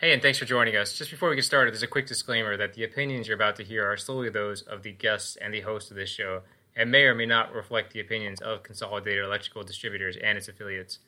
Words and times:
Hey, 0.00 0.14
and 0.14 0.22
thanks 0.22 0.38
for 0.38 0.46
joining 0.46 0.76
us. 0.76 0.94
Just 0.94 1.10
before 1.10 1.28
we 1.28 1.36
get 1.36 1.44
started, 1.44 1.74
there's 1.74 1.82
a 1.82 1.86
quick 1.86 2.06
disclaimer 2.06 2.56
that 2.56 2.72
the 2.72 2.84
opinions 2.84 3.28
you're 3.28 3.34
about 3.34 3.56
to 3.56 3.62
hear 3.62 3.84
are 3.84 3.98
solely 3.98 4.30
those 4.30 4.62
of 4.62 4.82
the 4.82 4.92
guests 4.92 5.36
and 5.36 5.52
the 5.52 5.60
host 5.60 5.90
of 5.90 5.96
this 5.98 6.08
show, 6.08 6.40
and 6.74 6.90
may 6.90 7.02
or 7.02 7.14
may 7.14 7.26
not 7.26 7.52
reflect 7.52 7.92
the 7.92 8.00
opinions 8.00 8.40
of 8.40 8.62
Consolidated 8.62 9.22
Electrical 9.22 9.62
Distributors 9.62 10.16
and 10.16 10.38
its 10.38 10.48
affiliates. 10.48 11.00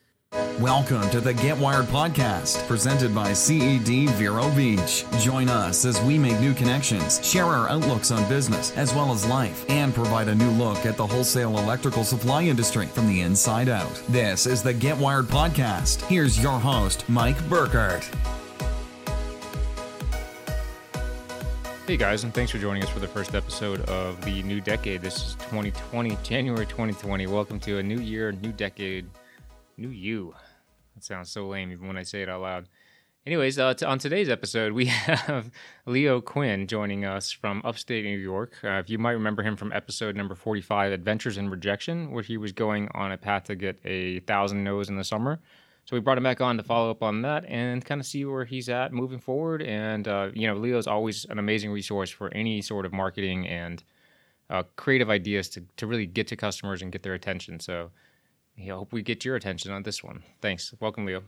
Welcome 0.60 1.08
to 1.08 1.22
the 1.22 1.32
Get 1.32 1.56
Wired 1.56 1.86
podcast, 1.86 2.68
presented 2.68 3.14
by 3.14 3.32
CED 3.32 4.10
Vero 4.10 4.50
Beach. 4.50 5.06
Join 5.20 5.48
us 5.48 5.86
as 5.86 5.98
we 6.02 6.18
make 6.18 6.38
new 6.38 6.52
connections, 6.52 7.26
share 7.26 7.46
our 7.46 7.70
outlooks 7.70 8.10
on 8.10 8.28
business 8.28 8.76
as 8.76 8.92
well 8.92 9.10
as 9.10 9.24
life, 9.24 9.64
and 9.70 9.94
provide 9.94 10.28
a 10.28 10.34
new 10.34 10.50
look 10.50 10.84
at 10.84 10.98
the 10.98 11.06
wholesale 11.06 11.56
electrical 11.56 12.04
supply 12.04 12.42
industry 12.42 12.84
from 12.88 13.08
the 13.08 13.22
inside 13.22 13.70
out. 13.70 14.02
This 14.10 14.46
is 14.46 14.62
the 14.62 14.74
Get 14.74 14.98
Wired 14.98 15.28
podcast. 15.28 16.02
Here's 16.08 16.38
your 16.42 16.60
host, 16.60 17.08
Mike 17.08 17.42
Burkhardt. 17.48 18.06
Hey 21.84 21.96
guys, 21.96 22.22
and 22.22 22.32
thanks 22.32 22.52
for 22.52 22.58
joining 22.58 22.84
us 22.84 22.88
for 22.88 23.00
the 23.00 23.08
first 23.08 23.34
episode 23.34 23.80
of 23.88 24.24
the 24.24 24.40
new 24.44 24.60
decade. 24.60 25.02
This 25.02 25.16
is 25.16 25.34
2020, 25.34 26.16
January 26.22 26.64
2020. 26.64 27.26
Welcome 27.26 27.58
to 27.58 27.78
a 27.78 27.82
new 27.82 27.98
year, 27.98 28.30
new 28.30 28.52
decade, 28.52 29.10
new 29.76 29.88
you. 29.88 30.32
That 30.94 31.02
sounds 31.02 31.28
so 31.28 31.48
lame 31.48 31.72
even 31.72 31.88
when 31.88 31.96
I 31.96 32.04
say 32.04 32.22
it 32.22 32.28
out 32.28 32.42
loud. 32.42 32.68
Anyways, 33.26 33.58
uh, 33.58 33.74
t- 33.74 33.84
on 33.84 33.98
today's 33.98 34.28
episode, 34.28 34.72
we 34.72 34.84
have 34.86 35.50
Leo 35.84 36.20
Quinn 36.20 36.68
joining 36.68 37.04
us 37.04 37.32
from 37.32 37.60
upstate 37.64 38.04
New 38.04 38.16
York. 38.16 38.54
Uh, 38.62 38.78
if 38.78 38.88
you 38.88 38.98
might 38.98 39.12
remember 39.12 39.42
him 39.42 39.56
from 39.56 39.72
episode 39.72 40.14
number 40.14 40.36
45, 40.36 40.92
Adventures 40.92 41.36
in 41.36 41.50
Rejection, 41.50 42.12
where 42.12 42.22
he 42.22 42.36
was 42.36 42.52
going 42.52 42.88
on 42.94 43.10
a 43.10 43.18
path 43.18 43.44
to 43.44 43.56
get 43.56 43.80
a 43.84 44.20
thousand 44.20 44.62
no's 44.62 44.88
in 44.88 44.96
the 44.96 45.04
summer. 45.04 45.40
So 45.84 45.96
we 45.96 46.00
brought 46.00 46.16
him 46.16 46.24
back 46.24 46.40
on 46.40 46.56
to 46.56 46.62
follow 46.62 46.90
up 46.90 47.02
on 47.02 47.22
that 47.22 47.44
and 47.46 47.84
kind 47.84 48.00
of 48.00 48.06
see 48.06 48.24
where 48.24 48.44
he's 48.44 48.68
at 48.68 48.92
moving 48.92 49.18
forward. 49.18 49.62
And 49.62 50.06
uh, 50.06 50.30
you 50.32 50.46
know, 50.46 50.54
Leo's 50.54 50.86
always 50.86 51.24
an 51.26 51.38
amazing 51.38 51.70
resource 51.70 52.10
for 52.10 52.32
any 52.32 52.62
sort 52.62 52.86
of 52.86 52.92
marketing 52.92 53.48
and 53.48 53.82
uh, 54.48 54.62
creative 54.76 55.10
ideas 55.10 55.48
to 55.50 55.64
to 55.76 55.86
really 55.86 56.06
get 56.06 56.28
to 56.28 56.36
customers 56.36 56.82
and 56.82 56.92
get 56.92 57.02
their 57.02 57.14
attention. 57.14 57.58
So 57.58 57.90
I 58.58 58.68
hope 58.68 58.92
we 58.92 59.02
get 59.02 59.24
your 59.24 59.36
attention 59.36 59.72
on 59.72 59.82
this 59.82 60.04
one. 60.04 60.22
Thanks. 60.40 60.74
Welcome, 60.78 61.06
Leo. 61.06 61.22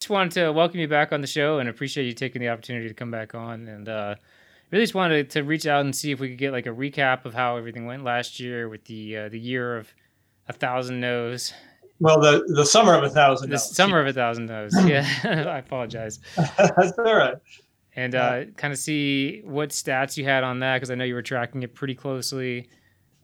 Just 0.00 0.10
wanted 0.10 0.32
to 0.32 0.52
welcome 0.52 0.78
you 0.78 0.88
back 0.88 1.12
on 1.12 1.22
the 1.22 1.26
show 1.26 1.58
and 1.58 1.68
appreciate 1.68 2.04
you 2.04 2.12
taking 2.12 2.40
the 2.40 2.50
opportunity 2.50 2.86
to 2.86 2.94
come 2.94 3.10
back 3.10 3.34
on. 3.34 3.66
And 3.66 3.88
uh, 3.88 4.14
really 4.70 4.84
just 4.84 4.94
wanted 4.94 5.30
to 5.30 5.42
reach 5.42 5.66
out 5.66 5.80
and 5.80 5.96
see 5.96 6.12
if 6.12 6.20
we 6.20 6.28
could 6.28 6.38
get 6.38 6.52
like 6.52 6.66
a 6.66 6.70
recap 6.70 7.24
of 7.24 7.34
how 7.34 7.56
everything 7.56 7.86
went 7.86 8.04
last 8.04 8.38
year 8.38 8.68
with 8.68 8.84
the 8.84 9.16
uh, 9.16 9.28
the 9.28 9.40
year 9.40 9.76
of 9.76 9.92
a 10.48 10.52
thousand 10.52 11.00
no's 11.00 11.52
well, 12.00 12.20
the 12.20 12.44
the 12.48 12.64
summer 12.64 12.94
of 12.94 13.02
a 13.04 13.10
thousand. 13.10 13.50
The 13.50 13.58
summer 13.58 14.00
of 14.00 14.06
a 14.06 14.12
thousand 14.12 14.46
no's. 14.46 14.74
Yeah, 14.86 15.06
I 15.24 15.58
apologize. 15.58 16.20
That's 16.36 16.98
all 16.98 17.16
right. 17.16 17.36
And 17.94 18.14
uh, 18.14 18.44
kind 18.56 18.72
of 18.72 18.78
see 18.78 19.40
what 19.44 19.70
stats 19.70 20.18
you 20.18 20.24
had 20.24 20.44
on 20.44 20.60
that 20.60 20.76
because 20.76 20.90
I 20.90 20.96
know 20.96 21.04
you 21.04 21.14
were 21.14 21.22
tracking 21.22 21.62
it 21.62 21.74
pretty 21.74 21.94
closely. 21.94 22.68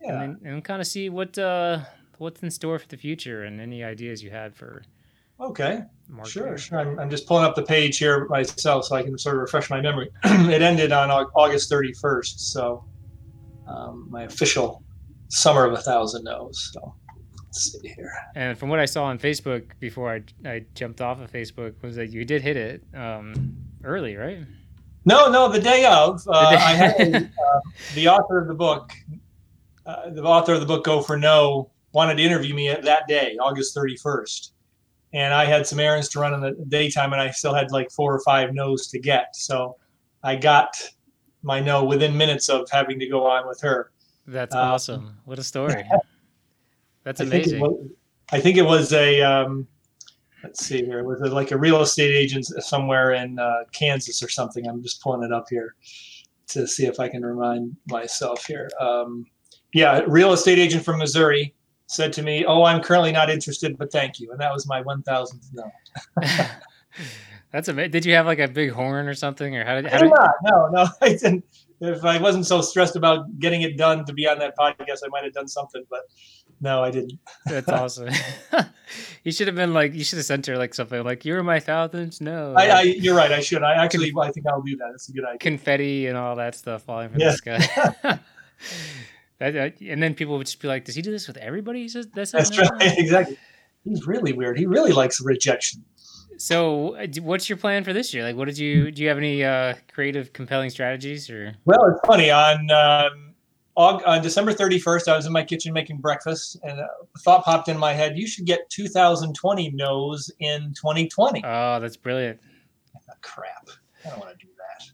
Yeah. 0.01 0.23
And, 0.23 0.41
and 0.41 0.63
kind 0.63 0.81
of 0.81 0.87
see 0.87 1.09
what 1.09 1.37
uh, 1.37 1.81
what's 2.17 2.41
in 2.41 2.49
store 2.49 2.79
for 2.79 2.87
the 2.87 2.97
future 2.97 3.43
and 3.43 3.61
any 3.61 3.83
ideas 3.83 4.23
you 4.23 4.31
had 4.31 4.55
for. 4.55 4.83
Okay. 5.39 5.83
Sure, 6.25 6.57
sure. 6.57 6.79
I'm, 6.79 6.99
I'm 6.99 7.09
just 7.09 7.27
pulling 7.27 7.43
up 7.43 7.55
the 7.55 7.63
page 7.63 7.97
here 7.97 8.25
myself 8.27 8.85
so 8.85 8.95
I 8.95 9.03
can 9.03 9.17
sort 9.17 9.35
of 9.35 9.41
refresh 9.41 9.69
my 9.69 9.81
memory. 9.81 10.09
it 10.23 10.61
ended 10.61 10.91
on 10.91 11.09
August 11.11 11.71
31st, 11.71 12.39
so 12.39 12.85
um, 13.67 14.07
my 14.09 14.23
official 14.23 14.83
summer 15.29 15.65
of 15.65 15.73
a 15.73 15.81
thousand 15.81 16.23
no's. 16.23 16.71
So 16.73 16.95
see 17.53 17.87
here. 17.95 18.11
And 18.35 18.57
from 18.57 18.69
what 18.69 18.79
I 18.79 18.85
saw 18.85 19.05
on 19.05 19.19
Facebook 19.19 19.63
before 19.79 20.13
I, 20.13 20.23
I 20.47 20.65
jumped 20.75 21.01
off 21.01 21.21
of 21.21 21.31
Facebook 21.31 21.73
was 21.81 21.95
that 21.95 22.09
you 22.11 22.25
did 22.25 22.41
hit 22.41 22.57
it 22.57 22.83
um, 22.93 23.55
early, 23.83 24.15
right? 24.15 24.39
No, 25.05 25.29
no, 25.29 25.51
the 25.51 25.59
day 25.59 25.85
of. 25.85 26.21
Uh, 26.27 26.51
the 26.51 26.57
day. 26.57 26.63
I 26.63 26.73
had 26.73 27.31
uh, 27.53 27.59
the 27.93 28.07
author 28.07 28.39
of 28.39 28.47
the 28.47 28.53
book, 28.53 28.91
uh, 29.85 30.09
the 30.09 30.23
author 30.23 30.53
of 30.53 30.59
the 30.59 30.65
book 30.65 30.83
Go 30.83 31.01
for 31.01 31.17
No, 31.17 31.71
wanted 31.91 32.15
to 32.15 32.23
interview 32.23 32.53
me 32.53 32.69
that 32.69 33.07
day, 33.07 33.37
August 33.39 33.75
31st. 33.75 34.51
And 35.13 35.33
I 35.33 35.45
had 35.45 35.67
some 35.67 35.79
errands 35.79 36.09
to 36.09 36.19
run 36.19 36.33
in 36.33 36.41
the 36.41 36.53
daytime, 36.69 37.13
and 37.13 37.21
I 37.21 37.29
still 37.31 37.53
had 37.53 37.71
like 37.71 37.91
four 37.91 38.15
or 38.15 38.21
five 38.21 38.53
no's 38.53 38.87
to 38.87 38.99
get. 38.99 39.35
So 39.35 39.77
I 40.23 40.35
got 40.35 40.75
my 41.43 41.59
no 41.59 41.83
within 41.83 42.17
minutes 42.17 42.49
of 42.49 42.67
having 42.71 42.97
to 42.99 43.07
go 43.07 43.27
on 43.27 43.47
with 43.47 43.61
her. 43.61 43.91
That's 44.25 44.55
um, 44.55 44.61
awesome. 44.61 45.17
What 45.25 45.37
a 45.37 45.43
story. 45.43 45.83
That's 47.03 47.19
amazing. 47.19 47.55
I 47.55 47.59
think 47.59 47.61
it 47.61 47.61
was, 47.61 47.89
I 48.31 48.39
think 48.39 48.57
it 48.57 48.65
was 48.65 48.93
a 48.93 49.21
um, 49.21 49.67
let's 50.43 50.65
see 50.65 50.83
here. 50.85 50.99
It 50.99 51.05
was 51.05 51.19
like 51.31 51.51
a 51.51 51.57
real 51.57 51.81
estate 51.81 52.13
agent 52.13 52.45
somewhere 52.45 53.13
in 53.13 53.39
uh, 53.39 53.63
Kansas 53.71 54.21
or 54.21 54.29
something. 54.29 54.67
I'm 54.67 54.83
just 54.83 55.01
pulling 55.01 55.23
it 55.23 55.33
up 55.33 55.45
here 55.49 55.75
to 56.47 56.67
see 56.67 56.85
if 56.85 56.99
I 56.99 57.07
can 57.07 57.25
remind 57.25 57.75
myself 57.87 58.45
here. 58.45 58.69
Um, 58.79 59.25
yeah, 59.73 60.01
real 60.07 60.33
estate 60.33 60.59
agent 60.59 60.83
from 60.85 60.99
Missouri 60.99 61.53
said 61.87 62.13
to 62.13 62.21
me, 62.21 62.45
"Oh, 62.45 62.63
I'm 62.63 62.81
currently 62.81 63.11
not 63.11 63.29
interested, 63.29 63.77
but 63.77 63.91
thank 63.91 64.19
you," 64.19 64.31
and 64.31 64.39
that 64.39 64.53
was 64.53 64.67
my 64.67 64.83
1,000th 64.83 65.49
no. 65.53 65.71
That's 67.51 67.67
amazing. 67.67 67.91
Did 67.91 68.05
you 68.05 68.15
have 68.15 68.25
like 68.25 68.39
a 68.39 68.47
big 68.47 68.71
horn 68.71 69.07
or 69.07 69.13
something, 69.13 69.55
or 69.55 69.63
how 69.63 69.75
did? 69.75 69.85
How 69.85 69.99
did... 69.99 70.09
Not, 70.09 70.31
no, 70.43 70.69
no, 70.69 70.87
I 71.01 71.09
didn't. 71.09 71.45
If 71.83 72.05
I 72.05 72.17
wasn't 72.17 72.45
so 72.45 72.61
stressed 72.61 72.95
about 72.95 73.39
getting 73.39 73.61
it 73.61 73.77
done 73.77 74.05
to 74.05 74.13
be 74.13 74.25
on 74.25 74.39
that 74.39 74.57
podcast, 74.57 74.99
I 75.03 75.09
might 75.09 75.25
have 75.25 75.33
done 75.33 75.49
something. 75.49 75.83
But 75.89 76.01
no, 76.61 76.81
I 76.81 76.91
didn't. 76.91 77.19
That's 77.45 77.67
awesome. 77.67 78.09
you 79.23 79.33
should 79.33 79.47
have 79.47 79.55
been 79.57 79.73
like, 79.73 79.93
you 79.93 80.05
should 80.05 80.17
have 80.17 80.25
sent 80.25 80.45
her 80.45 80.57
like 80.57 80.73
something 80.73 81.03
like, 81.03 81.25
"You're 81.25 81.43
my 81.43 81.59
thousands." 81.59 82.21
No, 82.21 82.53
I, 82.55 82.67
I, 82.67 82.81
you're 82.83 83.15
right. 83.15 83.31
I 83.33 83.41
should. 83.41 83.63
I 83.63 83.83
actually, 83.83 84.13
I 84.17 84.31
think 84.31 84.47
I'll 84.47 84.61
do 84.61 84.77
that. 84.77 84.87
That's 84.91 85.09
a 85.09 85.11
good 85.11 85.25
idea. 85.25 85.39
Confetti 85.39 86.07
and 86.07 86.17
all 86.17 86.37
that 86.37 86.55
stuff 86.55 86.83
falling 86.83 87.09
from 87.09 87.19
yeah. 87.19 87.31
the 87.31 87.37
sky. 87.37 88.19
that, 89.39 89.81
and 89.81 90.01
then 90.01 90.15
people 90.15 90.37
would 90.37 90.47
just 90.47 90.61
be 90.61 90.69
like, 90.69 90.85
"Does 90.85 90.95
he 90.95 91.01
do 91.01 91.11
this 91.11 91.27
with 91.27 91.37
everybody?" 91.37 91.81
He 91.81 91.89
says, 91.89 92.07
"That's, 92.13 92.31
That's 92.31 92.57
right. 92.57 92.69
Exactly. 92.97 93.37
He's 93.83 94.07
really 94.07 94.31
weird. 94.31 94.57
He 94.57 94.65
really 94.65 94.93
likes 94.93 95.19
rejection." 95.19 95.83
So, 96.37 96.95
uh, 96.95 97.07
what's 97.21 97.49
your 97.49 97.57
plan 97.57 97.83
for 97.83 97.93
this 97.93 98.13
year? 98.13 98.23
Like, 98.23 98.35
what 98.35 98.45
did 98.45 98.57
you 98.57 98.91
do? 98.91 99.03
You 99.03 99.09
have 99.09 99.17
any 99.17 99.43
uh, 99.43 99.75
creative, 99.91 100.33
compelling 100.33 100.69
strategies, 100.69 101.29
or? 101.29 101.53
Well, 101.65 101.85
it's 101.85 101.99
funny 102.05 102.31
on. 102.31 102.69
Um, 102.71 103.33
on 103.75 104.21
December 104.21 104.53
31st, 104.53 105.07
I 105.07 105.15
was 105.15 105.25
in 105.25 105.33
my 105.33 105.43
kitchen 105.43 105.73
making 105.73 105.97
breakfast, 105.97 106.57
and 106.63 106.79
a 106.79 106.87
thought 107.19 107.43
popped 107.43 107.69
in 107.69 107.77
my 107.77 107.93
head: 107.93 108.17
you 108.17 108.27
should 108.27 108.45
get 108.45 108.69
2020 108.69 109.71
no's 109.71 110.31
in 110.39 110.73
2020. 110.75 111.41
Oh, 111.43 111.79
that's 111.79 111.97
brilliant! 111.97 112.39
Thought, 113.05 113.21
Crap, 113.21 113.69
I 114.05 114.09
don't 114.09 114.19
want 114.19 114.37
to 114.37 114.45
do 114.45 114.51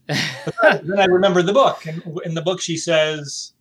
that. 0.08 0.82
then 0.84 0.98
I 0.98 1.04
remembered 1.04 1.46
the 1.46 1.52
book, 1.52 1.86
and 1.86 2.02
in 2.24 2.34
the 2.34 2.42
book 2.42 2.60
she 2.60 2.76
says, 2.76 3.52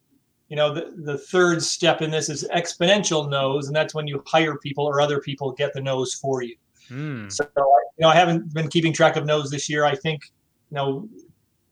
you 0.48 0.56
know, 0.56 0.74
the 0.74 0.94
the 1.04 1.18
third 1.18 1.62
step 1.62 2.02
in 2.02 2.12
this 2.12 2.30
is 2.30 2.48
exponential 2.56 3.30
no's, 3.30 3.68
and 3.68 3.76
that's 3.76 3.94
when 3.94 4.08
you 4.08 4.24
hire 4.26 4.58
people 4.58 4.86
or 4.86 5.02
other 5.02 5.20
people 5.20 5.52
get 5.52 5.74
the 5.74 5.82
no's 5.82 6.14
for 6.14 6.42
you. 6.42 6.56
Mm. 6.90 7.32
So, 7.32 7.46
you 7.56 7.64
know, 8.00 8.10
I 8.10 8.16
haven't 8.16 8.54
been 8.54 8.68
keeping 8.68 8.94
track 8.94 9.16
of 9.16 9.26
nose 9.26 9.50
this 9.50 9.70
year. 9.70 9.86
I 9.86 9.96
think, 9.96 10.24
you 10.72 10.76
know, 10.76 11.10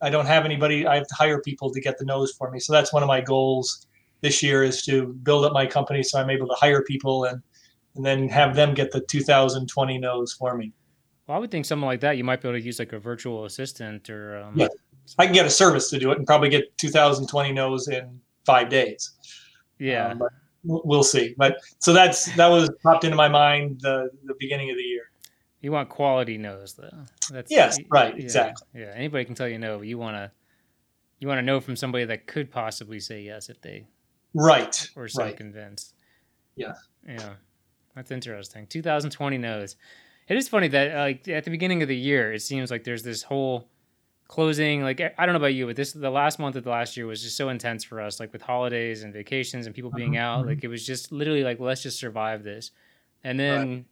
I 0.02 0.10
don't 0.10 0.26
have 0.26 0.46
anybody. 0.46 0.86
I 0.86 0.96
have 0.96 1.08
to 1.08 1.16
hire 1.16 1.42
people 1.42 1.72
to 1.72 1.82
get 1.82 1.98
the 1.98 2.06
nose 2.06 2.32
for 2.32 2.52
me. 2.52 2.60
So 2.60 2.74
that's 2.74 2.94
one 2.94 3.04
of 3.04 3.08
my 3.08 3.22
goals 3.22 3.88
this 4.22 4.42
year 4.42 4.64
is 4.64 4.84
to 4.84 5.08
build 5.24 5.46
up 5.46 5.54
my 5.54 5.66
company 5.66 6.04
so 6.04 6.20
I'm 6.20 6.30
able 6.30 6.48
to 6.48 6.56
hire 6.56 6.84
people 6.84 7.26
and 7.26 7.42
and 7.96 8.06
then 8.06 8.30
have 8.30 8.56
them 8.56 8.76
get 8.76 8.92
the 8.92 9.02
2020 9.02 9.98
nose 9.98 10.32
for 10.34 10.56
me. 10.56 10.72
Well, 11.26 11.36
I 11.36 11.40
would 11.40 11.50
think 11.50 11.66
something 11.66 11.86
like 11.86 12.02
that 12.02 12.16
you 12.16 12.24
might 12.24 12.42
be 12.42 12.48
able 12.48 12.60
to 12.60 12.64
use 12.64 12.78
like 12.78 12.94
a 12.94 13.00
virtual 13.00 13.46
assistant 13.46 14.10
or 14.10 14.38
um, 14.38 14.54
yeah. 14.56 14.68
I 15.18 15.26
can 15.26 15.34
get 15.34 15.46
a 15.46 15.50
service 15.50 15.90
to 15.90 16.00
do 16.00 16.12
it 16.12 16.18
and 16.18 16.28
probably 16.28 16.50
get 16.50 16.78
2020 16.78 17.52
nose 17.54 17.88
in 17.88 18.22
five 18.46 18.70
days. 18.70 19.14
Yeah, 19.80 20.12
um, 20.12 20.24
we'll 20.64 21.04
see. 21.04 21.34
But 21.38 21.58
so 21.80 21.94
that's 21.94 22.34
that 22.36 22.48
was 22.48 22.70
popped 22.84 23.04
into 23.04 23.16
my 23.16 23.30
mind 23.30 23.82
the 23.82 24.10
the 24.26 24.36
beginning 24.40 24.70
of 24.70 24.78
the 24.78 24.84
year. 24.84 25.04
You 25.62 25.72
want 25.72 25.90
quality 25.90 26.38
no's 26.38 26.74
though. 26.74 26.90
That's 27.32 27.52
yes, 27.52 27.78
right, 27.90 28.16
yeah, 28.16 28.24
exactly. 28.24 28.68
Yeah, 28.82 28.92
anybody 28.96 29.26
can 29.26 29.36
tell 29.36 29.48
you 29.48 29.58
no, 29.58 29.80
but 29.80 29.88
you 29.88 29.98
want 29.98 30.16
to 30.18 30.32
you 31.20 31.28
want 31.28 31.40
to 31.40 31.42
know 31.42 31.60
from 31.60 31.76
somebody 31.76 32.06
that 32.06 32.28
could 32.28 32.52
possibly 32.52 33.00
say 33.00 33.22
yes 33.22 33.50
if 33.50 33.62
they 33.62 33.88
right 34.34 34.90
or 34.96 35.08
so 35.08 35.24
right. 35.24 35.36
convinced. 35.36 35.94
Yeah, 36.56 36.74
yeah, 37.08 37.34
that's 37.96 38.12
interesting. 38.12 38.68
2020 38.68 39.38
no's. 39.38 39.76
It 40.28 40.38
is 40.38 40.50
funny 40.50 40.68
that 40.70 40.96
like 40.96 41.28
at 41.28 41.44
the 41.44 41.52
beginning 41.52 41.82
of 41.82 41.88
the 41.88 41.98
year, 41.98 42.34
it 42.34 42.42
seems 42.42 42.70
like 42.70 42.84
there's 42.84 43.04
this 43.04 43.24
whole 43.24 43.70
closing. 44.28 44.82
Like 44.82 45.02
I 45.18 45.26
don't 45.26 45.34
know 45.34 45.40
about 45.40 45.54
you, 45.54 45.68
but 45.68 45.76
this 45.76 45.94
the 45.94 46.10
last 46.10 46.40
month 46.40 46.56
of 46.56 46.64
the 46.64 46.70
last 46.70 46.98
year 46.98 47.08
was 47.08 47.22
just 47.22 47.38
so 47.38 47.50
intense 47.50 47.84
for 47.84 48.02
us. 48.02 48.20
Like 48.20 48.34
with 48.34 48.42
holidays 48.42 49.04
and 49.04 49.14
vacations 49.14 49.66
and 49.66 49.76
people 49.76 49.92
being 49.92 50.18
uh-huh. 50.18 50.40
out, 50.40 50.48
like 50.48 50.64
it 50.64 50.68
was 50.68 50.86
just 50.86 51.12
literally 51.12 51.44
like 51.44 51.60
let's 51.60 51.84
just 51.84 52.00
survive 52.00 52.44
this, 52.44 52.72
and 53.24 53.40
then. 53.40 53.70
Right 53.70 53.86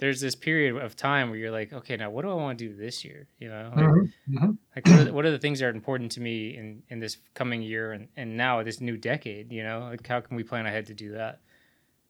there's 0.00 0.20
this 0.20 0.34
period 0.34 0.76
of 0.76 0.96
time 0.96 1.28
where 1.28 1.38
you're 1.38 1.50
like, 1.50 1.72
okay, 1.72 1.94
now 1.94 2.10
what 2.10 2.22
do 2.22 2.30
I 2.30 2.34
want 2.34 2.58
to 2.58 2.68
do 2.68 2.74
this 2.74 3.04
year? 3.04 3.28
You 3.38 3.50
know, 3.50 3.70
like, 3.76 3.84
mm-hmm. 3.84 4.34
mm-hmm. 4.34 4.50
like 4.74 4.86
what, 4.86 4.98
are 4.98 5.04
the, 5.04 5.12
what, 5.12 5.24
are 5.26 5.30
the, 5.30 5.38
things 5.38 5.60
that 5.60 5.66
are 5.66 5.70
important 5.70 6.10
to 6.12 6.20
me 6.22 6.56
in, 6.56 6.82
in 6.88 7.00
this 7.00 7.18
coming 7.34 7.60
year 7.60 7.92
and, 7.92 8.08
and 8.16 8.34
now 8.34 8.62
this 8.62 8.80
new 8.80 8.96
decade? 8.96 9.52
You 9.52 9.62
know, 9.62 9.88
like 9.90 10.06
how 10.06 10.20
can 10.20 10.36
we 10.36 10.42
plan 10.42 10.64
ahead 10.64 10.86
to 10.86 10.94
do 10.94 11.12
that? 11.12 11.40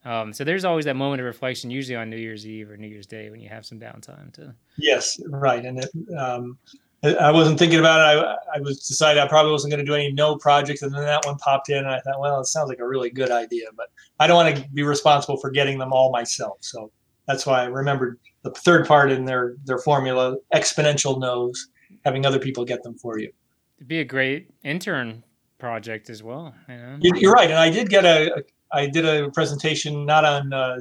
Um, 0.04 0.32
so 0.32 0.44
there's 0.44 0.64
always 0.64 0.84
that 0.84 0.94
moment 0.94 1.20
of 1.20 1.26
reflection, 1.26 1.68
usually 1.70 1.96
on 1.96 2.08
New 2.08 2.16
Year's 2.16 2.46
Eve 2.46 2.70
or 2.70 2.76
New 2.76 2.86
Year's 2.86 3.06
Day, 3.06 3.28
when 3.28 3.40
you 3.40 3.48
have 3.48 3.66
some 3.66 3.78
downtime 3.78 4.32
to. 4.34 4.54
Yes, 4.78 5.20
right, 5.28 5.62
and 5.62 5.78
it, 5.78 5.90
um, 6.16 6.58
I 7.02 7.30
wasn't 7.30 7.58
thinking 7.58 7.78
about 7.78 8.00
it. 8.00 8.18
I, 8.18 8.56
I 8.56 8.60
was 8.60 8.86
decided 8.86 9.22
I 9.22 9.26
probably 9.26 9.52
wasn't 9.52 9.70
going 9.70 9.84
to 9.84 9.90
do 9.90 9.94
any 9.94 10.12
no 10.12 10.36
projects, 10.36 10.82
and 10.82 10.94
then 10.94 11.02
that 11.02 11.24
one 11.24 11.36
popped 11.38 11.70
in, 11.70 11.78
and 11.78 11.88
I 11.88 12.00
thought, 12.00 12.20
well, 12.20 12.40
it 12.40 12.46
sounds 12.46 12.68
like 12.68 12.78
a 12.78 12.86
really 12.86 13.08
good 13.08 13.30
idea, 13.30 13.66
but 13.74 13.86
I 14.18 14.26
don't 14.26 14.36
want 14.36 14.54
to 14.54 14.68
be 14.70 14.82
responsible 14.82 15.38
for 15.38 15.50
getting 15.50 15.78
them 15.78 15.92
all 15.94 16.12
myself. 16.12 16.58
So 16.60 16.92
that's 17.26 17.46
why 17.46 17.62
I 17.62 17.66
remembered 17.66 18.18
the 18.42 18.50
third 18.50 18.86
part 18.86 19.10
in 19.10 19.24
their 19.24 19.54
their 19.64 19.78
formula: 19.78 20.36
exponential 20.52 21.18
no's, 21.18 21.68
having 22.04 22.26
other 22.26 22.38
people 22.38 22.66
get 22.66 22.82
them 22.82 22.98
for 22.98 23.18
you. 23.18 23.32
It'd 23.78 23.88
be 23.88 24.00
a 24.00 24.04
great 24.04 24.50
intern 24.62 25.24
project 25.58 26.10
as 26.10 26.22
well. 26.22 26.54
You 26.68 26.76
know? 26.76 26.98
You're 27.00 27.32
right, 27.32 27.48
and 27.48 27.58
I 27.58 27.70
did 27.70 27.88
get 27.88 28.04
a, 28.04 28.42
I 28.72 28.86
did 28.86 29.06
a 29.06 29.30
presentation 29.30 30.04
not 30.04 30.26
on 30.26 30.52
uh, 30.52 30.80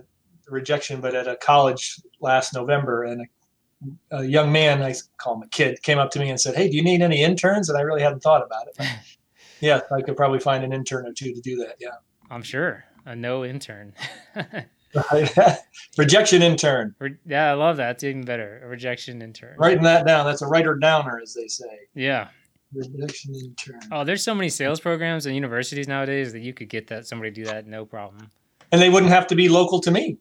rejection, 0.50 1.00
but 1.00 1.16
at 1.16 1.30
a 1.30 1.38
college 1.38 2.02
last 2.20 2.54
November, 2.54 3.04
and 3.04 3.26
a, 4.12 4.24
young 4.24 4.52
man, 4.52 4.82
I 4.82 4.94
call 5.18 5.36
him 5.36 5.44
a 5.44 5.48
kid, 5.48 5.82
came 5.84 6.00
up 6.00 6.12
to 6.12 6.20
me 6.20 6.30
and 6.30 6.40
said, 6.40 6.56
"Hey, 6.56 6.70
do 6.70 6.76
you 6.76 6.84
need 6.84 7.02
any 7.02 7.22
interns?" 7.24 7.70
And 7.70 7.78
I 7.78 7.82
really 7.82 8.02
hadn't 8.02 8.22
thought 8.22 8.46
about 8.46 8.68
it. 8.68 8.76
But 8.78 8.88
yeah, 9.62 9.82
I 9.92 10.02
could 10.02 10.18
probably 10.18 10.40
find 10.40 10.64
an 10.64 10.74
intern 10.74 11.08
or 11.08 11.14
two 11.14 11.34
to 11.34 11.42
do 11.42 11.56
that. 11.58 11.76
Yeah, 11.80 11.96
I'm 12.30 12.44
sure 12.44 12.86
a 13.06 13.16
no 13.16 13.44
intern. 13.46 13.94
rejection 15.98 16.42
intern. 16.42 16.96
Yeah, 17.26 17.52
I 17.52 17.54
love 17.54 17.78
that. 17.78 17.92
It's 17.92 18.04
even 18.04 18.24
better. 18.24 18.62
A 18.64 18.68
rejection 18.68 19.22
intern. 19.22 19.56
Writing 19.58 19.84
that 19.84 20.06
down. 20.06 20.26
That's 20.26 20.42
a 20.42 20.48
writer 20.48 20.76
downer, 20.76 21.20
as 21.22 21.34
they 21.34 21.48
say. 21.48 21.88
Yeah. 21.94 22.30
Rejection 22.74 23.36
intern. 23.36 23.82
Oh, 23.92 24.04
there's 24.04 24.24
so 24.24 24.34
many 24.34 24.50
sales 24.50 24.80
programs 24.80 25.26
and 25.26 25.36
universities 25.36 25.88
nowadays 25.88 26.34
that 26.34 26.42
you 26.42 26.54
could 26.54 26.70
get 26.70 26.88
that 26.88 27.08
somebody 27.08 27.32
do 27.32 27.46
that 27.46 27.68
no 27.68 27.86
problem. 27.86 28.30
And 28.72 28.82
they 28.82 28.90
wouldn't 28.90 29.12
have 29.12 29.28
to 29.28 29.36
be 29.36 29.50
local 29.50 29.80
to 29.82 29.92
me. 29.92 30.18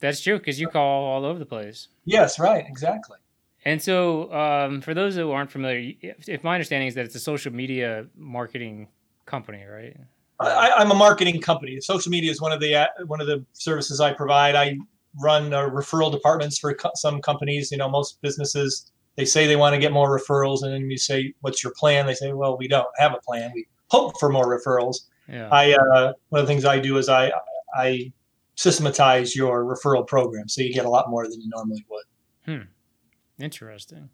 That's 0.00 0.20
true 0.20 0.38
because 0.38 0.60
you 0.60 0.68
call 0.68 1.04
all 1.04 1.24
over 1.24 1.38
the 1.38 1.46
place. 1.46 1.88
Yes, 2.04 2.38
right, 2.38 2.64
exactly. 2.66 3.18
And 3.64 3.82
so, 3.82 4.32
um, 4.32 4.80
for 4.80 4.94
those 4.94 5.16
who 5.16 5.30
aren't 5.32 5.50
familiar, 5.50 5.92
if, 6.00 6.28
if, 6.28 6.44
my 6.44 6.54
understanding 6.54 6.88
is 6.88 6.94
that 6.94 7.04
it's 7.04 7.14
a 7.16 7.20
social 7.20 7.52
media 7.52 8.06
marketing 8.16 8.88
company, 9.26 9.64
right? 9.64 9.96
I, 10.40 10.80
am 10.80 10.92
a 10.92 10.94
marketing 10.94 11.40
company. 11.40 11.80
Social 11.80 12.10
media 12.10 12.30
is 12.30 12.40
one 12.40 12.52
of 12.52 12.60
the 12.60 12.74
uh, 12.74 12.86
one 13.06 13.20
of 13.20 13.26
the 13.26 13.44
services 13.52 14.00
I 14.00 14.12
provide. 14.12 14.54
I 14.54 14.78
run 15.20 15.52
uh, 15.52 15.68
referral 15.68 16.12
departments 16.12 16.58
for 16.58 16.72
co- 16.74 16.92
some 16.94 17.20
companies. 17.20 17.72
You 17.72 17.78
know, 17.78 17.88
most 17.88 18.22
businesses 18.22 18.92
they 19.16 19.24
say 19.24 19.48
they 19.48 19.56
want 19.56 19.74
to 19.74 19.80
get 19.80 19.92
more 19.92 20.16
referrals, 20.16 20.62
and 20.62 20.72
then 20.72 20.88
you 20.88 20.96
say, 20.96 21.34
"What's 21.40 21.64
your 21.64 21.72
plan?" 21.76 22.06
They 22.06 22.14
say, 22.14 22.32
"Well, 22.32 22.56
we 22.56 22.68
don't 22.68 22.86
have 22.98 23.14
a 23.14 23.18
plan. 23.18 23.50
We 23.52 23.66
hope 23.88 24.18
for 24.20 24.30
more 24.30 24.46
referrals." 24.46 24.98
Yeah. 25.28 25.48
I 25.50 25.72
uh, 25.72 26.12
one 26.28 26.40
of 26.40 26.46
the 26.46 26.52
things 26.52 26.64
I 26.64 26.78
do 26.78 26.98
is 26.98 27.08
I 27.08 27.32
I 27.74 28.12
systematize 28.58 29.36
your 29.36 29.64
referral 29.64 30.04
program, 30.04 30.48
so 30.48 30.60
you 30.60 30.74
get 30.74 30.84
a 30.84 30.90
lot 30.90 31.08
more 31.08 31.28
than 31.28 31.40
you 31.40 31.48
normally 31.48 31.84
would. 31.88 32.04
Hmm. 32.44 33.42
Interesting. 33.42 34.10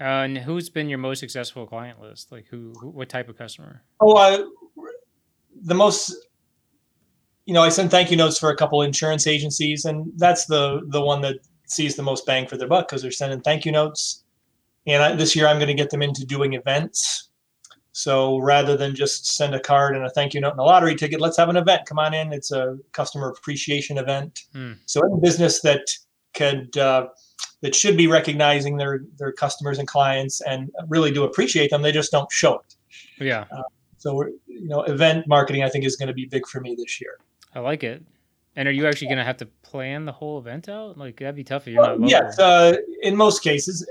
Uh, 0.00 0.26
and 0.26 0.38
who's 0.38 0.68
been 0.68 0.88
your 0.88 0.98
most 0.98 1.20
successful 1.20 1.64
client 1.64 2.00
list? 2.00 2.32
Like 2.32 2.46
who, 2.46 2.72
who 2.80 2.88
what 2.88 3.08
type 3.08 3.28
of 3.28 3.38
customer? 3.38 3.82
Oh, 4.00 4.16
I, 4.16 4.42
the 5.62 5.74
most 5.74 6.12
you 7.46 7.54
know, 7.54 7.62
I 7.62 7.68
send 7.68 7.90
thank 7.90 8.10
you 8.10 8.16
notes 8.16 8.38
for 8.38 8.50
a 8.50 8.56
couple 8.56 8.82
insurance 8.82 9.28
agencies, 9.28 9.84
and 9.84 10.10
that's 10.16 10.46
the 10.46 10.82
the 10.88 11.00
one 11.00 11.20
that 11.22 11.36
sees 11.66 11.94
the 11.94 12.02
most 12.02 12.26
bang 12.26 12.48
for 12.48 12.56
their 12.56 12.68
buck 12.68 12.88
because 12.88 13.02
they're 13.02 13.12
sending 13.12 13.40
thank 13.40 13.64
you 13.64 13.70
notes. 13.70 14.24
And 14.88 15.02
I, 15.02 15.14
this 15.14 15.36
year, 15.36 15.46
I'm 15.46 15.58
going 15.58 15.68
to 15.68 15.74
get 15.74 15.90
them 15.90 16.02
into 16.02 16.26
doing 16.26 16.54
events. 16.54 17.27
So 17.98 18.38
rather 18.38 18.76
than 18.76 18.94
just 18.94 19.26
send 19.26 19.56
a 19.56 19.60
card 19.60 19.96
and 19.96 20.06
a 20.06 20.10
thank 20.10 20.32
you 20.32 20.40
note 20.40 20.52
and 20.52 20.60
a 20.60 20.62
lottery 20.62 20.94
ticket, 20.94 21.20
let's 21.20 21.36
have 21.36 21.48
an 21.48 21.56
event. 21.56 21.84
Come 21.84 21.98
on 21.98 22.14
in. 22.14 22.32
It's 22.32 22.52
a 22.52 22.78
customer 22.92 23.30
appreciation 23.30 23.98
event. 23.98 24.44
Hmm. 24.52 24.74
So 24.86 25.00
any 25.04 25.20
business 25.20 25.62
that 25.62 25.80
could 26.32 26.78
uh, 26.78 27.08
that 27.62 27.74
should 27.74 27.96
be 27.96 28.06
recognizing 28.06 28.76
their 28.76 29.00
their 29.16 29.32
customers 29.32 29.80
and 29.80 29.88
clients 29.88 30.40
and 30.42 30.70
really 30.86 31.10
do 31.10 31.24
appreciate 31.24 31.70
them, 31.70 31.82
they 31.82 31.90
just 31.90 32.12
don't 32.12 32.30
show 32.30 32.60
it. 32.60 32.76
Yeah. 33.18 33.46
Uh, 33.50 33.62
so 33.96 34.14
we're, 34.14 34.28
you 34.46 34.68
know, 34.68 34.82
event 34.82 35.26
marketing 35.26 35.64
I 35.64 35.68
think 35.68 35.84
is 35.84 35.96
going 35.96 36.06
to 36.06 36.14
be 36.14 36.26
big 36.26 36.46
for 36.46 36.60
me 36.60 36.76
this 36.78 37.00
year. 37.00 37.18
I 37.56 37.58
like 37.58 37.82
it. 37.82 38.00
And 38.54 38.68
are 38.68 38.72
you 38.72 38.86
actually 38.86 39.08
going 39.08 39.18
to 39.18 39.24
have 39.24 39.38
to 39.38 39.46
plan 39.62 40.04
the 40.04 40.12
whole 40.12 40.38
event 40.38 40.68
out? 40.68 40.98
Like 40.98 41.18
that'd 41.18 41.34
be 41.34 41.42
tough 41.42 41.66
if 41.66 41.74
you're 41.74 41.82
well, 41.82 41.98
not. 41.98 42.08
Yes, 42.08 42.38
uh, 42.38 42.76
in 43.02 43.16
most 43.16 43.42
cases, 43.42 43.84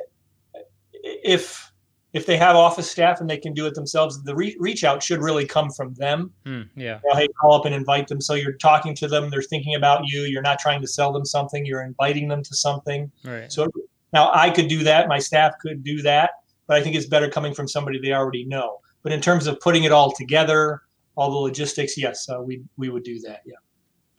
if 0.94 1.74
if 2.14 2.26
they 2.26 2.38
have 2.38 2.56
office 2.56 2.90
staff 2.90 3.20
and 3.20 3.30
they 3.30 3.38
can 3.38 3.54
do 3.54 3.66
it 3.66 3.76
themselves, 3.76 4.24
the 4.24 4.36
re- 4.36 4.56
reach 4.60 4.84
out 4.84 5.04
should 5.04 5.22
really 5.22 5.46
come 5.46 5.70
from 5.70 5.94
them. 5.96 6.32
Hmm, 6.46 6.62
yeah. 6.76 7.00
Hey, 7.14 7.28
call 7.40 7.54
up 7.54 7.66
and 7.66 7.76
invite 7.76 8.08
them. 8.08 8.22
So 8.22 8.34
you're 8.34 8.54
talking 8.54 8.96
to 8.96 9.08
them. 9.08 9.30
They're 9.30 9.42
thinking 9.42 9.76
about 9.76 10.02
you. 10.06 10.22
You're 10.22 10.42
not 10.42 10.60
trying 10.60 10.82
to 10.82 10.88
sell 10.88 11.12
them 11.12 11.26
something. 11.26 11.66
You're 11.66 11.84
inviting 11.84 12.28
them 12.28 12.44
to 12.44 12.56
something. 12.56 13.12
Right. 13.24 13.52
So 13.52 13.68
now 14.14 14.32
I 14.34 14.50
could 14.50 14.68
do 14.68 14.84
that. 14.84 15.08
My 15.08 15.20
staff 15.20 15.54
could 15.62 15.84
do 15.84 16.02
that. 16.04 16.32
But 16.66 16.78
I 16.78 16.84
think 16.84 16.96
it's 16.96 17.06
better 17.06 17.30
coming 17.30 17.54
from 17.54 17.68
somebody 17.68 18.00
they 18.00 18.14
already 18.14 18.46
know. 18.46 18.80
But 19.04 19.12
in 19.12 19.22
terms 19.22 19.48
of 19.48 19.60
putting 19.60 19.84
it 19.84 19.92
all 19.92 20.12
together, 20.12 20.82
all 21.16 21.32
the 21.32 21.38
logistics, 21.38 21.98
yes, 21.98 22.28
uh, 22.30 22.42
we 22.42 22.62
we 22.78 22.90
would 22.90 23.04
do 23.04 23.20
that. 23.22 23.42
Yeah. 23.46 23.56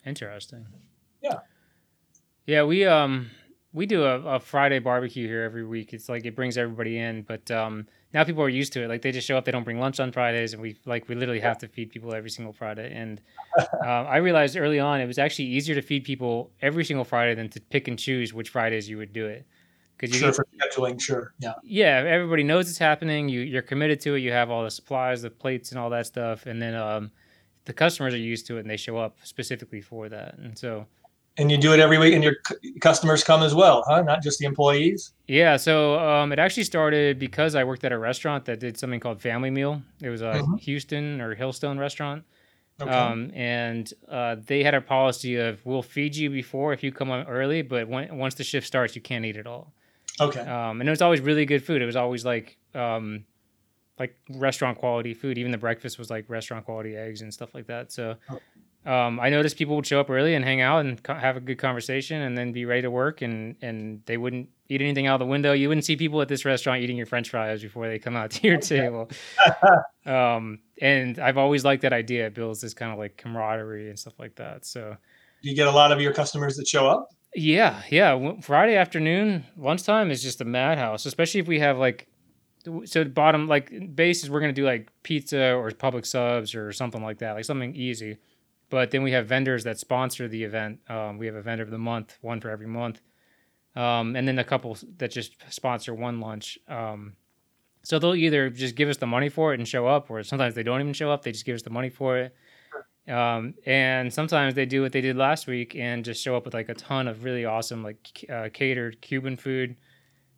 Interesting. 0.06 0.66
Yeah. 1.22 1.38
Yeah, 2.46 2.62
we 2.62 2.86
um 2.86 3.30
we 3.72 3.86
do 3.86 4.04
a, 4.04 4.20
a, 4.22 4.40
Friday 4.40 4.78
barbecue 4.78 5.26
here 5.26 5.42
every 5.42 5.64
week. 5.64 5.92
It's 5.92 6.08
like 6.08 6.24
it 6.24 6.34
brings 6.34 6.56
everybody 6.56 6.98
in, 6.98 7.22
but 7.22 7.50
um, 7.50 7.86
now 8.14 8.24
people 8.24 8.42
are 8.42 8.48
used 8.48 8.72
to 8.72 8.84
it. 8.84 8.88
Like 8.88 9.02
they 9.02 9.12
just 9.12 9.26
show 9.26 9.36
up, 9.36 9.44
they 9.44 9.52
don't 9.52 9.64
bring 9.64 9.78
lunch 9.78 10.00
on 10.00 10.10
Fridays, 10.10 10.54
and 10.54 10.62
we 10.62 10.76
like 10.86 11.08
we 11.08 11.14
literally 11.14 11.40
have 11.40 11.58
to 11.58 11.68
feed 11.68 11.90
people 11.90 12.14
every 12.14 12.30
single 12.30 12.52
Friday. 12.52 12.92
And 12.94 13.20
uh, 13.58 13.86
I 13.86 14.16
realized 14.18 14.56
early 14.56 14.80
on 14.80 15.00
it 15.00 15.06
was 15.06 15.18
actually 15.18 15.46
easier 15.46 15.74
to 15.74 15.82
feed 15.82 16.04
people 16.04 16.50
every 16.62 16.84
single 16.84 17.04
Friday 17.04 17.34
than 17.34 17.48
to 17.50 17.60
pick 17.60 17.88
and 17.88 17.98
choose 17.98 18.32
which 18.32 18.48
Fridays 18.48 18.88
you 18.88 18.96
would 18.96 19.12
do 19.12 19.26
it. 19.26 19.46
Because 19.96 20.14
you 20.14 20.20
sure 20.20 20.32
for 20.32 20.46
scheduling, 20.56 21.00
sure, 21.00 21.34
yeah, 21.40 21.54
yeah. 21.62 22.04
Everybody 22.06 22.44
knows 22.44 22.70
it's 22.70 22.78
happening. 22.78 23.28
You 23.28 23.40
you're 23.40 23.62
committed 23.62 24.00
to 24.02 24.14
it. 24.14 24.20
You 24.20 24.32
have 24.32 24.48
all 24.48 24.62
the 24.62 24.70
supplies, 24.70 25.22
the 25.22 25.30
plates, 25.30 25.72
and 25.72 25.78
all 25.78 25.90
that 25.90 26.06
stuff, 26.06 26.46
and 26.46 26.62
then 26.62 26.74
um, 26.74 27.10
the 27.68 27.74
customers 27.74 28.14
are 28.14 28.18
used 28.18 28.46
to 28.46 28.56
it 28.56 28.60
and 28.60 28.70
they 28.70 28.78
show 28.78 28.96
up 28.96 29.18
specifically 29.24 29.82
for 29.82 30.08
that. 30.08 30.38
And 30.38 30.56
so 30.56 30.86
and 31.38 31.50
you 31.50 31.56
do 31.56 31.72
it 31.72 31.80
every 31.80 31.98
week 31.98 32.14
and 32.14 32.22
your 32.22 32.36
customers 32.80 33.24
come 33.24 33.42
as 33.42 33.54
well 33.54 33.84
huh? 33.86 34.02
Not 34.02 34.22
just 34.22 34.38
the 34.38 34.46
employees? 34.46 35.12
Yeah 35.26 35.56
so 35.56 35.98
um, 35.98 36.32
it 36.32 36.38
actually 36.38 36.64
started 36.64 37.18
because 37.18 37.54
i 37.54 37.64
worked 37.64 37.84
at 37.84 37.92
a 37.92 37.98
restaurant 37.98 38.44
that 38.46 38.60
did 38.60 38.78
something 38.78 39.00
called 39.00 39.20
family 39.20 39.50
meal. 39.50 39.82
It 40.02 40.10
was 40.10 40.22
a 40.22 40.34
mm-hmm. 40.34 40.56
houston 40.56 41.20
or 41.20 41.34
hillstone 41.34 41.78
restaurant. 41.78 42.24
Okay. 42.80 42.90
um, 42.90 43.32
and 43.34 43.92
uh, 44.08 44.36
they 44.46 44.62
had 44.62 44.74
a 44.74 44.80
policy 44.80 45.34
of 45.36 45.64
we'll 45.66 45.82
feed 45.82 46.14
you 46.14 46.30
before 46.30 46.72
if 46.72 46.82
you 46.84 46.92
come 46.92 47.10
on 47.10 47.26
early 47.26 47.62
but 47.62 47.88
when, 47.88 48.16
once 48.16 48.34
the 48.34 48.44
shift 48.44 48.66
starts 48.66 48.94
you 48.94 49.02
can't 49.02 49.24
eat 49.24 49.36
at 49.36 49.46
all. 49.46 49.72
Okay. 50.20 50.40
Um, 50.40 50.80
and 50.80 50.88
it 50.88 50.90
was 50.90 51.02
always 51.02 51.20
really 51.20 51.46
good 51.46 51.64
food. 51.64 51.80
It 51.80 51.86
was 51.86 51.96
always 51.96 52.24
like 52.24 52.56
um, 52.74 53.24
like 53.98 54.16
restaurant 54.30 54.78
quality 54.78 55.14
food. 55.14 55.38
Even 55.38 55.52
the 55.52 55.58
breakfast 55.58 55.98
was 55.98 56.10
like 56.10 56.28
restaurant 56.28 56.64
quality 56.64 56.96
eggs 56.96 57.22
and 57.22 57.32
stuff 57.32 57.54
like 57.54 57.66
that. 57.66 57.92
So 57.92 58.16
oh 58.30 58.38
um, 58.86 59.20
I 59.20 59.28
noticed 59.28 59.56
people 59.56 59.76
would 59.76 59.86
show 59.86 60.00
up 60.00 60.08
early 60.08 60.34
and 60.34 60.44
hang 60.44 60.60
out 60.60 60.78
and 60.86 61.02
co- 61.02 61.14
have 61.14 61.36
a 61.36 61.40
good 61.40 61.58
conversation 61.58 62.22
and 62.22 62.38
then 62.38 62.52
be 62.52 62.64
ready 62.64 62.82
to 62.82 62.90
work 62.90 63.22
and, 63.22 63.56
and 63.60 64.02
they 64.06 64.16
wouldn't 64.16 64.48
eat 64.68 64.80
anything 64.80 65.06
out 65.06 65.14
of 65.14 65.20
the 65.20 65.30
window. 65.30 65.52
You 65.52 65.68
wouldn't 65.68 65.84
see 65.84 65.96
people 65.96 66.22
at 66.22 66.28
this 66.28 66.44
restaurant 66.44 66.82
eating 66.82 66.96
your 66.96 67.06
French 67.06 67.30
fries 67.30 67.60
before 67.60 67.88
they 67.88 67.98
come 67.98 68.16
out 68.16 68.30
to 68.32 68.46
your 68.46 68.58
table. 68.58 69.10
um, 70.06 70.60
and 70.80 71.18
I've 71.18 71.38
always 71.38 71.64
liked 71.64 71.82
that 71.82 71.92
idea. 71.92 72.26
It 72.26 72.34
builds 72.34 72.60
this 72.60 72.74
kind 72.74 72.92
of 72.92 72.98
like 72.98 73.16
camaraderie 73.16 73.88
and 73.88 73.98
stuff 73.98 74.14
like 74.18 74.36
that. 74.36 74.64
So, 74.64 74.96
do 75.42 75.48
you 75.48 75.54
get 75.54 75.66
a 75.66 75.72
lot 75.72 75.92
of 75.92 76.00
your 76.00 76.12
customers 76.12 76.56
that 76.56 76.66
show 76.66 76.86
up? 76.88 77.08
Yeah, 77.34 77.82
yeah. 77.90 78.40
Friday 78.40 78.76
afternoon 78.76 79.44
lunchtime 79.56 80.10
is 80.10 80.22
just 80.22 80.40
a 80.40 80.44
madhouse, 80.44 81.04
especially 81.04 81.40
if 81.40 81.46
we 81.46 81.58
have 81.60 81.78
like 81.78 82.08
so 82.84 83.04
bottom 83.04 83.46
like 83.46 83.94
base 83.94 84.22
is 84.22 84.30
we're 84.30 84.40
gonna 84.40 84.52
do 84.52 84.64
like 84.64 84.90
pizza 85.02 85.52
or 85.54 85.70
Publix 85.70 86.06
subs 86.06 86.54
or 86.54 86.72
something 86.72 87.02
like 87.02 87.18
that, 87.18 87.32
like 87.32 87.44
something 87.44 87.74
easy. 87.74 88.18
But 88.70 88.90
then 88.90 89.02
we 89.02 89.12
have 89.12 89.26
vendors 89.26 89.64
that 89.64 89.78
sponsor 89.78 90.28
the 90.28 90.44
event. 90.44 90.80
Um, 90.88 91.18
we 91.18 91.26
have 91.26 91.34
a 91.34 91.42
vendor 91.42 91.62
of 91.62 91.70
the 91.70 91.78
month, 91.78 92.18
one 92.20 92.40
for 92.40 92.50
every 92.50 92.66
month, 92.66 93.00
um, 93.74 94.14
and 94.14 94.28
then 94.28 94.38
a 94.38 94.44
couple 94.44 94.76
that 94.98 95.10
just 95.10 95.36
sponsor 95.50 95.94
one 95.94 96.20
lunch. 96.20 96.58
Um, 96.68 97.14
so 97.82 97.98
they'll 97.98 98.14
either 98.14 98.50
just 98.50 98.74
give 98.74 98.88
us 98.88 98.98
the 98.98 99.06
money 99.06 99.28
for 99.28 99.54
it 99.54 99.60
and 99.60 99.66
show 99.66 99.86
up, 99.86 100.10
or 100.10 100.22
sometimes 100.22 100.54
they 100.54 100.62
don't 100.62 100.80
even 100.80 100.92
show 100.92 101.10
up. 101.10 101.22
They 101.22 101.32
just 101.32 101.46
give 101.46 101.54
us 101.54 101.62
the 101.62 101.70
money 101.70 101.88
for 101.88 102.18
it. 102.18 102.34
Um, 103.10 103.54
and 103.64 104.12
sometimes 104.12 104.54
they 104.54 104.66
do 104.66 104.82
what 104.82 104.92
they 104.92 105.00
did 105.00 105.16
last 105.16 105.46
week 105.46 105.74
and 105.74 106.04
just 106.04 106.22
show 106.22 106.36
up 106.36 106.44
with 106.44 106.52
like 106.52 106.68
a 106.68 106.74
ton 106.74 107.08
of 107.08 107.24
really 107.24 107.46
awesome 107.46 107.82
like 107.82 108.26
uh, 108.30 108.50
catered 108.52 109.00
Cuban 109.00 109.36
food, 109.36 109.76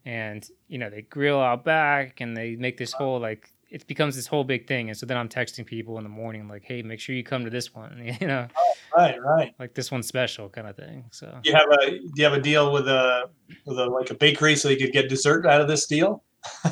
and 0.05 0.49
you 0.69 0.79
know 0.79 0.89
they 0.89 1.03
grill 1.03 1.41
out 1.41 1.65
back 1.65 2.21
and 2.21 2.37
they 2.37 2.55
make 2.55 2.77
this 2.77 2.93
whole 2.93 3.19
like 3.19 3.53
it 3.71 3.87
becomes 3.87 4.17
this 4.17 4.27
whole 4.27 4.43
big 4.43 4.67
thing. 4.67 4.89
And 4.89 4.99
so 4.99 5.07
then 5.07 5.17
I'm 5.17 5.29
texting 5.29 5.65
people 5.65 5.97
in 5.99 6.03
the 6.03 6.11
morning, 6.11 6.49
like, 6.49 6.65
hey, 6.65 6.83
make 6.83 6.99
sure 6.99 7.15
you 7.15 7.23
come 7.23 7.45
to 7.45 7.51
this 7.51 7.73
one, 7.73 8.17
you 8.21 8.27
know? 8.27 8.49
Oh, 8.57 8.75
right, 8.97 9.23
right. 9.23 9.55
Like 9.59 9.75
this 9.75 9.91
one's 9.91 10.09
special 10.09 10.49
kind 10.49 10.67
of 10.67 10.77
thing. 10.77 11.05
So 11.13 11.39
you 11.45 11.53
have 11.55 11.71
a 11.71 11.91
do 11.91 12.11
you 12.17 12.25
have 12.25 12.33
a 12.33 12.41
deal 12.41 12.73
with 12.73 12.89
a 12.89 13.31
with 13.65 13.79
a 13.79 13.87
like 13.87 14.11
a 14.11 14.15
bakery 14.15 14.57
so 14.57 14.69
you 14.69 14.77
could 14.77 14.93
get 14.93 15.09
dessert 15.09 15.47
out 15.47 15.61
of 15.61 15.69
this 15.69 15.87
deal? 15.87 16.25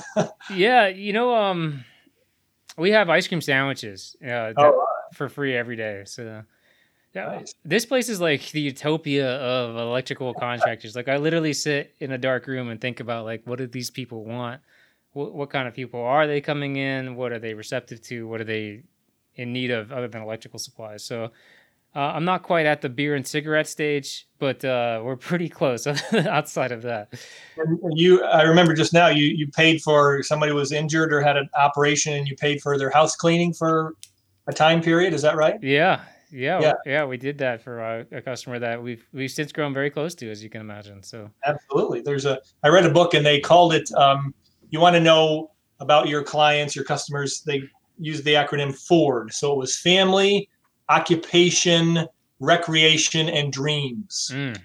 yeah, 0.50 0.88
you 0.88 1.12
know, 1.12 1.34
um 1.34 1.84
we 2.76 2.90
have 2.90 3.08
ice 3.08 3.26
cream 3.26 3.40
sandwiches 3.40 4.16
uh, 4.24 4.52
oh, 4.56 4.84
for 5.14 5.28
free 5.28 5.56
every 5.56 5.76
day. 5.76 6.02
So 6.06 6.42
Yeah, 7.14 7.26
Nice. 7.26 7.54
this 7.64 7.86
place 7.86 8.08
is 8.08 8.20
like 8.20 8.50
the 8.50 8.60
utopia 8.60 9.36
of 9.36 9.76
electrical 9.76 10.34
contractors. 10.34 10.94
Like 10.96 11.08
I 11.08 11.16
literally 11.16 11.52
sit 11.52 11.94
in 12.00 12.12
a 12.12 12.18
dark 12.18 12.46
room 12.46 12.68
and 12.68 12.80
think 12.80 13.00
about 13.00 13.24
like 13.24 13.42
what 13.46 13.58
do 13.58 13.66
these 13.66 13.90
people 13.90 14.24
want? 14.24 14.60
What, 15.12 15.34
what 15.34 15.50
kind 15.50 15.66
of 15.66 15.74
people 15.74 16.02
are 16.02 16.26
they 16.26 16.40
coming 16.40 16.76
in? 16.76 17.16
What 17.16 17.32
are 17.32 17.38
they 17.38 17.54
receptive 17.54 18.00
to? 18.02 18.26
What 18.28 18.40
are 18.40 18.44
they 18.44 18.82
in 19.34 19.52
need 19.52 19.70
of 19.70 19.92
other 19.92 20.08
than 20.08 20.22
electrical 20.22 20.58
supplies? 20.58 21.04
So 21.04 21.30
uh, 21.96 22.00
I'm 22.00 22.24
not 22.24 22.42
quite 22.42 22.66
at 22.66 22.82
the 22.82 22.88
beer 22.88 23.14
and 23.14 23.26
cigarette 23.26 23.66
stage, 23.66 24.28
but 24.38 24.62
uh, 24.64 25.00
we're 25.02 25.16
pretty 25.16 25.48
close 25.48 25.86
outside 26.12 26.70
of 26.70 26.82
that. 26.82 27.14
And 27.56 27.98
you, 27.98 28.22
I 28.24 28.42
remember 28.42 28.74
just 28.74 28.92
now, 28.92 29.08
you 29.08 29.24
you 29.24 29.48
paid 29.48 29.80
for 29.80 30.22
somebody 30.22 30.52
was 30.52 30.70
injured 30.70 31.12
or 31.12 31.20
had 31.22 31.36
an 31.36 31.48
operation, 31.56 32.12
and 32.12 32.28
you 32.28 32.36
paid 32.36 32.60
for 32.60 32.76
their 32.78 32.90
house 32.90 33.16
cleaning 33.16 33.54
for 33.54 33.94
a 34.46 34.52
time 34.52 34.82
period. 34.82 35.14
Is 35.14 35.22
that 35.22 35.36
right? 35.36 35.60
Yeah, 35.62 36.02
yeah, 36.30 36.60
Yeah. 36.60 36.72
yeah. 36.84 37.04
We 37.04 37.16
did 37.16 37.38
that 37.38 37.62
for 37.62 37.80
a, 37.80 38.06
a 38.12 38.20
customer 38.20 38.58
that 38.58 38.82
we've 38.82 39.04
we've 39.14 39.30
since 39.30 39.50
grown 39.50 39.72
very 39.72 39.90
close 39.90 40.14
to, 40.16 40.30
as 40.30 40.42
you 40.44 40.50
can 40.50 40.60
imagine. 40.60 41.02
So 41.02 41.30
Absolutely. 41.46 42.02
There's 42.02 42.26
a. 42.26 42.38
I 42.62 42.68
read 42.68 42.84
a 42.84 42.90
book, 42.90 43.14
and 43.14 43.24
they 43.24 43.40
called 43.40 43.72
it. 43.72 43.90
Um, 43.92 44.34
you 44.70 44.80
want 44.80 44.94
to 44.94 45.00
know 45.00 45.50
about 45.80 46.08
your 46.08 46.22
clients, 46.22 46.74
your 46.76 46.84
customers. 46.84 47.42
They 47.42 47.62
used 47.98 48.24
the 48.24 48.34
acronym 48.34 48.74
FORD. 48.86 49.32
So 49.32 49.52
it 49.52 49.58
was 49.58 49.76
family, 49.76 50.48
occupation, 50.88 52.06
recreation, 52.40 53.28
and 53.28 53.52
dreams. 53.52 54.30
mm, 54.32 54.56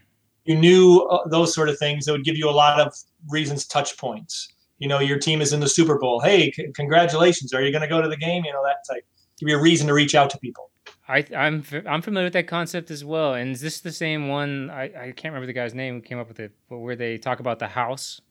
you 0.45 0.55
knew 0.57 1.01
uh, 1.09 1.27
those 1.29 1.53
sort 1.53 1.69
of 1.69 1.77
things 1.79 2.05
that 2.05 2.11
would 2.11 2.25
give 2.25 2.35
you 2.37 2.49
a 2.49 2.51
lot 2.51 2.79
of 2.79 2.93
reasons 3.29 3.65
touch 3.65 3.97
points 3.97 4.49
you 4.79 4.87
know 4.89 4.99
your 4.99 5.17
team 5.17 5.39
is 5.41 5.53
in 5.53 5.61
the 5.61 5.69
super 5.69 5.97
bowl 5.97 6.19
hey 6.19 6.51
c- 6.51 6.67
congratulations 6.75 7.53
are 7.53 7.61
you 7.61 7.71
going 7.71 7.81
to 7.81 7.87
go 7.87 8.01
to 8.01 8.09
the 8.09 8.17
game 8.17 8.43
you 8.43 8.51
know 8.51 8.61
that 8.65 8.77
type 8.89 9.05
give 9.39 9.47
you 9.47 9.57
a 9.57 9.61
reason 9.61 9.87
to 9.87 9.93
reach 9.93 10.13
out 10.15 10.29
to 10.29 10.37
people 10.39 10.69
I 11.07 11.25
I'm 11.35 11.59
f- 11.59 11.85
I'm 11.87 12.01
familiar 12.01 12.25
with 12.25 12.33
that 12.33 12.47
concept 12.47 12.89
as 12.91 13.03
well. 13.05 13.33
And 13.33 13.51
is 13.51 13.59
this 13.61 13.81
the 13.81 13.91
same 13.91 14.29
one? 14.29 14.69
I, 14.69 14.83
I 14.83 15.11
can't 15.11 15.33
remember 15.33 15.47
the 15.47 15.53
guy's 15.53 15.73
name 15.73 15.95
who 15.95 16.01
came 16.01 16.17
up 16.17 16.29
with 16.29 16.39
it, 16.39 16.53
but 16.69 16.79
where 16.79 16.95
they 16.95 17.17
talk 17.17 17.39
about 17.41 17.59
the 17.59 17.67
house. 17.67 18.21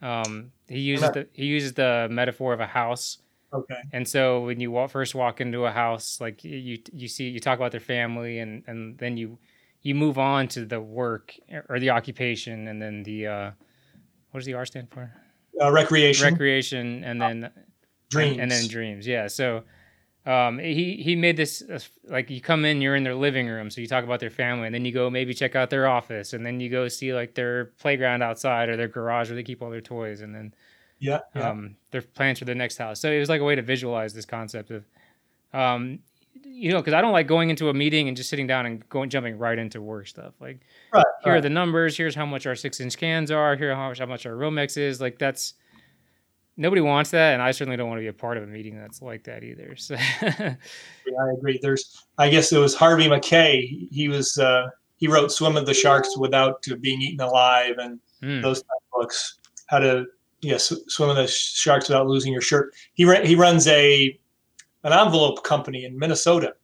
Um, 0.00 0.52
he 0.68 0.80
uses 0.80 1.10
the 1.10 1.28
he 1.32 1.46
uses 1.46 1.72
the 1.74 2.08
metaphor 2.10 2.52
of 2.52 2.60
a 2.60 2.66
house, 2.66 3.18
okay. 3.52 3.80
And 3.92 4.06
so 4.06 4.44
when 4.44 4.60
you 4.60 4.70
walk, 4.70 4.90
first 4.90 5.14
walk 5.14 5.40
into 5.40 5.64
a 5.64 5.70
house, 5.70 6.20
like 6.20 6.44
you 6.44 6.78
you 6.92 7.08
see 7.08 7.28
you 7.28 7.40
talk 7.40 7.58
about 7.58 7.72
their 7.72 7.80
family, 7.80 8.38
and 8.38 8.62
and 8.66 8.98
then 8.98 9.16
you 9.16 9.38
you 9.82 9.94
move 9.94 10.18
on 10.18 10.48
to 10.48 10.64
the 10.64 10.80
work 10.80 11.34
or 11.68 11.80
the 11.80 11.90
occupation, 11.90 12.68
and 12.68 12.80
then 12.80 13.02
the 13.02 13.26
uh, 13.26 13.50
what 14.30 14.40
does 14.40 14.46
the 14.46 14.54
R 14.54 14.66
stand 14.66 14.90
for? 14.90 15.12
uh, 15.60 15.72
recreation. 15.72 16.32
Recreation, 16.32 17.04
and 17.04 17.20
then 17.20 17.50
dreams. 18.10 18.32
and, 18.32 18.40
and 18.42 18.50
then 18.50 18.68
dreams. 18.68 19.06
Yeah 19.06 19.26
so 19.26 19.62
um 20.28 20.58
he 20.58 20.96
he 21.02 21.16
made 21.16 21.36
this 21.38 21.62
uh, 21.62 21.78
like 22.04 22.28
you 22.28 22.40
come 22.40 22.64
in 22.66 22.82
you're 22.82 22.94
in 22.94 23.02
their 23.02 23.14
living 23.14 23.48
room 23.48 23.70
so 23.70 23.80
you 23.80 23.86
talk 23.86 24.04
about 24.04 24.20
their 24.20 24.28
family 24.28 24.66
and 24.66 24.74
then 24.74 24.84
you 24.84 24.92
go 24.92 25.08
maybe 25.08 25.32
check 25.32 25.56
out 25.56 25.70
their 25.70 25.88
office 25.88 26.34
and 26.34 26.44
then 26.44 26.60
you 26.60 26.68
go 26.68 26.86
see 26.86 27.14
like 27.14 27.34
their 27.34 27.66
playground 27.80 28.22
outside 28.22 28.68
or 28.68 28.76
their 28.76 28.88
garage 28.88 29.28
where 29.28 29.36
they 29.36 29.42
keep 29.42 29.62
all 29.62 29.70
their 29.70 29.80
toys 29.80 30.20
and 30.20 30.34
then 30.34 30.52
yeah, 30.98 31.20
yeah. 31.34 31.48
um 31.48 31.76
their 31.92 32.02
plans 32.02 32.38
for 32.38 32.44
the 32.44 32.54
next 32.54 32.76
house. 32.76 33.00
So 33.00 33.10
it 33.10 33.18
was 33.18 33.28
like 33.28 33.40
a 33.40 33.44
way 33.44 33.54
to 33.54 33.62
visualize 33.62 34.12
this 34.12 34.26
concept 34.26 34.70
of 34.70 34.84
um 35.54 36.00
you 36.44 36.70
know 36.70 36.78
because 36.78 36.94
i 36.94 37.00
don't 37.00 37.12
like 37.12 37.26
going 37.26 37.50
into 37.50 37.68
a 37.68 37.74
meeting 37.74 38.06
and 38.06 38.16
just 38.16 38.28
sitting 38.28 38.46
down 38.46 38.66
and 38.66 38.86
going 38.90 39.08
jumping 39.08 39.38
right 39.38 39.58
into 39.58 39.80
work 39.80 40.06
stuff. 40.06 40.34
Like 40.40 40.60
right, 40.92 41.04
here 41.24 41.36
are 41.36 41.40
the 41.40 41.48
numbers 41.48 41.96
here's 41.96 42.14
how 42.14 42.26
much 42.26 42.46
our 42.46 42.54
six 42.54 42.80
inch 42.80 42.98
cans 42.98 43.30
are 43.30 43.56
here 43.56 43.74
how 43.74 43.88
much 43.88 43.98
how 43.98 44.06
much 44.06 44.26
our 44.26 44.34
romex 44.34 44.76
is 44.76 45.00
like 45.00 45.18
that's 45.18 45.54
nobody 46.58 46.82
wants 46.82 47.10
that 47.12 47.32
and 47.32 47.40
i 47.42 47.50
certainly 47.50 47.76
don't 47.76 47.88
want 47.88 47.98
to 47.98 48.02
be 48.02 48.08
a 48.08 48.12
part 48.12 48.36
of 48.36 48.42
a 48.42 48.46
meeting 48.46 48.76
that's 48.78 49.00
like 49.00 49.24
that 49.24 49.42
either 49.42 49.74
so 49.76 49.96
I 50.22 51.30
agree. 51.38 51.58
There's, 51.62 52.04
I 52.18 52.28
guess 52.28 52.52
it 52.52 52.58
was 52.58 52.74
Harvey 52.74 53.08
Mackay. 53.08 53.88
He 53.90 54.08
was, 54.08 54.36
uh, 54.36 54.68
he 54.98 55.08
wrote 55.08 55.32
"Swim 55.32 55.54
with 55.54 55.64
the 55.64 55.72
Sharks 55.72 56.18
Without 56.18 56.62
Being 56.82 57.00
Eaten 57.00 57.20
Alive" 57.20 57.76
and 57.78 57.98
Hmm. 58.22 58.40
those 58.42 58.58
type 58.58 58.68
of 58.92 59.00
books. 59.00 59.38
How 59.68 59.78
to, 59.78 60.04
yes, 60.42 60.72
swim 60.88 61.08
with 61.08 61.16
the 61.16 61.26
sharks 61.28 61.88
without 61.88 62.06
losing 62.08 62.32
your 62.32 62.42
shirt. 62.42 62.74
He 62.92 63.04
ra- 63.06 63.24
he 63.24 63.34
runs 63.36 63.66
a 63.68 64.18
an 64.84 64.92
envelope 64.92 65.44
company 65.44 65.84
in 65.86 65.98
Minnesota, 65.98 66.54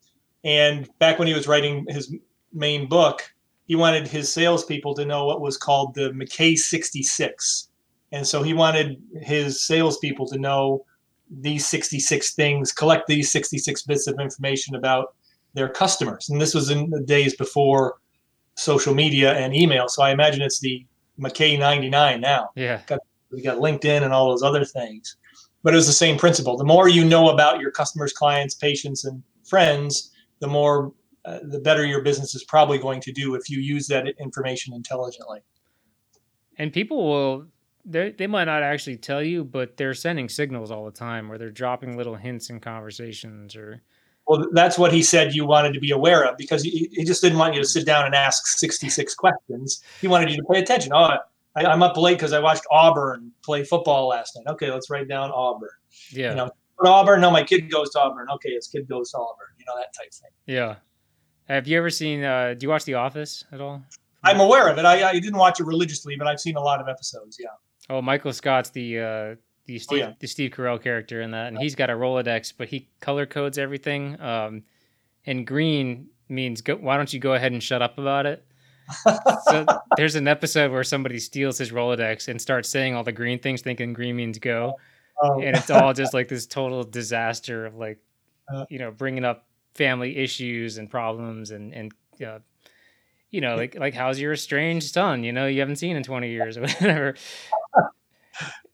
and 0.45 0.89
back 0.99 1.19
when 1.19 1.27
he 1.29 1.35
was 1.35 1.49
writing 1.49 1.87
his 1.89 2.15
main 2.53 2.87
book, 2.89 3.23
he 3.67 3.77
wanted 3.77 4.07
his 4.07 4.31
salespeople 4.33 4.95
to 4.95 5.05
know 5.07 5.25
what 5.27 5.41
was 5.41 5.57
called 5.57 5.95
the 5.95 6.11
McKay 6.11 6.57
66, 6.57 7.69
and 8.15 8.25
so 8.25 8.45
he 8.45 8.55
wanted 8.55 9.03
his 9.23 9.67
salespeople 9.67 10.29
to 10.29 10.39
know 10.39 10.85
these 11.29 11.67
66 11.67 12.35
things, 12.35 12.71
collect 12.71 13.09
these 13.09 13.33
66 13.33 13.83
bits 13.83 14.07
of 14.07 14.21
information 14.21 14.77
about 14.77 15.17
their 15.55 15.69
customers. 15.69 16.29
And 16.29 16.41
this 16.41 16.55
was 16.55 16.71
in 16.71 16.91
the 16.91 17.01
days 17.01 17.35
before 17.35 17.97
social 18.55 18.95
media 18.95 19.35
and 19.35 19.53
email. 19.53 19.89
So 19.89 20.05
I 20.05 20.13
imagine 20.13 20.43
it's 20.43 20.61
the 20.61 20.87
Mackay 21.19 21.57
99 21.57 22.21
now. 22.21 22.51
yeah 22.55 22.83
We 23.33 23.43
got 23.43 23.59
LinkedIn 23.59 24.05
and 24.05 24.13
all 24.13 24.31
those 24.31 24.45
other 24.45 24.65
things. 24.65 25.17
But 25.65 25.73
it 25.73 25.77
was 25.77 25.89
the 25.89 25.93
same 25.93 26.17
principle. 26.17 26.57
The 26.57 26.65
more 26.65 26.89
you 26.89 27.05
know 27.05 27.31
about 27.31 27.59
your 27.59 27.73
customers, 27.73 28.13
clients, 28.13 28.55
patients, 28.55 29.07
and 29.07 29.25
friends, 29.45 30.13
the 30.39 30.47
more, 30.47 30.93
uh, 31.25 31.41
the 31.43 31.59
better 31.59 31.85
your 31.85 32.03
business 32.03 32.37
is 32.37 32.45
probably 32.45 32.79
going 32.79 33.01
to 33.01 33.13
do 33.13 33.35
if 33.35 33.51
you 33.51 33.59
use 33.59 33.89
that 33.89 34.07
information 34.21 34.73
intelligently. 34.73 35.41
and 36.59 36.73
people 36.73 36.99
will 37.09 37.47
they 37.85 38.11
they 38.13 38.27
might 38.27 38.45
not 38.45 38.63
actually 38.63 38.97
tell 38.97 39.23
you 39.23 39.45
but 39.45 39.77
they're 39.77 39.95
sending 39.95 40.29
signals 40.29 40.71
all 40.71 40.85
the 40.85 40.91
time 40.91 41.31
or 41.31 41.39
they're 41.39 41.51
dropping 41.51 41.97
little 41.97 42.15
hints 42.15 42.51
in 42.51 42.61
conversations 42.61 43.55
or 43.55 43.83
Well, 44.27 44.47
that's 44.53 44.79
what 44.79 44.93
he 44.93 45.03
said 45.03 45.35
you 45.35 45.47
wanted 45.47 45.75
to 45.75 45.81
be 45.81 45.91
aware 45.91 46.25
of 46.25 46.37
because 46.39 46.63
he, 46.63 46.89
he 46.93 47.05
just 47.05 47.23
didn't 47.23 47.39
want 47.39 47.55
you 47.55 47.61
to 47.61 47.69
sit 47.69 47.85
down 47.85 48.07
and 48.07 48.15
ask 48.15 48.47
66 48.47 49.15
questions. 49.15 49.83
He 50.01 50.09
wanted 50.09 50.31
you 50.31 50.37
to 50.39 50.45
pay 50.51 50.61
attention. 50.61 50.93
Oh, 50.95 51.19
I, 51.57 51.65
I'm 51.65 51.83
up 51.83 51.97
late 51.97 52.15
because 52.15 52.33
I 52.33 52.41
watched 52.41 52.65
Auburn 52.71 53.31
play 53.43 53.65
football 53.65 54.09
last 54.09 54.37
night. 54.37 54.51
Okay, 54.53 54.71
let's 54.71 54.89
write 54.89 55.09
down 55.09 55.31
Auburn. 55.31 55.69
yeah 56.11 56.31
You 56.31 56.37
know, 56.37 56.51
Auburn, 56.85 57.21
no, 57.21 57.31
my 57.31 57.45
kid 57.45 57.71
goes 57.71 57.91
to 57.91 58.01
Auburn. 58.01 58.29
Okay, 58.35 58.55
his 58.55 58.67
kid 58.67 58.89
goes 58.89 59.11
to 59.11 59.19
Auburn. 59.19 59.49
You 59.59 59.67
know, 59.67 59.75
that 59.77 59.93
type 59.97 60.13
thing. 60.13 60.31
yeah 60.47 60.77
have 61.47 61.69
you 61.69 61.77
ever 61.77 61.91
seen 61.91 62.25
uh 62.25 62.55
do 62.55 62.65
you 62.65 62.71
watch 62.71 62.85
the 62.85 62.95
office 62.95 63.45
at 63.53 63.61
all 63.61 63.83
I'm 64.25 64.41
aware 64.41 64.69
of 64.69 64.79
it. 64.79 64.85
I, 64.85 65.11
I 65.11 65.13
didn't 65.13 65.37
watch 65.37 65.61
it 65.61 65.67
religiously, 65.67 66.17
but 66.17 66.27
I've 66.27 66.41
seen 66.41 66.57
a 66.57 66.61
lot 66.61 66.81
of 66.81 66.89
episodes. 66.89 67.39
Yeah. 67.39 67.49
Oh 67.91 68.03
michael 68.03 68.33
scott's 68.33 68.71
the 68.71 69.01
uh 69.01 69.35
the 69.67 69.79
Steve, 69.79 69.99
yeah. 69.99 70.13
the 70.19 70.27
Steve 70.27 70.51
Carell 70.51 70.83
character 70.83 71.23
in 71.23 71.31
that, 71.31 71.49
and 71.49 71.59
he's 71.59 71.75
got 71.75 71.91
a 71.91 71.95
Rolodex, 71.95 72.53
but 72.57 72.69
he 72.69 72.89
color 73.01 73.27
codes 73.27 73.57
everything. 73.59 74.21
Um, 74.21 74.63
and 75.27 75.47
green 75.47 76.09
means 76.29 76.61
go, 76.61 76.77
why 76.77 76.97
don't 76.97 77.13
you 77.13 77.19
go 77.19 77.35
ahead 77.35 77.53
and 77.53 77.63
shut 77.63 77.81
up 77.81 77.99
about 77.99 78.27
it? 78.27 78.45
so 79.47 79.65
there's 79.97 80.15
an 80.17 80.29
episode 80.29 80.71
where 80.71 80.85
somebody 80.85 81.19
steals 81.19 81.57
his 81.57 81.73
Rolodex 81.73 82.29
and 82.29 82.41
starts 82.41 82.69
saying 82.69 82.95
all 82.95 83.05
the 83.05 83.13
green 83.13 83.39
things, 83.39 83.63
thinking 83.63 83.95
green 83.95 84.17
means 84.17 84.39
go, 84.39 84.75
Um, 85.23 85.41
and 85.41 85.57
it's 85.57 85.71
all 85.71 85.95
just 85.95 86.13
like 86.13 86.29
this 86.29 86.47
total 86.47 86.85
disaster 86.85 87.65
of 87.65 87.77
like, 87.77 87.99
Uh. 88.53 88.67
you 88.69 88.79
know, 88.79 88.91
bringing 88.91 89.25
up 89.25 89.47
family 89.75 90.19
issues 90.19 90.77
and 90.77 90.91
problems 90.91 91.51
and 91.51 91.73
and 91.73 91.93
uh, 92.25 92.39
you 93.35 93.41
know, 93.41 93.57
like 93.57 93.75
like 93.75 93.95
how's 93.95 94.21
your 94.21 94.33
estranged 94.33 94.93
son? 94.93 95.25
You 95.25 95.33
know, 95.33 95.47
you 95.47 95.59
haven't 95.59 95.77
seen 95.77 95.97
in 95.97 96.05
20 96.05 96.31
years 96.31 96.57
or 96.57 96.61
whatever. 96.63 97.15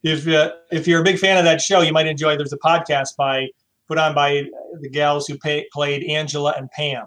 if 0.02 0.29
uh, 0.29 0.52
if 0.71 0.87
you're 0.87 1.00
a 1.00 1.05
big 1.05 1.19
fan 1.19 1.38
of 1.38 1.45
that 1.45 1.62
show, 1.62 1.81
you 1.81 1.93
might 1.93 2.07
enjoy. 2.07 2.37
There's 2.37 2.52
a 2.52 2.59
podcast 2.59 3.17
by 3.17 3.49
put 3.88 3.97
on 3.97 4.14
by 4.14 4.45
the 4.83 4.90
gals 4.90 5.26
who 5.26 5.38
pay, 5.38 5.67
played 5.73 6.05
Angela 6.05 6.55
and 6.59 6.71
Pam, 6.73 7.07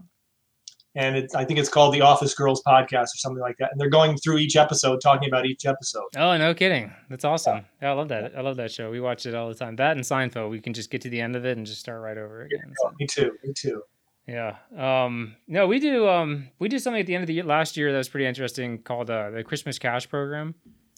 and 0.96 1.16
it, 1.16 1.32
I 1.36 1.46
think 1.46 1.60
it's 1.60 1.70
called 1.70 1.94
the 1.94 2.02
Office 2.02 2.34
Girls 2.34 2.64
Podcast 2.66 3.04
or 3.04 3.18
something 3.18 3.42
like 3.42 3.58
that. 3.60 3.72
And 3.72 3.80
they're 3.80 3.90
going 3.90 4.18
through 4.18 4.40
each 4.40 4.56
episode, 4.56 5.00
talking 5.00 5.30
about 5.30 5.46
each 5.46 5.68
episode. 5.68 6.06
Oh, 6.18 6.36
no 6.38 6.56
kidding. 6.56 6.92
That's 7.08 7.24
awesome. 7.24 7.66
Yeah, 7.84 7.92
I 7.92 7.94
love 7.94 8.08
that. 8.10 8.36
I 8.36 8.42
love 8.42 8.58
that 8.58 8.72
show. 8.72 8.90
We 8.90 9.00
watch 9.00 9.28
it 9.28 9.36
all 9.36 9.48
the 9.48 9.56
time. 9.56 9.76
That 9.76 9.96
and 9.96 10.04
Seinfeld, 10.04 10.50
we 10.50 10.60
can 10.60 10.74
just 10.74 10.90
get 10.90 11.02
to 11.02 11.10
the 11.10 11.22
end 11.22 11.36
of 11.36 11.46
it 11.46 11.56
and 11.56 11.68
just 11.68 11.80
start 11.80 12.02
right 12.02 12.18
over 12.18 12.42
again. 12.42 12.74
So, 12.82 12.92
Me 13.00 13.06
too. 13.06 13.32
Me 13.44 13.54
too. 13.54 13.84
Yeah. 14.27 14.56
Um, 14.75 15.36
no, 15.48 15.68
we 15.68 15.80
do. 15.80 16.08
Um, 16.08 16.50
we 16.60 16.70
did 16.70 16.82
something 16.82 17.00
at 17.01 17.06
the 17.08 17.15
end 17.15 17.24
of 17.24 17.27
the 17.27 17.34
year 17.34 17.44
last 17.44 17.77
year 17.77 17.92
that 17.92 17.98
was 17.98 18.10
pretty 18.10 18.25
interesting 18.25 18.80
called 18.80 19.10
uh, 19.10 19.30
the 19.32 19.44
Christmas 19.44 19.77
Cash 19.80 20.10
Program. 20.10 20.56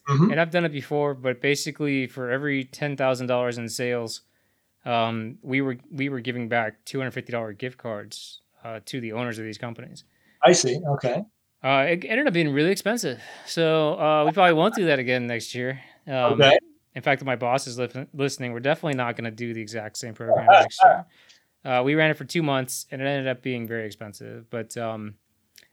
Mhm. 0.07 0.31
And 0.31 0.39
I've 0.39 0.51
done 0.51 0.65
it 0.65 0.71
before, 0.71 1.15
but 1.15 1.41
basically 1.41 2.05
for 2.05 2.29
every 2.29 2.65
ten 2.65 2.95
thousand 2.95 3.25
dollars 3.27 3.57
in 3.57 3.67
sales, 3.67 4.21
um, 4.85 5.39
we 5.41 5.61
were 5.61 5.77
we 5.91 6.09
were 6.09 6.19
giving 6.19 6.47
back 6.47 6.85
two 6.85 6.99
hundred 6.99 7.11
fifty 7.11 7.31
dollar 7.31 7.53
gift 7.53 7.77
cards 7.79 8.41
uh, 8.63 8.81
to 8.85 9.01
the 9.01 9.13
owners 9.13 9.39
of 9.39 9.45
these 9.45 9.57
companies. 9.57 10.03
I 10.43 10.51
see. 10.51 10.79
Okay. 10.87 11.23
Uh, 11.63 11.85
it 11.89 12.05
ended 12.05 12.27
up 12.27 12.33
being 12.33 12.53
really 12.53 12.69
expensive, 12.69 13.19
so 13.47 13.99
uh, 13.99 14.23
we 14.25 14.31
probably 14.31 14.53
won't 14.53 14.75
do 14.75 14.85
that 14.85 14.99
again 14.99 15.25
next 15.25 15.55
year. 15.55 15.79
Um, 16.05 16.33
Okay. 16.39 16.59
In 16.93 17.01
fact, 17.01 17.21
if 17.21 17.25
my 17.25 17.35
boss 17.35 17.65
is 17.67 17.77
li- 17.77 18.07
listening, 18.13 18.53
we're 18.53 18.61
definitely 18.61 18.95
not 18.95 19.17
going 19.17 19.25
to 19.25 19.31
do 19.31 19.53
the 19.53 19.59
exact 19.59 19.97
same 19.97 20.13
program 20.13 20.45
next 20.49 20.79
year. 20.83 21.05
Uh, 21.65 21.81
we 21.83 21.95
ran 21.95 22.11
it 22.11 22.17
for 22.17 22.25
two 22.25 22.43
months, 22.43 22.85
and 22.91 23.01
it 23.01 23.05
ended 23.05 23.27
up 23.27 23.41
being 23.41 23.67
very 23.67 23.85
expensive. 23.87 24.49
But 24.51 24.77
um, 24.77 25.15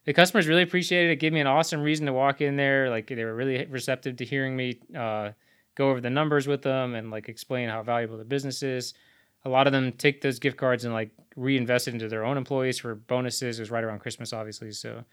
the 0.07 0.13
customers 0.15 0.49
really 0.49 0.63
appreciated 0.63 1.11
it. 1.13 1.17
Gave 1.17 1.33
me 1.35 1.41
an 1.41 1.47
awesome 1.47 1.83
reason 1.83 2.07
to 2.07 2.13
walk 2.15 2.41
in 2.41 2.57
there. 2.57 2.89
Like 2.91 3.07
they 3.09 3.25
were 3.25 3.35
really 3.35 3.67
receptive 3.67 4.17
to 4.17 4.25
hearing 4.25 4.57
me 4.57 4.81
uh, 4.97 5.33
go 5.75 5.91
over 5.91 6.01
the 6.01 6.11
numbers 6.11 6.47
with 6.47 6.63
them 6.63 6.95
and 6.95 7.11
like 7.11 7.29
explain 7.29 7.69
how 7.69 7.83
valuable 7.83 8.17
the 8.19 8.25
business 8.25 8.63
is. 8.63 8.95
a 9.45 9.49
lot 9.49 9.67
of 9.67 9.73
them 9.73 9.93
take 9.93 10.21
those 10.21 10.39
gift 10.39 10.57
cards 10.57 10.85
and 10.85 10.95
like 10.95 11.11
reinvest 11.37 11.89
it 11.89 11.95
into 11.95 12.09
their 12.09 12.25
own 12.25 12.37
employees 12.37 12.79
for 12.79 12.95
bonuses. 12.95 13.59
It 13.59 13.63
was 13.63 13.71
right 13.71 13.85
around 13.85 13.99
Christmas, 14.01 14.33
obviously, 14.33 14.73
so 14.73 15.05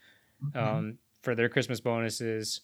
Mm-hmm. 0.42 0.58
um, 0.58 0.98
for 1.22 1.34
their 1.34 1.50
Christmas 1.50 1.80
bonuses. 1.80 2.62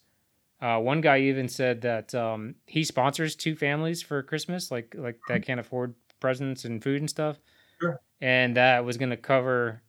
Uh, 0.63 0.79
one 0.79 1.03
guy 1.03 1.19
even 1.21 1.49
said 1.49 1.83
that 1.83 2.15
um, 2.15 2.55
he 2.67 2.83
sponsors 2.85 3.37
two 3.37 3.55
families 3.55 4.01
for 4.01 4.23
Christmas, 4.23 4.71
like 4.71 4.95
like 4.97 5.21
that 5.29 5.43
can't 5.43 5.61
afford 5.61 5.95
presents 6.21 6.65
and 6.65 6.83
food 6.83 7.01
and 7.03 7.11
stuff, 7.11 7.39
Sure. 7.81 8.01
and 8.21 8.57
that 8.57 8.85
was 8.85 8.97
going 8.97 9.11
to 9.11 9.17
cover 9.17 9.83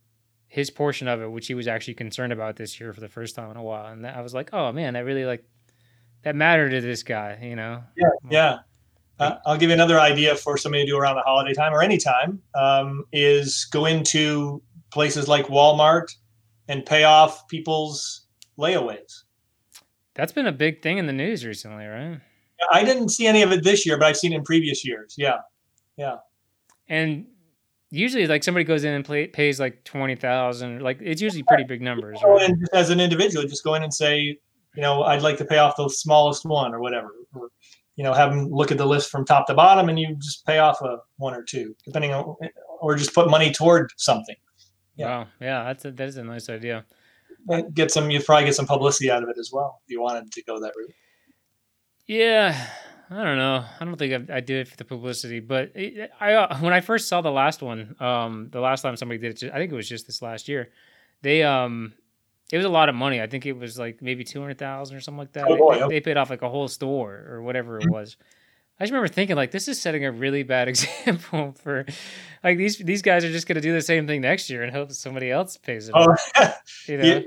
his 0.47 0.69
portion 0.69 1.07
of 1.07 1.21
it, 1.21 1.31
which 1.31 1.47
he 1.47 1.53
was 1.53 1.67
actually 1.67 1.93
concerned 1.93 2.33
about 2.33 2.55
this 2.55 2.79
year 2.79 2.93
for 2.93 3.01
the 3.01 3.07
first 3.07 3.35
time 3.35 3.51
in 3.51 3.57
a 3.57 3.63
while. 3.63 3.91
And 3.91 4.05
that, 4.05 4.15
I 4.15 4.21
was 4.21 4.33
like, 4.33 4.53
oh 4.53 4.71
man, 4.71 4.93
that 4.93 5.05
really 5.05 5.25
like 5.25 5.43
that 6.23 6.35
mattered 6.35 6.71
to 6.71 6.81
this 6.81 7.03
guy, 7.03 7.37
you 7.41 7.55
know? 7.55 7.83
Yeah, 7.95 8.09
yeah. 8.29 8.57
Uh, 9.19 9.37
I'll 9.45 9.57
give 9.57 9.69
you 9.69 9.73
another 9.73 9.99
idea 9.99 10.35
for 10.35 10.57
somebody 10.57 10.85
to 10.85 10.91
do 10.91 10.97
around 10.97 11.15
the 11.15 11.23
holiday 11.23 11.53
time 11.53 11.73
or 11.73 11.81
any 11.81 11.97
time 11.97 12.39
um, 12.55 13.03
is 13.11 13.65
go 13.71 13.85
into 13.85 14.61
places 14.91 15.27
like 15.27 15.47
Walmart 15.47 16.15
and 16.67 16.85
pay 16.85 17.03
off 17.03 17.47
people's 17.47 18.27
layaways. 18.59 19.23
That's 20.13 20.31
been 20.31 20.47
a 20.47 20.51
big 20.51 20.81
thing 20.81 20.97
in 20.97 21.07
the 21.07 21.13
news 21.13 21.45
recently, 21.45 21.85
right? 21.85 22.19
I 22.71 22.83
didn't 22.83 23.09
see 23.09 23.27
any 23.27 23.41
of 23.41 23.51
it 23.51 23.63
this 23.63 23.85
year, 23.85 23.97
but 23.97 24.07
I've 24.07 24.17
seen 24.17 24.33
it 24.33 24.37
in 24.37 24.43
previous 24.43 24.85
years. 24.85 25.15
Yeah, 25.17 25.37
yeah. 25.95 26.17
And 26.89 27.27
usually, 27.89 28.27
like 28.27 28.43
somebody 28.43 28.63
goes 28.63 28.83
in 28.83 28.93
and 28.93 29.05
play, 29.05 29.27
pays 29.27 29.59
like 29.59 29.83
twenty 29.83 30.15
thousand, 30.15 30.81
like 30.81 30.99
it's 31.01 31.21
usually 31.21 31.43
pretty 31.43 31.63
big 31.63 31.81
numbers. 31.81 32.19
Right? 32.23 32.49
just 32.59 32.73
as 32.73 32.89
an 32.89 32.99
individual, 32.99 33.45
just 33.47 33.63
go 33.63 33.73
in 33.75 33.83
and 33.83 33.93
say, 33.93 34.19
you 34.19 34.81
know, 34.81 35.03
I'd 35.03 35.21
like 35.21 35.37
to 35.37 35.45
pay 35.45 35.57
off 35.57 35.75
the 35.77 35.89
smallest 35.89 36.45
one 36.45 36.73
or 36.73 36.79
whatever. 36.79 37.11
Or, 37.33 37.49
you 37.95 38.03
know, 38.03 38.13
have 38.13 38.29
them 38.29 38.49
look 38.51 38.71
at 38.71 38.77
the 38.77 38.85
list 38.85 39.09
from 39.09 39.25
top 39.25 39.47
to 39.47 39.53
bottom, 39.53 39.89
and 39.89 39.99
you 39.99 40.15
just 40.15 40.45
pay 40.45 40.59
off 40.59 40.81
a 40.81 40.97
one 41.17 41.33
or 41.33 41.43
two, 41.43 41.75
depending 41.83 42.13
on, 42.13 42.35
or 42.79 42.95
just 42.95 43.13
put 43.13 43.29
money 43.29 43.51
toward 43.51 43.89
something. 43.97 44.35
Yeah. 44.95 45.07
Wow, 45.07 45.27
yeah, 45.39 45.63
that's 45.63 45.85
a, 45.85 45.91
that 45.91 46.07
is 46.07 46.17
a 46.17 46.23
nice 46.23 46.49
idea. 46.49 46.85
And 47.49 47.73
get 47.73 47.91
some, 47.91 48.11
you 48.11 48.21
probably 48.21 48.45
get 48.45 48.55
some 48.55 48.67
publicity 48.67 49.09
out 49.09 49.23
of 49.23 49.29
it 49.29 49.37
as 49.39 49.51
well 49.53 49.81
if 49.85 49.91
you 49.91 50.01
wanted 50.01 50.31
to 50.31 50.43
go 50.43 50.59
that 50.59 50.73
route. 50.75 50.93
Yeah, 52.07 52.67
I 53.09 53.23
don't 53.23 53.37
know. 53.37 53.63
I 53.79 53.85
don't 53.85 53.95
think 53.95 54.29
I, 54.29 54.37
I 54.37 54.39
do 54.41 54.57
it 54.57 54.67
for 54.67 54.75
the 54.75 54.83
publicity, 54.85 55.39
but 55.39 55.71
it, 55.75 56.11
I 56.19 56.33
uh, 56.33 56.57
when 56.59 56.73
I 56.73 56.81
first 56.81 57.07
saw 57.07 57.21
the 57.21 57.31
last 57.31 57.61
one, 57.61 57.95
um, 58.01 58.49
the 58.51 58.59
last 58.59 58.81
time 58.81 58.97
somebody 58.97 59.17
did 59.19 59.41
it, 59.41 59.51
I 59.53 59.57
think 59.57 59.71
it 59.71 59.75
was 59.75 59.87
just 59.87 60.07
this 60.07 60.21
last 60.21 60.47
year. 60.49 60.69
They 61.21 61.43
um, 61.43 61.93
it 62.51 62.57
was 62.57 62.65
a 62.65 62.69
lot 62.69 62.89
of 62.89 62.95
money. 62.95 63.21
I 63.21 63.27
think 63.27 63.45
it 63.45 63.53
was 63.53 63.79
like 63.79 64.01
maybe 64.01 64.23
two 64.23 64.41
hundred 64.41 64.57
thousand 64.57 64.97
or 64.97 64.99
something 64.99 65.19
like 65.19 65.31
that. 65.33 65.45
Oh, 65.47 65.53
They- 65.53 65.57
boy, 65.57 65.79
they, 65.79 65.95
they 65.95 66.01
paid 66.01 66.17
off 66.17 66.29
like 66.29 66.41
a 66.41 66.49
whole 66.49 66.67
store 66.67 67.25
or 67.29 67.41
whatever 67.41 67.79
it 67.79 67.89
was. 67.89 68.17
I 68.79 68.83
just 68.83 68.91
remember 68.91 69.07
thinking 69.07 69.35
like 69.35 69.51
this 69.51 69.67
is 69.67 69.81
setting 69.81 70.05
a 70.05 70.11
really 70.11 70.43
bad 70.43 70.67
example 70.73 71.53
for 71.63 71.85
like 72.43 72.57
these 72.57 72.77
these 72.77 73.01
guys 73.01 73.23
are 73.25 73.31
just 73.31 73.47
gonna 73.47 73.61
do 73.61 73.73
the 73.73 73.81
same 73.81 74.05
thing 74.05 74.21
next 74.21 74.49
year 74.49 74.63
and 74.63 74.71
hope 74.71 74.91
somebody 74.91 75.31
else 75.31 75.57
pays 75.57 75.87
it. 75.89 75.93
Oh, 75.95 76.11
off, 76.11 76.61
you 76.87 76.97
know? 76.97 77.03
yeah. 77.05 77.19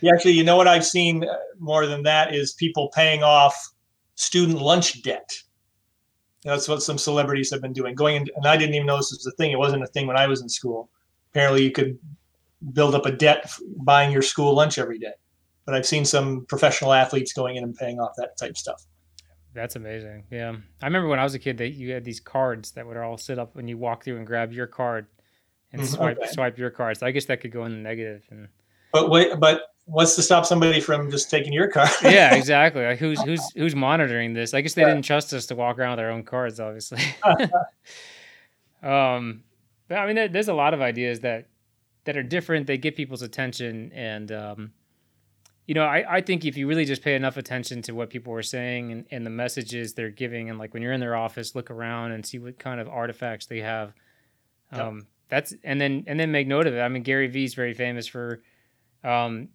Yeah, 0.00 0.12
actually, 0.14 0.32
you 0.32 0.44
know 0.44 0.56
what 0.56 0.68
I've 0.68 0.86
seen 0.86 1.24
uh, 1.24 1.34
more 1.58 1.86
than 1.86 2.04
that 2.04 2.34
is 2.34 2.52
people 2.54 2.88
paying 2.94 3.22
off 3.24 3.72
student 4.18 4.60
lunch 4.60 5.02
debt. 5.02 5.30
That's 6.44 6.68
what 6.68 6.82
some 6.82 6.98
celebrities 6.98 7.50
have 7.52 7.62
been 7.62 7.72
doing. 7.72 7.94
Going 7.94 8.16
in, 8.16 8.26
and 8.36 8.46
I 8.46 8.56
didn't 8.56 8.74
even 8.74 8.86
know 8.86 8.96
this 8.96 9.10
was 9.12 9.26
a 9.26 9.36
thing. 9.36 9.52
It 9.52 9.58
wasn't 9.58 9.82
a 9.82 9.86
thing 9.86 10.06
when 10.06 10.16
I 10.16 10.26
was 10.26 10.42
in 10.42 10.48
school. 10.48 10.90
Apparently, 11.30 11.62
you 11.62 11.70
could 11.70 11.98
build 12.72 12.94
up 12.94 13.06
a 13.06 13.12
debt 13.12 13.50
buying 13.78 14.10
your 14.10 14.22
school 14.22 14.54
lunch 14.54 14.78
every 14.78 14.98
day. 14.98 15.12
But 15.64 15.74
I've 15.74 15.86
seen 15.86 16.04
some 16.04 16.46
professional 16.46 16.92
athletes 16.92 17.32
going 17.32 17.56
in 17.56 17.64
and 17.64 17.74
paying 17.74 18.00
off 18.00 18.12
that 18.16 18.36
type 18.36 18.56
stuff. 18.56 18.84
That's 19.54 19.76
amazing. 19.76 20.24
Yeah. 20.30 20.56
I 20.82 20.86
remember 20.86 21.08
when 21.08 21.18
I 21.18 21.24
was 21.24 21.34
a 21.34 21.38
kid 21.38 21.58
that 21.58 21.70
you 21.70 21.92
had 21.92 22.04
these 22.04 22.20
cards 22.20 22.72
that 22.72 22.86
would 22.86 22.96
all 22.96 23.18
sit 23.18 23.38
up 23.38 23.54
when 23.54 23.68
you 23.68 23.76
walk 23.76 24.04
through 24.04 24.16
and 24.16 24.26
grab 24.26 24.52
your 24.52 24.66
card 24.66 25.06
and 25.72 25.82
Mhm, 25.82 25.86
swipe 25.94 26.18
okay. 26.18 26.30
swipe 26.32 26.58
your 26.58 26.70
card. 26.70 26.96
So 26.98 27.06
I 27.06 27.10
guess 27.10 27.26
that 27.26 27.40
could 27.40 27.52
go 27.52 27.64
in 27.64 27.72
the 27.72 27.78
negative 27.78 28.24
and 28.30 28.48
But 28.92 29.10
wait, 29.10 29.38
but 29.38 29.62
what's 29.88 30.14
to 30.16 30.22
stop 30.22 30.44
somebody 30.44 30.80
from 30.80 31.10
just 31.10 31.30
taking 31.30 31.52
your 31.52 31.68
car? 31.68 31.88
Yeah, 32.02 32.34
exactly. 32.36 32.84
Like 32.84 32.98
who's 32.98 33.20
who's 33.22 33.42
who's 33.52 33.74
monitoring 33.74 34.34
this? 34.34 34.54
I 34.54 34.60
guess 34.60 34.74
they 34.74 34.84
didn't 34.84 35.02
trust 35.02 35.32
us 35.32 35.46
to 35.46 35.54
walk 35.54 35.78
around 35.78 35.92
with 35.92 36.00
our 36.00 36.10
own 36.10 36.22
cards, 36.22 36.60
obviously. 36.60 37.00
um 38.82 39.42
but 39.88 39.96
I 39.96 40.06
mean 40.06 40.16
there, 40.16 40.28
there's 40.28 40.48
a 40.48 40.54
lot 40.54 40.74
of 40.74 40.80
ideas 40.80 41.20
that 41.20 41.48
that 42.04 42.16
are 42.16 42.22
different. 42.22 42.66
They 42.66 42.78
get 42.78 42.96
people's 42.96 43.22
attention 43.22 43.90
and 43.94 44.30
um 44.30 44.72
you 45.66 45.74
know, 45.74 45.84
I, 45.84 46.16
I 46.16 46.20
think 46.22 46.46
if 46.46 46.56
you 46.56 46.66
really 46.66 46.86
just 46.86 47.02
pay 47.02 47.14
enough 47.14 47.36
attention 47.36 47.82
to 47.82 47.92
what 47.92 48.08
people 48.08 48.32
are 48.32 48.42
saying 48.42 48.90
and, 48.90 49.04
and 49.10 49.26
the 49.26 49.30
messages 49.30 49.92
they're 49.92 50.08
giving, 50.08 50.48
and 50.48 50.58
like 50.58 50.72
when 50.72 50.82
you're 50.82 50.94
in 50.94 51.00
their 51.00 51.14
office, 51.14 51.54
look 51.54 51.70
around 51.70 52.12
and 52.12 52.24
see 52.24 52.38
what 52.38 52.58
kind 52.58 52.80
of 52.80 52.88
artifacts 52.88 53.44
they 53.44 53.60
have. 53.60 53.92
Yep. 54.72 54.80
Um, 54.80 55.06
that's 55.28 55.52
and 55.62 55.78
then 55.78 56.04
and 56.06 56.18
then 56.18 56.32
make 56.32 56.46
note 56.46 56.66
of 56.66 56.72
it. 56.72 56.80
I 56.80 56.88
mean, 56.88 57.02
Gary 57.02 57.26
Vee 57.26 57.44
is 57.44 57.52
very 57.52 57.74
famous 57.74 58.06
for 58.06 58.40
um, 59.04 59.48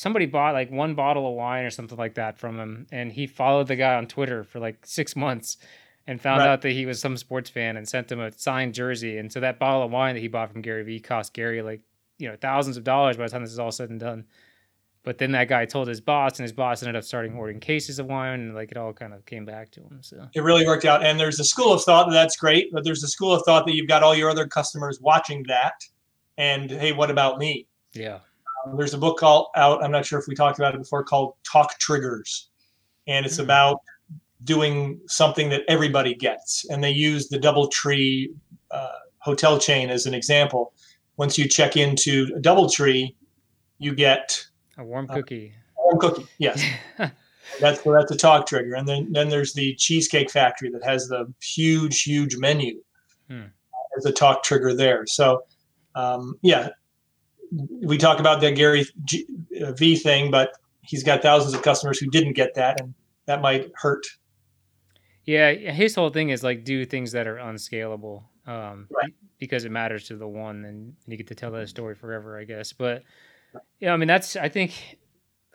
somebody 0.00 0.24
bought 0.24 0.54
like 0.54 0.70
one 0.70 0.94
bottle 0.94 1.28
of 1.28 1.34
wine 1.34 1.64
or 1.64 1.70
something 1.70 1.98
like 1.98 2.14
that 2.14 2.38
from 2.38 2.58
him, 2.58 2.86
and 2.90 3.12
he 3.12 3.26
followed 3.26 3.66
the 3.68 3.76
guy 3.76 3.94
on 3.96 4.06
Twitter 4.06 4.42
for 4.44 4.58
like 4.58 4.78
six 4.86 5.14
months 5.14 5.58
and 6.06 6.20
found 6.20 6.40
Right. 6.40 6.48
out 6.48 6.62
that 6.62 6.70
he 6.72 6.86
was 6.86 6.98
some 7.00 7.16
sports 7.18 7.50
fan 7.50 7.76
and 7.76 7.86
sent 7.86 8.10
him 8.10 8.18
a 8.20 8.32
signed 8.32 8.72
jersey. 8.74 9.18
And 9.18 9.30
so 9.30 9.40
that 9.40 9.58
bottle 9.58 9.82
of 9.82 9.90
wine 9.90 10.14
that 10.14 10.20
he 10.20 10.28
bought 10.28 10.50
from 10.50 10.62
Gary 10.62 10.82
Vee 10.84 11.00
cost 11.00 11.34
Gary 11.34 11.60
like 11.62 11.82
you 12.18 12.28
know 12.28 12.36
thousands 12.40 12.76
of 12.78 12.84
dollars 12.84 13.16
by 13.18 13.24
the 13.24 13.30
time 13.30 13.42
this 13.42 13.52
is 13.52 13.58
all 13.58 13.70
said 13.72 13.90
and 13.90 14.00
done. 14.00 14.24
But 15.02 15.16
then 15.16 15.32
that 15.32 15.48
guy 15.48 15.64
told 15.64 15.88
his 15.88 16.00
boss, 16.02 16.38
and 16.38 16.44
his 16.44 16.52
boss 16.52 16.82
ended 16.82 16.94
up 16.96 17.04
starting 17.04 17.34
ordering 17.34 17.58
cases 17.60 17.98
of 17.98 18.06
wine, 18.06 18.40
and 18.40 18.54
like 18.54 18.70
it 18.70 18.76
all 18.76 18.92
kind 18.92 19.14
of 19.14 19.24
came 19.24 19.46
back 19.46 19.70
to 19.72 19.80
him. 19.80 19.98
So 20.02 20.26
it 20.34 20.42
really 20.42 20.66
worked 20.66 20.84
out. 20.84 21.02
And 21.04 21.18
there's 21.18 21.40
a 21.40 21.44
school 21.44 21.72
of 21.72 21.82
thought 21.82 22.06
that 22.08 22.12
that's 22.12 22.36
great, 22.36 22.70
but 22.72 22.84
there's 22.84 23.02
a 23.02 23.08
school 23.08 23.32
of 23.32 23.42
thought 23.46 23.64
that 23.66 23.74
you've 23.74 23.88
got 23.88 24.02
all 24.02 24.14
your 24.14 24.28
other 24.30 24.46
customers 24.46 24.98
watching 25.00 25.42
that. 25.48 25.72
And 26.36 26.70
hey, 26.70 26.92
what 26.92 27.10
about 27.10 27.38
me? 27.38 27.66
yeah, 27.94 28.18
there's 28.76 28.94
a 28.94 28.98
book 28.98 29.18
called 29.18 29.48
out. 29.56 29.82
I'm 29.82 29.90
not 29.90 30.04
sure 30.06 30.18
if 30.18 30.26
we 30.28 30.34
talked 30.34 30.58
about 30.58 30.74
it 30.74 30.78
before, 30.78 31.04
called 31.04 31.34
Talk 31.44 31.78
Triggers, 31.78 32.48
and 33.06 33.24
it's 33.26 33.36
Hmm. 33.36 33.42
about 33.44 33.80
doing 34.44 35.00
something 35.06 35.48
that 35.50 35.62
everybody 35.68 36.14
gets. 36.14 36.64
And 36.70 36.82
they 36.82 36.90
use 36.90 37.28
the 37.28 37.38
DoubleTree 37.38 38.28
uh, 38.70 38.88
hotel 39.18 39.58
chain 39.58 39.90
as 39.90 40.06
an 40.06 40.14
example. 40.14 40.72
Once 41.18 41.36
you 41.36 41.46
check 41.48 41.76
into 41.76 42.26
DoubleTree, 42.40 43.14
you 43.78 43.94
get 43.94 44.46
a 44.78 44.84
warm 44.84 45.06
Uh, 45.10 45.14
cookie. 45.16 45.52
a 45.78 45.82
warm 45.82 45.98
cookie. 46.00 46.26
Yes, 46.38 46.62
that's 47.60 47.82
that's 47.82 48.10
a 48.12 48.16
talk 48.16 48.46
trigger. 48.46 48.74
And 48.74 48.86
then 48.88 49.12
then 49.12 49.28
there's 49.28 49.52
the 49.52 49.74
Cheesecake 49.76 50.30
Factory 50.30 50.70
that 50.70 50.84
has 50.84 51.08
the 51.08 51.32
huge 51.42 52.02
huge 52.02 52.36
menu 52.36 52.80
Hmm. 53.28 53.46
as 53.98 54.06
a 54.06 54.12
talk 54.12 54.42
trigger 54.42 54.72
there. 54.74 55.04
So 55.06 55.42
um, 55.94 56.36
yeah, 56.42 56.68
we 57.52 57.98
talk 57.98 58.20
about 58.20 58.40
the 58.40 58.52
Gary 58.52 58.84
G, 59.04 59.26
uh, 59.62 59.72
V 59.72 59.96
thing, 59.96 60.30
but 60.30 60.52
he's 60.82 61.02
got 61.02 61.22
thousands 61.22 61.54
of 61.54 61.62
customers 61.62 61.98
who 61.98 62.08
didn't 62.10 62.34
get 62.34 62.54
that, 62.54 62.80
and 62.80 62.94
that 63.26 63.40
might 63.42 63.70
hurt. 63.74 64.04
Yeah, 65.24 65.52
his 65.52 65.94
whole 65.94 66.10
thing 66.10 66.30
is 66.30 66.42
like 66.42 66.64
do 66.64 66.84
things 66.84 67.12
that 67.12 67.26
are 67.26 67.38
unscalable, 67.38 68.24
um, 68.46 68.88
Right. 68.90 69.12
because 69.38 69.64
it 69.64 69.70
matters 69.70 70.04
to 70.08 70.16
the 70.16 70.26
one, 70.26 70.64
and 70.64 70.96
you 71.06 71.16
get 71.16 71.28
to 71.28 71.34
tell 71.34 71.50
that 71.52 71.68
story 71.68 71.94
forever, 71.94 72.38
I 72.38 72.44
guess. 72.44 72.72
But 72.72 73.02
yeah, 73.78 73.92
I 73.92 73.96
mean 73.96 74.08
that's 74.08 74.36
I 74.36 74.48
think 74.48 74.98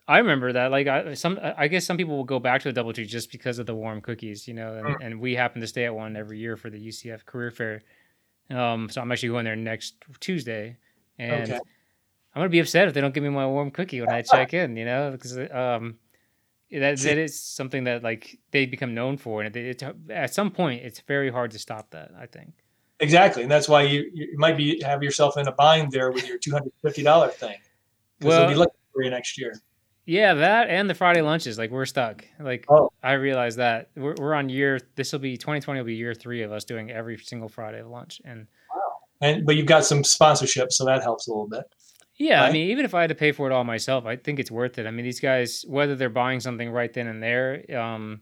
I 0.08 0.20
remember 0.20 0.54
that. 0.54 0.72
Like 0.72 0.88
I 0.88 1.14
some 1.16 1.40
I 1.42 1.68
guess 1.68 1.86
some 1.86 1.98
people 1.98 2.16
will 2.16 2.24
go 2.24 2.40
back 2.40 2.62
to 2.62 2.72
the 2.72 2.82
DoubleTree 2.82 3.08
just 3.08 3.32
because 3.32 3.58
of 3.60 3.66
the 3.66 3.76
warm 3.76 4.02
cookies, 4.02 4.48
you 4.48 4.54
know, 4.54 4.76
and, 4.76 5.02
and 5.02 5.20
we 5.20 5.36
happen 5.36 5.62
to 5.62 5.68
stay 5.68 5.86
at 5.86 5.96
one 5.96 6.16
every 6.16 6.40
year 6.40 6.56
for 6.58 6.70
the 6.70 6.80
UCF 6.88 7.26
career 7.26 7.52
fair. 7.52 7.82
Um, 8.50 8.90
so 8.90 9.02
I'm 9.02 9.12
actually 9.12 9.30
going 9.30 9.46
there 9.46 9.56
next 9.56 9.96
Tuesday, 10.20 10.78
and 11.18 11.52
Okay. 11.52 11.60
I'm 12.36 12.42
gonna 12.42 12.50
be 12.50 12.60
upset 12.60 12.88
if 12.90 12.94
they 12.94 13.00
don't 13.02 13.14
give 13.14 13.24
me 13.24 13.30
my 13.30 13.48
warm 13.48 13.72
cookie 13.72 14.02
when 14.02 14.10
I 14.10 14.22
check 14.22 14.54
in, 14.54 14.76
you 14.76 14.84
know, 14.84 15.12
because 15.12 15.38
um, 15.38 15.96
that 16.70 16.98
that 16.98 17.18
is 17.18 17.42
something 17.42 17.86
that 17.86 18.04
like 18.04 18.38
they 18.52 18.66
become 18.66 18.94
known 18.94 19.16
for, 19.18 19.42
and 19.42 19.56
it, 19.56 19.82
it, 19.82 19.96
at 20.10 20.34
some 20.34 20.52
point 20.52 20.84
it's 20.84 21.00
very 21.00 21.32
hard 21.32 21.52
to 21.52 21.60
stop 21.60 21.92
that. 21.92 22.12
I 22.20 22.26
think. 22.26 22.54
Exactly, 23.00 23.44
and 23.44 23.52
that's 23.52 23.70
why 23.70 23.84
you, 23.84 24.10
you 24.14 24.38
might 24.38 24.58
be 24.58 24.82
have 24.84 25.02
yourself 25.02 25.38
in 25.38 25.48
a 25.48 25.52
bind 25.54 25.92
there 25.92 26.12
with 26.12 26.28
your 26.28 26.38
two 26.38 26.52
hundred 26.52 26.74
fifty 26.82 27.04
dollar 27.04 27.30
thing 27.30 27.58
Well- 28.22 28.42
they'll 28.42 28.50
be 28.50 28.56
looking 28.56 28.80
for 28.94 29.04
you 29.04 29.10
next 29.10 29.38
year. 29.38 29.54
Yeah, 30.06 30.36
that 30.36 30.70
and 30.70 30.90
the 30.90 30.94
Friday 30.94 31.22
lunches, 31.22 31.58
like 31.58 31.72
we're 31.72 31.86
stuck. 31.86 32.24
Like 32.40 32.66
Oh. 32.70 32.92
I 33.02 33.14
realize 33.14 33.56
that 33.56 33.90
we're 33.96 34.14
we're 34.20 34.34
on 34.36 34.50
year. 34.50 34.80
This 34.96 35.12
will 35.12 35.20
be 35.20 35.36
2020. 35.36 35.80
Will 35.80 35.86
be 35.86 35.96
year 35.96 36.14
three 36.14 36.44
of 36.44 36.52
us 36.52 36.64
doing 36.64 36.92
every 36.92 37.18
single 37.18 37.50
Friday 37.50 37.82
lunch, 37.82 38.22
and 38.24 38.46
wow. 38.74 38.82
And 39.22 39.46
but 39.46 39.56
you've 39.56 39.66
got 39.66 39.84
some 39.84 40.04
sponsorship, 40.04 40.72
so 40.72 40.86
that 40.86 41.02
helps 41.02 41.28
a 41.28 41.32
little 41.32 41.48
bit. 41.48 41.64
Yeah, 42.18 42.44
I 42.44 42.52
mean, 42.52 42.70
even 42.70 42.86
if 42.86 42.94
I 42.94 43.02
had 43.02 43.10
to 43.10 43.16
pay 43.16 43.32
for 43.34 43.50
it 43.50 43.54
all 43.54 43.64
myself, 43.66 44.06
I 44.06 44.16
think 44.16 44.40
it's 44.40 44.50
worth 44.52 44.78
it. 44.80 44.86
I 44.88 44.92
mean, 44.92 45.04
these 45.04 45.20
guys, 45.20 45.66
whether 45.68 45.96
they're 45.96 46.10
buying 46.10 46.40
something 46.40 46.70
right 46.72 46.92
then 46.94 47.08
and 47.08 47.22
there, 47.22 47.66
um, 47.78 48.22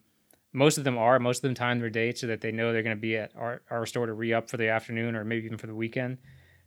most 0.51 0.77
of 0.79 0.84
them 0.84 0.97
are. 0.97 1.19
Most 1.19 1.38
of 1.38 1.41
them 1.43 1.53
time 1.53 1.79
their 1.79 1.89
date 1.91 2.17
so 2.17 2.27
that 2.27 2.41
they 2.41 2.51
know 2.51 2.73
they're 2.73 2.82
going 2.84 2.95
to 2.95 3.01
be 3.01 3.17
at 3.17 3.32
our, 3.36 3.62
our 3.69 3.86
store 3.86 4.08
to 4.08 4.13
re 4.13 4.34
up 4.34 4.49
for 4.49 4.58
the 4.58 4.69
afternoon 4.69 5.15
or 5.15 5.23
maybe 5.23 5.45
even 5.45 5.58
for 5.58 5.67
the 5.67 5.75
weekend 5.75 6.17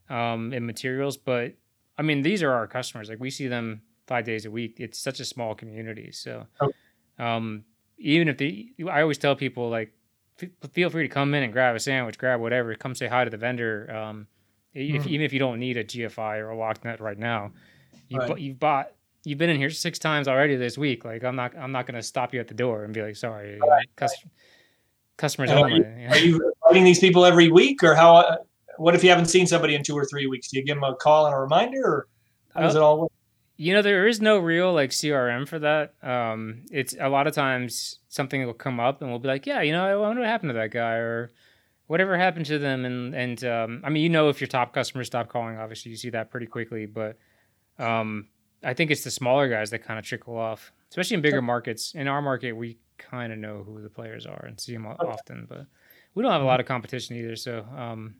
um, 0.08 0.52
in 0.52 0.66
materials. 0.66 1.16
But 1.16 1.54
I 1.98 2.02
mean, 2.02 2.22
these 2.22 2.42
are 2.42 2.52
our 2.52 2.66
customers. 2.66 3.08
Like 3.08 3.20
we 3.20 3.30
see 3.30 3.48
them 3.48 3.82
five 4.06 4.24
days 4.24 4.44
a 4.44 4.50
week. 4.50 4.76
It's 4.78 4.98
such 4.98 5.18
a 5.20 5.24
small 5.24 5.54
community. 5.54 6.12
So 6.12 6.46
Oh. 6.60 6.72
um, 7.24 7.64
even 7.98 8.28
if 8.28 8.38
they, 8.38 8.68
I 8.90 9.02
always 9.02 9.18
tell 9.18 9.34
people 9.34 9.68
like 9.70 9.92
f- 10.40 10.70
feel 10.72 10.90
free 10.90 11.08
to 11.08 11.12
come 11.12 11.34
in 11.34 11.42
and 11.42 11.52
grab 11.52 11.74
a 11.74 11.80
sandwich, 11.80 12.18
grab 12.18 12.40
whatever. 12.40 12.74
Come 12.76 12.94
say 12.94 13.06
hi 13.08 13.24
to 13.24 13.30
the 13.30 13.36
vendor. 13.36 13.90
Um, 13.92 14.26
if, 14.76 15.04
Mhm. 15.04 15.06
even 15.08 15.24
if 15.24 15.32
you 15.32 15.38
don't 15.38 15.58
need 15.58 15.76
a 15.76 15.84
GFI 15.84 16.38
or 16.38 16.50
a 16.50 16.56
locknut 16.56 17.00
right 17.00 17.18
now, 17.18 17.52
you 18.08 18.18
Right. 18.18 18.28
bu- 18.34 18.40
you've 18.40 18.58
bought. 18.60 18.92
You've 19.24 19.38
been 19.38 19.50
in 19.50 19.56
here 19.56 19.70
six 19.70 19.98
times 19.98 20.28
already 20.28 20.54
this 20.56 20.78
week. 20.78 21.04
Like 21.04 21.24
I'm 21.24 21.34
not. 21.34 21.56
I'm 21.56 21.72
not 21.72 21.86
going 21.86 21.96
to 21.96 22.02
stop 22.02 22.32
you 22.32 22.38
at 22.40 22.46
the 22.48 22.54
door 22.54 22.84
and 22.84 22.94
be 22.94 23.02
like, 23.02 23.16
"Sorry, 23.16 23.54
you 23.54 23.60
cus- 23.96 24.24
customers 25.16 25.50
And 25.50 25.58
are 25.58 25.64
only." 25.64 25.78
you 25.78 25.84
know? 25.84 26.08
Are 26.10 26.18
you 26.18 26.52
inviting 26.66 26.84
these 26.84 27.00
people 27.00 27.24
every 27.24 27.48
week, 27.50 27.82
or 27.82 27.94
how? 27.94 28.16
Uh, 28.16 28.36
what 28.76 28.94
if 28.94 29.02
you 29.02 29.10
haven't 29.10 29.26
seen 29.26 29.46
somebody 29.46 29.74
in 29.74 29.82
two 29.82 29.96
or 29.96 30.04
three 30.04 30.26
weeks? 30.26 30.48
Do 30.48 30.58
you 30.58 30.64
give 30.64 30.76
them 30.76 30.84
a 30.84 30.94
call 30.94 31.26
and 31.26 31.34
a 31.34 31.38
reminder, 31.38 31.82
or 31.84 32.08
how 32.54 32.60
does 32.60 32.76
Uh, 32.76 32.80
it 32.80 32.82
all 32.82 33.00
work? 33.02 33.12
You 33.56 33.72
know, 33.72 33.80
there 33.82 34.06
is 34.06 34.20
no 34.20 34.38
real 34.38 34.72
like 34.74 34.90
CRM 34.90 35.46
for 35.48 35.58
that. 35.60 35.94
Um, 36.02 36.66
it's 36.70 36.94
a 37.00 37.08
lot 37.08 37.26
of 37.26 37.32
times 37.34 38.00
something 38.08 38.44
will 38.44 38.52
come 38.52 38.78
up 38.78 39.00
and 39.00 39.10
we'll 39.10 39.18
be 39.18 39.28
like, 39.28 39.46
yeah, 39.46 39.62
you 39.62 39.72
know, 39.72 39.82
I 39.84 39.96
wonder 39.96 40.20
what 40.20 40.28
happened 40.28 40.50
to 40.50 40.54
that 40.54 40.70
guy 40.70 40.96
or 40.96 41.30
whatever 41.86 42.16
happened 42.16 42.46
to 42.46 42.58
them. 42.58 42.84
And 42.84 43.14
and 43.14 43.44
um, 43.44 43.80
I 43.84 43.90
mean, 43.90 44.02
you 44.02 44.08
know, 44.08 44.28
if 44.28 44.40
your 44.40 44.48
top 44.48 44.72
customers 44.72 45.06
stop 45.06 45.28
calling, 45.28 45.56
obviously 45.56 45.90
you 45.90 45.96
see 45.96 46.10
that 46.10 46.30
pretty 46.30 46.46
quickly. 46.46 46.86
But 46.86 47.18
um, 47.78 48.28
I 48.64 48.74
think 48.74 48.90
it's 48.90 49.04
the 49.04 49.10
smaller 49.10 49.48
guys 49.48 49.70
that 49.70 49.84
kind 49.84 49.98
of 49.98 50.04
trickle 50.04 50.36
off, 50.36 50.72
especially 50.90 51.16
in 51.16 51.20
bigger 51.22 51.42
markets. 51.42 51.94
In 51.94 52.08
our 52.08 52.22
market, 52.22 52.52
we 52.52 52.78
kind 52.98 53.32
of 53.32 53.38
know 53.38 53.62
who 53.64 53.82
the 53.82 53.90
players 53.90 54.26
are 54.26 54.44
and 54.46 54.58
see 54.58 54.72
them 54.72 54.86
often, 54.86 55.46
but 55.48 55.66
we 56.14 56.22
don't 56.22 56.32
have 56.32 56.42
a 56.42 56.46
lot 56.46 56.60
of 56.60 56.66
competition 56.66 57.16
either. 57.16 57.36
So 57.36 57.64
um, 57.76 58.16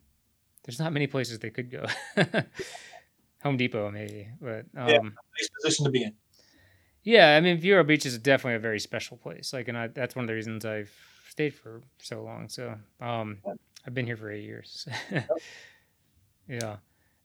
there's 0.63 0.79
not 0.79 0.93
many 0.93 1.07
places 1.07 1.39
they 1.39 1.49
could 1.49 1.71
go. 1.71 1.85
Home 3.43 3.57
Depot, 3.57 3.89
maybe, 3.91 4.29
but 4.41 4.65
um, 4.75 4.87
Yeah. 4.89 4.99
Nice 4.99 5.49
position 5.61 5.85
to 5.85 5.91
be 5.91 6.03
in. 6.03 6.13
yeah, 7.03 7.35
I 7.35 7.41
mean, 7.41 7.59
Vero 7.59 7.83
Beach 7.83 8.05
is 8.05 8.17
definitely 8.17 8.55
a 8.55 8.59
very 8.59 8.79
special 8.79 9.17
place. 9.17 9.53
Like, 9.53 9.67
and 9.67 9.77
I, 9.77 9.87
that's 9.87 10.15
one 10.15 10.23
of 10.23 10.27
the 10.27 10.33
reasons 10.33 10.65
I've 10.65 10.91
stayed 11.37 11.53
for 11.53 11.83
so 11.99 12.23
long. 12.23 12.49
So, 12.49 12.73
um, 12.99 13.37
I've 13.85 13.93
been 13.93 14.07
here 14.07 14.17
for 14.17 14.31
eight 14.31 14.43
years. 14.43 14.87
yeah. 16.49 16.71
Um, 16.71 16.77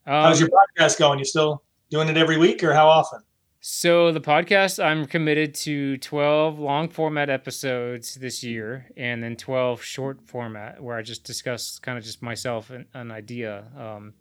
How's 0.05 0.39
your 0.39 0.51
podcast 0.51 0.99
going? 0.99 1.19
You 1.19 1.25
still 1.25 1.63
doing 1.89 2.11
it 2.11 2.19
every 2.19 2.37
week, 2.37 2.63
or 2.63 2.75
how 2.75 2.89
often? 2.89 3.21
so 3.61 4.13
the 4.13 4.21
podcast, 4.21 4.85
I'm 4.85 5.07
committed 5.07 5.55
to 5.55 5.97
12 5.97 6.59
long 6.59 6.91
format 6.91 7.31
episodes 7.31 8.17
this 8.17 8.45
year, 8.45 8.87
and 8.99 9.23
then 9.23 9.35
12 9.35 9.83
short 9.83 10.21
format 10.27 10.83
where 10.83 10.99
I 10.99 11.01
just 11.01 11.25
discuss 11.25 11.79
kind 11.79 11.97
of 11.97 12.05
just 12.05 12.21
myself 12.21 12.69
and 12.69 12.85
an 12.93 13.11
idea. 13.11 13.65
Um, 13.79 14.13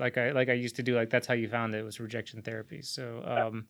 like 0.00 0.18
I 0.18 0.32
like 0.32 0.48
I 0.48 0.54
used 0.54 0.74
to 0.76 0.82
do. 0.82 0.96
Like 0.96 1.08
that's 1.08 1.28
how 1.28 1.34
you 1.34 1.48
found 1.48 1.72
it 1.76 1.84
was 1.84 2.00
rejection 2.00 2.42
therapy. 2.42 2.82
So, 2.82 3.22
um, 3.24 3.66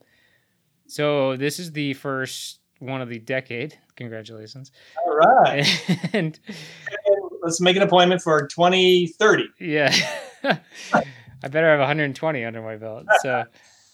so 0.87 1.37
this 1.37 1.59
is 1.59 1.73
the 1.73 1.92
first 1.92 2.60
one 2.81 3.01
of 3.01 3.09
the 3.09 3.19
decade. 3.19 3.79
Congratulations. 3.97 4.73
All 5.07 5.14
right, 5.16 6.11
and 6.12 6.38
let's 7.43 7.61
make 7.61 7.77
an 7.77 7.83
appointment 7.83 8.23
for 8.23 8.47
2030. 8.47 9.45
yeah, 9.61 9.95
I 10.43 11.49
better 11.49 11.71
have 11.71 11.79
120 11.79 12.45
under 12.45 12.62
my 12.62 12.77
belt. 12.77 13.07
So 13.23 13.45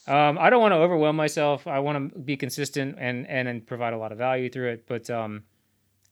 um, 0.06 0.38
I 0.38 0.50
don't 0.50 0.60
want 0.60 0.72
to 0.72 0.76
overwhelm 0.76 1.16
myself. 1.16 1.66
I 1.66 1.80
want 1.80 2.14
to 2.14 2.18
be 2.18 2.36
consistent 2.36 2.96
and 2.98 3.26
and 3.28 3.48
and 3.48 3.66
provide 3.66 3.92
a 3.92 3.98
lot 3.98 4.12
of 4.12 4.18
value 4.18 4.48
through 4.48 4.70
it. 4.70 4.86
But 4.86 5.10
um, 5.10 5.42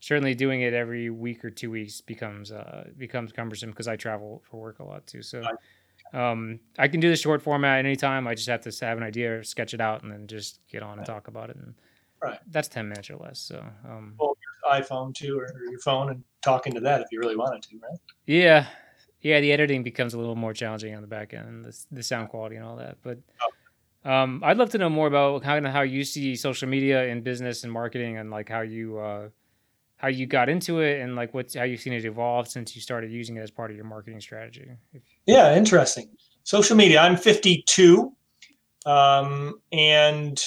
certainly 0.01 0.35
doing 0.35 0.61
it 0.61 0.75
every 0.75 1.11
week 1.11 1.45
or 1.45 1.51
two 1.51 1.71
weeks 1.71 2.01
becomes 2.01 2.53
uh, 2.53 2.89
becomes 2.99 3.33
cumbersome 3.33 3.71
because 3.71 3.89
I 3.89 3.97
travel 3.97 4.43
for 4.51 4.61
work 4.61 4.81
a 4.81 4.85
lot 4.85 5.07
too. 5.07 5.23
So. 5.23 5.43
Um, 6.13 6.61
I 6.79 6.87
can 6.87 7.01
do 7.01 7.11
the 7.11 7.17
short 7.17 7.43
format 7.43 7.85
anytime. 7.85 8.29
I 8.29 8.35
just 8.37 8.47
have 8.49 8.61
to 8.61 8.87
have 8.87 8.99
an 8.99 9.03
idea, 9.03 9.43
sketch 9.43 9.75
it 9.75 9.81
out, 9.81 10.05
and 10.05 10.13
then 10.13 10.29
just 10.29 10.61
get 10.71 10.81
on 10.81 10.99
and 10.99 11.07
talk 11.07 11.27
about 11.27 11.51
it. 11.51 11.57
And 11.57 11.75
Right. 12.25 12.39
that's 12.51 12.69
ten 12.69 12.89
minutes 12.89 13.11
or 13.11 13.17
less. 13.17 13.39
So 13.39 13.65
um, 13.89 14.15
Pull 14.19 14.37
your 14.65 14.81
iPhone 14.81 15.15
too, 15.15 15.39
or, 15.39 15.55
your 15.71 15.81
phone, 15.81 16.11
and 16.11 16.25
talking 16.43 16.73
to 16.75 16.81
that 16.81 17.01
if 17.01 17.09
you 17.13 17.21
really 17.21 17.37
wanted 17.37 17.63
to, 17.65 17.77
right? 17.83 17.99
Yeah, 18.27 18.67
yeah. 19.21 19.41
The 19.41 19.53
editing 19.53 19.83
becomes 19.83 20.15
a 20.15 20.19
little 20.19 20.37
more 20.37 20.55
challenging 20.55 20.95
on 20.95 21.03
the 21.03 21.09
back 21.09 21.35
end, 21.35 21.65
the, 21.65 21.79
the 21.93 22.03
sound 22.03 22.31
quality 22.31 22.57
and 22.57 22.65
all 22.65 22.77
that. 22.77 22.97
But 23.03 23.19
um, 24.09 24.43
I'd 24.45 24.57
love 24.57 24.71
to 24.71 24.79
know 24.79 24.89
more 24.89 25.07
about 25.07 25.45
how 25.45 25.61
how 25.71 25.83
you 25.83 26.05
see 26.05 26.35
social 26.37 26.69
media 26.69 27.05
in 27.07 27.23
business 27.23 27.65
and 27.65 27.73
marketing, 27.73 28.19
and 28.19 28.31
like 28.31 28.49
how 28.49 28.63
you 28.63 28.99
uh, 28.99 29.29
how 29.97 30.09
you 30.09 30.27
got 30.27 30.49
into 30.49 30.81
it, 30.81 31.01
and 31.01 31.17
like 31.17 31.35
what's 31.35 31.55
how 31.55 31.65
you've 31.65 31.81
seen 31.81 31.93
it 31.93 32.05
evolve 32.05 32.49
since 32.49 32.75
you 32.75 32.83
started 32.83 33.11
using 33.11 33.37
it 33.37 33.41
as 33.41 33.51
part 33.51 33.71
of 33.71 33.77
your 33.77 33.87
marketing 33.87 34.21
strategy. 34.21 34.71
Yeah, 35.27 35.57
interesting. 35.57 36.09
Social 36.43 36.77
media. 36.77 37.01
I'm 37.01 37.17
52, 37.17 38.13
um, 38.85 39.61
and 39.73 40.45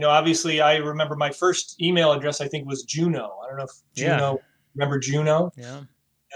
you 0.00 0.06
know, 0.06 0.12
obviously, 0.12 0.62
I 0.62 0.76
remember 0.76 1.14
my 1.14 1.28
first 1.30 1.78
email 1.82 2.12
address. 2.12 2.40
I 2.40 2.48
think 2.48 2.66
was 2.66 2.84
Juno. 2.84 3.36
I 3.44 3.48
don't 3.48 3.58
know 3.58 3.64
if 3.64 3.70
Yeah. 3.96 4.16
Juno. 4.16 4.40
Remember 4.74 4.98
Juno? 4.98 5.52
yeah, 5.58 5.76
and 5.76 5.86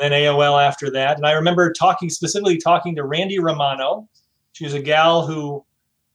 then 0.01 0.13
AOL 0.13 0.59
after 0.63 0.91
that. 0.91 1.17
And 1.17 1.25
I 1.27 1.33
remember 1.33 1.73
talking 1.73 2.11
specifically 2.11 2.59
talking 2.59 2.95
to 2.97 3.05
Randy 3.05 3.39
Romano. 3.39 4.07
She 4.53 4.65
was 4.65 4.75
a 4.75 4.83
gal 4.83 5.27
who 5.27 5.65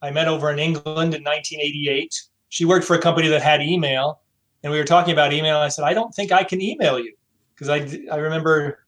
I 0.04 0.12
met 0.12 0.28
over 0.28 0.52
in 0.52 0.60
England 0.60 1.16
in 1.16 1.24
1988. 1.24 2.14
She 2.50 2.66
worked 2.66 2.86
for 2.86 2.96
a 2.96 3.00
company 3.02 3.28
that 3.30 3.42
had 3.42 3.64
email, 3.64 4.22
and 4.62 4.72
we 4.72 4.78
were 4.78 4.86
talking 4.86 5.12
about 5.14 5.34
email. 5.34 5.56
And 5.56 5.64
I 5.64 5.70
said, 5.70 5.86
I 5.86 5.96
don't 5.96 6.14
think 6.14 6.32
I 6.32 6.44
can 6.44 6.62
email 6.62 7.00
you 7.00 7.16
because 7.56 7.68
I 7.70 7.78
I 8.14 8.18
remember 8.18 8.86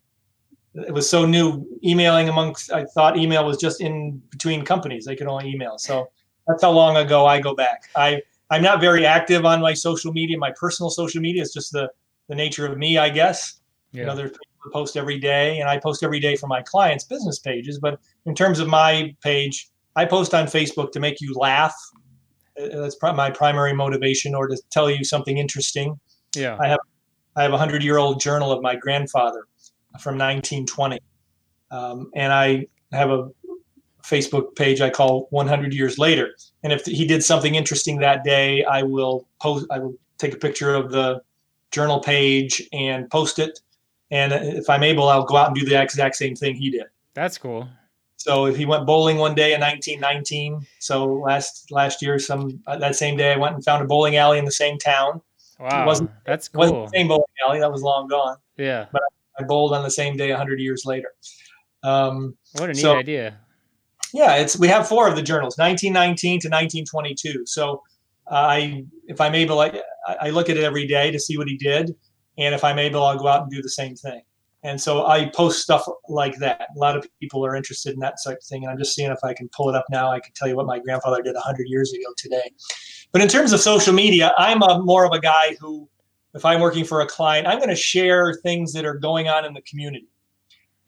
it 0.76 0.93
was 0.93 1.10
so 1.10 1.26
new 1.26 1.65
emailing 1.84 2.30
amongst. 2.30 2.71
I 2.71 2.86
thought 2.93 3.17
email 3.17 3.43
was 3.43 3.58
just 3.58 3.82
in 3.82 4.21
between 4.30 4.63
companies; 4.63 5.06
they 5.06 5.15
could 5.15 5.26
only 5.26 5.50
email. 5.50 5.80
So 5.80 6.12
that's 6.47 6.62
how 6.62 6.69
long 6.71 6.97
ago 6.97 7.26
I 7.26 7.41
go 7.41 7.56
back. 7.56 7.89
I 7.95 8.21
I'm 8.51 8.61
not 8.61 8.81
very 8.81 9.05
active 9.05 9.45
on 9.45 9.61
my 9.61 9.73
social 9.73 10.11
media. 10.11 10.37
My 10.37 10.51
personal 10.59 10.89
social 10.89 11.21
media 11.21 11.41
is 11.41 11.53
just 11.53 11.71
the 11.71 11.89
the 12.27 12.35
nature 12.35 12.65
of 12.65 12.77
me, 12.77 12.97
I 12.97 13.09
guess. 13.09 13.59
yeah, 13.91 14.01
You 14.01 14.05
know, 14.07 14.15
there's 14.15 14.31
people 14.31 14.45
who 14.59 14.71
post 14.71 14.95
every 14.95 15.19
day, 15.19 15.59
and 15.59 15.67
I 15.69 15.77
post 15.79 16.03
every 16.03 16.19
day 16.19 16.35
for 16.35 16.47
my 16.47 16.61
clients' 16.61 17.03
business 17.05 17.39
pages. 17.39 17.79
But 17.79 17.99
in 18.25 18.35
terms 18.35 18.59
of 18.59 18.67
my 18.67 19.15
page, 19.23 19.69
I 19.95 20.05
post 20.05 20.33
on 20.33 20.45
Facebook 20.45 20.91
to 20.91 20.99
make 20.99 21.19
you 21.19 21.33
laugh. 21.33 21.73
Uh, 22.61 22.67
That's 22.81 22.95
pri- 22.95 23.13
my 23.13 23.31
primary 23.31 23.73
motivation, 23.73 24.35
or 24.35 24.47
to 24.47 24.57
tell 24.69 24.89
you 24.89 25.03
something 25.03 25.37
interesting. 25.37 25.99
yeah. 26.35 26.57
I 26.59 26.67
have 26.67 26.79
I 27.35 27.43
have 27.43 27.53
a 27.53 27.57
hundred-year-old 27.57 28.19
journal 28.19 28.51
of 28.51 28.61
my 28.61 28.75
grandfather 28.75 29.45
from 29.99 30.17
1920, 30.17 30.99
um, 31.71 32.11
and 32.15 32.31
I 32.33 32.65
have 32.91 33.09
a 33.09 33.29
Facebook 34.03 34.55
page 34.55 34.81
I 34.81 34.89
call 34.89 35.27
100 35.31 35.73
Years 35.73 35.97
Later. 35.97 36.35
And 36.63 36.71
if 36.73 36.85
he 36.85 37.05
did 37.05 37.23
something 37.23 37.55
interesting 37.55 37.99
that 37.99 38.23
day, 38.23 38.63
I 38.65 38.83
will 38.83 39.27
post. 39.39 39.65
I 39.71 39.79
will 39.79 39.95
take 40.17 40.33
a 40.33 40.37
picture 40.37 40.75
of 40.75 40.91
the 40.91 41.21
journal 41.71 41.99
page 41.99 42.61
and 42.73 43.09
post 43.09 43.39
it. 43.39 43.59
And 44.11 44.33
if 44.33 44.69
I'm 44.69 44.83
able, 44.83 45.07
I'll 45.07 45.23
go 45.23 45.37
out 45.37 45.47
and 45.47 45.55
do 45.55 45.65
the 45.65 45.81
exact 45.81 46.15
same 46.17 46.35
thing 46.35 46.55
he 46.55 46.69
did. 46.69 46.85
That's 47.13 47.37
cool. 47.37 47.67
So 48.17 48.45
if 48.45 48.55
he 48.55 48.65
went 48.65 48.85
bowling 48.85 49.17
one 49.17 49.33
day 49.33 49.53
in 49.53 49.61
1919, 49.61 50.67
so 50.79 51.05
last 51.05 51.71
last 51.71 52.01
year, 52.03 52.19
some 52.19 52.61
uh, 52.67 52.77
that 52.77 52.95
same 52.95 53.17
day, 53.17 53.33
I 53.33 53.37
went 53.37 53.55
and 53.55 53.63
found 53.65 53.83
a 53.83 53.87
bowling 53.87 54.15
alley 54.17 54.37
in 54.37 54.45
the 54.45 54.51
same 54.51 54.77
town. 54.77 55.21
Wow, 55.59 55.85
wasn't- 55.87 56.11
that's 56.25 56.47
It 56.47 56.55
wasn't 56.55 56.75
cool. 56.77 56.85
the 56.85 56.91
same 56.97 57.07
bowling 57.07 57.23
alley; 57.47 57.59
that 57.59 57.71
was 57.71 57.81
long 57.81 58.07
gone. 58.07 58.37
Yeah, 58.57 58.85
but 58.91 59.01
I 59.39 59.43
bowled 59.43 59.73
on 59.73 59.81
the 59.83 59.89
same 59.89 60.17
day 60.17 60.29
100 60.29 60.59
years 60.59 60.85
later. 60.85 61.13
Um, 61.83 62.35
what 62.57 62.69
a 62.69 62.73
neat 62.73 62.81
So- 62.81 62.95
idea. 62.95 63.39
Yeah, 64.13 64.36
it's 64.36 64.58
we 64.58 64.67
have 64.67 64.88
four 64.88 65.08
of 65.08 65.15
the 65.15 65.21
journals, 65.21 65.58
1919 65.58 66.41
to 66.41 66.47
1922. 66.47 67.45
So 67.45 67.82
uh, 68.30 68.36
I, 68.36 68.86
if 69.08 69.19
I'm 69.21 69.36
able, 69.36 69.60
I, 69.60 69.82
I 70.08 70.30
look 70.30 70.50
at 70.50 70.58
it 70.58 70.63
every 70.63 70.88
day 70.88 71.12
to 71.12 71.19
see 71.19 71.38
what 71.38 71.47
he 71.47 71.58
did, 71.58 71.95
and 72.38 72.56
if 72.56 72.63
I'm 72.63 72.80
able, 72.80 73.04
I'll 73.04 73.17
go 73.17 73.28
out 73.28 73.43
and 73.43 73.52
do 73.52 73.62
the 73.62 73.69
same 73.69 73.95
thing. 73.95 74.21
And 74.63 74.80
so 74.80 75.08
I 75.08 75.30
post 75.30 75.62
stuff 75.62 75.86
like 76.08 76.38
that. 76.38 76.67
A 76.76 76.80
lot 76.80 76.95
of 76.95 77.08
people 77.19 77.43
are 77.45 77.56
interested 77.56 77.93
in 77.93 78.00
that 78.02 78.19
sort 78.19 78.38
of 78.38 78.43
thing, 78.43 78.63
and 78.63 78.71
I'm 78.71 78.78
just 78.78 78.93
seeing 78.93 79.12
if 79.12 79.24
I 79.24 79.34
can 79.34 79.50
pull 79.56 79.69
it 79.69 79.76
up 79.76 79.86
now. 79.89 80.12
I 80.12 80.19
can 80.19 80.34
tell 80.36 80.47
you 80.47 80.56
what 80.56 80.67
my 80.67 80.80
grandfather 80.80 81.21
did 81.21 81.34
100 81.34 81.67
years 81.67 81.91
ago 81.93 82.13
today. 82.17 82.52
But 83.12 83.21
in 83.21 83.28
terms 83.28 83.54
of 83.54 83.60
social 83.60 83.93
media, 83.93 84.34
I'm 84.38 84.62
a, 84.62 84.80
more 84.82 85.04
of 85.04 85.13
a 85.13 85.19
guy 85.19 85.56
who, 85.60 85.89
if 86.36 86.45
I'm 86.45 86.62
working 86.62 86.86
for 86.86 87.02
a 87.02 87.08
client, 87.08 87.47
I'm 87.47 87.58
going 87.58 87.69
to 87.69 87.76
share 87.76 88.36
things 88.43 88.71
that 88.74 88.86
are 88.86 88.93
going 88.93 89.28
on 89.28 89.45
in 89.45 89.54
the 89.54 89.62
community. 89.63 90.08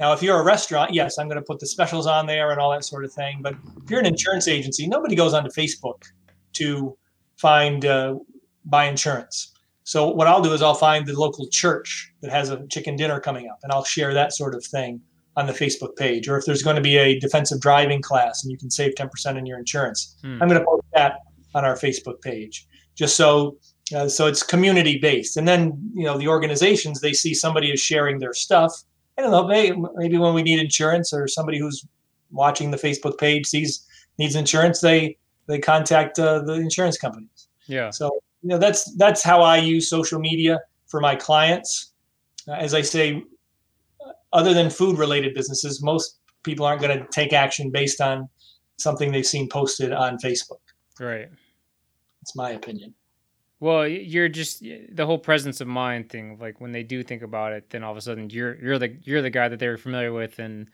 Now, 0.03 0.11
if 0.11 0.21
you're 0.21 0.37
a 0.37 0.43
restaurant, 0.43 0.93
yes, 0.93 1.17
I'm 1.17 1.29
going 1.29 1.39
to 1.39 1.45
put 1.45 1.61
the 1.61 1.65
specials 1.65 2.07
on 2.07 2.27
there 2.27 2.51
and 2.51 2.59
all 2.59 2.71
that 2.71 2.83
sort 2.83 3.05
of 3.05 3.13
thing. 3.13 3.39
But 3.41 3.55
if 3.81 3.89
you're 3.89 4.01
an 4.01 4.05
insurance 4.05 4.49
agency, 4.49 4.85
nobody 4.85 5.15
goes 5.15 5.33
onto 5.33 5.49
Facebook 5.49 6.03
to 6.55 6.97
find 7.37 7.85
uh, 7.85 8.15
buy 8.65 8.83
insurance. 8.83 9.53
So 9.85 10.09
what 10.09 10.27
I'll 10.27 10.41
do 10.41 10.51
is 10.51 10.61
I'll 10.61 10.73
find 10.73 11.07
the 11.07 11.17
local 11.17 11.47
church 11.47 12.11
that 12.19 12.31
has 12.31 12.49
a 12.49 12.67
chicken 12.67 12.97
dinner 12.97 13.21
coming 13.21 13.47
up, 13.47 13.59
and 13.63 13.71
I'll 13.71 13.85
share 13.85 14.13
that 14.13 14.33
sort 14.33 14.55
of 14.55 14.65
thing 14.65 14.99
on 15.37 15.47
the 15.47 15.53
Facebook 15.53 15.95
page. 15.95 16.27
Or 16.27 16.37
if 16.37 16.43
there's 16.43 16.63
going 16.63 16.75
to 16.75 16.81
be 16.81 16.97
a 16.97 17.17
defensive 17.17 17.61
driving 17.61 18.01
class 18.01 18.43
and 18.43 18.51
you 18.51 18.57
can 18.57 18.69
save 18.69 18.95
10% 18.95 19.09
on 19.37 19.45
your 19.45 19.57
insurance, 19.57 20.17
Hmm. 20.21 20.37
I'm 20.41 20.49
going 20.49 20.59
to 20.59 20.65
post 20.65 20.83
that 20.95 21.19
on 21.55 21.63
our 21.63 21.77
Facebook 21.77 22.19
page, 22.21 22.67
just 22.93 23.15
so 23.15 23.57
uh, 23.95 24.09
so 24.09 24.27
it's 24.27 24.43
community 24.43 24.97
based. 24.97 25.37
And 25.37 25.47
then 25.47 25.79
you 25.93 26.03
know 26.03 26.17
the 26.17 26.27
organizations 26.27 26.99
they 26.99 27.13
see 27.13 27.33
somebody 27.33 27.71
is 27.71 27.79
sharing 27.79 28.19
their 28.19 28.33
stuff. 28.33 28.73
I 29.17 29.21
don't 29.21 29.31
know, 29.31 29.47
maybe, 29.47 29.81
maybe 29.95 30.17
when 30.17 30.33
we 30.33 30.43
need 30.43 30.59
insurance 30.59 31.13
or 31.13 31.27
somebody 31.27 31.59
who's 31.59 31.85
watching 32.31 32.71
the 32.71 32.77
Facebook 32.77 33.17
page 33.17 33.45
sees 33.45 33.87
needs 34.17 34.35
insurance, 34.35 34.81
they 34.81 35.17
they 35.47 35.59
contact 35.59 36.19
uh, 36.19 36.39
the 36.39 36.53
insurance 36.53 36.97
companies. 36.97 37.47
Yeah, 37.67 37.89
So 37.91 38.21
you 38.41 38.49
know 38.49 38.57
that's 38.57 38.93
that's 38.95 39.23
how 39.23 39.41
I 39.41 39.57
use 39.57 39.89
social 39.89 40.19
media 40.19 40.59
for 40.87 40.99
my 40.99 41.15
clients. 41.15 41.91
as 42.47 42.73
I 42.73 42.81
say, 42.81 43.23
other 44.33 44.53
than 44.53 44.69
food 44.69 44.97
related 44.97 45.33
businesses, 45.33 45.81
most 45.81 46.19
people 46.43 46.65
aren't 46.65 46.81
going 46.81 46.97
to 46.97 47.05
take 47.11 47.33
action 47.33 47.71
based 47.71 48.01
on 48.01 48.27
something 48.77 49.11
they've 49.11 49.25
seen 49.25 49.47
posted 49.47 49.93
on 49.93 50.17
Facebook. 50.17 50.59
Right. 50.99 51.29
That's 52.21 52.35
my 52.35 52.51
opinion. 52.51 52.93
Well, 53.63 53.87
you're 53.87 54.27
just 54.27 54.61
the 54.61 55.05
whole 55.05 55.17
presence 55.17 55.61
of 55.61 55.69
mind 55.69 56.09
thing. 56.09 56.37
Like 56.37 56.59
when 56.59 56.73
they 56.73 56.83
do 56.83 57.01
think 57.01 57.21
about 57.21 57.53
it, 57.53 57.69
then 57.69 57.81
all 57.81 57.91
of 57.91 57.97
a 57.97 58.01
sudden 58.01 58.29
you're 58.29 58.55
you're 58.55 58.77
the 58.77 58.97
you're 59.03 59.21
the 59.21 59.29
guy 59.29 59.47
that 59.47 59.57
they're 59.57 59.77
familiar 59.77 60.11
with 60.11 60.37
and 60.37 60.67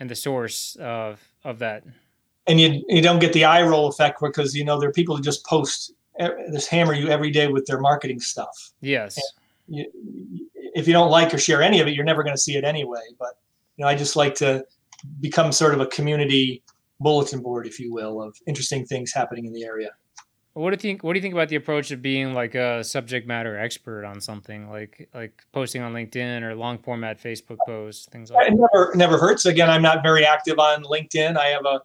and 0.00 0.10
the 0.10 0.16
source 0.16 0.76
of 0.80 1.20
of 1.44 1.60
that. 1.60 1.84
And 2.48 2.60
you 2.60 2.82
you 2.88 3.00
don't 3.00 3.20
get 3.20 3.32
the 3.32 3.44
eye 3.44 3.62
roll 3.62 3.86
effect 3.86 4.20
because 4.20 4.56
you 4.56 4.64
know 4.64 4.80
there 4.80 4.88
are 4.88 4.92
people 4.92 5.16
who 5.16 5.22
just 5.22 5.46
post 5.46 5.92
this 6.50 6.66
hammer 6.66 6.94
you 6.94 7.10
every 7.10 7.30
day 7.30 7.46
with 7.46 7.64
their 7.66 7.78
marketing 7.78 8.18
stuff. 8.18 8.72
Yes. 8.80 9.20
You, 9.68 9.86
if 10.74 10.88
you 10.88 10.92
don't 10.92 11.12
like 11.12 11.32
or 11.32 11.38
share 11.38 11.62
any 11.62 11.78
of 11.78 11.86
it, 11.86 11.94
you're 11.94 12.04
never 12.04 12.24
going 12.24 12.34
to 12.34 12.42
see 12.42 12.56
it 12.56 12.64
anyway. 12.64 13.02
But 13.20 13.38
you 13.76 13.84
know, 13.84 13.88
I 13.88 13.94
just 13.94 14.16
like 14.16 14.34
to 14.36 14.66
become 15.20 15.52
sort 15.52 15.74
of 15.74 15.80
a 15.80 15.86
community 15.86 16.64
bulletin 16.98 17.38
board, 17.38 17.68
if 17.68 17.78
you 17.78 17.92
will, 17.92 18.20
of 18.20 18.36
interesting 18.48 18.84
things 18.84 19.12
happening 19.12 19.44
in 19.46 19.52
the 19.52 19.62
area. 19.62 19.90
What 20.56 20.70
do 20.70 20.88
you 20.88 20.94
think? 20.94 21.04
What 21.04 21.12
do 21.12 21.18
you 21.18 21.22
think 21.22 21.34
about 21.34 21.50
the 21.50 21.56
approach 21.56 21.90
of 21.90 22.00
being 22.00 22.32
like 22.32 22.54
a 22.54 22.82
subject 22.82 23.26
matter 23.26 23.58
expert 23.58 24.06
on 24.06 24.22
something, 24.22 24.70
like 24.70 25.06
like 25.12 25.44
posting 25.52 25.82
on 25.82 25.92
LinkedIn 25.92 26.40
or 26.40 26.54
long 26.54 26.78
format 26.78 27.22
Facebook 27.22 27.58
posts, 27.66 28.06
things 28.06 28.30
like? 28.30 28.48
It 28.48 28.52
that? 28.52 28.68
never 28.72 28.92
never 28.94 29.18
hurts. 29.18 29.44
Again, 29.44 29.68
I'm 29.68 29.82
not 29.82 30.02
very 30.02 30.24
active 30.24 30.58
on 30.58 30.82
LinkedIn. 30.84 31.36
I 31.36 31.48
have 31.48 31.66
a 31.66 31.82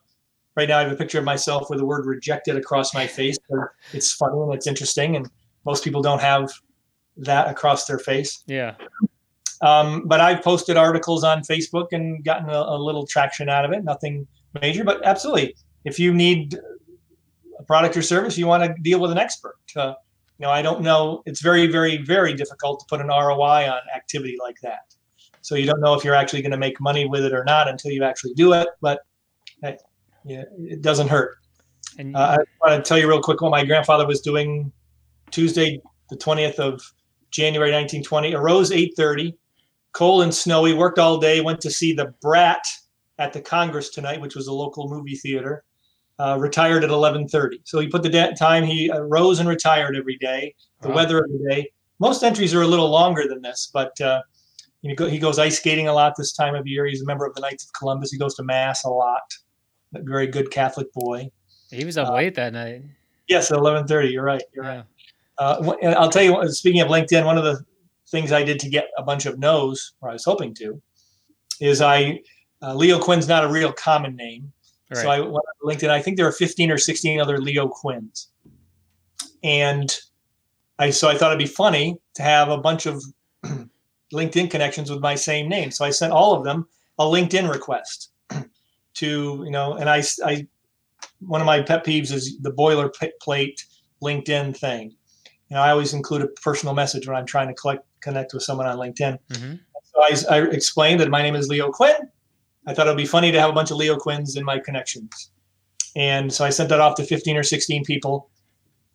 right 0.55 0.69
now. 0.69 0.79
I 0.79 0.83
have 0.83 0.91
a 0.93 0.95
picture 0.95 1.19
of 1.19 1.25
myself 1.25 1.69
with 1.69 1.79
the 1.79 1.85
word 1.85 2.05
"rejected" 2.05 2.55
across 2.55 2.93
my 2.93 3.05
face. 3.05 3.37
It's 3.91 4.13
funny 4.13 4.39
and 4.39 4.53
it's 4.53 4.67
interesting, 4.67 5.17
and 5.17 5.29
most 5.65 5.83
people 5.83 6.01
don't 6.01 6.21
have 6.21 6.49
that 7.17 7.49
across 7.49 7.87
their 7.87 7.99
face. 7.99 8.41
Yeah. 8.47 8.75
Um, 9.61 10.03
but 10.07 10.21
I've 10.21 10.41
posted 10.41 10.77
articles 10.77 11.25
on 11.25 11.41
Facebook 11.41 11.87
and 11.91 12.23
gotten 12.23 12.49
a, 12.49 12.57
a 12.57 12.77
little 12.77 13.05
traction 13.05 13.49
out 13.49 13.65
of 13.65 13.73
it. 13.73 13.83
Nothing 13.83 14.25
major, 14.61 14.85
but 14.85 15.05
absolutely, 15.05 15.57
if 15.83 15.99
you 15.99 16.13
need 16.13 16.57
a 17.61 17.65
product 17.65 17.95
or 17.95 18.01
service, 18.01 18.37
you 18.37 18.47
want 18.47 18.63
to 18.63 18.73
deal 18.81 18.99
with 18.99 19.11
an 19.11 19.17
expert. 19.17 19.55
Uh, 19.75 19.93
you 20.37 20.45
know, 20.47 20.51
I 20.51 20.61
don't 20.61 20.81
know. 20.81 21.21
It's 21.25 21.41
very, 21.41 21.67
very, 21.67 21.97
very 21.97 22.33
difficult 22.33 22.79
to 22.79 22.85
put 22.89 22.99
an 22.99 23.07
ROI 23.07 23.69
on 23.69 23.81
activity 23.95 24.37
like 24.41 24.59
that. 24.61 24.95
So 25.41 25.55
you 25.55 25.65
don't 25.65 25.81
know 25.81 25.93
if 25.93 26.03
you're 26.03 26.15
actually 26.15 26.41
going 26.41 26.51
to 26.51 26.57
make 26.57 26.79
money 26.79 27.05
with 27.05 27.25
it 27.25 27.33
or 27.33 27.43
not 27.43 27.67
until 27.67 27.91
you 27.91 28.03
actually 28.03 28.33
do 28.33 28.53
it. 28.53 28.67
But 28.81 29.01
hey, 29.61 29.77
yeah, 30.25 30.43
it 30.59 30.81
doesn't 30.81 31.07
hurt. 31.07 31.37
And 31.97 32.15
Uh, 32.15 32.37
I 32.39 32.67
want 32.69 32.83
to 32.83 32.87
tell 32.87 32.97
you 32.97 33.07
real 33.07 33.21
quick 33.21 33.41
what 33.41 33.51
my 33.51 33.65
grandfather 33.65 34.07
was 34.07 34.21
doing 34.21 34.71
Tuesday, 35.29 35.81
the 36.09 36.17
20th 36.17 36.59
of 36.59 36.81
January 37.31 37.71
1920. 37.71 38.33
Arose 38.33 38.71
8:30, 38.71 39.33
cold 39.93 40.23
and 40.23 40.33
snowy. 40.33 40.73
Worked 40.73 40.99
all 40.99 41.17
day. 41.17 41.41
Went 41.41 41.61
to 41.61 41.71
see 41.71 41.93
the 41.93 42.13
Brat 42.21 42.63
at 43.19 43.33
the 43.33 43.41
Congress 43.41 43.89
tonight, 43.89 44.21
which 44.21 44.35
was 44.35 44.47
a 44.47 44.53
local 44.53 44.89
movie 44.89 45.15
theater. 45.15 45.63
Uh, 46.19 46.37
retired 46.39 46.83
at 46.83 46.91
11:30. 46.91 47.61
So 47.63 47.79
he 47.79 47.87
put 47.87 48.03
the 48.03 48.09
da- 48.09 48.31
time. 48.33 48.63
He 48.63 48.91
uh, 48.91 48.99
rose 48.99 49.39
and 49.39 49.49
retired 49.49 49.95
every 49.95 50.17
day. 50.17 50.53
The 50.81 50.89
Wow. 50.89 50.95
weather 50.95 51.17
of 51.23 51.31
the 51.31 51.49
day. 51.49 51.71
Most 51.99 52.21
entries 52.23 52.53
are 52.53 52.61
a 52.61 52.67
little 52.67 52.89
longer 52.89 53.27
than 53.27 53.41
this, 53.41 53.71
but 53.73 53.99
uh, 54.01 54.21
he, 54.83 54.93
go, 54.93 55.07
he 55.07 55.17
goes 55.17 55.39
ice 55.39 55.57
skating 55.57 55.87
a 55.87 55.93
lot 55.93 56.13
this 56.17 56.33
time 56.33 56.53
of 56.53 56.67
year. 56.67 56.85
He's 56.85 57.01
a 57.01 57.05
member 57.05 57.25
of 57.25 57.33
the 57.33 57.41
Knights 57.41 57.63
of 57.65 57.73
Columbus. 57.73 58.11
He 58.11 58.17
goes 58.19 58.35
to 58.35 58.43
mass 58.43 58.83
a 58.83 58.89
lot. 58.89 59.21
A 59.95 60.01
very 60.03 60.27
good 60.27 60.51
Catholic 60.51 60.91
boy. 60.93 61.29
he 61.71 61.85
was 61.85 61.97
up 61.97 62.07
uh, 62.09 62.13
late 62.13 62.35
that 62.35 62.53
night. 62.53 62.83
Yes, 63.27 63.49
at 63.51 63.57
eleven 63.57 63.87
thirty. 63.87 64.09
You're 64.09 64.23
right. 64.23 64.43
You're 64.53 64.65
right. 64.65 64.83
Uh, 65.39 65.73
I'll 65.97 66.09
tell 66.11 66.23
you. 66.23 66.47
Speaking 66.49 66.81
of 66.81 66.87
LinkedIn, 66.89 67.25
one 67.25 67.37
of 67.39 67.43
the 67.43 67.63
things 68.09 68.31
I 68.31 68.43
did 68.43 68.59
to 68.59 68.69
get 68.69 68.89
a 68.97 69.03
bunch 69.03 69.25
of 69.25 69.39
no's, 69.39 69.93
or 70.01 70.09
I 70.09 70.13
was 70.13 70.25
hoping 70.25 70.53
to, 70.55 70.79
is 71.61 71.81
I 71.81 72.19
uh, 72.61 72.75
Leo 72.75 72.99
Quinn's 72.99 73.27
not 73.27 73.43
a 73.43 73.47
real 73.47 73.71
common 73.71 74.15
name, 74.15 74.51
so 75.03 75.09
I 75.09 75.19
went 75.19 75.33
on 75.33 75.73
LinkedIn. 75.73 75.89
I 75.89 76.01
think 76.01 76.17
there 76.17 76.27
are 76.27 76.31
fifteen 76.31 76.71
or 76.71 76.77
sixteen 76.77 77.19
other 77.19 77.37
Leo 77.39 77.67
Quinns, 77.67 78.29
and 79.43 79.95
I 80.79 80.89
so 80.89 81.09
I 81.09 81.17
thought 81.17 81.31
it'd 81.31 81.39
be 81.39 81.45
funny 81.45 81.97
to 82.15 82.23
have 82.23 82.49
a 82.49 82.57
bunch 82.57 82.85
of 82.85 83.03
LinkedIn 84.13 84.49
connections 84.51 84.89
with 84.89 84.99
my 84.99 85.15
same 85.15 85.47
name. 85.47 85.71
So 85.71 85.85
I 85.85 85.91
sent 85.91 86.11
all 86.13 86.35
of 86.35 86.43
them 86.43 86.67
a 86.99 87.03
LinkedIn 87.03 87.51
request 87.51 88.11
to 88.95 89.41
you 89.45 89.51
know, 89.51 89.73
and 89.75 89.89
I 89.89 90.03
I 90.25 90.47
one 91.19 91.41
of 91.41 91.45
my 91.47 91.61
pet 91.61 91.85
peeves 91.85 92.11
is 92.11 92.37
the 92.41 92.51
boilerplate 92.51 93.61
LinkedIn 94.03 94.57
thing. 94.57 94.91
You 95.49 95.55
know, 95.55 95.61
I 95.61 95.71
always 95.71 95.93
include 95.93 96.21
a 96.21 96.27
personal 96.27 96.73
message 96.73 97.07
when 97.07 97.15
I'm 97.15 97.25
trying 97.25 97.47
to 97.47 97.53
collect, 97.53 97.85
connect 97.99 98.33
with 98.33 98.43
someone 98.43 98.67
on 98.67 98.77
LinkedIn. 98.77 99.17
hmm 99.35 99.55
So 99.83 100.01
I, 100.31 100.37
I 100.37 100.41
explained 100.47 100.99
that 101.01 101.09
my 101.09 101.21
name 101.21 101.35
is 101.35 101.47
Leo 101.47 101.69
Quinn. 101.71 102.09
I 102.67 102.73
thought 102.73 102.87
it 102.87 102.91
would 102.91 102.97
be 102.97 103.05
funny 103.05 103.31
to 103.31 103.39
have 103.39 103.49
a 103.49 103.53
bunch 103.53 103.71
of 103.71 103.77
Leo 103.77 103.97
Quinns 103.97 104.35
in 104.35 104.45
my 104.45 104.59
connections. 104.59 105.31
And 105.95 106.31
so 106.31 106.45
I 106.45 106.49
sent 106.49 106.69
that 106.69 106.79
off 106.79 106.95
to 106.95 107.03
15 107.03 107.37
or 107.37 107.43
16 107.43 107.83
people. 107.85 108.29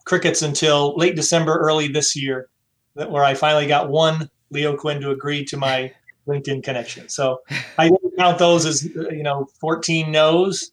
Crickets 0.05 0.42
until 0.42 0.96
late 0.96 1.16
December, 1.16 1.59
early 1.59 1.88
this 1.88 2.14
year, 2.14 2.48
that 2.94 3.11
where 3.11 3.24
I 3.24 3.35
finally 3.35 3.66
got 3.66 3.90
one 3.90 4.31
Leo 4.50 4.76
Quinn 4.76 5.00
to 5.00 5.11
agree 5.11 5.44
to 5.46 5.57
my 5.57 5.92
LinkedIn 6.29 6.62
connection. 6.62 7.09
So 7.09 7.40
I 7.79 7.90
count 8.18 8.38
those 8.38 8.66
as 8.66 8.88
uh, 8.96 9.11
you 9.11 9.22
know 9.22 9.48
14 9.61 10.11
no's, 10.11 10.72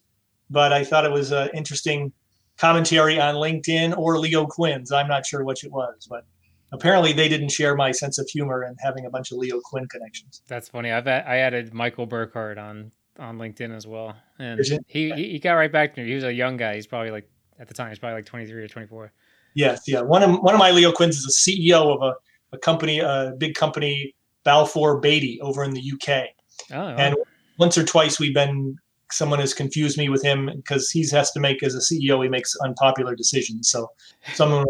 but 0.49 0.73
I 0.73 0.83
thought 0.83 1.05
it 1.05 1.11
was 1.11 1.31
an 1.31 1.49
interesting 1.53 2.11
commentary 2.57 3.19
on 3.19 3.35
LinkedIn 3.35 3.97
or 3.97 4.19
Leo 4.19 4.45
Quinn's. 4.45 4.91
I'm 4.91 5.07
not 5.07 5.25
sure 5.25 5.43
which 5.43 5.63
it 5.63 5.71
was, 5.71 6.07
but 6.09 6.25
apparently 6.73 7.13
they 7.13 7.29
didn't 7.29 7.49
share 7.49 7.75
my 7.75 7.91
sense 7.91 8.17
of 8.17 8.27
humor 8.27 8.63
and 8.63 8.77
having 8.81 9.05
a 9.05 9.09
bunch 9.09 9.31
of 9.31 9.37
Leo 9.37 9.59
Quinn 9.61 9.87
connections. 9.87 10.41
That's 10.47 10.67
funny. 10.67 10.91
I've 10.91 11.07
I 11.07 11.37
added 11.37 11.73
Michael 11.73 12.05
Burkhardt 12.05 12.57
on 12.57 12.91
on 13.19 13.37
LinkedIn 13.37 13.73
as 13.73 13.87
well, 13.87 14.15
and 14.39 14.59
he 14.59 14.79
he 15.11 15.29
he 15.31 15.39
got 15.39 15.53
right 15.53 15.71
back 15.71 15.95
to 15.95 16.01
me. 16.01 16.09
He 16.09 16.15
was 16.15 16.23
a 16.23 16.33
young 16.33 16.57
guy. 16.57 16.75
He's 16.75 16.87
probably 16.87 17.11
like 17.11 17.29
at 17.59 17.67
the 17.67 17.73
time 17.73 17.89
he's 17.89 17.99
probably 17.99 18.15
like 18.15 18.25
23 18.25 18.63
or 18.63 18.67
24. 18.67 19.13
Yes, 19.53 19.83
yeah. 19.87 20.01
One 20.01 20.23
of 20.23 20.41
one 20.41 20.53
of 20.53 20.59
my 20.59 20.71
Leo 20.71 20.91
Quinns 20.91 21.17
is 21.17 21.25
a 21.25 21.51
CEO 21.51 21.95
of 21.95 22.01
a, 22.01 22.55
a 22.55 22.57
company, 22.57 22.99
a 22.99 23.33
big 23.37 23.53
company, 23.53 24.15
Balfour 24.43 24.99
Beatty, 24.99 25.39
over 25.41 25.63
in 25.63 25.71
the 25.71 25.93
UK. 25.93 26.27
Oh, 26.71 26.95
And 26.97 27.15
once 27.59 27.77
or 27.77 27.83
twice 27.83 28.19
we've 28.19 28.33
been 28.33 28.75
someone 29.11 29.39
has 29.39 29.53
confused 29.53 29.95
me 29.95 30.09
with 30.09 30.23
him 30.23 30.49
because 30.55 30.89
he 30.89 31.07
has 31.11 31.29
to 31.31 31.39
make 31.39 31.61
as 31.61 31.75
a 31.75 31.77
CEO 31.77 32.23
he 32.23 32.29
makes 32.29 32.55
unpopular 32.63 33.15
decisions. 33.15 33.69
So 33.69 33.91
someone 34.33 34.65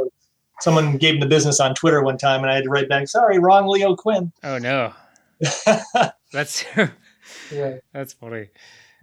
someone 0.61 0.97
gave 0.97 1.15
him 1.15 1.19
the 1.19 1.27
business 1.27 1.59
on 1.59 1.75
Twitter 1.75 2.03
one 2.03 2.17
time 2.17 2.41
and 2.41 2.51
I 2.51 2.55
had 2.55 2.63
to 2.63 2.69
write 2.69 2.89
back, 2.89 3.07
sorry, 3.07 3.39
wrong 3.39 3.67
Leo 3.67 3.95
Quinn. 3.95 4.31
oh 4.43 4.57
no, 4.57 4.93
that's 6.31 6.65
yeah. 7.51 7.77
that's 7.93 8.13
funny. 8.13 8.49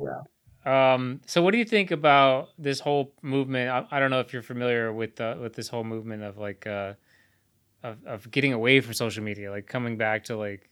Yeah. 0.01 0.23
Um. 0.65 1.21
So, 1.27 1.43
what 1.43 1.53
do 1.53 1.59
you 1.59 1.65
think 1.65 1.91
about 1.91 2.51
this 2.59 2.81
whole 2.81 3.15
movement? 3.23 3.71
I, 3.71 3.97
I 3.97 4.01
don't 4.01 4.11
know 4.11 4.21
if 4.21 4.33
you're 4.33 4.43
familiar 4.43 4.93
with 4.93 5.21
uh, 5.21 5.37
with 5.41 5.55
this 5.55 5.69
whole 5.69 5.85
movement 5.85 6.23
of 6.23 6.37
like 6.37 6.67
uh, 6.67 6.95
of 7.83 8.05
of 8.07 8.31
getting 8.31 8.53
away 8.53 8.81
from 8.81 8.93
social 8.93 9.25
media, 9.25 9.51
like 9.51 9.67
coming 9.67 9.97
back 9.97 10.25
to 10.25 10.37
like 10.37 10.69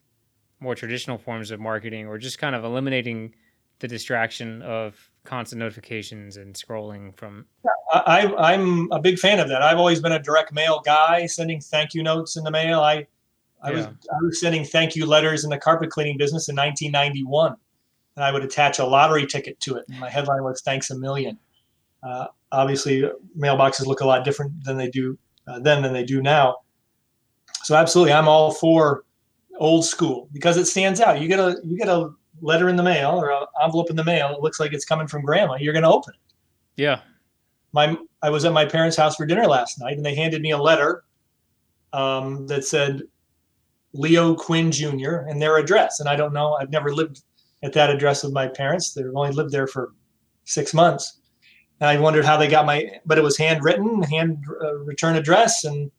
more 0.60 0.74
traditional 0.74 1.16
forms 1.16 1.50
of 1.50 1.60
marketing, 1.60 2.06
or 2.06 2.18
just 2.18 2.38
kind 2.38 2.54
of 2.54 2.64
eliminating 2.64 3.34
the 3.78 3.88
distraction 3.88 4.60
of 4.62 5.10
constant 5.24 5.60
notifications 5.60 6.36
and 6.36 6.54
scrolling 6.54 7.16
from. 7.16 7.46
I, 7.90 8.34
I'm 8.36 8.90
a 8.92 9.00
big 9.00 9.18
fan 9.18 9.40
of 9.40 9.48
that. 9.48 9.62
I've 9.62 9.78
always 9.78 10.00
been 10.00 10.12
a 10.12 10.22
direct 10.22 10.52
mail 10.52 10.82
guy, 10.84 11.26
sending 11.26 11.60
thank 11.60 11.94
you 11.94 12.02
notes 12.02 12.36
in 12.36 12.44
the 12.44 12.50
mail. 12.50 12.80
I, 12.80 13.06
I 13.62 13.72
was 13.72 13.86
I 13.86 14.22
was 14.22 14.40
sending 14.40 14.64
thank 14.64 14.94
you 14.94 15.06
letters 15.06 15.42
in 15.42 15.50
the 15.50 15.58
carpet 15.58 15.90
cleaning 15.90 16.16
business 16.16 16.48
in 16.48 16.54
1991, 16.54 17.56
and 18.16 18.24
I 18.24 18.30
would 18.30 18.44
attach 18.44 18.78
a 18.78 18.84
lottery 18.84 19.26
ticket 19.26 19.58
to 19.60 19.76
it. 19.76 19.84
And 19.88 19.98
my 19.98 20.08
headline 20.08 20.44
was 20.44 20.60
"Thanks 20.60 20.90
a 20.90 20.98
million. 20.98 21.38
Uh, 22.02 22.26
obviously, 22.52 23.04
mailboxes 23.36 23.86
look 23.86 24.00
a 24.00 24.06
lot 24.06 24.24
different 24.24 24.64
than 24.64 24.76
they 24.76 24.90
do 24.90 25.18
uh, 25.48 25.58
then 25.58 25.82
than 25.82 25.92
they 25.92 26.04
do 26.04 26.22
now. 26.22 26.58
So 27.64 27.74
absolutely, 27.74 28.12
I'm 28.12 28.28
all 28.28 28.52
for 28.52 29.04
old 29.58 29.84
school 29.84 30.28
because 30.32 30.56
it 30.56 30.66
stands 30.66 31.00
out. 31.00 31.20
You 31.20 31.26
get 31.26 31.40
a 31.40 31.58
you 31.64 31.76
get 31.76 31.88
a 31.88 32.10
letter 32.40 32.68
in 32.68 32.76
the 32.76 32.82
mail 32.82 33.10
or 33.10 33.32
an 33.32 33.46
envelope 33.62 33.90
in 33.90 33.96
the 33.96 34.04
mail. 34.04 34.34
It 34.34 34.40
looks 34.40 34.60
like 34.60 34.72
it's 34.72 34.84
coming 34.84 35.08
from 35.08 35.22
grandma. 35.22 35.56
You're 35.56 35.72
going 35.72 35.82
to 35.82 35.90
open 35.90 36.14
it 36.14 36.20
Yeah. 36.76 37.00
My 37.72 37.96
I 38.22 38.30
was 38.30 38.44
at 38.44 38.52
my 38.52 38.64
parents' 38.64 38.96
house 38.96 39.16
for 39.16 39.26
dinner 39.26 39.46
last 39.46 39.80
night, 39.80 39.96
and 39.96 40.04
they 40.04 40.14
handed 40.14 40.42
me 40.42 40.50
a 40.50 40.58
letter 40.58 41.04
um, 41.92 42.46
that 42.46 42.64
said 42.64 43.02
Leo 43.92 44.34
Quinn 44.34 44.70
Jr. 44.70 45.16
and 45.28 45.40
their 45.40 45.58
address. 45.58 46.00
And 46.00 46.08
I 46.08 46.16
don't 46.16 46.32
know. 46.32 46.54
I've 46.54 46.70
never 46.70 46.92
lived 46.94 47.22
at 47.62 47.72
that 47.72 47.90
address 47.90 48.22
with 48.22 48.32
my 48.32 48.46
parents. 48.46 48.92
They've 48.92 49.06
only 49.14 49.32
lived 49.32 49.52
there 49.52 49.66
for 49.66 49.92
six 50.44 50.74
months. 50.74 51.20
And 51.80 51.88
I 51.88 51.98
wondered 51.98 52.24
how 52.24 52.36
they 52.36 52.48
got 52.48 52.66
my, 52.66 52.90
but 53.06 53.18
it 53.18 53.24
was 53.24 53.36
handwritten, 53.36 54.02
hand 54.02 54.44
uh, 54.62 54.78
return 54.78 55.16
address, 55.16 55.64
and 55.64 55.90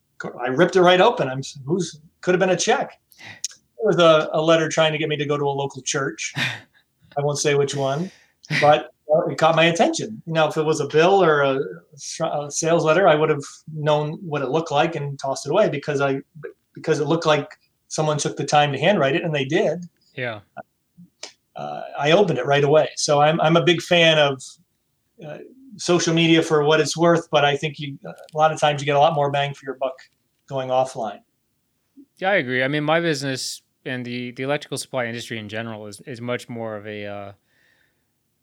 I 0.42 0.48
ripped 0.48 0.76
it 0.76 0.82
right 0.82 1.00
open. 1.00 1.30
I'm 1.30 1.42
who's 1.66 2.02
could 2.22 2.34
have 2.34 2.40
been 2.40 2.50
a 2.50 2.58
check. 2.58 3.00
It 3.18 3.86
was 3.86 3.98
a, 3.98 4.30
a 4.34 4.42
letter 4.42 4.68
trying 4.68 4.92
to 4.92 4.98
get 4.98 5.08
me 5.08 5.16
to 5.16 5.26
go 5.26 5.38
to 5.38 5.46
a 5.46 5.50
local 5.50 5.82
church. 5.82 6.34
I 7.18 7.22
won't 7.22 7.40
say 7.40 7.56
which 7.56 7.76
one, 7.76 8.12
but 8.60 8.92
it 9.30 9.38
caught 9.38 9.56
my 9.56 9.66
attention. 9.66 10.22
You 10.26 10.34
know, 10.34 10.48
if 10.48 10.58
it 10.58 10.64
was 10.64 10.80
a 10.80 10.88
bill 10.88 11.24
or 11.24 11.42
a, 11.42 11.60
a 12.24 12.52
sales 12.52 12.84
letter, 12.86 13.08
I 13.08 13.16
would 13.16 13.30
have 13.30 13.44
known 13.74 14.14
what 14.22 14.42
it 14.42 14.50
looked 14.50 14.72
like 14.72 14.96
and 14.96 15.18
tossed 15.18 15.46
it 15.46 15.52
away 15.52 15.70
because 15.70 16.02
I 16.02 16.22
because 16.74 17.00
it 17.00 17.08
looked 17.08 17.26
like 17.26 17.58
someone 17.88 18.18
took 18.18 18.38
the 18.38 18.46
time 18.46 18.72
to 18.72 18.80
handwrite 18.80 19.16
it, 19.16 19.24
and 19.24 19.34
they 19.34 19.46
did. 19.46 19.86
Yeah. 20.16 20.42
Uh, 21.56 21.82
I 21.98 22.12
opened 22.12 22.40
it 22.40 22.46
right 22.46 22.64
away. 22.64 22.90
So 22.96 23.22
I'm 23.22 23.42
I'm 23.42 23.58
a 23.58 23.64
big 23.64 23.82
fan 23.82 24.18
of 24.20 24.44
uh, 25.26 25.40
social 25.78 26.14
media 26.14 26.42
for 26.42 26.64
what 26.64 26.80
it's 26.80 26.96
worth, 26.96 27.30
but 27.32 27.44
I 27.44 27.58
think 27.58 27.80
you 27.80 27.98
a 28.06 28.38
lot 28.38 28.52
of 28.52 28.60
times 28.60 28.82
you 28.82 28.86
get 28.86 28.96
a 28.96 29.00
lot 29.00 29.14
more 29.16 29.32
bang 29.32 29.54
for 29.54 29.66
your 29.66 29.76
buck 29.76 29.96
going 30.48 30.70
offline. 30.70 31.22
Yeah, 32.18 32.32
I 32.32 32.36
agree. 32.36 32.64
I 32.64 32.68
mean, 32.68 32.84
my 32.84 33.00
business 33.00 33.62
and 33.86 34.06
the 34.06 34.32
the 34.32 34.44
electrical 34.44 34.78
supply 34.78 35.06
industry 35.06 35.40
in 35.40 35.50
general 35.50 35.88
is 35.88 36.00
is 36.02 36.22
much 36.22 36.48
more 36.48 36.76
of 36.76 36.86
a 36.86 37.06
uh, 37.06 37.32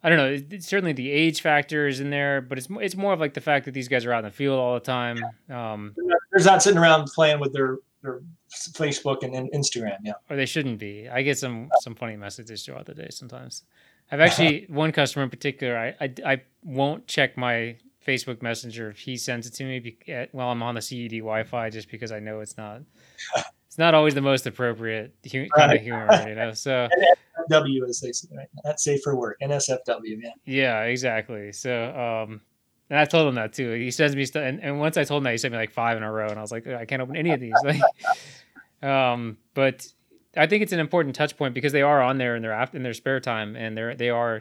I 0.07 0.09
don't 0.09 0.19
know. 0.19 0.59
Certainly 0.61 0.93
the 0.93 1.11
age 1.11 1.41
factor 1.41 1.89
is 1.89 1.99
in 1.99 2.11
there, 2.11 2.41
but 2.41 2.59
it's 2.59 2.69
it's 2.71 2.95
more 2.95 3.13
of 3.13 3.19
like 3.19 3.35
the 3.35 3.41
fact 3.41 3.65
that 3.65 3.73
these 3.73 3.89
guys 3.89 4.07
are 4.07 4.13
out 4.13 4.21
in 4.21 4.27
the 4.27 4.31
field 4.31 4.57
all 4.57 4.75
the 4.75 4.81
time. 4.81 5.19
Um, 5.51 5.97
They're 6.31 6.45
not 6.45 6.63
sitting 6.63 6.79
around 6.79 7.09
playing 7.13 7.41
with 7.41 7.53
their 7.53 7.79
their 8.03 8.21
Facebook 8.53 9.25
and, 9.25 9.35
and 9.35 9.51
Instagram. 9.51 9.97
Yeah, 10.05 10.13
or 10.31 10.37
they 10.37 10.47
shouldn't 10.47 10.79
be. 10.79 11.09
I 11.09 11.23
get 11.23 11.39
some 11.39 11.71
some 11.81 11.97
funny 11.97 12.15
messages 12.15 12.65
throughout 12.65 12.87
the 12.87 12.95
day 12.95 13.09
sometimes. 13.11 13.65
I've 14.13 14.21
actually 14.21 14.67
one 14.69 14.93
customer 14.93 15.25
in 15.25 15.31
particular. 15.31 15.77
I, 15.77 15.97
I 16.01 16.15
I 16.25 16.43
won't 16.63 17.09
check 17.09 17.37
my 17.37 17.77
Facebook 18.07 18.43
Messenger 18.43 18.91
if 18.91 19.01
he 19.01 19.17
sends 19.17 19.49
it 19.49 19.55
to 19.55 19.65
me 19.65 19.81
be, 19.81 19.99
while 20.31 20.51
I'm 20.51 20.63
on 20.63 20.77
the 20.77 20.83
CED 20.83 21.19
Wi-Fi, 21.19 21.71
just 21.71 21.91
because 21.91 22.13
I 22.13 22.21
know 22.21 22.39
it's 22.39 22.57
not 22.57 22.83
it's 23.77 23.79
not 23.79 23.93
always 23.93 24.15
the 24.15 24.23
most 24.23 24.47
appropriate 24.47 25.15
kind 25.55 25.71
of 25.71 25.83
humor, 25.83 26.09
you 26.27 26.35
know. 26.35 26.53
So 26.55 26.89
NSFW 27.51 27.87
as 27.87 28.01
they 28.01 28.11
say, 28.11 28.27
right? 28.35 28.49
That's 28.65 28.83
safe 28.83 29.03
for 29.03 29.15
work. 29.15 29.39
NSFW, 29.43 30.19
yeah. 30.23 30.31
yeah, 30.47 30.83
exactly. 30.85 31.53
So 31.53 31.91
um, 31.95 32.41
and 32.89 32.99
I 32.99 33.05
told 33.05 33.29
him 33.29 33.35
that 33.35 33.53
too. 33.53 33.73
He 33.73 33.91
sends 33.91 34.17
me 34.17 34.25
stuff, 34.25 34.45
and, 34.45 34.63
and 34.63 34.81
once 34.81 34.97
I 34.97 35.05
told 35.05 35.21
him 35.21 35.25
that, 35.25 35.33
he 35.33 35.37
sent 35.37 35.53
me 35.53 35.59
like 35.59 35.73
five 35.73 35.99
in 35.99 36.03
a 36.03 36.11
row, 36.11 36.27
and 36.27 36.39
I 36.39 36.41
was 36.41 36.51
like, 36.51 36.67
I 36.67 36.87
can't 36.87 37.03
open 37.03 37.17
any 37.17 37.33
of 37.33 37.41
these. 37.41 37.53
Like, 38.83 38.91
um, 38.91 39.37
but 39.53 39.87
I 40.39 40.47
think 40.47 40.63
it's 40.63 40.73
an 40.73 40.81
important 40.81 41.15
touch 41.15 41.37
point 41.37 41.53
because 41.53 41.73
they 41.75 41.83
are 41.83 42.01
on 42.01 42.17
there 42.17 42.35
in 42.35 42.41
their 42.41 42.53
after 42.53 42.79
in 42.79 42.83
their 42.83 42.95
spare 42.95 43.21
time, 43.21 43.57
and 43.57 43.77
they're 43.77 43.95
they 43.95 44.09
are 44.09 44.41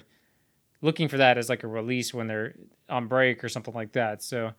looking 0.82 1.10
for 1.10 1.18
that 1.18 1.38
as 1.38 1.50
like 1.50 1.64
a 1.64 1.68
release 1.68 2.14
when 2.14 2.28
they're 2.28 2.56
on 2.88 3.10
break 3.10 3.44
or 3.44 3.50
something 3.50 3.74
like 3.74 3.92
that. 3.92 4.24
So 4.24 4.54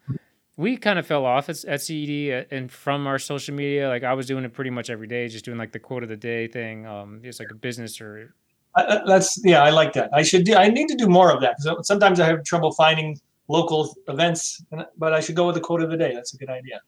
we 0.57 0.77
kind 0.77 0.99
of 0.99 1.07
fell 1.07 1.25
off 1.25 1.49
at, 1.49 1.65
at 1.65 1.83
CED 1.83 2.33
uh, 2.33 2.55
and 2.55 2.71
from 2.71 3.07
our 3.07 3.19
social 3.19 3.55
media. 3.55 3.89
Like 3.89 4.05
I 4.05 4.15
was 4.15 4.27
doing 4.27 4.45
it 4.45 4.53
pretty 4.53 4.71
much 4.71 4.91
every 4.91 5.07
day, 5.07 5.29
just 5.29 5.45
doing 5.45 5.59
like 5.59 5.73
the 5.73 5.79
quote 5.79 6.03
of 6.03 6.09
the 6.09 6.17
day 6.17 6.47
thing. 6.49 6.87
Um, 6.87 7.21
it's 7.23 7.39
like 7.39 7.51
a 7.51 7.55
business 7.55 8.01
or 8.01 8.35
I, 8.75 9.01
that's 9.07 9.41
yeah, 9.45 9.63
I 9.63 9.71
like 9.71 9.93
that. 9.95 10.11
I 10.13 10.23
should 10.23 10.45
do. 10.45 10.55
I 10.55 10.69
need 10.69 10.89
to 10.89 10.97
do 10.97 11.09
more 11.09 11.31
of 11.31 11.41
that 11.41 11.57
because 11.59 11.87
sometimes 11.87 12.21
I 12.21 12.27
have 12.27 12.45
trouble 12.45 12.73
finding 12.73 13.19
local 13.49 13.95
events, 14.09 14.63
but 14.99 15.15
I 15.15 15.21
should 15.21 15.37
go 15.37 15.47
with 15.47 15.55
the 15.55 15.61
quote 15.61 15.83
of 15.83 15.91
the 15.91 15.97
day. 15.97 16.15
That's 16.15 16.35
a 16.35 16.37
good 16.37 16.51
idea. 16.51 16.81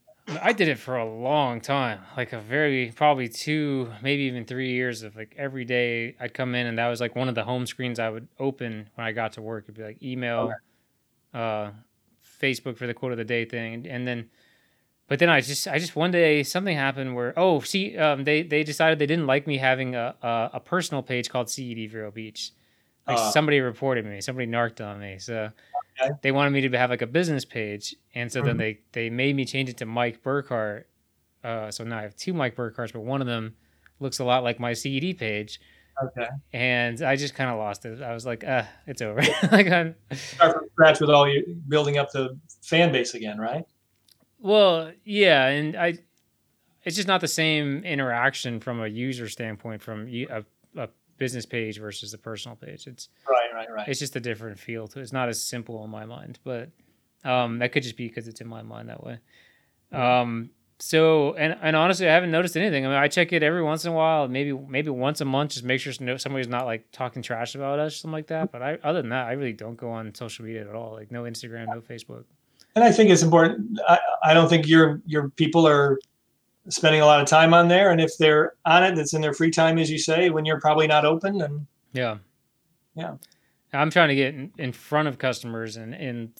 I 0.42 0.52
did 0.52 0.68
it 0.68 0.78
for 0.78 0.96
a 0.96 1.06
long 1.06 1.60
time, 1.60 2.00
like 2.14 2.34
a 2.34 2.40
very 2.40 2.92
probably 2.94 3.28
two, 3.28 3.90
maybe 4.02 4.24
even 4.24 4.44
three 4.44 4.72
years 4.72 5.02
of 5.02 5.16
like 5.16 5.34
every 5.38 5.64
day 5.64 6.16
I'd 6.20 6.34
come 6.34 6.54
in 6.54 6.66
and 6.66 6.78
that 6.78 6.88
was 6.88 7.00
like 7.00 7.16
one 7.16 7.30
of 7.30 7.34
the 7.34 7.44
home 7.44 7.64
screens 7.64 7.98
I 7.98 8.10
would 8.10 8.28
open 8.38 8.90
when 8.94 9.06
I 9.06 9.12
got 9.12 9.32
to 9.34 9.42
work. 9.42 9.64
It'd 9.64 9.76
be 9.76 9.82
like 9.82 10.02
email, 10.02 10.52
okay. 10.52 10.52
uh, 11.32 11.70
Facebook 12.40 12.76
for 12.76 12.86
the 12.86 12.94
quote 12.94 13.12
of 13.12 13.18
the 13.18 13.24
day 13.24 13.44
thing, 13.44 13.86
and 13.86 14.06
then, 14.06 14.28
but 15.06 15.18
then 15.18 15.28
I 15.28 15.40
just 15.40 15.66
I 15.68 15.78
just 15.78 15.96
one 15.96 16.10
day 16.10 16.42
something 16.42 16.76
happened 16.76 17.14
where 17.14 17.32
oh 17.36 17.60
see 17.60 17.96
um, 17.96 18.24
they 18.24 18.42
they 18.42 18.62
decided 18.62 18.98
they 18.98 19.06
didn't 19.06 19.26
like 19.26 19.46
me 19.46 19.58
having 19.58 19.94
a 19.94 20.14
a, 20.22 20.50
a 20.54 20.60
personal 20.60 21.02
page 21.02 21.30
called 21.30 21.50
CED 21.50 21.90
Vero 21.90 22.10
Beach. 22.10 22.52
Like 23.06 23.18
uh, 23.18 23.30
somebody 23.30 23.60
reported 23.60 24.04
me, 24.04 24.20
somebody 24.20 24.46
narked 24.46 24.80
on 24.80 25.00
me, 25.00 25.18
so 25.18 25.50
okay. 26.00 26.12
they 26.22 26.30
wanted 26.30 26.50
me 26.50 26.68
to 26.68 26.78
have 26.78 26.90
like 26.90 27.02
a 27.02 27.06
business 27.06 27.44
page, 27.44 27.96
and 28.14 28.30
so 28.30 28.40
mm-hmm. 28.40 28.48
then 28.48 28.56
they 28.58 28.80
they 28.92 29.10
made 29.10 29.34
me 29.34 29.44
change 29.44 29.70
it 29.70 29.78
to 29.78 29.86
Mike 29.86 30.22
Burkhart. 30.22 30.84
Uh, 31.42 31.70
so 31.70 31.84
now 31.84 31.98
I 31.98 32.02
have 32.02 32.16
two 32.16 32.34
Mike 32.34 32.54
Burkharts, 32.54 32.92
but 32.92 33.00
one 33.00 33.20
of 33.20 33.26
them 33.26 33.54
looks 34.00 34.18
a 34.18 34.24
lot 34.24 34.44
like 34.44 34.60
my 34.60 34.74
CED 34.74 35.18
page. 35.18 35.60
Okay. 36.04 36.28
And 36.52 37.02
I 37.02 37.16
just 37.16 37.34
kind 37.34 37.50
of 37.50 37.58
lost 37.58 37.84
it. 37.84 38.02
I 38.02 38.14
was 38.14 38.24
like, 38.24 38.44
uh, 38.44 38.64
it's 38.86 39.02
over. 39.02 39.20
like 39.52 39.68
I'm 39.68 39.94
start 40.12 40.54
from 40.54 40.68
scratch 40.72 41.00
with 41.00 41.10
all 41.10 41.28
you 41.28 41.60
building 41.68 41.98
up 41.98 42.10
the 42.12 42.38
fan 42.62 42.92
base 42.92 43.14
again, 43.14 43.38
right? 43.38 43.64
Well, 44.38 44.92
yeah, 45.04 45.46
and 45.46 45.76
I, 45.76 45.98
it's 46.84 46.96
just 46.96 47.08
not 47.08 47.20
the 47.20 47.28
same 47.28 47.82
interaction 47.84 48.60
from 48.60 48.80
a 48.80 48.86
user 48.86 49.28
standpoint 49.28 49.82
from 49.82 50.08
a, 50.08 50.44
a 50.76 50.88
business 51.18 51.44
page 51.44 51.80
versus 51.80 52.12
the 52.12 52.18
personal 52.18 52.56
page. 52.56 52.86
It's 52.86 53.08
right, 53.28 53.48
right, 53.52 53.70
right. 53.70 53.88
It's 53.88 53.98
just 53.98 54.14
a 54.14 54.20
different 54.20 54.58
feel 54.58 54.86
to 54.88 55.00
it. 55.00 55.02
It's 55.02 55.12
not 55.12 55.28
as 55.28 55.42
simple 55.42 55.84
in 55.84 55.90
my 55.90 56.06
mind, 56.06 56.38
but 56.44 56.70
um, 57.24 57.58
that 57.58 57.72
could 57.72 57.82
just 57.82 57.96
be 57.96 58.06
because 58.06 58.28
it's 58.28 58.40
in 58.40 58.48
my 58.48 58.62
mind 58.62 58.88
that 58.88 59.02
way. 59.02 59.18
Um, 59.92 60.50
so 60.80 61.34
and 61.34 61.56
and 61.60 61.74
honestly, 61.74 62.08
I 62.08 62.12
haven't 62.12 62.30
noticed 62.30 62.56
anything. 62.56 62.86
I 62.86 62.88
mean, 62.88 62.96
I 62.96 63.08
check 63.08 63.32
it 63.32 63.42
every 63.42 63.62
once 63.62 63.84
in 63.84 63.92
a 63.92 63.94
while, 63.94 64.28
maybe 64.28 64.52
maybe 64.52 64.90
once 64.90 65.20
a 65.20 65.24
month, 65.24 65.52
just 65.52 65.64
make 65.64 65.80
sure 65.80 65.92
somebody's 65.92 66.48
not 66.48 66.66
like 66.66 66.90
talking 66.92 67.22
trash 67.22 67.54
about 67.54 67.78
us, 67.78 67.96
something 67.96 68.12
like 68.12 68.28
that. 68.28 68.52
But 68.52 68.62
I, 68.62 68.78
other 68.84 69.02
than 69.02 69.10
that, 69.10 69.26
I 69.26 69.32
really 69.32 69.52
don't 69.52 69.76
go 69.76 69.90
on 69.90 70.14
social 70.14 70.44
media 70.44 70.68
at 70.68 70.74
all. 70.74 70.92
Like 70.92 71.10
no 71.10 71.24
Instagram, 71.24 71.66
no 71.66 71.80
Facebook. 71.80 72.24
And 72.76 72.84
I 72.84 72.92
think 72.92 73.10
it's 73.10 73.22
important. 73.22 73.80
I, 73.88 73.98
I 74.22 74.34
don't 74.34 74.48
think 74.48 74.68
your 74.68 75.02
your 75.04 75.30
people 75.30 75.66
are 75.66 75.98
spending 76.68 77.00
a 77.00 77.06
lot 77.06 77.20
of 77.20 77.26
time 77.26 77.54
on 77.54 77.66
there. 77.66 77.90
And 77.90 78.00
if 78.00 78.16
they're 78.18 78.52
on 78.64 78.84
it, 78.84 78.94
that's 78.94 79.14
in 79.14 79.20
their 79.20 79.32
free 79.32 79.50
time, 79.50 79.78
as 79.78 79.90
you 79.90 79.98
say, 79.98 80.30
when 80.30 80.44
you're 80.44 80.60
probably 80.60 80.86
not 80.86 81.04
open. 81.04 81.40
And 81.40 81.66
yeah, 81.92 82.18
yeah, 82.94 83.14
I'm 83.72 83.90
trying 83.90 84.10
to 84.10 84.14
get 84.14 84.34
in, 84.34 84.52
in 84.58 84.72
front 84.72 85.08
of 85.08 85.18
customers 85.18 85.76
and 85.76 85.92
and 85.94 86.32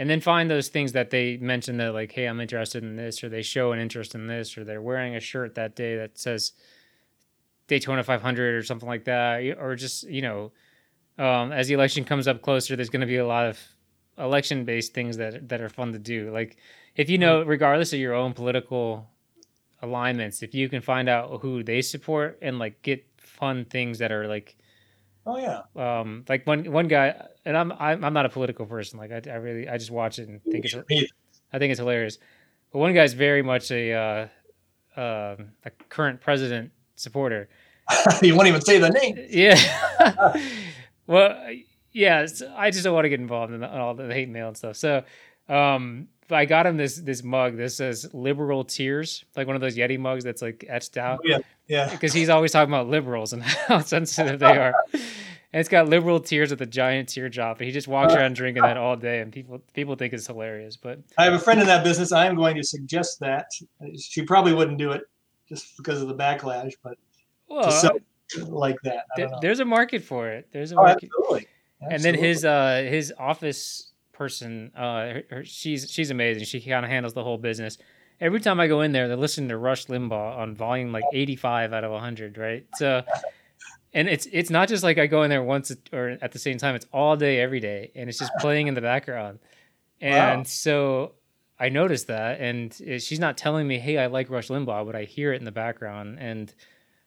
and 0.00 0.08
then 0.08 0.22
find 0.22 0.50
those 0.50 0.68
things 0.68 0.92
that 0.92 1.10
they 1.10 1.36
mention 1.36 1.76
that 1.76 1.92
like, 1.92 2.10
hey, 2.10 2.24
I'm 2.24 2.40
interested 2.40 2.82
in 2.82 2.96
this, 2.96 3.22
or 3.22 3.28
they 3.28 3.42
show 3.42 3.72
an 3.72 3.78
interest 3.78 4.14
in 4.14 4.28
this, 4.28 4.56
or 4.56 4.64
they're 4.64 4.80
wearing 4.80 5.14
a 5.14 5.20
shirt 5.20 5.56
that 5.56 5.76
day 5.76 5.94
that 5.96 6.18
says 6.18 6.52
Daytona 7.66 8.02
500 8.02 8.54
or 8.54 8.62
something 8.62 8.88
like 8.88 9.04
that, 9.04 9.58
or 9.60 9.76
just 9.76 10.04
you 10.04 10.22
know, 10.22 10.52
um, 11.18 11.52
as 11.52 11.68
the 11.68 11.74
election 11.74 12.04
comes 12.04 12.26
up 12.26 12.40
closer, 12.40 12.76
there's 12.76 12.88
going 12.88 13.02
to 13.02 13.06
be 13.06 13.18
a 13.18 13.26
lot 13.26 13.46
of 13.46 13.60
election 14.16 14.64
based 14.64 14.94
things 14.94 15.18
that 15.18 15.50
that 15.50 15.60
are 15.60 15.68
fun 15.68 15.92
to 15.92 15.98
do. 15.98 16.30
Like 16.30 16.56
if 16.96 17.10
you 17.10 17.18
know, 17.18 17.42
regardless 17.42 17.92
of 17.92 17.98
your 17.98 18.14
own 18.14 18.32
political 18.32 19.06
alignments, 19.82 20.42
if 20.42 20.54
you 20.54 20.70
can 20.70 20.80
find 20.80 21.10
out 21.10 21.42
who 21.42 21.62
they 21.62 21.82
support 21.82 22.38
and 22.40 22.58
like 22.58 22.80
get 22.80 23.04
fun 23.18 23.66
things 23.66 23.98
that 23.98 24.12
are 24.12 24.26
like 24.26 24.56
Oh 25.26 25.36
yeah. 25.36 25.62
Um, 25.76 26.24
like 26.28 26.46
one 26.46 26.70
one 26.70 26.88
guy, 26.88 27.14
and 27.44 27.56
I'm 27.56 27.72
I'm, 27.72 28.04
I'm 28.04 28.12
not 28.12 28.26
a 28.26 28.30
political 28.30 28.66
person. 28.66 28.98
Like 28.98 29.12
I, 29.12 29.30
I 29.30 29.34
really 29.36 29.68
I 29.68 29.76
just 29.76 29.90
watch 29.90 30.18
it 30.18 30.28
and 30.28 30.42
think 30.44 30.64
it's 30.64 30.74
I 31.52 31.58
think 31.58 31.70
it's 31.70 31.78
hilarious. 31.78 32.18
But 32.72 32.78
one 32.78 32.94
guy's 32.94 33.12
very 33.12 33.42
much 33.42 33.70
a 33.70 33.92
uh, 33.92 35.00
uh, 35.00 35.36
a 35.64 35.70
current 35.88 36.20
president 36.20 36.72
supporter. 36.96 37.48
you 38.22 38.34
won't 38.34 38.48
even 38.48 38.60
say 38.60 38.78
the 38.78 38.90
name. 38.90 39.16
Yeah. 39.30 40.36
well, 41.06 41.36
yeah. 41.92 42.26
I 42.56 42.70
just 42.70 42.84
don't 42.84 42.94
want 42.94 43.04
to 43.04 43.08
get 43.08 43.20
involved 43.20 43.52
in 43.52 43.64
all 43.64 43.94
the 43.94 44.12
hate 44.12 44.28
mail 44.28 44.48
and 44.48 44.56
stuff. 44.56 44.76
So, 44.76 45.02
um, 45.48 46.08
I 46.32 46.44
got 46.44 46.66
him 46.66 46.76
this 46.76 46.96
this 46.96 47.22
mug 47.22 47.56
that 47.56 47.70
says 47.70 48.08
"liberal 48.12 48.64
tears," 48.64 49.24
like 49.36 49.46
one 49.46 49.56
of 49.56 49.62
those 49.62 49.76
Yeti 49.76 49.98
mugs 49.98 50.24
that's 50.24 50.42
like 50.42 50.64
etched 50.68 50.96
out. 50.96 51.20
Oh, 51.24 51.28
yeah, 51.28 51.38
yeah. 51.66 51.90
Because 51.90 52.12
he's 52.12 52.28
always 52.28 52.52
talking 52.52 52.72
about 52.72 52.88
liberals 52.88 53.32
and 53.32 53.42
how 53.68 53.80
sensitive 53.80 54.40
they 54.40 54.56
are. 54.56 54.74
and 54.92 55.02
it's 55.52 55.68
got 55.68 55.88
liberal 55.88 56.20
tears 56.20 56.50
with 56.50 56.60
a 56.60 56.66
giant 56.66 57.08
teardrop, 57.08 57.58
and 57.58 57.66
he 57.66 57.72
just 57.72 57.88
walks 57.88 58.14
around 58.14 58.34
drinking 58.34 58.62
that 58.62 58.76
all 58.76 58.96
day, 58.96 59.20
and 59.20 59.32
people 59.32 59.60
people 59.74 59.96
think 59.96 60.12
it's 60.12 60.26
hilarious. 60.26 60.76
But 60.76 61.00
I 61.18 61.24
have 61.24 61.34
a 61.34 61.38
friend 61.38 61.60
in 61.60 61.66
that 61.66 61.84
business. 61.84 62.12
I 62.12 62.26
am 62.26 62.36
going 62.36 62.56
to 62.56 62.64
suggest 62.64 63.20
that 63.20 63.46
she 63.98 64.22
probably 64.22 64.54
wouldn't 64.54 64.78
do 64.78 64.92
it 64.92 65.02
just 65.48 65.76
because 65.76 66.00
of 66.00 66.08
the 66.08 66.14
backlash, 66.14 66.74
but 66.82 66.96
well, 67.48 67.98
like 68.48 68.76
that. 68.84 69.04
Th- 69.16 69.28
there's 69.40 69.60
a 69.60 69.64
market 69.64 70.02
for 70.02 70.28
it. 70.28 70.48
There's 70.52 70.72
a 70.72 70.76
oh, 70.76 70.82
market. 70.82 71.10
Absolutely. 71.18 71.48
absolutely. 71.82 71.94
And 71.94 72.02
then 72.02 72.14
his 72.14 72.44
uh 72.44 72.86
his 72.88 73.12
office 73.18 73.89
person. 74.20 74.70
Uh, 74.76 75.22
her, 75.30 75.44
she's 75.44 75.90
she's 75.90 76.10
amazing. 76.10 76.44
She 76.44 76.60
kind 76.60 76.84
of 76.84 76.90
handles 76.90 77.14
the 77.14 77.24
whole 77.24 77.38
business. 77.38 77.78
Every 78.20 78.38
time 78.38 78.60
I 78.60 78.66
go 78.66 78.82
in 78.82 78.92
there, 78.92 79.08
they're 79.08 79.16
listening 79.16 79.48
to 79.48 79.56
Rush 79.56 79.86
Limbaugh 79.86 80.36
on 80.36 80.54
volume 80.54 80.92
like 80.92 81.04
85 81.10 81.72
out 81.72 81.84
of 81.84 81.90
100, 81.90 82.36
right? 82.36 82.66
So, 82.76 83.02
and 83.94 84.10
it's 84.10 84.28
it's 84.30 84.50
not 84.50 84.68
just 84.68 84.84
like 84.84 84.98
I 84.98 85.06
go 85.06 85.22
in 85.22 85.30
there 85.30 85.42
once 85.42 85.74
or 85.90 86.18
at 86.20 86.32
the 86.32 86.38
same 86.38 86.58
time. 86.58 86.74
It's 86.74 86.84
all 86.92 87.16
day, 87.16 87.40
every 87.40 87.60
day, 87.60 87.92
and 87.94 88.10
it's 88.10 88.18
just 88.18 88.32
playing 88.40 88.66
in 88.66 88.74
the 88.74 88.82
background. 88.82 89.38
And 90.02 90.40
wow. 90.40 90.44
so 90.44 91.12
I 91.58 91.70
noticed 91.70 92.08
that, 92.08 92.40
and 92.42 92.74
she's 92.74 93.20
not 93.20 93.38
telling 93.38 93.66
me, 93.66 93.78
"Hey, 93.78 93.96
I 93.96 94.06
like 94.06 94.28
Rush 94.28 94.48
Limbaugh," 94.48 94.84
but 94.84 94.94
I 94.94 95.04
hear 95.04 95.32
it 95.32 95.36
in 95.36 95.46
the 95.46 95.50
background, 95.50 96.18
and 96.20 96.54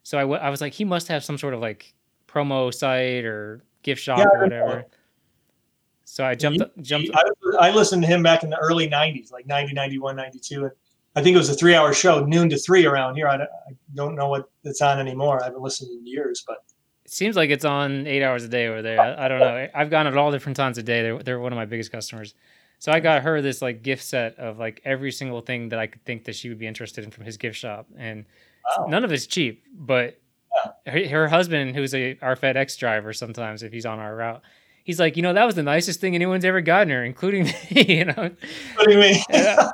so 0.01 0.18
I, 0.18 0.22
w- 0.22 0.39
I 0.39 0.49
was 0.49 0.61
like, 0.61 0.74
he 0.74 0.84
must 0.84 1.09
have 1.09 1.24
some 1.24 1.38
sort 1.38 1.53
of 1.53 1.59
like 1.59 1.93
promo 2.28 2.74
site 2.74 3.24
or 3.24 3.64
gift 3.84 4.01
shop 4.01 4.18
yeah, 4.18 4.26
or 4.34 4.41
whatever. 4.41 4.86
So 6.14 6.24
I 6.24 6.36
jumped. 6.36 6.61
He, 6.76 6.82
jumped. 6.84 7.09
I, 7.16 7.24
I, 7.70 7.72
listened 7.72 8.03
to 8.03 8.07
him 8.07 8.22
back 8.22 8.43
in 8.43 8.51
the 8.51 8.57
early 8.57 8.88
'90s, 8.88 9.32
like 9.32 9.47
90, 9.47 9.74
91, 9.74 10.16
92. 10.16 10.70
I 11.16 11.24
think 11.24 11.34
it 11.34 11.39
was 11.39 11.49
a 11.49 11.55
three-hour 11.55 11.91
show, 11.91 12.24
noon 12.24 12.49
to 12.49 12.57
three 12.59 12.86
around 12.86 13.16
here. 13.16 13.28
I 13.28 13.38
don't, 13.38 13.49
I 13.68 13.72
don't 13.95 14.14
know 14.14 14.30
what 14.30 14.47
it's 14.64 14.80
on 14.80 14.99
anymore. 14.99 15.41
I 15.41 15.45
haven't 15.45 15.64
listened 15.64 15.89
in 15.89 16.05
years, 16.05 16.43
but 16.45 16.57
it 17.03 17.11
seems 17.11 17.36
like 17.36 17.49
it's 17.49 17.66
on 17.66 18.05
eight 18.05 18.22
hours 18.22 18.43
a 18.43 18.47
day 18.47 18.68
over 18.68 18.84
there. 18.84 19.01
I, 19.01 19.26
I 19.26 19.28
don't 19.28 19.39
know. 19.39 19.68
I've 19.74 19.89
gone 19.89 20.05
at 20.05 20.16
all 20.16 20.30
different 20.30 20.55
times 20.55 20.78
a 20.78 20.84
day. 20.84 21.01
They're 21.01 21.24
they're 21.24 21.39
one 21.39 21.51
of 21.51 21.57
my 21.57 21.66
biggest 21.66 21.91
customers. 21.91 22.36
So 22.78 22.91
I 22.91 22.99
got 22.99 23.24
her 23.24 23.41
this 23.41 23.64
like 23.64 23.82
gift 23.82 24.03
set 24.03 24.38
of 24.38 24.59
like 24.59 24.84
every 24.86 25.11
single 25.11 25.41
thing 25.41 25.70
that 25.70 25.80
I 25.80 25.88
could 25.88 26.05
think 26.05 26.26
that 26.26 26.36
she 26.36 26.47
would 26.47 26.59
be 26.59 26.68
interested 26.68 27.03
in 27.03 27.09
from 27.09 27.26
his 27.26 27.38
gift 27.38 27.57
shop, 27.57 27.88
and 27.97 28.26
Wow. 28.78 28.86
none 28.88 29.03
of 29.03 29.11
it's 29.11 29.26
cheap, 29.26 29.64
but 29.74 30.20
her, 30.86 31.07
her 31.07 31.28
husband, 31.28 31.76
who's 31.76 31.95
a 31.95 32.20
our 32.22 32.36
FedEx 32.36 32.78
driver, 32.78 33.14
sometimes 33.14 33.64
if 33.64 33.74
he's 33.74 33.86
on 33.88 33.97
our 33.97 34.16
route, 34.16 34.43
he's 34.84 35.00
like, 35.00 35.16
you 35.18 35.24
know, 35.24 35.34
that 35.34 35.46
was 35.46 35.56
the 35.56 35.64
nicest 35.64 36.00
thing 36.02 36.14
anyone's 36.16 36.46
ever 36.46 36.62
gotten 36.62 36.90
her, 36.90 37.04
including 37.04 37.44
me. 37.72 37.86
you 37.88 38.06
know, 38.06 38.14
What 38.76 38.86
do 38.88 38.92
you 38.94 39.00
mean? 39.00 39.22
And 39.30 39.48
I- 39.48 39.72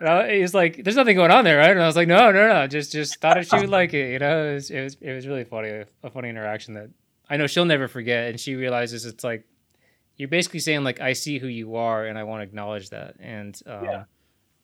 and 0.00 0.08
I- 0.08 0.34
he's 0.38 0.54
like, 0.54 0.82
"There's 0.84 0.96
nothing 0.96 1.16
going 1.16 1.30
on 1.30 1.44
there, 1.44 1.58
right?" 1.58 1.70
And 1.70 1.82
I 1.82 1.86
was 1.86 1.96
like, 1.96 2.08
"No, 2.08 2.30
no, 2.32 2.48
no. 2.48 2.66
Just, 2.66 2.92
just 2.92 3.20
thought 3.20 3.38
if 3.38 3.46
she 3.48 3.56
would 3.56 3.68
like 3.68 3.92
it." 3.94 4.12
You 4.12 4.18
know, 4.18 4.50
it 4.50 4.54
was, 4.54 4.70
it 4.70 4.82
was, 4.82 4.96
it 5.00 5.12
was 5.12 5.26
really 5.26 5.44
funny, 5.44 5.84
a 6.02 6.10
funny 6.10 6.28
interaction 6.30 6.74
that 6.74 6.90
I 7.28 7.36
know 7.36 7.46
she'll 7.46 7.64
never 7.64 7.86
forget, 7.88 8.30
and 8.30 8.40
she 8.40 8.54
realizes 8.56 9.04
it's 9.04 9.22
like 9.24 9.44
you're 10.16 10.28
basically 10.28 10.60
saying 10.60 10.84
like, 10.84 11.00
"I 11.00 11.12
see 11.12 11.38
who 11.38 11.46
you 11.48 11.76
are, 11.76 12.06
and 12.06 12.18
I 12.18 12.24
want 12.24 12.40
to 12.40 12.44
acknowledge 12.44 12.90
that," 12.90 13.16
and 13.20 13.60
um, 13.66 13.84
Yeah. 13.84 14.04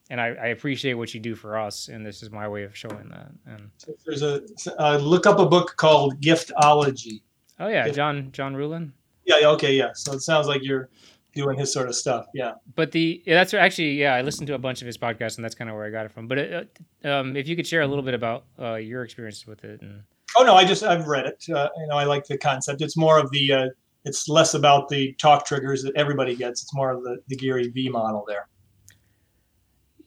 and 0.09 0.19
I, 0.19 0.27
I 0.29 0.47
appreciate 0.47 0.95
what 0.95 1.13
you 1.13 1.19
do 1.19 1.35
for 1.35 1.57
us, 1.57 1.87
and 1.87 2.03
this 2.05 2.23
is 2.23 2.31
my 2.31 2.47
way 2.47 2.63
of 2.63 2.75
showing 2.75 3.09
that. 3.09 3.29
And 3.45 3.69
There's 4.05 4.23
a 4.23 4.41
uh, 4.79 4.97
look 4.97 5.25
up 5.27 5.37
a 5.39 5.45
book 5.45 5.75
called 5.77 6.19
Giftology. 6.19 7.21
oh 7.59 7.67
yeah, 7.67 7.85
Yeah. 7.85 7.91
John 7.91 8.31
John 8.31 8.55
Ruhlin. 8.55 8.91
Yeah. 9.27 9.39
yeah, 9.39 9.47
Okay. 9.49 9.73
Yeah. 9.73 9.91
So 9.93 10.13
it 10.13 10.21
sounds 10.21 10.47
like 10.47 10.63
you're 10.63 10.89
doing 11.35 11.59
his 11.59 11.71
sort 11.71 11.87
of 11.87 11.95
stuff. 11.95 12.25
Yeah. 12.33 12.53
But 12.73 12.91
the 12.91 13.21
yeah, 13.25 13.35
that's 13.35 13.53
actually 13.53 13.91
yeah, 13.91 14.15
I 14.15 14.21
listened 14.21 14.47
to 14.47 14.55
a 14.55 14.57
bunch 14.57 14.81
of 14.81 14.87
his 14.87 14.97
podcasts, 14.97 15.35
and 15.35 15.45
that's 15.45 15.53
kind 15.53 15.69
of 15.69 15.75
where 15.75 15.85
I 15.85 15.91
got 15.91 16.05
it 16.05 16.11
from. 16.11 16.27
But 16.27 16.37
it, 16.39 16.79
uh, 17.05 17.09
um, 17.09 17.35
if 17.35 17.47
you 17.47 17.55
could 17.55 17.67
share 17.67 17.81
a 17.81 17.87
little 17.87 18.03
bit 18.03 18.15
about 18.15 18.45
uh, 18.59 18.75
your 18.75 19.03
experience 19.03 19.45
with 19.45 19.63
it, 19.63 19.81
and 19.81 20.01
Oh 20.35 20.43
no, 20.43 20.55
I 20.55 20.65
just 20.65 20.83
I've 20.83 21.07
read 21.07 21.25
it. 21.25 21.43
Uh, 21.49 21.69
you 21.77 21.87
know, 21.87 21.95
I 21.95 22.03
like 22.03 22.25
the 22.25 22.37
concept. 22.37 22.81
It's 22.81 22.97
more 22.97 23.19
of 23.19 23.31
the. 23.31 23.53
Uh, 23.53 23.67
it's 24.05 24.29
less 24.29 24.53
about 24.53 24.87
the 24.87 25.13
talk 25.13 25.45
triggers 25.45 25.83
that 25.83 25.93
everybody 25.95 26.35
gets. 26.35 26.61
It's 26.61 26.73
more 26.73 26.91
of 26.91 27.03
the, 27.03 27.17
the 27.27 27.35
Gary 27.35 27.67
V 27.69 27.89
model 27.89 28.23
there. 28.27 28.47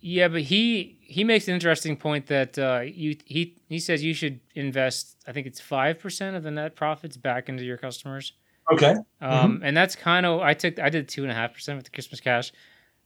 Yeah, 0.00 0.28
but 0.28 0.42
he 0.42 0.98
he 1.02 1.24
makes 1.24 1.48
an 1.48 1.54
interesting 1.54 1.96
point 1.96 2.26
that 2.26 2.58
uh, 2.58 2.82
you 2.84 3.16
he 3.24 3.56
he 3.68 3.78
says 3.78 4.02
you 4.02 4.14
should 4.14 4.40
invest. 4.54 5.16
I 5.26 5.32
think 5.32 5.46
it's 5.46 5.60
five 5.60 5.98
percent 5.98 6.36
of 6.36 6.42
the 6.42 6.50
net 6.50 6.76
profits 6.76 7.16
back 7.16 7.48
into 7.48 7.64
your 7.64 7.76
customers, 7.76 8.32
Okay. 8.72 8.94
um, 9.20 9.60
and 9.64 9.76
that's 9.76 9.96
kind 9.96 10.24
of 10.26 10.40
I 10.40 10.54
took 10.54 10.78
I 10.78 10.88
did 10.90 11.08
two 11.08 11.22
and 11.22 11.30
a 11.32 11.34
half 11.34 11.52
percent 11.54 11.76
with 11.76 11.84
the 11.86 11.90
Christmas 11.90 12.20
cash, 12.20 12.52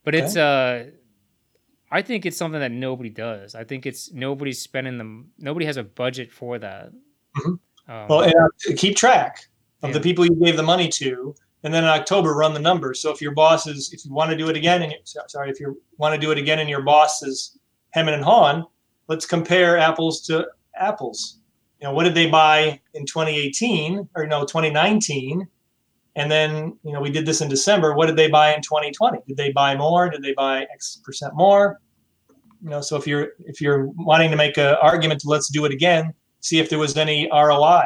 but 0.05 0.15
it's 0.15 0.37
uh, 0.37 0.91
I 1.91 2.03
think 2.03 2.27
it's 2.27 2.37
something 2.37 2.61
that 2.61 2.73
nobody 2.73 3.11
does. 3.11 3.55
I 3.55 3.65
think 3.65 3.87
it's 3.87 4.13
nobody's 4.13 4.61
spending 4.61 4.99
them. 4.99 5.31
Nobody 5.39 5.67
has 5.67 5.77
a 5.77 5.85
budget 5.85 6.33
for 6.33 6.59
that. 6.59 6.91
Mhm. 7.39 7.59
Um, 7.89 8.09
Well, 8.09 8.23
and 8.23 8.35
uh, 8.35 8.49
keep 8.77 8.97
track 8.97 9.47
of 9.83 9.91
Yeah. 9.91 9.95
the 9.95 10.01
people 10.01 10.25
you 10.25 10.35
gave 10.43 10.57
the 10.57 10.63
money 10.63 10.89
to, 10.89 11.35
and 11.63 11.73
then 11.73 11.85
in 11.85 11.91
October 11.91 12.35
run 12.35 12.53
the 12.55 12.61
numbers. 12.61 13.01
So 13.01 13.11
if 13.11 13.21
your 13.23 13.33
boss 13.33 13.67
is, 13.67 13.93
if 13.93 14.05
you 14.05 14.13
want 14.13 14.31
to 14.31 14.37
do 14.37 14.49
it 14.49 14.57
again, 14.57 14.83
and 14.83 14.91
you- 14.93 14.99
sorry, 15.29 15.51
if 15.51 15.61
you 15.61 15.81
want 15.99 16.15
to 16.15 16.21
do 16.21 16.31
it 16.33 16.39
again, 16.39 16.59
and 16.59 16.69
your 16.69 16.83
boss 16.83 17.23
is 17.23 17.59
Hemming 17.91 18.15
and 18.15 18.25
Hawn, 18.25 18.67
let's 19.09 19.27
compare 19.27 19.79
apples 19.79 20.21
to 20.27 20.47
apples. 20.77 21.39
You 21.81 21.89
know, 21.89 21.95
what 21.95 22.05
did 22.05 22.15
they 22.15 22.27
buy 22.31 22.81
in 22.95 23.05
2018 23.05 24.09
or 24.17 24.27
no 24.27 24.45
2019? 24.47 25.47
And 26.17 26.31
then 26.31 26.79
you 26.85 26.93
know 26.93 27.01
we 27.01 27.11
did 27.11 27.27
this 27.27 27.41
in 27.41 27.49
December. 27.49 27.95
What 27.95 28.07
did 28.07 28.17
they 28.17 28.29
buy 28.29 28.55
in 28.55 28.63
2020? 28.63 29.19
Did 29.27 29.37
they 29.37 29.51
buy 29.53 29.77
more? 29.77 30.09
Did 30.09 30.23
they 30.23 30.33
buy 30.35 30.67
X 30.73 31.01
percent 31.05 31.35
more? 31.35 31.81
You 32.63 32.71
know, 32.71 32.81
so 32.81 32.97
if 32.97 33.07
you're 33.07 33.29
if 33.41 33.61
you're 33.61 33.87
wanting 33.97 34.31
to 34.31 34.37
make 34.37 34.57
an 34.57 34.77
argument 34.81 35.21
to 35.21 35.29
let's 35.29 35.49
do 35.49 35.65
it 35.65 35.73
again, 35.73 36.15
see 36.41 36.59
if 36.59 36.71
there 36.71 36.79
was 36.79 36.97
any 36.97 37.29
ROI. 37.33 37.85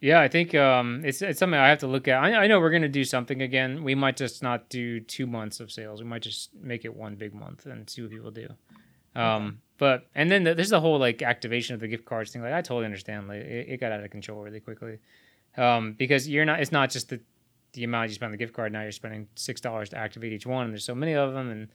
Yeah, 0.00 0.20
I 0.20 0.26
think 0.26 0.54
um, 0.54 1.02
it's 1.04 1.22
it's 1.22 1.38
something 1.38 1.58
I 1.58 1.68
have 1.68 1.78
to 1.80 1.86
look 1.86 2.08
at. 2.08 2.20
I, 2.20 2.34
I 2.34 2.46
know 2.48 2.58
we're 2.58 2.72
gonna 2.72 2.88
do 2.88 3.04
something 3.04 3.40
again. 3.42 3.84
We 3.84 3.94
might 3.94 4.16
just 4.16 4.42
not 4.42 4.68
do 4.68 4.98
two 4.98 5.26
months 5.26 5.60
of 5.60 5.70
sales. 5.70 6.02
We 6.02 6.08
might 6.08 6.22
just 6.22 6.50
make 6.54 6.84
it 6.84 6.96
one 6.96 7.14
big 7.14 7.34
month 7.34 7.66
and 7.66 7.88
see 7.88 8.02
what 8.02 8.10
people 8.10 8.30
do. 8.32 8.48
Um, 9.14 9.60
but 9.78 10.08
and 10.14 10.30
then 10.30 10.42
the, 10.44 10.54
there's 10.54 10.70
the 10.70 10.80
whole 10.80 10.98
like 10.98 11.22
activation 11.22 11.74
of 11.74 11.80
the 11.80 11.88
gift 11.88 12.04
cards 12.04 12.32
thing. 12.32 12.42
Like 12.42 12.54
I 12.54 12.62
totally 12.62 12.86
understand. 12.86 13.28
Like 13.28 13.42
it, 13.42 13.68
it 13.68 13.80
got 13.80 13.92
out 13.92 14.02
of 14.02 14.10
control 14.10 14.40
really 14.40 14.60
quickly 14.60 14.98
um, 15.56 15.92
because 15.98 16.28
you're 16.28 16.44
not. 16.44 16.60
It's 16.60 16.72
not 16.72 16.90
just 16.90 17.08
the 17.08 17.20
the 17.72 17.84
amount 17.84 18.08
you 18.10 18.14
spend 18.14 18.28
on 18.28 18.32
the 18.32 18.38
gift 18.38 18.52
card. 18.52 18.72
Now 18.72 18.82
you're 18.82 18.92
spending 18.92 19.28
six 19.34 19.60
dollars 19.60 19.88
to 19.90 19.96
activate 19.98 20.32
each 20.32 20.46
one. 20.46 20.64
And 20.64 20.72
there's 20.72 20.84
so 20.84 20.94
many 20.94 21.14
of 21.14 21.32
them 21.34 21.50
and. 21.50 21.68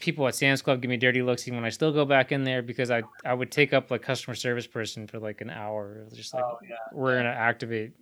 People 0.00 0.26
at 0.26 0.34
Sam's 0.34 0.60
Club 0.60 0.82
give 0.82 0.88
me 0.88 0.96
dirty 0.96 1.22
looks 1.22 1.46
even 1.46 1.56
when 1.58 1.64
I 1.64 1.70
still 1.70 1.92
go 1.92 2.04
back 2.04 2.32
in 2.32 2.42
there 2.42 2.62
because 2.62 2.90
I 2.90 3.04
I 3.24 3.32
would 3.32 3.50
take 3.52 3.72
up 3.72 3.92
like 3.92 4.02
customer 4.02 4.34
service 4.34 4.66
person 4.66 5.06
for 5.06 5.20
like 5.20 5.40
an 5.40 5.48
hour, 5.50 6.04
just 6.12 6.34
like 6.34 6.42
Oh 6.44 6.58
yeah. 6.68 6.74
we're 6.92 7.16
gonna 7.16 7.28
activate 7.28 7.92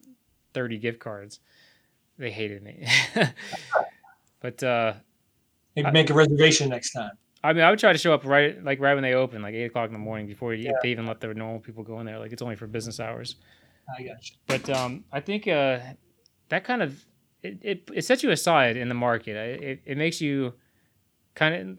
30 0.54 0.78
gift 0.78 0.98
cards 1.00 1.40
they 2.18 2.30
hated 2.30 2.62
me 2.62 2.86
but 4.40 4.62
uh 4.62 4.94
Maybe 5.76 5.90
make 5.90 6.10
a 6.10 6.14
reservation 6.14 6.68
next 6.70 6.92
time. 6.92 7.12
i 7.44 7.52
mean 7.52 7.62
i 7.62 7.70
would 7.70 7.78
try 7.78 7.92
to 7.92 7.98
show 7.98 8.12
up 8.12 8.24
right 8.24 8.62
like 8.64 8.80
right 8.80 8.94
when 8.94 9.02
they 9.02 9.14
open 9.14 9.42
like 9.42 9.54
8 9.54 9.64
o'clock 9.64 9.86
in 9.86 9.92
the 9.92 9.98
morning 9.98 10.26
before 10.26 10.54
Yeah. 10.54 10.72
they 10.82 10.90
even 10.90 11.06
let 11.06 11.20
the 11.20 11.32
normal 11.34 11.60
people 11.60 11.82
go 11.84 12.00
in 12.00 12.06
there 12.06 12.18
like 12.18 12.32
it's 12.32 12.42
only 12.42 12.56
for 12.56 12.66
business 12.66 13.00
hours 13.00 13.36
I 13.88 14.02
got 14.02 14.30
you. 14.30 14.36
but 14.46 14.70
um 14.70 15.04
i 15.12 15.20
think 15.20 15.48
uh 15.48 15.78
that 16.48 16.64
kind 16.64 16.82
of 16.82 17.04
it, 17.42 17.58
it, 17.62 17.90
it 17.92 18.04
sets 18.04 18.22
you 18.22 18.30
aside 18.30 18.76
in 18.76 18.88
the 18.88 18.94
market. 18.94 19.34
It, 19.34 19.82
it, 19.84 19.98
makes 19.98 20.20
you 20.20 20.52
kind 21.34 21.54
of 21.54 21.78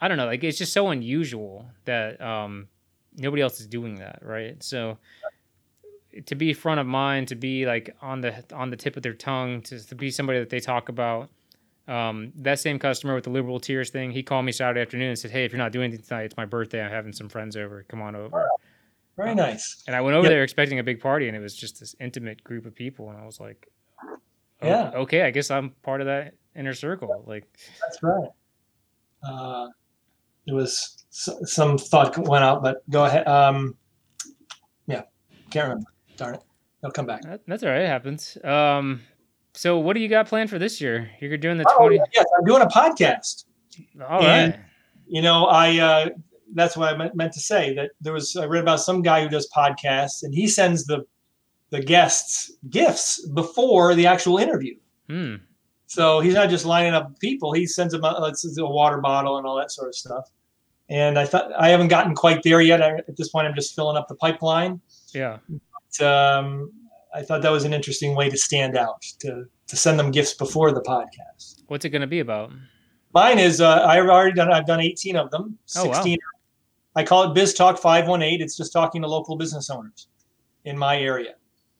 i 0.00 0.08
don't 0.08 0.16
know 0.16 0.24
like 0.24 0.42
it's 0.42 0.56
just 0.56 0.72
so 0.72 0.88
unusual 0.88 1.66
that 1.84 2.20
um 2.22 2.68
nobody 3.16 3.42
else 3.42 3.60
is 3.60 3.66
doing 3.66 3.96
that 3.96 4.20
right? 4.22 4.62
So 4.62 4.98
to 6.26 6.34
be 6.34 6.52
front 6.52 6.80
of 6.80 6.86
mind 6.86 7.28
to 7.28 7.34
be 7.34 7.66
like 7.66 7.94
on 8.00 8.20
the 8.20 8.44
on 8.52 8.70
the 8.70 8.76
tip 8.76 8.96
of 8.96 9.02
their 9.02 9.14
tongue 9.14 9.62
to, 9.62 9.84
to 9.86 9.94
be 9.94 10.10
somebody 10.10 10.38
that 10.38 10.50
they 10.50 10.60
talk 10.60 10.88
about 10.88 11.28
um, 11.88 12.32
that 12.36 12.60
same 12.60 12.78
customer 12.78 13.14
with 13.14 13.24
the 13.24 13.30
liberal 13.30 13.60
tears 13.60 13.90
thing 13.90 14.10
he 14.10 14.22
called 14.22 14.44
me 14.44 14.52
saturday 14.52 14.80
afternoon 14.80 15.08
and 15.10 15.18
said 15.18 15.30
hey 15.30 15.44
if 15.44 15.52
you're 15.52 15.58
not 15.58 15.72
doing 15.72 15.84
anything 15.84 16.04
tonight 16.04 16.24
it's 16.24 16.36
my 16.36 16.44
birthday 16.44 16.82
i'm 16.84 16.90
having 16.90 17.12
some 17.12 17.28
friends 17.28 17.56
over 17.56 17.84
come 17.88 18.02
on 18.02 18.16
over 18.16 18.48
Very 19.16 19.34
nice. 19.34 19.82
and 19.86 19.94
I 19.94 20.00
went 20.00 20.16
over 20.16 20.24
Yeah. 20.26 20.30
there 20.34 20.42
expecting 20.42 20.78
a 20.78 20.82
big 20.82 21.00
party, 21.00 21.28
and 21.28 21.36
it 21.36 21.40
was 21.40 21.54
just 21.54 21.78
this 21.80 21.94
intimate 22.00 22.42
group 22.42 22.64
of 22.66 22.74
people, 22.74 23.10
and 23.10 23.18
I 23.18 23.26
was 23.26 23.38
like, 23.40 23.68
"Oh, 24.02 24.16
Yeah. 24.62 24.90
okay, 24.94 25.22
I 25.22 25.30
guess 25.30 25.50
I'm 25.50 25.70
part 25.82 26.00
of 26.00 26.06
that 26.06 26.34
inner 26.56 26.72
circle." 26.74 27.24
Like, 27.26 27.44
That's 27.82 28.02
right. 28.02 28.28
Uh, 29.22 29.68
there 30.46 30.54
was 30.56 31.04
some 31.10 31.76
thought 31.76 32.16
went 32.16 32.44
out, 32.44 32.62
but 32.62 32.88
go 32.88 33.04
ahead. 33.04 33.26
Um, 33.28 33.76
yeah, 34.86 35.02
can't 35.50 35.68
remember. 35.68 35.90
Darn 36.16 36.36
it. 36.36 36.42
They'll 36.80 36.90
come 36.90 37.04
back. 37.06 37.20
that, 37.22 37.40
that's 37.46 37.62
all 37.62 37.68
right, 37.68 37.82
it 37.82 37.88
happens. 37.88 38.38
Um, 38.42 39.02
so 39.52 39.78
what 39.78 39.94
do 39.94 40.00
you 40.00 40.08
got 40.08 40.28
planned 40.28 40.48
for 40.48 40.58
this 40.58 40.80
year? 40.80 41.10
You're 41.20 41.36
doing 41.36 41.58
the 41.58 41.66
Oh, 41.68 41.76
twenty. 41.78 42.00
yes, 42.14 42.24
I'm 42.38 42.44
doing 42.46 42.62
a 42.62 42.66
podcast. 42.66 43.44
All 44.08 44.22
and- 44.24 44.54
right. 44.54 44.60
You 45.06 45.20
know, 45.22 45.44
I 45.46 45.78
uh, 45.78 46.08
that's 46.54 46.76
what 46.76 46.92
I 46.92 46.96
meant, 46.96 47.14
meant 47.14 47.32
to 47.34 47.40
say. 47.40 47.74
That 47.74 47.90
there 48.00 48.12
was 48.12 48.36
I 48.36 48.44
read 48.46 48.62
about 48.62 48.80
some 48.80 49.02
guy 49.02 49.22
who 49.22 49.28
does 49.28 49.48
podcasts, 49.54 50.22
and 50.22 50.34
he 50.34 50.48
sends 50.48 50.84
the 50.84 51.04
the 51.70 51.80
guests 51.80 52.52
gifts 52.68 53.26
before 53.28 53.94
the 53.94 54.06
actual 54.06 54.38
interview. 54.38 54.74
Hmm. 55.08 55.36
So 55.86 56.20
he's 56.20 56.34
not 56.34 56.50
just 56.50 56.64
lining 56.64 56.94
up 56.94 57.18
people; 57.20 57.52
he 57.52 57.66
sends 57.66 57.92
them 57.92 58.04
a, 58.04 58.08
a 58.08 58.70
water 58.70 58.98
bottle 58.98 59.38
and 59.38 59.46
all 59.46 59.56
that 59.56 59.72
sort 59.72 59.88
of 59.88 59.94
stuff. 59.94 60.30
And 60.88 61.18
I 61.18 61.24
thought 61.24 61.52
I 61.58 61.68
haven't 61.68 61.88
gotten 61.88 62.14
quite 62.14 62.42
there 62.42 62.60
yet. 62.60 62.82
I, 62.82 62.96
at 62.96 63.16
this 63.16 63.28
point, 63.28 63.46
I'm 63.46 63.54
just 63.54 63.74
filling 63.74 63.96
up 63.96 64.08
the 64.08 64.16
pipeline. 64.16 64.80
Yeah. 65.14 65.38
But, 65.48 66.06
um, 66.06 66.72
I 67.14 67.22
thought 67.22 67.42
that 67.42 67.50
was 67.50 67.64
an 67.64 67.72
interesting 67.74 68.14
way 68.14 68.28
to 68.28 68.36
stand 68.36 68.76
out 68.76 69.02
to 69.20 69.44
to 69.68 69.76
send 69.76 69.98
them 69.98 70.10
gifts 70.10 70.34
before 70.34 70.72
the 70.72 70.82
podcast. 70.82 71.62
What's 71.68 71.84
it 71.84 71.90
going 71.90 72.02
to 72.02 72.08
be 72.08 72.20
about? 72.20 72.50
Mine 73.12 73.38
is 73.38 73.60
uh, 73.60 73.84
I've 73.84 74.06
already 74.06 74.34
done 74.34 74.52
I've 74.52 74.66
done 74.66 74.80
18 74.80 75.16
of 75.16 75.30
them. 75.30 75.58
Oh, 75.76 75.86
wow. 75.86 76.04
16. 76.96 77.02
I 77.02 77.06
call 77.06 77.30
it 77.30 77.34
Biz 77.34 77.54
Talk 77.54 77.78
518. 77.78 78.40
It's 78.42 78.56
just 78.56 78.72
talking 78.72 79.02
to 79.02 79.08
local 79.08 79.36
business 79.36 79.70
owners 79.70 80.08
in 80.64 80.76
my 80.76 80.98
area. 80.98 81.34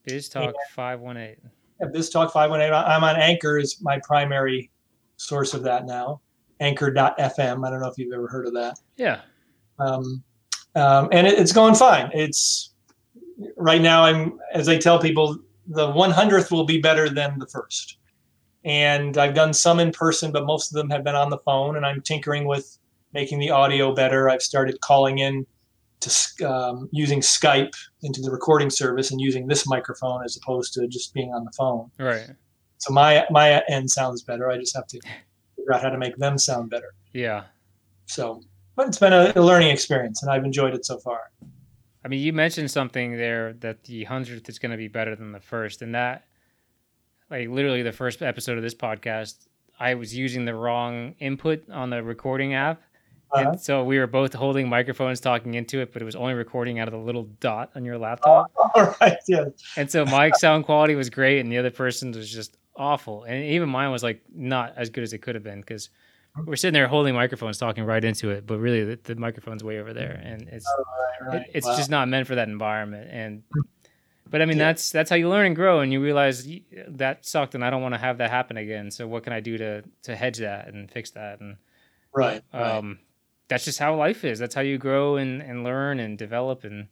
Biz 0.06 0.28
Talk 0.28 0.54
one 1.00 1.16
eight. 1.16 1.38
Yeah, 1.80 1.88
Biz 1.92 2.10
Talk 2.10 2.32
518. 2.32 2.72
I- 2.72 2.94
I'm 2.96 3.04
on 3.04 3.16
Anchor 3.16 3.58
is 3.58 3.78
my 3.82 4.00
primary 4.04 4.70
source 5.16 5.54
of 5.54 5.62
that 5.64 5.86
now. 5.86 6.20
Anchor.fm. 6.60 7.66
I 7.66 7.70
don't 7.70 7.80
know 7.80 7.88
if 7.88 7.96
you've 7.98 8.12
ever 8.12 8.28
heard 8.28 8.46
of 8.46 8.54
that. 8.54 8.78
Yeah. 8.96 9.20
Um, 9.78 10.22
um, 10.74 11.08
and 11.10 11.26
it, 11.26 11.38
it's 11.38 11.52
going 11.52 11.74
fine. 11.74 12.10
It's 12.12 12.74
right 13.56 13.80
now. 13.80 14.04
I'm 14.04 14.38
as 14.52 14.68
I 14.68 14.76
tell 14.76 14.98
people, 14.98 15.38
the 15.66 15.86
100th 15.88 16.50
will 16.50 16.64
be 16.64 16.78
better 16.80 17.08
than 17.08 17.38
the 17.38 17.46
first. 17.46 17.96
And 18.64 19.16
I've 19.16 19.34
done 19.34 19.54
some 19.54 19.80
in 19.80 19.90
person, 19.90 20.32
but 20.32 20.44
most 20.44 20.70
of 20.70 20.76
them 20.76 20.90
have 20.90 21.02
been 21.02 21.14
on 21.14 21.30
the 21.30 21.38
phone. 21.38 21.76
And 21.76 21.86
I'm 21.86 22.02
tinkering 22.02 22.46
with 22.46 22.78
making 23.12 23.38
the 23.38 23.50
audio 23.50 23.94
better. 23.94 24.28
I've 24.28 24.42
started 24.42 24.80
calling 24.80 25.18
in 25.18 25.46
to 26.00 26.48
um, 26.48 26.88
using 26.92 27.20
Skype 27.20 27.72
into 28.02 28.20
the 28.22 28.30
recording 28.30 28.70
service 28.70 29.10
and 29.10 29.20
using 29.20 29.46
this 29.46 29.66
microphone 29.66 30.24
as 30.24 30.36
opposed 30.36 30.72
to 30.74 30.86
just 30.88 31.12
being 31.12 31.32
on 31.34 31.44
the 31.44 31.52
phone. 31.52 31.90
Right. 31.98 32.30
So 32.78 32.92
my 32.94 33.26
my 33.30 33.62
end 33.68 33.90
sounds 33.90 34.22
better. 34.22 34.50
I 34.50 34.56
just 34.56 34.74
have 34.74 34.86
to 34.86 35.00
figure 35.56 35.74
out 35.74 35.82
how 35.82 35.90
to 35.90 35.98
make 35.98 36.16
them 36.16 36.38
sound 36.38 36.70
better. 36.70 36.94
Yeah. 37.12 37.44
So, 38.06 38.40
but 38.76 38.88
it's 38.88 38.98
been 38.98 39.12
a, 39.12 39.32
a 39.36 39.42
learning 39.42 39.68
experience, 39.68 40.22
and 40.22 40.32
I've 40.32 40.44
enjoyed 40.44 40.74
it 40.74 40.86
so 40.86 40.98
far. 40.98 41.30
I 42.02 42.08
mean, 42.08 42.20
you 42.20 42.32
mentioned 42.32 42.70
something 42.70 43.16
there 43.16 43.52
that 43.60 43.84
the 43.84 44.04
hundredth 44.04 44.48
is 44.48 44.58
going 44.58 44.70
to 44.70 44.78
be 44.78 44.88
better 44.88 45.14
than 45.14 45.32
the 45.32 45.40
first, 45.40 45.82
and 45.82 45.94
that, 45.94 46.24
like, 47.30 47.48
literally 47.48 47.82
the 47.82 47.92
first 47.92 48.22
episode 48.22 48.56
of 48.56 48.62
this 48.62 48.74
podcast, 48.74 49.46
I 49.78 49.94
was 49.94 50.16
using 50.16 50.46
the 50.46 50.54
wrong 50.54 51.14
input 51.18 51.68
on 51.68 51.90
the 51.90 52.02
recording 52.02 52.54
app, 52.54 52.80
Uh-huh. 53.32 53.56
So 53.56 53.84
we 53.84 53.98
were 53.98 54.06
both 54.06 54.32
holding 54.32 54.68
microphones 54.68 55.20
talking 55.20 55.54
into 55.54 55.80
it, 55.80 55.92
but 55.92 56.02
it 56.02 56.04
was 56.04 56.16
only 56.16 56.34
recording 56.34 56.78
out 56.78 56.88
of 56.88 56.92
the 56.92 56.98
little 56.98 57.24
dot 57.40 57.70
on 57.74 57.84
your 57.84 57.98
laptop. 58.06 58.50
All 58.74 58.96
right. 59.00 59.18
Yeah. 59.28 59.46
And 59.76 59.90
so 59.90 60.04
my 60.04 60.30
sound 60.36 60.64
quality 60.64 60.94
was 60.94 61.10
great, 61.10 61.40
and 61.40 61.50
the 61.50 61.58
other 61.58 61.70
person's 61.70 62.16
was 62.16 62.30
just 62.30 62.56
awful. 62.76 63.24
And 63.24 63.44
even 63.44 63.68
mine 63.68 63.90
was 63.90 64.02
like 64.02 64.22
not 64.34 64.74
as 64.76 64.90
good 64.90 65.04
as 65.04 65.12
it 65.12 65.18
could 65.18 65.34
have 65.34 65.44
been 65.44 65.60
because 65.60 65.90
mm-hmm. 66.36 66.48
we're 66.48 66.56
sitting 66.56 66.74
there 66.74 66.88
holding 66.88 67.14
microphones, 67.14 67.58
talking 67.58 67.84
right 67.84 68.04
into 68.04 68.30
it, 68.30 68.46
but 68.46 68.58
really 68.58 68.84
the, 68.84 68.98
the 69.02 69.14
microphone's 69.16 69.62
way 69.62 69.78
over 69.78 69.92
there, 69.92 70.20
and 70.24 70.48
it's 70.48 70.66
Right, 71.20 71.32
right. 71.32 71.42
it, 71.42 71.50
it's 71.54 71.66
Wow. 71.66 71.76
just 71.76 71.90
not 71.90 72.08
meant 72.08 72.26
for 72.26 72.34
that 72.34 72.48
environment. 72.48 73.08
And 73.12 73.42
mm. 73.56 73.62
but 74.28 74.42
I 74.42 74.46
mean 74.46 74.58
that's 74.58 74.90
that's 74.90 75.10
how 75.10 75.16
you 75.16 75.28
learn 75.28 75.46
and 75.46 75.54
grow, 75.56 75.80
and 75.80 75.92
you 75.92 76.00
realize 76.02 76.48
that 76.88 77.26
sucked, 77.26 77.54
and 77.54 77.64
I 77.64 77.70
don't 77.70 77.82
want 77.82 77.94
to 77.94 78.00
have 78.00 78.18
that 78.18 78.30
happen 78.30 78.56
again. 78.56 78.90
So 78.90 79.06
what 79.06 79.22
can 79.22 79.32
I 79.32 79.40
do 79.40 79.58
to 79.58 79.82
to 80.04 80.16
hedge 80.16 80.38
that 80.38 80.68
and 80.68 80.90
fix 80.90 81.10
that? 81.12 81.40
And 81.40 81.56
right. 82.14 82.42
right. 82.52 82.76
Um, 82.76 82.98
that's 83.50 83.64
just 83.64 83.80
how 83.80 83.94
life 83.96 84.24
is. 84.24 84.38
That's 84.38 84.54
how 84.54 84.60
you 84.62 84.78
grow 84.78 85.16
and, 85.16 85.42
and 85.42 85.64
learn 85.64 85.98
and 85.98 86.16
develop. 86.16 86.64
And 86.64 86.86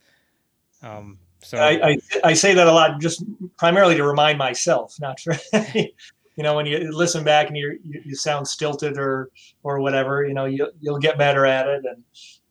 um, 0.82 1.18
so 1.40 1.56
I, 1.56 1.90
I 1.90 1.98
I 2.24 2.34
say 2.34 2.52
that 2.52 2.66
a 2.66 2.72
lot, 2.72 3.00
just 3.00 3.24
primarily 3.56 3.94
to 3.94 4.04
remind 4.04 4.38
myself, 4.38 4.96
not 5.00 5.20
for 5.20 5.36
you 5.74 5.92
know 6.36 6.54
when 6.56 6.66
you 6.66 6.90
listen 6.94 7.24
back 7.24 7.46
and 7.46 7.56
you 7.56 7.78
you, 7.84 8.02
you 8.04 8.14
sound 8.16 8.46
stilted 8.46 8.98
or 8.98 9.30
or 9.62 9.80
whatever, 9.80 10.26
you 10.26 10.34
know 10.34 10.44
you 10.46 10.68
you'll 10.80 10.98
get 10.98 11.16
better 11.16 11.46
at 11.46 11.68
it, 11.68 11.84
and 11.84 12.02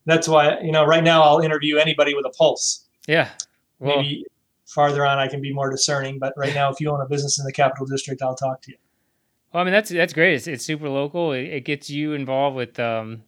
that's 0.05 0.27
why 0.27 0.57
you 0.61 0.71
know 0.71 0.85
right 0.85 1.03
now 1.03 1.21
I'll 1.21 1.39
interview 1.39 1.77
anybody 1.77 2.15
with 2.15 2.25
a 2.25 2.31
pulse. 2.31 2.85
yeah, 3.07 3.29
well, 3.79 3.97
Maybe 3.97 4.25
farther 4.65 5.05
on 5.05 5.17
I 5.17 5.27
can 5.27 5.41
be 5.41 5.53
more 5.53 5.69
discerning, 5.69 6.17
but 6.17 6.33
right 6.37 6.55
now 6.55 6.71
if 6.71 6.79
you 6.79 6.89
own 6.89 7.01
a 7.01 7.07
business 7.07 7.39
in 7.39 7.45
the 7.45 7.53
capital 7.53 7.85
district, 7.85 8.21
I'll 8.21 8.35
talk 8.35 8.61
to 8.63 8.71
you. 8.71 8.77
well, 9.51 9.61
I 9.61 9.63
mean 9.65 9.73
that's 9.73 9.89
that's 9.89 10.13
great. 10.13 10.35
It's, 10.35 10.47
it's 10.47 10.63
super 10.65 10.87
local. 10.87 11.33
It, 11.33 11.43
it 11.43 11.65
gets 11.65 11.89
you 11.89 12.13
involved 12.13 12.55
with 12.55 12.79
um, 12.79 13.23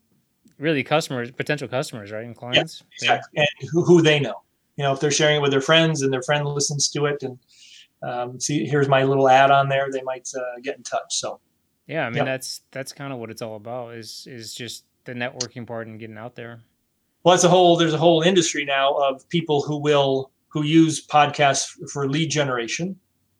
really 0.59 0.83
customers, 0.83 1.31
potential 1.31 1.67
customers, 1.67 2.11
right, 2.11 2.25
and 2.25 2.35
clients. 2.35 2.83
Yeah, 3.01 3.13
Exactly. 3.15 3.39
and 3.39 3.69
who, 3.71 3.83
who 3.83 4.01
they 4.01 4.19
know. 4.19 4.35
You 4.75 4.83
know, 4.83 4.93
if 4.93 4.99
they're 4.99 5.11
sharing 5.11 5.37
it 5.37 5.41
with 5.41 5.51
their 5.51 5.61
friends 5.61 6.03
and 6.03 6.13
their 6.13 6.21
friend 6.21 6.45
listens 6.45 6.87
to 6.89 7.05
it 7.07 7.23
and 7.23 7.37
um, 8.01 8.39
see, 8.39 8.65
here's 8.65 8.87
my 8.87 9.03
little 9.03 9.27
ad 9.27 9.51
on 9.51 9.67
there, 9.67 9.87
they 9.91 10.01
might 10.03 10.29
uh, 10.37 10.59
get 10.63 10.77
in 10.77 10.83
touch. 10.83 11.15
So, 11.15 11.39
Yeah, 11.87 12.05
I 12.05 12.09
mean 12.09 12.17
Yep. 12.17 12.25
that's 12.27 12.61
that's 12.71 12.93
kind 12.93 13.11
of 13.11 13.19
what 13.19 13.29
it's 13.31 13.41
all 13.41 13.55
about. 13.57 13.95
Is 13.95 14.25
is 14.29 14.53
just 14.53 14.85
the 15.05 15.13
networking 15.13 15.65
part 15.67 15.87
and 15.87 15.99
getting 15.99 16.17
out 16.17 16.35
there. 16.35 16.61
well, 17.23 17.35
it's 17.35 17.43
a 17.43 17.49
whole. 17.49 17.75
There's 17.75 17.93
a 17.93 17.97
whole 17.97 18.21
industry 18.21 18.63
now 18.63 18.93
of 18.93 19.27
people 19.29 19.61
who 19.63 19.77
will 19.77 20.31
who 20.47 20.63
use 20.63 21.05
podcasts 21.05 21.71
for 21.91 22.07
lead 22.07 22.29
generation, 22.31 22.97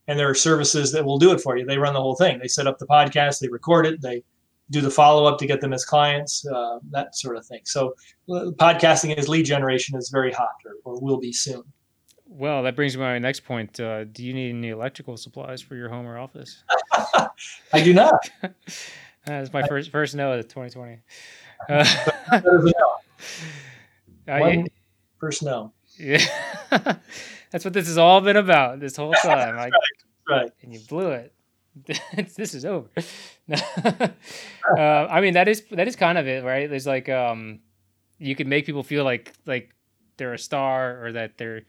and 0.07 0.20
there 0.20 0.30
are 0.30 0.36
services 0.36 0.91
that 0.91 1.05
will 1.05 1.17
do 1.20 1.32
it 1.32 1.39
for 1.39 1.55
you. 1.57 1.65
They 1.65 1.78
run 1.78 1.93
the 1.93 2.01
whole 2.01 2.15
thing. 2.15 2.38
They 2.39 2.47
set 2.49 2.67
up 2.67 2.80
the 2.80 2.86
podcast, 2.88 3.39
they 3.39 3.47
record 3.47 3.86
it, 3.86 4.01
they 4.01 4.24
do 4.72 4.82
the 4.82 4.89
follow 4.91 5.26
up 5.26 5.39
to 5.39 5.47
get 5.47 5.61
them 5.61 5.74
as 5.74 5.84
clients, 5.86 6.45
uh, 6.47 6.80
that 6.91 7.15
sort 7.15 7.36
of 7.38 7.45
thing. 7.45 7.61
So, 7.65 7.95
uh, 8.30 8.51
podcasting 8.57 9.17
as 9.17 9.28
lead 9.28 9.45
generation 9.45 9.97
is 9.97 10.09
very 10.09 10.32
hot, 10.32 10.49
or, 10.65 10.93
or 10.95 11.01
will 11.01 11.20
be 11.20 11.32
soon. 11.34 11.63
Well, 12.28 12.61
that 12.63 12.76
brings 12.76 12.95
me 12.95 12.99
to 13.01 13.07
my 13.09 13.17
next 13.20 13.39
point. 13.43 13.80
Uh, 13.80 14.03
do 14.03 14.24
you 14.24 14.34
need 14.34 14.51
any 14.51 14.70
electrical 14.70 15.17
supplies 15.17 15.61
for 15.61 15.76
your 15.76 15.89
home 15.89 16.05
or 16.05 16.17
office? 16.20 16.63
I 17.74 17.84
do 17.84 17.93
not. 17.93 18.30
That's 19.26 19.51
my 19.51 19.67
first 19.67 19.89
first 19.91 20.15
no 20.15 20.34
of 20.34 20.47
2020. 20.47 20.99
Uh, 21.67 21.84
That 22.32 22.45
is 22.45 22.65
a 22.65 22.74
no. 24.28 24.34
I- 24.34 24.39
One 24.41 24.67
first 25.20 25.43
no. 25.43 25.74
yeah. 25.97 26.24
That's 27.51 27.65
what 27.65 27.74
this 27.74 27.88
has 27.88 27.97
all 27.97 28.22
been 28.22 28.38
about 28.38 28.80
this 28.80 28.95
whole 28.95 29.13
time. 29.13 29.57
I, 29.57 29.72
Right. 30.30 30.51
and 30.61 30.72
you 30.72 30.80
blew 30.88 31.09
it. 31.09 31.34
this 32.36 32.53
is 32.53 32.65
over. 32.65 32.89
uh, 33.51 34.07
I 34.78 35.22
mean, 35.22 35.34
that 35.34 35.47
is 35.47 35.63
that 35.72 35.88
is 35.88 35.95
kind 35.95 36.17
of 36.17 36.28
it, 36.28 36.43
right? 36.43 36.70
There's 36.70 36.88
like 36.88 37.09
um, 37.09 37.59
you 38.17 38.36
can 38.36 38.49
make 38.49 38.65
people 38.65 38.84
feel 38.84 39.03
like 39.03 39.34
like 39.45 39.74
they're 40.17 40.34
a 40.34 40.39
star 40.39 41.03
or 41.05 41.11
that 41.13 41.38
they're 41.38 41.61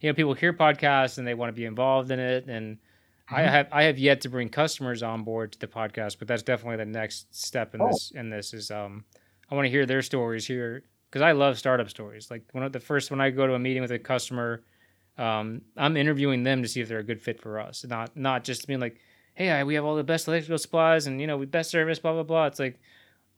you 0.00 0.08
know 0.10 0.14
people 0.14 0.34
hear 0.34 0.52
podcasts 0.52 1.18
and 1.18 1.26
they 1.26 1.34
want 1.34 1.48
to 1.50 1.52
be 1.54 1.64
involved 1.64 2.10
in 2.10 2.18
it 2.18 2.46
and. 2.48 2.78
I 3.30 3.42
Mhm. 3.42 3.50
have 3.50 3.68
I 3.72 3.82
have 3.82 3.98
yet 3.98 4.22
to 4.22 4.30
bring 4.30 4.48
customers 4.48 5.02
on 5.02 5.22
board 5.22 5.52
to 5.52 5.58
the 5.58 5.66
podcast, 5.66 6.18
but 6.18 6.26
that's 6.28 6.42
definitely 6.42 6.78
the 6.78 6.86
next 6.86 7.26
step 7.36 7.74
in 7.74 7.82
Oh. 7.82 7.88
this. 7.88 8.10
In 8.14 8.30
this 8.30 8.54
is 8.54 8.70
um, 8.70 9.04
I 9.50 9.54
want 9.54 9.66
to 9.66 9.70
hear 9.70 9.84
their 9.84 10.00
stories 10.00 10.46
here 10.46 10.82
because 11.10 11.20
I 11.20 11.32
love 11.32 11.58
startup 11.58 11.90
stories. 11.90 12.30
Like 12.30 12.44
one 12.52 12.64
of 12.64 12.72
the 12.72 12.80
first 12.80 13.10
when 13.10 13.20
I 13.20 13.28
go 13.28 13.46
to 13.46 13.52
a 13.52 13.58
meeting 13.58 13.82
with 13.82 13.90
a 13.90 13.98
customer, 13.98 14.62
um, 15.18 15.60
I'm 15.76 15.98
interviewing 15.98 16.42
them 16.42 16.62
to 16.62 16.68
see 16.68 16.80
if 16.80 16.88
they're 16.88 17.00
a 17.00 17.04
good 17.04 17.20
fit 17.20 17.38
for 17.38 17.60
us, 17.60 17.84
not 17.86 18.16
not 18.16 18.44
just 18.44 18.66
being 18.66 18.80
like, 18.80 18.96
hey, 19.38 19.50
I, 19.50 19.62
we 19.62 19.74
have 19.74 19.84
all 19.84 19.94
the 19.94 20.02
best 20.02 20.26
electrical 20.26 20.58
supplies 20.58 21.06
and 21.06 21.20
you 21.20 21.26
know 21.28 21.36
we 21.36 21.46
best 21.46 21.70
service, 21.70 22.00
blah 22.00 22.12
blah 22.12 22.24
blah. 22.24 22.46
It's 22.46 22.58
like 22.58 22.80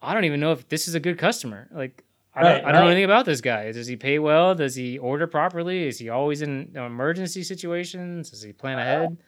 I 0.00 0.14
don't 0.14 0.24
even 0.24 0.40
know 0.40 0.52
if 0.52 0.66
this 0.68 0.88
is 0.88 0.94
a 0.94 1.00
good 1.00 1.18
customer. 1.18 1.68
Like 1.70 2.02
I 2.34 2.42
don't, 2.42 2.52
Right, 2.52 2.64
I 2.64 2.72
don't 2.72 2.80
know 2.80 2.86
anything 2.86 3.04
about 3.04 3.26
this 3.26 3.42
guy. 3.42 3.70
Does 3.70 3.86
he 3.86 3.96
pay 3.96 4.18
well? 4.18 4.54
Does 4.54 4.74
he 4.74 4.98
order 4.98 5.26
properly? 5.26 5.86
Is 5.86 5.98
he 5.98 6.08
always 6.08 6.40
in 6.40 6.72
emergency 6.74 7.42
situations? 7.42 8.30
Does 8.30 8.42
he 8.42 8.52
plan 8.52 8.78
ahead? 8.78 9.18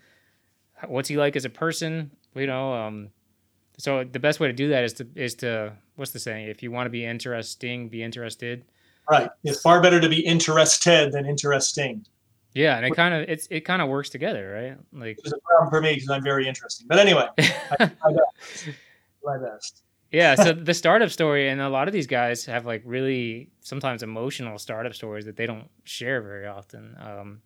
What's 0.88 1.10
he 1.10 1.18
like 1.18 1.36
as 1.36 1.44
a 1.44 1.50
person? 1.50 2.10
You 2.34 2.46
know, 2.46 2.72
um, 2.72 3.10
so 3.76 4.02
the 4.04 4.18
best 4.18 4.40
way 4.40 4.46
to 4.46 4.54
do 4.54 4.70
that 4.70 4.82
is 4.82 4.94
to 4.94 5.06
is 5.14 5.34
to 5.36 5.74
what's 5.96 6.12
the 6.12 6.18
saying? 6.18 6.48
If 6.48 6.62
you 6.62 6.70
want 6.70 6.86
to 6.86 6.90
be 6.90 7.04
interesting, 7.04 7.90
be 7.90 8.02
interested. 8.02 8.64
Right. 9.10 9.28
It's 9.44 9.60
far 9.60 9.82
better 9.82 10.00
to 10.00 10.08
be 10.08 10.20
interested 10.20 11.12
than 11.12 11.26
interesting. 11.26 12.06
Yeah, 12.54 12.76
and 12.76 12.84
it 12.84 12.94
kind 12.94 13.14
of 13.14 13.28
it's 13.28 13.46
it 13.50 13.60
kind 13.60 13.80
of 13.80 13.88
works 13.88 14.10
together, 14.10 14.52
right? 14.52 14.78
Like 14.92 15.18
It's 15.18 15.32
a 15.32 15.38
problem 15.38 15.70
for 15.70 15.80
me 15.80 15.94
because 15.94 16.10
I'm 16.10 16.22
very 16.22 16.46
interesting. 16.46 16.86
But 16.88 16.98
anyway, 16.98 17.26
my 17.38 17.86
best. 18.12 18.68
My 19.24 19.38
best. 19.38 19.84
yeah, 20.10 20.34
so 20.34 20.52
the 20.52 20.74
startup 20.74 21.10
story 21.10 21.48
and 21.48 21.60
a 21.60 21.68
lot 21.68 21.86
of 21.86 21.94
these 21.94 22.08
guys 22.08 22.44
have 22.46 22.66
like 22.66 22.82
really 22.84 23.50
sometimes 23.60 24.02
emotional 24.02 24.58
startup 24.58 24.94
stories 24.94 25.26
that 25.26 25.36
they 25.36 25.46
don't 25.46 25.68
share 25.84 26.20
very 26.20 26.48
often 26.48 26.96
um, 27.00 27.40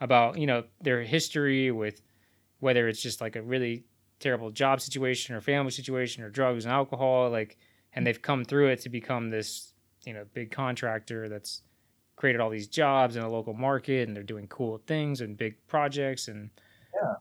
about 0.00 0.38
you 0.38 0.46
know 0.46 0.64
their 0.80 1.02
history 1.02 1.70
with 1.70 2.00
whether 2.60 2.88
it's 2.88 3.02
just 3.02 3.20
like 3.20 3.36
a 3.36 3.42
really 3.42 3.84
terrible 4.18 4.50
job 4.50 4.80
situation 4.80 5.34
or 5.34 5.42
family 5.42 5.70
situation 5.70 6.24
or 6.24 6.30
drugs 6.30 6.64
and 6.64 6.72
alcohol 6.72 7.28
like 7.28 7.58
and 7.92 8.06
they've 8.06 8.22
come 8.22 8.44
through 8.44 8.68
it 8.68 8.80
to 8.80 8.88
become 8.88 9.28
this 9.28 9.74
you 10.06 10.14
know 10.14 10.24
big 10.32 10.50
contractor 10.50 11.28
that's 11.28 11.62
created 12.20 12.38
all 12.38 12.50
these 12.50 12.68
jobs 12.68 13.16
in 13.16 13.22
a 13.22 13.28
local 13.30 13.54
market 13.54 14.06
and 14.06 14.14
they're 14.14 14.22
doing 14.22 14.46
cool 14.48 14.78
things 14.86 15.22
and 15.22 15.38
big 15.38 15.54
projects 15.68 16.28
and 16.28 16.50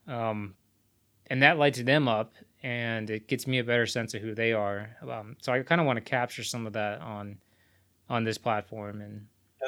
um, 0.10 0.54
and 1.28 1.41
that 1.41 1.58
lights 1.58 1.82
them 1.82 2.10
up 2.10 2.34
and 2.64 3.10
it 3.10 3.26
gets 3.30 3.47
me 3.47 3.60
a 3.60 3.64
better 3.64 3.86
sense 3.86 4.14
of 4.14 4.22
who 4.22 4.36
they 4.36 4.52
are 4.52 4.89
um, 5.10 5.38
so 5.41 5.54
i 5.54 5.62
kind 5.64 5.80
of 5.80 5.88
want 5.88 5.95
to 5.95 6.02
capture 6.02 6.43
some 6.43 6.68
of 6.68 6.74
that 6.74 7.00
on 7.00 7.38
on 8.10 8.26
this 8.26 8.38
platform 8.38 9.00
and 9.00 9.26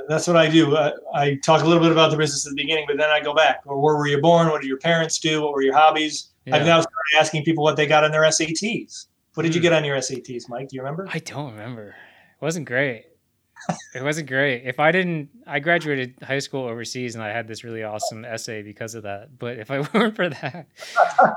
That's 0.10 0.28
what 0.28 0.36
I 0.36 0.50
do. 0.50 0.76
I, 0.76 0.92
I 1.14 1.36
talk 1.46 1.62
a 1.64 1.66
little 1.66 1.82
bit 1.84 1.92
about 1.94 2.12
the 2.12 2.18
business 2.18 2.46
at 2.46 2.50
the 2.52 2.62
beginning, 2.64 2.86
but 2.88 2.98
then 2.98 3.10
I 3.10 3.20
go 3.22 3.34
back. 3.36 3.60
Or 3.66 3.78
where 3.80 3.96
were 3.98 4.08
you 4.08 4.20
born? 4.22 4.48
What 4.50 4.62
did 4.62 4.68
your 4.68 4.80
parents 4.80 5.20
do? 5.20 5.42
What 5.44 5.52
were 5.54 5.62
your 5.62 5.76
hobbies? 5.76 6.32
I've 6.48 6.62
Yeah. 6.62 6.66
now 6.74 6.80
started 6.82 7.14
asking 7.20 7.44
people 7.44 7.62
what 7.64 7.76
they 7.76 7.86
got 7.86 8.04
on 8.06 8.12
their 8.12 8.24
SATs. 8.24 9.08
What 9.36 9.44
did 9.44 9.54
you 9.54 9.60
Hmm. 9.62 9.64
get 9.68 9.74
on 9.74 9.84
your 9.86 9.98
SATs, 9.98 10.50
Mike? 10.50 10.70
Do 10.70 10.76
you 10.76 10.82
remember? 10.82 11.08
i 11.14 11.20
don't 11.20 11.52
remember 11.52 11.88
it 11.90 12.42
wasn't 12.50 12.66
great 12.66 13.06
it 13.96 14.04
wasn't 14.04 14.28
great. 14.28 14.64
If 14.66 14.80
i 14.80 14.92
didn't 14.92 15.30
i 15.46 15.60
graduated 15.60 16.16
high 16.24 16.40
school 16.40 16.66
overseas 16.68 17.14
and 17.16 17.24
i 17.24 17.30
had 17.30 17.48
this 17.48 17.64
really 17.64 17.84
awesome 17.84 18.26
essay 18.26 18.62
because 18.64 18.96
of 18.96 19.04
that. 19.04 19.38
But 19.40 19.58
if 19.60 19.70
i 19.72 19.80
weren't 19.94 20.16
for 20.16 20.30
that 20.30 20.68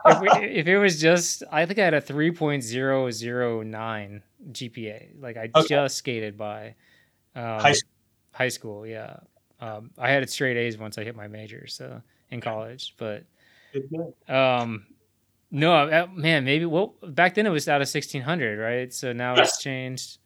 if, 0.06 0.20
we, 0.20 0.28
if 0.46 0.66
it 0.66 0.78
was 0.78 1.00
just 1.00 1.42
i 1.52 1.66
think 1.66 1.78
i 1.78 1.84
had 1.84 1.94
a 1.94 2.00
3.009 2.00 4.22
gpa 4.52 5.08
like 5.20 5.36
i 5.36 5.50
Okay. 5.54 5.68
just 5.68 5.96
skated 5.96 6.36
by 6.36 6.74
um, 7.36 7.60
High 7.60 7.72
school. 7.72 7.90
high 8.32 8.48
school 8.48 8.86
yeah. 8.86 9.16
Um, 9.60 9.90
i 9.98 10.10
had 10.10 10.22
it 10.22 10.30
straight 10.30 10.56
a's 10.56 10.78
once 10.78 10.98
i 10.98 11.04
hit 11.04 11.16
my 11.16 11.28
major 11.28 11.66
so 11.66 12.00
in 12.30 12.40
college 12.40 12.94
but 12.98 13.24
um 14.28 14.86
no 15.50 15.72
uh, 15.74 16.06
man 16.14 16.44
maybe 16.44 16.64
well 16.64 16.94
back 17.02 17.34
then 17.34 17.46
it 17.46 17.50
was 17.50 17.68
out 17.68 17.76
of 17.82 17.88
1600 17.88 18.58
right? 18.58 18.92
So 18.92 19.12
now 19.12 19.34
it's 19.34 19.58
changed 19.58 20.18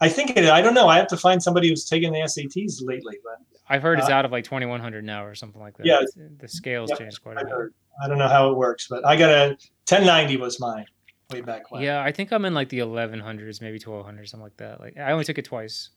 I 0.00 0.08
think 0.08 0.36
it. 0.36 0.44
I 0.48 0.60
don't 0.60 0.74
know. 0.74 0.88
I 0.88 0.96
have 0.98 1.06
to 1.08 1.16
find 1.16 1.42
somebody 1.42 1.68
who's 1.68 1.84
taken 1.86 2.12
the 2.12 2.20
SATs 2.20 2.80
lately, 2.82 3.18
but 3.24 3.38
i've 3.68 3.82
heard 3.82 3.98
it's 3.98 4.08
Uh, 4.08 4.12
out 4.12 4.24
of 4.24 4.30
like 4.30 4.44
2100 4.44 5.04
now 5.04 5.24
or 5.24 5.34
something 5.34 5.60
like 5.60 5.76
that 5.76 5.86
Yeah. 5.86 6.00
the 6.38 6.46
scales 6.46 6.90
Yep, 6.90 6.98
changed 7.00 7.22
quite 7.22 7.36
a 7.36 7.44
bit 7.44 7.48
heard. 7.50 7.74
I 8.02 8.06
don't 8.08 8.18
know 8.18 8.28
how 8.28 8.50
it 8.50 8.56
works, 8.56 8.86
but 8.88 9.04
I 9.04 9.16
got 9.16 9.30
a 9.30 9.56
1090 9.88 10.36
was 10.36 10.60
mine 10.60 10.84
way 11.32 11.40
back 11.40 11.72
when. 11.72 11.82
yeah 11.82 12.00
i 12.04 12.12
think 12.12 12.30
i'm 12.32 12.44
in 12.44 12.54
like 12.54 12.68
the 12.68 12.78
1100s 12.78 13.60
maybe 13.60 13.80
1200 13.84 14.28
something 14.28 14.44
like 14.44 14.56
that 14.58 14.78
like 14.80 14.96
i 14.96 15.10
only 15.10 15.24
took 15.24 15.38
it 15.38 15.44
twice 15.44 15.88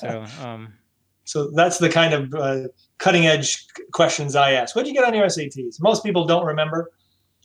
so 0.00 0.24
um 0.42 0.72
So 1.24 1.50
that's 1.52 1.78
the 1.78 1.88
kind 1.88 2.12
of 2.12 2.34
uh, 2.34 2.66
cutting 2.98 3.26
edge 3.28 3.64
questions 3.92 4.34
I 4.34 4.52
ask. 4.52 4.74
What 4.74 4.84
did 4.84 4.88
you 4.92 5.00
get 5.00 5.06
on 5.06 5.14
your 5.14 5.26
SATs? 5.26 5.76
Most 5.80 6.02
people 6.02 6.24
don't 6.24 6.44
remember, 6.44 6.90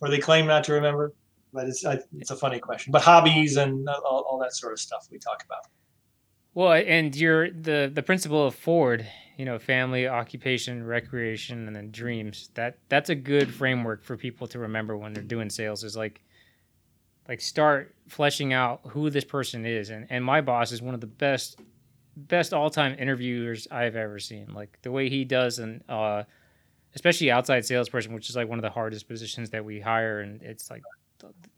or 0.02 0.10
they 0.10 0.18
claim 0.18 0.48
not 0.48 0.64
to 0.64 0.74
remember. 0.74 1.14
But 1.56 1.68
it's 1.68 1.86
I, 1.86 2.00
it's 2.18 2.32
a 2.32 2.36
funny 2.36 2.60
question. 2.60 2.92
But 2.92 3.02
hobbies 3.02 3.58
and 3.58 3.88
all, 3.90 4.26
all 4.30 4.40
that 4.40 4.54
sort 4.54 4.74
of 4.74 4.80
stuff 4.80 5.08
we 5.10 5.18
talk 5.18 5.44
about. 5.44 5.66
Well, 6.54 6.74
and 6.74 7.16
you're 7.16 7.50
the 7.52 7.92
the 7.94 8.04
principle 8.04 8.46
of 8.46 8.56
Ford, 8.56 9.06
you 9.38 9.46
know, 9.46 9.58
family, 9.60 10.08
occupation, 10.08 10.86
recreation, 10.86 11.68
and 11.68 11.76
then 11.76 11.92
dreams. 11.92 12.50
That 12.54 12.78
that's 12.90 13.10
a 13.10 13.16
good 13.16 13.54
framework 13.54 14.04
for 14.04 14.16
people 14.16 14.48
to 14.48 14.60
remember 14.60 14.96
when 14.96 15.14
they're 15.14 15.24
doing 15.24 15.50
sales. 15.50 15.84
Is 15.84 15.98
like 15.98 16.22
like 17.28 17.42
start 17.42 17.96
fleshing 18.08 18.54
out 18.54 18.82
who 18.88 19.10
this 19.10 19.26
person 19.26 19.66
is. 19.66 19.90
And 19.90 20.08
and 20.10 20.24
my 20.24 20.42
boss 20.42 20.72
is 20.72 20.82
one 20.82 20.94
of 20.94 21.02
the 21.02 21.08
best 21.08 21.60
best 22.16 22.54
all 22.54 22.70
time 22.70 22.96
interviewers 22.98 23.68
I've 23.72 23.96
ever 23.96 24.20
seen. 24.20 24.54
Like 24.54 24.80
the 24.82 24.92
way 24.92 25.10
he 25.10 25.26
does 25.26 25.60
and 25.60 25.84
uh 25.90 26.24
especially 26.94 27.30
outside 27.30 27.66
salesperson, 27.66 28.14
which 28.14 28.30
is 28.30 28.38
like 28.38 28.48
one 28.48 28.58
of 28.58 28.64
the 28.64 28.70
hardest 28.70 29.10
positions 29.10 29.50
that 29.50 29.66
we 29.66 29.82
hire 29.82 30.22
and 30.22 30.42
it's 30.42 30.70
like 30.72 30.84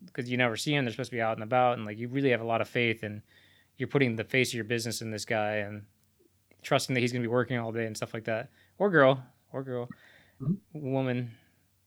because 0.06 0.30
you 0.30 0.38
never 0.38 0.56
see 0.56 0.72
them, 0.72 0.86
they're 0.86 0.92
supposed 0.92 1.12
to 1.12 1.16
be 1.16 1.22
out 1.22 1.38
and 1.38 1.44
about 1.44 1.78
and 1.78 1.86
like 1.86 1.98
you 1.98 2.08
really 2.08 2.32
have 2.32 2.42
a 2.42 2.46
lot 2.46 2.62
of 2.62 2.68
faith 2.68 3.04
and 3.04 3.22
you're 3.78 3.88
putting 3.88 4.16
the 4.16 4.24
face 4.24 4.50
of 4.50 4.56
your 4.56 4.64
business 4.64 5.02
in 5.02 5.12
this 5.12 5.26
guy 5.26 5.58
and 5.58 5.84
trusting 6.64 6.94
that 6.94 7.02
he's 7.02 7.12
going 7.12 7.22
to 7.22 7.28
be 7.28 7.32
working 7.32 7.58
all 7.58 7.72
day 7.72 7.86
and 7.86 7.96
stuff 7.96 8.14
like 8.14 8.26
that. 8.26 8.50
Or 8.78 8.90
girl 8.90 9.24
or 9.52 9.64
girl. 9.64 9.90
Mm-hmm. 10.42 10.92
woman 10.92 11.32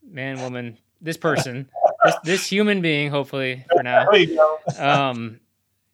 man 0.05 0.41
woman 0.41 0.76
this 1.01 1.16
person 1.16 1.68
this, 2.05 2.14
this 2.24 2.47
human 2.47 2.81
being 2.81 3.09
hopefully 3.09 3.64
for 3.72 3.83
now. 3.83 4.09
Um 4.78 5.39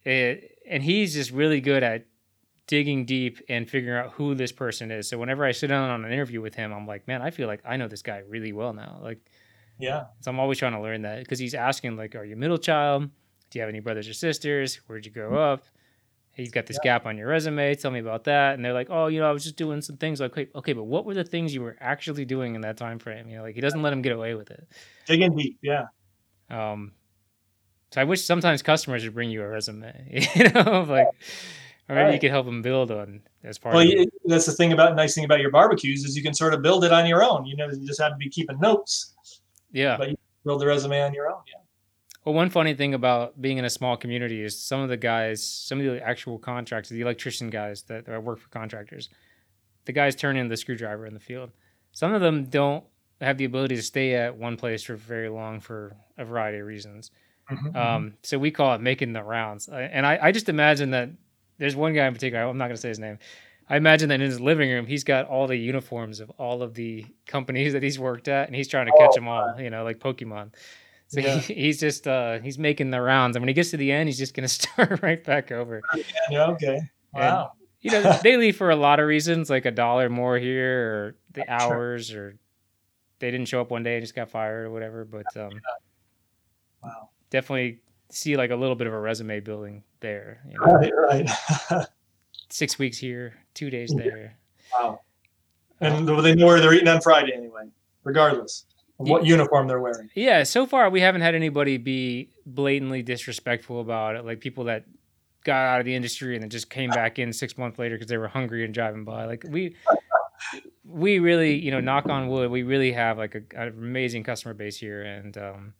it, 0.04 0.58
and 0.66 0.82
he's 0.82 1.12
just 1.12 1.32
really 1.32 1.60
good 1.60 1.82
at 1.82 2.06
digging 2.66 3.04
deep 3.04 3.40
and 3.48 3.68
figuring 3.68 3.98
out 3.98 4.12
who 4.12 4.34
this 4.34 4.52
person 4.52 4.90
is. 4.90 5.06
So 5.08 5.18
whenever 5.18 5.44
i 5.44 5.52
sit 5.52 5.66
down 5.66 5.90
on 5.90 6.04
an 6.04 6.12
interview 6.12 6.40
with 6.40 6.54
him 6.54 6.72
i'm 6.72 6.86
like 6.86 7.06
man 7.06 7.20
i 7.20 7.30
feel 7.30 7.46
like 7.46 7.60
i 7.66 7.76
know 7.76 7.88
this 7.88 8.02
guy 8.02 8.22
really 8.26 8.52
well 8.52 8.72
now. 8.72 8.98
Like 9.02 9.18
yeah 9.78 10.04
so 10.20 10.30
i'm 10.30 10.40
always 10.40 10.58
trying 10.58 10.72
to 10.72 10.80
learn 10.80 11.02
that 11.02 11.18
because 11.20 11.38
he's 11.38 11.54
asking 11.54 11.96
like 11.96 12.14
are 12.14 12.24
you 12.24 12.36
middle 12.36 12.58
child 12.58 13.08
do 13.50 13.58
you 13.58 13.60
have 13.60 13.68
any 13.68 13.80
brothers 13.80 14.08
or 14.08 14.14
sisters 14.14 14.76
where'd 14.86 15.04
you 15.04 15.12
grow 15.12 15.36
up 15.36 15.64
he's 16.36 16.50
got 16.50 16.66
this 16.66 16.78
yeah. 16.84 16.92
gap 16.92 17.06
on 17.06 17.16
your 17.16 17.28
resume. 17.28 17.74
Tell 17.74 17.90
me 17.90 17.98
about 17.98 18.24
that. 18.24 18.54
And 18.54 18.64
they're 18.64 18.74
like, 18.74 18.88
oh, 18.90 19.06
you 19.06 19.20
know, 19.20 19.28
I 19.28 19.32
was 19.32 19.42
just 19.42 19.56
doing 19.56 19.80
some 19.80 19.96
things. 19.96 20.20
Like, 20.20 20.32
okay, 20.32 20.48
okay, 20.54 20.72
but 20.74 20.84
what 20.84 21.04
were 21.04 21.14
the 21.14 21.24
things 21.24 21.54
you 21.54 21.62
were 21.62 21.76
actually 21.80 22.24
doing 22.24 22.54
in 22.54 22.60
that 22.60 22.76
time 22.76 22.98
frame? 22.98 23.28
You 23.28 23.38
know, 23.38 23.42
like 23.42 23.54
he 23.54 23.60
doesn't 23.60 23.82
let 23.82 23.92
him 23.92 24.02
get 24.02 24.12
away 24.12 24.34
with 24.34 24.50
it. 24.50 24.68
Digging 25.06 25.34
deep, 25.34 25.58
yeah. 25.62 25.86
Um, 26.50 26.92
so 27.90 28.00
I 28.00 28.04
wish 28.04 28.24
sometimes 28.24 28.62
customers 28.62 29.04
would 29.04 29.14
bring 29.14 29.30
you 29.30 29.42
a 29.42 29.48
resume. 29.48 30.28
You 30.36 30.50
know, 30.50 30.84
like, 30.88 31.08
or 31.88 31.94
maybe 31.94 32.04
right. 32.04 32.14
you 32.14 32.20
could 32.20 32.30
help 32.30 32.46
them 32.46 32.62
build 32.62 32.90
on 32.90 33.22
as 33.44 33.58
part. 33.58 33.74
Well, 33.74 33.86
of 33.86 34.08
that's 34.24 34.46
the 34.46 34.52
thing 34.52 34.72
about 34.72 34.96
nice 34.96 35.14
thing 35.14 35.24
about 35.24 35.40
your 35.40 35.50
barbecues 35.50 36.04
is 36.04 36.16
you 36.16 36.22
can 36.22 36.34
sort 36.34 36.52
of 36.52 36.60
build 36.62 36.84
it 36.84 36.92
on 36.92 37.06
your 37.06 37.24
own. 37.24 37.46
You 37.46 37.56
know, 37.56 37.68
you 37.70 37.86
just 37.86 38.00
have 38.00 38.12
to 38.12 38.18
be 38.18 38.28
keeping 38.28 38.58
notes. 38.58 39.14
Yeah. 39.72 39.96
But 39.96 40.10
you 40.10 40.16
build 40.44 40.60
the 40.60 40.66
resume 40.66 41.02
on 41.02 41.14
your 41.14 41.28
own. 41.28 41.40
Yeah. 41.46 41.60
Well, 42.24 42.34
one 42.34 42.50
funny 42.50 42.74
thing 42.74 42.94
about 42.94 43.40
being 43.40 43.58
in 43.58 43.64
a 43.64 43.70
small 43.70 43.96
community 43.96 44.42
is 44.42 44.60
some 44.60 44.80
of 44.80 44.88
the 44.88 44.96
guys, 44.96 45.44
some 45.44 45.78
of 45.78 45.84
the 45.84 46.04
actual 46.04 46.38
contractors, 46.38 46.90
the 46.90 47.00
electrician 47.00 47.50
guys 47.50 47.82
that, 47.82 48.04
that 48.06 48.22
work 48.22 48.40
for 48.40 48.48
contractors, 48.48 49.10
the 49.84 49.92
guys 49.92 50.16
turn 50.16 50.36
in 50.36 50.48
the 50.48 50.56
screwdriver 50.56 51.06
in 51.06 51.14
the 51.14 51.20
field. 51.20 51.50
Some 51.92 52.12
of 52.12 52.20
them 52.20 52.46
don't 52.46 52.84
have 53.20 53.38
the 53.38 53.44
ability 53.44 53.76
to 53.76 53.82
stay 53.82 54.14
at 54.14 54.36
one 54.36 54.56
place 54.56 54.82
for 54.82 54.96
very 54.96 55.28
long 55.28 55.60
for 55.60 55.96
a 56.18 56.24
variety 56.24 56.58
of 56.58 56.66
reasons. 56.66 57.12
Mm-hmm. 57.50 57.66
mm-hmm. 57.68 57.76
Um, 57.76 58.14
so 58.22 58.38
we 58.38 58.50
call 58.50 58.74
it 58.74 58.80
making 58.80 59.12
the 59.12 59.22
rounds. 59.22 59.68
And 59.68 60.04
I, 60.04 60.18
I 60.20 60.32
just 60.32 60.48
imagine 60.48 60.90
that 60.90 61.10
there's 61.58 61.76
one 61.76 61.94
guy 61.94 62.06
in 62.06 62.12
particular, 62.12 62.44
I'm 62.44 62.58
not 62.58 62.66
going 62.66 62.76
to 62.76 62.82
say 62.82 62.88
his 62.88 62.98
name. 62.98 63.18
I 63.68 63.76
imagine 63.76 64.08
that 64.10 64.16
in 64.16 64.20
his 64.20 64.40
living 64.40 64.70
room, 64.70 64.86
he's 64.86 65.02
got 65.02 65.26
all 65.26 65.46
the 65.46 65.56
uniforms 65.56 66.20
of 66.20 66.30
all 66.38 66.62
of 66.62 66.74
the 66.74 67.04
companies 67.26 67.72
that 67.74 67.82
he's 67.82 67.98
worked 67.98 68.28
at, 68.28 68.46
and 68.46 68.56
he's 68.56 68.68
trying 68.68 68.86
to 68.86 68.92
catch 68.92 69.10
oh, 69.12 69.14
them 69.16 69.28
all, 69.28 69.60
you 69.60 69.70
know, 69.70 69.84
like 69.84 69.98
Pokemon. 69.98 70.52
So 71.08 71.20
yeah. 71.20 71.38
he, 71.38 71.54
he's 71.62 71.80
just 71.80 72.06
uh, 72.06 72.38
he's 72.40 72.58
making 72.58 72.90
the 72.90 73.00
rounds, 73.00 73.36
and 73.36 73.42
when 73.42 73.48
he 73.48 73.54
gets 73.54 73.70
to 73.70 73.76
the 73.76 73.90
end, 73.90 74.08
he's 74.08 74.18
just 74.18 74.34
gonna 74.34 74.48
start 74.48 75.02
right 75.02 75.22
back 75.22 75.52
over. 75.52 75.82
Yeah, 76.30 76.46
okay. 76.46 76.80
Wow. 77.12 77.52
And, 77.52 77.66
you 77.80 77.90
know, 77.90 78.18
they 78.22 78.36
leave 78.36 78.56
for 78.56 78.70
a 78.70 78.76
lot 78.76 78.98
of 78.98 79.06
reasons, 79.06 79.48
like 79.48 79.64
a 79.64 79.70
dollar 79.70 80.08
more 80.08 80.38
here, 80.38 80.80
or 80.80 81.16
the 81.34 81.48
hours, 81.50 82.12
or 82.12 82.36
they 83.18 83.30
didn't 83.30 83.46
show 83.46 83.60
up 83.60 83.70
one 83.70 83.82
day 83.82 83.96
and 83.96 84.02
just 84.02 84.14
got 84.14 84.28
fired 84.28 84.66
or 84.66 84.70
whatever. 84.70 85.04
But 85.04 85.26
um, 85.36 85.52
wow, 86.82 87.10
definitely 87.30 87.80
see 88.10 88.36
like 88.36 88.50
a 88.50 88.56
little 88.56 88.74
bit 88.74 88.86
of 88.86 88.92
a 88.92 88.98
resume 88.98 89.40
building 89.40 89.84
there. 90.00 90.40
You 90.48 90.58
know? 90.58 90.72
Right, 90.72 91.28
right. 91.70 91.86
Six 92.48 92.78
weeks 92.78 92.98
here, 92.98 93.34
two 93.54 93.70
days 93.70 93.92
there. 93.96 94.36
Wow. 94.72 95.00
And 95.80 96.08
they 96.08 96.34
know 96.34 96.46
where 96.46 96.60
they're 96.60 96.72
eating 96.72 96.88
on 96.88 97.00
Friday 97.00 97.32
anyway, 97.34 97.64
regardless 98.04 98.64
of 98.98 99.08
what 99.08 99.24
yeah. 99.24 99.30
uniform 99.30 99.68
they're 99.68 99.80
wearing. 99.80 100.08
Yeah, 100.14 100.42
so 100.44 100.66
far 100.66 100.88
we 100.90 101.00
haven't 101.00 101.20
had 101.20 101.34
anybody 101.34 101.76
be 101.76 102.30
blatantly 102.46 103.02
disrespectful 103.02 103.80
about 103.80 104.16
it, 104.16 104.24
like 104.24 104.40
people 104.40 104.64
that 104.64 104.84
got 105.44 105.66
out 105.66 105.80
of 105.80 105.86
the 105.86 105.94
industry 105.94 106.34
and 106.34 106.42
then 106.42 106.50
just 106.50 106.70
came 106.70 106.90
back 106.90 107.18
in 107.18 107.32
six 107.32 107.56
months 107.56 107.78
later 107.78 107.94
because 107.94 108.08
they 108.08 108.16
were 108.16 108.28
hungry 108.28 108.64
and 108.64 108.74
driving 108.74 109.04
by. 109.04 109.26
Like 109.26 109.44
we, 109.48 109.76
we 110.84 111.18
really, 111.18 111.56
you 111.56 111.70
know, 111.70 111.80
knock 111.80 112.08
on 112.08 112.28
wood, 112.28 112.50
we 112.50 112.62
really 112.62 112.92
have 112.92 113.18
like 113.18 113.34
a, 113.34 113.42
an 113.60 113.68
amazing 113.68 114.24
customer 114.24 114.54
base 114.54 114.78
here, 114.78 115.02
and 115.02 115.36
um, 115.36 115.74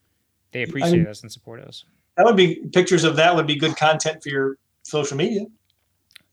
they 0.52 0.62
appreciate 0.62 0.94
I 0.94 0.98
mean, 0.98 1.06
us 1.06 1.22
and 1.22 1.32
support 1.32 1.60
us. 1.60 1.84
That 2.16 2.26
would 2.26 2.36
be 2.36 2.66
pictures 2.72 3.04
of 3.04 3.16
that 3.16 3.34
would 3.34 3.46
be 3.46 3.56
good 3.56 3.76
content 3.76 4.22
for 4.22 4.28
your 4.28 4.56
social 4.82 5.16
media. 5.16 5.46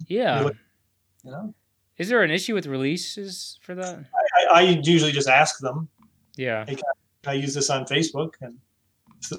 Yeah. 0.08 0.50
You 1.24 1.32
know. 1.32 1.54
Is 1.98 2.10
there 2.10 2.24
an 2.24 2.32
issue 2.32 2.54
with 2.54 2.66
releases 2.66 3.60
for 3.62 3.76
that? 3.76 4.06
I, 4.52 4.60
I 4.60 4.62
usually 4.84 5.12
just 5.12 5.30
ask 5.30 5.60
them. 5.60 5.88
Yeah. 6.36 6.66
Hey, 6.68 6.78
I 7.26 7.34
use 7.34 7.54
this 7.54 7.70
on 7.70 7.86
Facebook 7.86 8.34
and 8.42 8.58
so, 9.24 9.38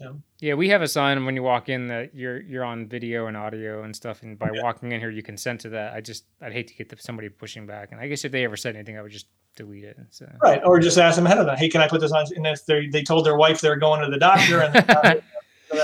yeah. 0.00 0.12
yeah, 0.40 0.54
we 0.54 0.68
have 0.68 0.82
a 0.82 0.88
sign 0.88 1.24
when 1.24 1.34
you 1.34 1.42
walk 1.42 1.68
in 1.68 1.88
that 1.88 2.14
you're 2.14 2.40
you're 2.42 2.64
on 2.64 2.86
video 2.86 3.26
and 3.26 3.36
audio 3.36 3.82
and 3.84 3.94
stuff, 3.94 4.22
and 4.22 4.38
by 4.38 4.50
okay. 4.50 4.60
walking 4.62 4.92
in 4.92 5.00
here, 5.00 5.10
you 5.10 5.22
consent 5.22 5.60
to 5.62 5.70
that. 5.70 5.94
I 5.94 6.00
just 6.00 6.24
I'd 6.42 6.52
hate 6.52 6.68
to 6.68 6.74
get 6.74 6.88
the, 6.88 6.96
somebody 6.98 7.28
pushing 7.28 7.66
back, 7.66 7.92
and 7.92 8.00
I 8.00 8.08
guess 8.08 8.24
if 8.24 8.32
they 8.32 8.44
ever 8.44 8.56
said 8.56 8.74
anything, 8.74 8.98
I 8.98 9.02
would 9.02 9.12
just 9.12 9.28
delete 9.56 9.84
it. 9.84 9.96
So. 10.10 10.30
Right, 10.42 10.60
or 10.64 10.78
just 10.80 10.98
ask 10.98 11.16
them 11.16 11.26
ahead 11.26 11.38
of 11.38 11.46
time. 11.46 11.56
Hey, 11.56 11.68
can 11.68 11.80
I 11.80 11.88
put 11.88 12.00
this 12.00 12.12
on? 12.12 12.26
And 12.36 12.46
if 12.46 12.66
they 12.66 12.86
they 12.88 13.02
told 13.02 13.24
their 13.24 13.36
wife 13.36 13.60
they're 13.60 13.76
going 13.76 14.02
to 14.02 14.10
the 14.10 14.18
doctor, 14.18 14.60
and 14.60 14.74
that 14.74 15.22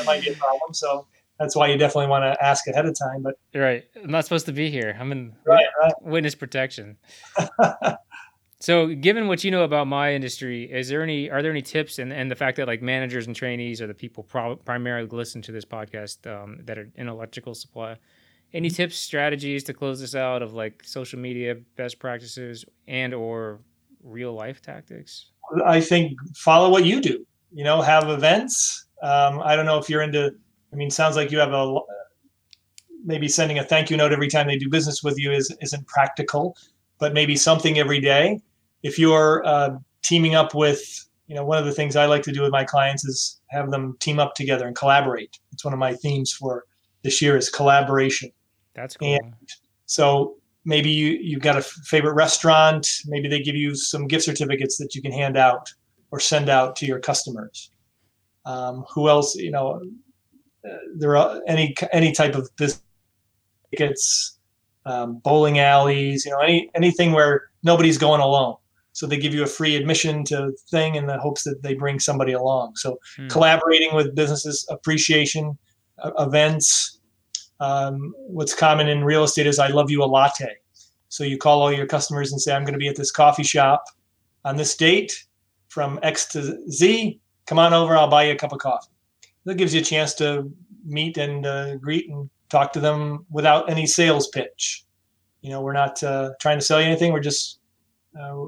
might 0.04 0.22
be 0.22 0.30
a 0.30 0.36
problem. 0.36 0.74
So 0.74 1.06
that's 1.40 1.56
why 1.56 1.68
you 1.68 1.76
definitely 1.76 2.08
want 2.08 2.22
to 2.22 2.44
ask 2.44 2.68
ahead 2.68 2.86
of 2.86 2.96
time. 2.96 3.22
But 3.22 3.34
right, 3.54 3.84
I'm 3.96 4.10
not 4.10 4.24
supposed 4.24 4.46
to 4.46 4.52
be 4.52 4.70
here. 4.70 4.96
I'm 5.00 5.10
in 5.10 5.34
right, 5.44 5.66
right. 5.82 5.92
witness 6.02 6.36
protection. 6.36 6.96
So, 8.62 8.88
given 8.88 9.26
what 9.26 9.42
you 9.42 9.50
know 9.50 9.64
about 9.64 9.86
my 9.86 10.12
industry, 10.12 10.70
is 10.70 10.90
there 10.90 11.02
any 11.02 11.30
are 11.30 11.40
there 11.40 11.50
any 11.50 11.62
tips 11.62 11.98
and, 11.98 12.12
and 12.12 12.30
the 12.30 12.36
fact 12.36 12.58
that 12.58 12.66
like 12.66 12.82
managers 12.82 13.26
and 13.26 13.34
trainees 13.34 13.80
are 13.80 13.86
the 13.86 13.94
people 13.94 14.22
pro- 14.22 14.56
primarily 14.56 15.08
listen 15.08 15.40
to 15.42 15.52
this 15.52 15.64
podcast 15.64 16.26
um, 16.30 16.58
that 16.64 16.78
are 16.78 16.90
in 16.94 17.08
electrical 17.08 17.54
supply? 17.54 17.96
Any 18.52 18.68
mm-hmm. 18.68 18.76
tips, 18.76 18.96
strategies 18.96 19.64
to 19.64 19.72
close 19.72 19.98
this 19.98 20.14
out 20.14 20.42
of 20.42 20.52
like 20.52 20.82
social 20.84 21.18
media 21.18 21.56
best 21.76 21.98
practices 21.98 22.66
and 22.86 23.14
or 23.14 23.60
real 24.02 24.34
life 24.34 24.60
tactics? 24.60 25.30
I 25.64 25.80
think 25.80 26.12
follow 26.36 26.68
what 26.68 26.84
you 26.84 27.00
do. 27.00 27.24
You 27.52 27.64
know, 27.64 27.80
have 27.80 28.10
events. 28.10 28.88
Um, 29.02 29.40
I 29.42 29.56
don't 29.56 29.64
know 29.64 29.78
if 29.78 29.88
you're 29.88 30.02
into. 30.02 30.32
I 30.72 30.76
mean, 30.76 30.90
sounds 30.90 31.16
like 31.16 31.30
you 31.30 31.38
have 31.38 31.52
a 31.52 31.78
maybe 33.04 33.28
sending 33.28 33.58
a 33.58 33.64
thank 33.64 33.90
you 33.90 33.96
note 33.96 34.12
every 34.12 34.28
time 34.28 34.46
they 34.46 34.58
do 34.58 34.68
business 34.68 35.02
with 35.02 35.18
you 35.18 35.32
is 35.32 35.54
isn't 35.60 35.86
practical, 35.86 36.56
but 36.98 37.12
maybe 37.14 37.36
something 37.36 37.78
every 37.78 38.00
day 38.00 38.40
if 38.82 38.98
you're 38.98 39.46
uh, 39.46 39.70
teaming 40.02 40.34
up 40.34 40.54
with, 40.54 41.06
you 41.26 41.34
know, 41.34 41.44
one 41.44 41.58
of 41.58 41.64
the 41.64 41.72
things 41.72 41.96
I 41.96 42.06
like 42.06 42.22
to 42.24 42.32
do 42.32 42.42
with 42.42 42.50
my 42.50 42.64
clients 42.64 43.04
is 43.04 43.40
have 43.50 43.70
them 43.70 43.96
team 44.00 44.18
up 44.18 44.34
together 44.34 44.66
and 44.66 44.76
collaborate. 44.76 45.38
It's 45.52 45.64
one 45.64 45.74
of 45.74 45.78
my 45.78 45.94
themes 45.94 46.32
for 46.32 46.64
this 47.02 47.20
year 47.20 47.36
is 47.36 47.48
collaboration. 47.48 48.30
That's 48.74 48.96
cool. 48.96 49.14
And 49.14 49.34
so 49.86 50.36
maybe 50.64 50.90
you 50.90 51.18
you've 51.20 51.42
got 51.42 51.56
a 51.56 51.62
favorite 51.62 52.14
restaurant. 52.14 52.88
Maybe 53.06 53.28
they 53.28 53.40
give 53.40 53.56
you 53.56 53.74
some 53.74 54.06
gift 54.06 54.24
certificates 54.24 54.78
that 54.78 54.94
you 54.94 55.02
can 55.02 55.12
hand 55.12 55.36
out 55.36 55.72
or 56.10 56.20
send 56.20 56.48
out 56.48 56.76
to 56.76 56.86
your 56.86 56.98
customers. 56.98 57.70
Um, 58.46 58.84
who 58.92 59.08
else? 59.08 59.34
You 59.36 59.50
know, 59.50 59.72
uh, 59.72 59.80
there 60.94 61.16
are 61.16 61.40
any 61.46 61.74
any 61.92 62.12
type 62.12 62.34
of 62.34 62.48
business 62.56 62.82
tickets, 63.70 64.38
um, 64.86 65.18
bowling 65.18 65.58
alleys. 65.58 66.24
You 66.24 66.32
know, 66.32 66.40
any 66.40 66.70
anything 66.74 67.12
where 67.12 67.50
nobody's 67.62 67.98
going 67.98 68.20
alone 68.20 68.56
so 68.92 69.06
they 69.06 69.16
give 69.16 69.34
you 69.34 69.42
a 69.42 69.46
free 69.46 69.76
admission 69.76 70.24
to 70.24 70.52
thing 70.68 70.96
in 70.96 71.06
the 71.06 71.18
hopes 71.18 71.44
that 71.44 71.62
they 71.62 71.74
bring 71.74 71.98
somebody 71.98 72.32
along 72.32 72.76
so 72.76 72.98
hmm. 73.16 73.28
collaborating 73.28 73.94
with 73.94 74.14
businesses 74.14 74.66
appreciation 74.70 75.56
uh, 76.02 76.10
events 76.18 76.98
um, 77.60 78.14
what's 78.26 78.54
common 78.54 78.88
in 78.88 79.04
real 79.04 79.24
estate 79.24 79.46
is 79.46 79.58
i 79.58 79.68
love 79.68 79.90
you 79.90 80.02
a 80.02 80.06
latte 80.06 80.54
so 81.08 81.24
you 81.24 81.36
call 81.36 81.62
all 81.62 81.72
your 81.72 81.86
customers 81.86 82.32
and 82.32 82.40
say 82.40 82.54
i'm 82.54 82.64
going 82.64 82.72
to 82.72 82.78
be 82.78 82.88
at 82.88 82.96
this 82.96 83.12
coffee 83.12 83.42
shop 83.42 83.84
on 84.44 84.56
this 84.56 84.76
date 84.76 85.24
from 85.68 85.98
x 86.02 86.26
to 86.26 86.58
z 86.70 87.20
come 87.46 87.58
on 87.58 87.72
over 87.72 87.96
i'll 87.96 88.08
buy 88.08 88.24
you 88.24 88.32
a 88.32 88.36
cup 88.36 88.52
of 88.52 88.58
coffee 88.58 88.90
that 89.44 89.56
gives 89.56 89.74
you 89.74 89.80
a 89.80 89.84
chance 89.84 90.14
to 90.14 90.50
meet 90.84 91.16
and 91.16 91.46
uh, 91.46 91.76
greet 91.76 92.08
and 92.08 92.30
talk 92.48 92.72
to 92.72 92.80
them 92.80 93.24
without 93.30 93.70
any 93.70 93.86
sales 93.86 94.28
pitch 94.28 94.84
you 95.40 95.50
know 95.50 95.60
we're 95.60 95.72
not 95.72 96.02
uh, 96.02 96.30
trying 96.40 96.58
to 96.58 96.64
sell 96.64 96.80
you 96.80 96.86
anything 96.86 97.12
we're 97.12 97.20
just 97.20 97.58
uh, 98.20 98.44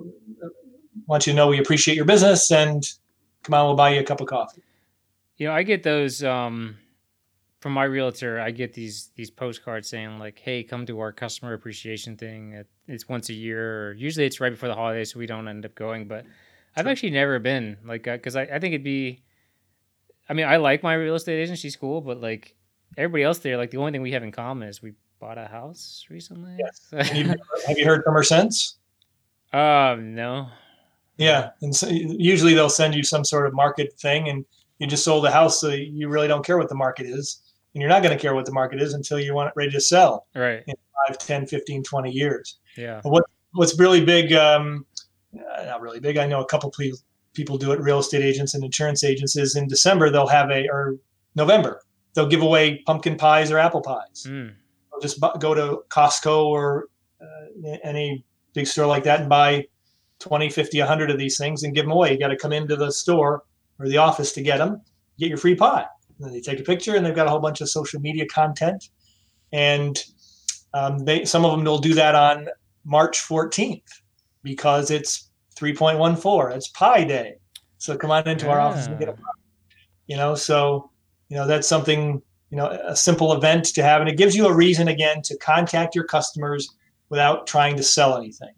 want 1.07 1.27
you 1.27 1.33
to 1.33 1.37
know 1.37 1.49
we 1.49 1.59
appreciate 1.59 1.95
your 1.95 2.05
business 2.05 2.51
and 2.51 2.85
come 3.43 3.55
on, 3.55 3.67
we'll 3.67 3.77
buy 3.77 3.95
you 3.95 4.01
a 4.01 4.05
cup 4.05 4.21
of 4.21 4.27
coffee. 4.27 4.63
You 5.37 5.49
know, 5.49 5.55
I 5.55 5.63
get 5.63 5.83
those 5.83 6.23
um, 6.23 6.77
from 7.61 7.73
my 7.73 7.85
realtor. 7.85 8.41
I 8.41 8.51
get 8.51 8.75
these 8.75 9.11
these 9.17 9.31
postcards 9.31 9.89
saying 9.89 10.19
like, 10.19 10.39
"Hey, 10.39 10.63
come 10.63 10.87
to 10.87 11.01
our 11.01 11.13
customer 11.13 11.53
appreciation 11.55 12.17
thing. 12.17 12.65
It's 12.87 13.09
once 13.09 13.29
a 13.29 13.35
year. 13.35 13.89
Or 13.89 13.93
usually, 13.93 14.27
it's 14.27 14.41
right 14.41 14.51
before 14.51 14.69
the 14.69 14.75
holidays, 14.75 15.13
so 15.13 15.19
we 15.19 15.27
don't 15.27 15.49
end 15.49 15.65
up 15.65 15.75
going." 15.75 16.07
But 16.07 16.25
I've 16.77 16.87
actually 16.87 17.11
never 17.11 17.39
been 17.39 17.79
like 17.85 18.05
because 18.05 18.37
I, 18.37 18.43
I 18.43 18.59
think 18.59 18.75
it'd 18.75 18.85
be 18.85 19.23
I 20.33 20.35
mean, 20.35 20.47
I 20.47 20.57
like 20.57 20.83
my 20.83 20.95
real 20.95 21.15
estate 21.15 21.43
agent. 21.43 21.59
She's 21.59 21.77
cool, 21.77 22.01
but 22.01 22.19
like 22.23 22.57
everybody 22.97 23.23
else 23.23 23.41
there, 23.41 23.59
like 23.59 23.71
the 23.71 23.77
only 23.77 23.93
thing 23.93 24.01
we 24.01 24.13
have 24.13 24.23
in 24.23 24.33
common 24.33 24.67
is 24.67 24.81
we 24.81 24.95
bought 25.21 25.37
a 25.37 25.45
house 25.45 26.07
recently. 26.09 26.57
Yes. 26.59 26.89
Have 27.67 27.79
you, 27.79 27.85
heard 27.85 28.03
from 28.03 28.15
her 28.15 28.23
since? 28.23 28.79
um, 29.53 30.15
no. 30.15 30.49
Yeah, 31.19 31.51
and 31.61 31.77
so 31.77 31.87
usually 31.91 32.55
they'll 32.55 32.71
send 32.71 32.95
you 32.95 33.03
some 33.03 33.27
sort 33.27 33.47
of 33.47 33.53
market 33.53 33.93
thing, 34.01 34.31
and 34.31 34.47
you 34.79 34.87
just 34.87 35.05
sold 35.05 35.27
a 35.27 35.31
house, 35.31 35.61
so 35.61 35.69
you 35.69 36.09
really 36.09 36.29
don't 36.29 36.47
care 36.47 36.57
what 36.57 36.71
the 36.71 36.75
market 36.75 37.05
is, 37.05 37.43
and 37.75 37.83
you're 37.83 37.91
not 37.91 38.03
going 38.03 38.17
to 38.17 38.21
care 38.21 38.35
what 38.35 38.47
the 38.47 38.53
market 38.53 38.81
is 38.81 38.95
until 38.95 39.21
you 39.21 39.35
want 39.35 39.49
it 39.49 39.53
ready 39.55 39.71
to 39.73 39.83
sell 39.83 40.29
Right. 40.35 40.65
5, 41.09 41.19
10, 41.19 41.47
15, 41.47 41.83
20 41.83 42.11
years. 42.11 42.59
Yeah. 42.79 43.03
What 43.03 43.25
what's 43.53 43.79
really 43.79 44.03
big? 44.03 44.33
Um, 44.33 44.87
uh, 45.37 45.65
not 45.65 45.83
really 45.83 46.01
big. 46.01 46.17
I 46.17 46.25
know 46.25 46.41
a 46.41 46.47
couple 46.47 46.71
people 46.71 47.01
people 47.35 47.59
do 47.59 47.73
it. 47.73 47.81
Real 47.81 47.99
estate 47.99 48.23
agents 48.23 48.55
and 48.55 48.65
insurance 48.65 49.03
agents 49.05 49.37
is 49.37 49.57
in 49.57 49.67
December 49.69 50.11
they'll 50.11 50.27
have 50.27 50.51
a 50.51 50.69
or 50.69 50.97
November 51.35 51.83
they'll 52.15 52.29
give 52.29 52.43
away 52.43 52.79
pumpkin 52.87 53.17
pies 53.17 53.51
or 53.51 53.59
apple 53.59 53.81
pies. 53.81 54.27
Mm. 54.29 54.55
They'll 54.91 55.01
just 55.01 55.21
bu- 55.21 55.39
go 55.39 55.55
to 55.55 55.83
Costco 55.89 56.47
or 56.47 56.89
uh, 57.21 57.77
any 57.85 58.25
big 58.55 58.67
store 58.67 58.87
like 58.87 59.05
that 59.05 59.21
and 59.21 59.29
buy 59.29 59.67
20, 60.21 60.51
50, 60.51 60.79
100 60.79 61.11
of 61.11 61.19
these 61.19 61.39
things 61.39 61.63
and 61.63 61.75
give 61.75 61.85
them 61.85 61.93
away. 61.93 62.13
You 62.13 62.19
got 62.19 62.29
to 62.29 62.37
come 62.37 62.53
into 62.53 62.77
the 62.77 62.91
store 62.91 63.45
or 63.79 63.89
the 63.89 63.97
office 63.97 64.33
to 64.33 64.43
get 64.43 64.59
them. 64.59 64.81
Get 65.19 65.29
your 65.29 65.39
free 65.39 65.55
pie. 65.55 65.87
And 66.19 66.27
then 66.27 66.33
they 66.33 66.41
take 66.41 66.61
a 66.61 66.65
picture 66.65 66.95
and 66.95 67.05
they've 67.05 67.15
got 67.15 67.27
a 67.27 67.31
whole 67.31 67.41
bunch 67.41 67.61
of 67.61 67.69
social 67.69 68.01
media 68.01 68.27
content. 68.27 68.91
And 69.53 70.03
um, 70.75 71.01
they 71.01 71.25
some 71.25 71.45
of 71.45 71.53
them 71.53 71.65
will 71.65 71.79
do 71.79 71.95
that 71.95 72.15
on 72.15 72.49
March 72.85 73.21
14th 73.21 73.83
because 74.43 74.91
it's 74.91 75.31
3.14. 75.57 76.57
It's 76.57 76.69
Pi 76.69 77.05
Day. 77.05 77.35
So 77.79 77.97
come 77.97 78.11
on 78.11 78.27
into 78.29 78.49
our 78.49 78.61
office 78.61 78.87
and 78.87 78.99
get 78.99 79.09
a 79.09 79.13
pie. 79.13 79.23
You 80.07 80.17
know, 80.17 80.35
so 80.35 80.91
you 81.29 81.37
know 81.37 81.47
that's 81.47 81.69
something 81.69 82.23
you 82.51 82.57
know 82.57 82.69
a 82.69 82.95
simple 82.95 83.33
event 83.33 83.67
to 83.67 83.83
have, 83.83 84.01
and 84.01 84.11
it 84.11 84.17
gives 84.17 84.37
you 84.37 84.47
a 84.47 84.55
reason 84.55 84.89
again 84.89 85.23
to 85.23 85.37
contact 85.39 85.95
your 85.95 86.05
customers 86.05 86.69
without 87.09 87.47
trying 87.47 87.77
to 87.77 87.83
sell 87.83 88.17
anything. 88.17 88.55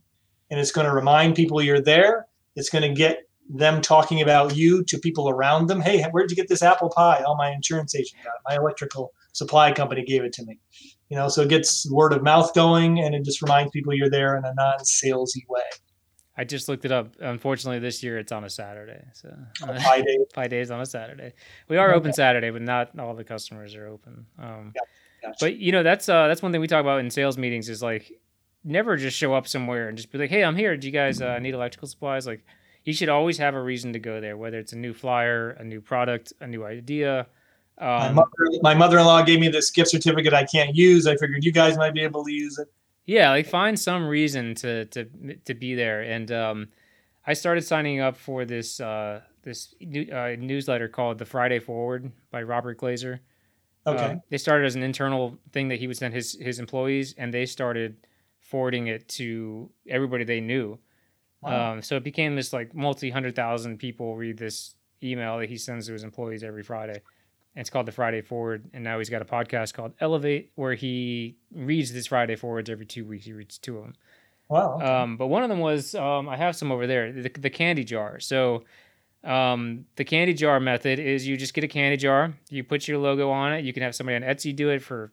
And 0.51 0.61
it's 0.61 0.73
going 0.73 0.87
to 0.87 0.93
remind 0.93 1.37
people 1.37 1.63
you're 1.63 1.81
there. 1.81 2.27
It's 2.55 2.71
going 2.71 2.83
to 2.83 2.95
get 2.95 3.29
them 3.49 3.81
talking 3.81 4.23
about 4.23 4.57
you 4.57 4.85
to 4.85 4.99
people 4.99 5.29
around 5.29 5.69
them. 5.69 5.81
Hey, 5.81 6.03
where'd 6.05 6.31
you 6.31 6.37
get 6.37 6.49
this 6.49 6.63
apple 6.63 6.91
pie? 6.91 7.23
Oh, 7.27 7.35
my 7.35 7.51
insurance 7.51 7.95
agent 7.95 8.23
got 8.25 8.31
it. 8.31 8.41
My 8.49 8.57
electrical 8.57 9.13
supply 9.33 9.73
company 9.73 10.05
gave 10.05 10.23
it 10.23 10.33
to 10.35 10.45
me. 10.45 10.59
You 11.09 11.17
know, 11.17 11.29
so 11.29 11.43
it 11.43 11.49
gets 11.49 11.91
word 11.91 12.13
of 12.13 12.23
mouth 12.23 12.55
going, 12.55 13.01
and 13.01 13.15
it 13.15 13.25
just 13.25 13.43
reminds 13.43 13.71
people 13.71 13.95
you're 13.95 14.11
there 14.11 14.37
in 14.37 14.45
a 14.45 14.55
non-salesy 14.55 15.43
way. 15.49 15.63
I 16.37 16.45
just 16.45 16.69
looked 16.69 16.85
it 16.85 16.93
up. 16.93 17.15
Unfortunately, 17.21 17.79
this 17.79 18.03
year 18.03 18.19
it's 18.19 18.33
on 18.33 18.45
a 18.45 18.51
Saturday. 18.51 19.03
So 19.13 19.35
Pie 19.61 20.01
day. 20.01 20.19
five 20.35 20.51
days 20.51 20.71
on 20.71 20.81
a 20.81 20.87
Saturday. 20.87 21.33
We 21.69 21.77
are 21.77 21.95
open 21.95 22.13
Saturday, 22.13 22.51
but 22.51 22.63
not 22.63 22.99
all 22.99 23.15
the 23.15 23.25
customers 23.25 23.75
are 23.77 23.87
open. 23.87 24.27
Um, 24.39 24.73
Gotcha. 25.23 25.37
But 25.41 25.57
you 25.57 25.73
know, 25.73 25.83
that's 25.83 26.09
uh, 26.09 26.29
that's 26.29 26.43
one 26.43 26.53
thing 26.53 26.61
we 26.61 26.67
talk 26.67 26.81
about 26.81 27.01
in 27.01 27.11
sales 27.11 27.39
meetings 27.39 27.69
is 27.69 27.83
like 27.83 28.13
never 28.65 28.97
just 28.97 29.17
show 29.17 29.33
up 29.35 29.47
somewhere 29.47 29.89
and 29.89 29.97
just 29.97 30.11
be 30.11 30.19
like, 30.19 30.31
"Hey, 30.31 30.43
I'm 30.45 30.57
here. 30.57 30.77
Do 30.77 30.87
you 30.87 30.93
guys 30.93 31.23
uh, 31.23 31.39
need 31.39 31.55
electrical 31.55 31.89
supplies?" 31.89 32.27
Like, 32.27 32.45
you 32.85 32.93
should 32.93 33.09
always 33.09 33.39
have 33.39 33.55
a 33.55 33.63
reason 33.63 33.93
to 33.95 33.99
go 33.99 34.21
there, 34.21 34.37
whether 34.37 34.59
it's 34.59 34.73
a 34.73 34.77
new 34.77 34.93
flyer, 34.93 35.51
a 35.51 35.65
new 35.65 35.81
product, 35.81 36.33
a 36.41 36.47
new 36.47 36.65
idea. 36.65 37.27
my, 37.81 38.09
Um, 38.09 38.15
mother, 38.17 38.29
my 38.63 38.75
mother-in-law 38.75 39.23
gave 39.23 39.41
me 39.41 39.49
this 39.49 39.71
gift 39.71 39.91
certificate 39.91 40.35
I 40.35 40.45
can't 40.45 40.75
use. 40.77 41.07
I 41.07 41.17
figured 41.17 41.45
you 41.45 41.53
guys 41.53 41.79
might 41.79 41.95
be 41.95 42.03
able 42.03 42.25
to 42.25 42.33
use 42.33 42.59
it. 42.59 42.69
Yeah, 43.07 43.31
like 43.31 43.47
find 43.47 43.79
some 43.79 44.07
reason 44.07 44.55
to 44.57 44.87
to 44.87 45.05
to 45.45 45.55
be 45.55 45.75
there. 45.75 46.03
And 46.03 46.31
um, 46.33 46.69
I 47.27 47.35
started 47.35 47.63
signing 47.63 48.01
up 48.01 48.17
for 48.17 48.45
this 48.45 48.81
uh, 48.81 49.21
this 49.43 49.75
new, 49.81 50.11
uh, 50.11 50.37
newsletter 50.39 50.89
called 50.89 51.19
the 51.19 51.25
Friday 51.25 51.59
Forward 51.59 52.11
by 52.31 52.43
Robert 52.43 52.79
Glazer. 52.79 53.21
Okay. 53.87 54.05
Um, 54.05 54.23
they 54.31 54.39
started 54.39 54.65
as 54.65 54.75
an 54.75 54.83
internal 54.83 55.39
thing 55.53 55.69
that 55.69 55.79
he 55.79 55.87
would 55.87 55.97
send 55.97 56.15
his 56.15 56.37
his 56.41 56.59
employees, 56.59 57.15
and 57.19 57.33
they 57.33 57.47
started 57.47 57.97
forwarding 58.41 58.87
it 58.87 59.09
to 59.09 59.71
everybody 59.89 60.25
they 60.25 60.41
knew. 60.41 60.79
Wow. 61.43 61.73
Um, 61.73 61.83
so 61.83 61.97
it 61.97 62.05
became 62.05 62.37
this 62.37 62.53
like 62.53 62.75
multi 62.75 63.11
hundred 63.11 63.37
thousand 63.37 63.79
people 63.79 64.17
read 64.17 64.39
this 64.39 64.77
email 65.03 65.39
that 65.39 65.51
he 65.51 65.59
sends 65.59 65.87
to 65.87 65.93
his 65.93 66.05
employees 66.05 66.43
every 66.43 66.63
Friday. 66.63 67.03
And 67.55 67.61
it's 67.61 67.71
called 67.71 67.87
the 67.87 67.93
Friday 67.93 68.21
Forward, 68.21 68.69
and 68.73 68.83
now 68.83 68.99
he's 68.99 69.11
got 69.11 69.23
a 69.23 69.25
podcast 69.25 69.75
called 69.75 69.93
Elevate, 70.01 70.51
where 70.57 70.75
he 70.75 71.37
reads 71.55 71.93
this 71.93 72.09
Friday 72.09 72.35
Forwards 72.35 72.69
every 72.69 72.87
two 72.87 73.05
weeks. 73.05 73.25
He 73.25 73.33
reads 73.33 73.59
two 73.59 73.79
of 73.79 73.85
them. 73.85 73.95
wow. 74.49 74.75
okay. 74.75 74.85
Um, 74.85 75.17
but 75.17 75.29
one 75.29 75.45
of 75.45 75.49
them 75.49 75.61
was 75.61 75.95
um, 75.95 76.29
I 76.29 76.37
have 76.37 76.57
some 76.57 76.73
over 76.73 76.87
there, 76.87 77.13
the, 77.13 77.29
the 77.29 77.51
candy 77.51 77.85
jar. 77.85 78.19
So 78.19 78.65
um, 79.23 79.87
the 79.97 80.05
candy 80.05 80.35
jar 80.35 80.59
method 80.59 80.99
is 80.99 81.27
you 81.27 81.37
just 81.37 81.55
get 81.55 81.65
a 81.65 81.69
candy 81.69 81.97
jar, 81.97 82.35
you 82.51 82.65
put 82.65 82.89
your 82.89 82.99
logo 82.99 83.31
on 83.31 83.53
it. 83.53 83.65
You 83.65 83.73
can 83.73 83.83
have 83.83 83.95
somebody 83.95 84.17
on 84.17 84.23
Etsy 84.23 84.55
do 84.55 84.71
it 84.71 84.83
for 84.83 85.13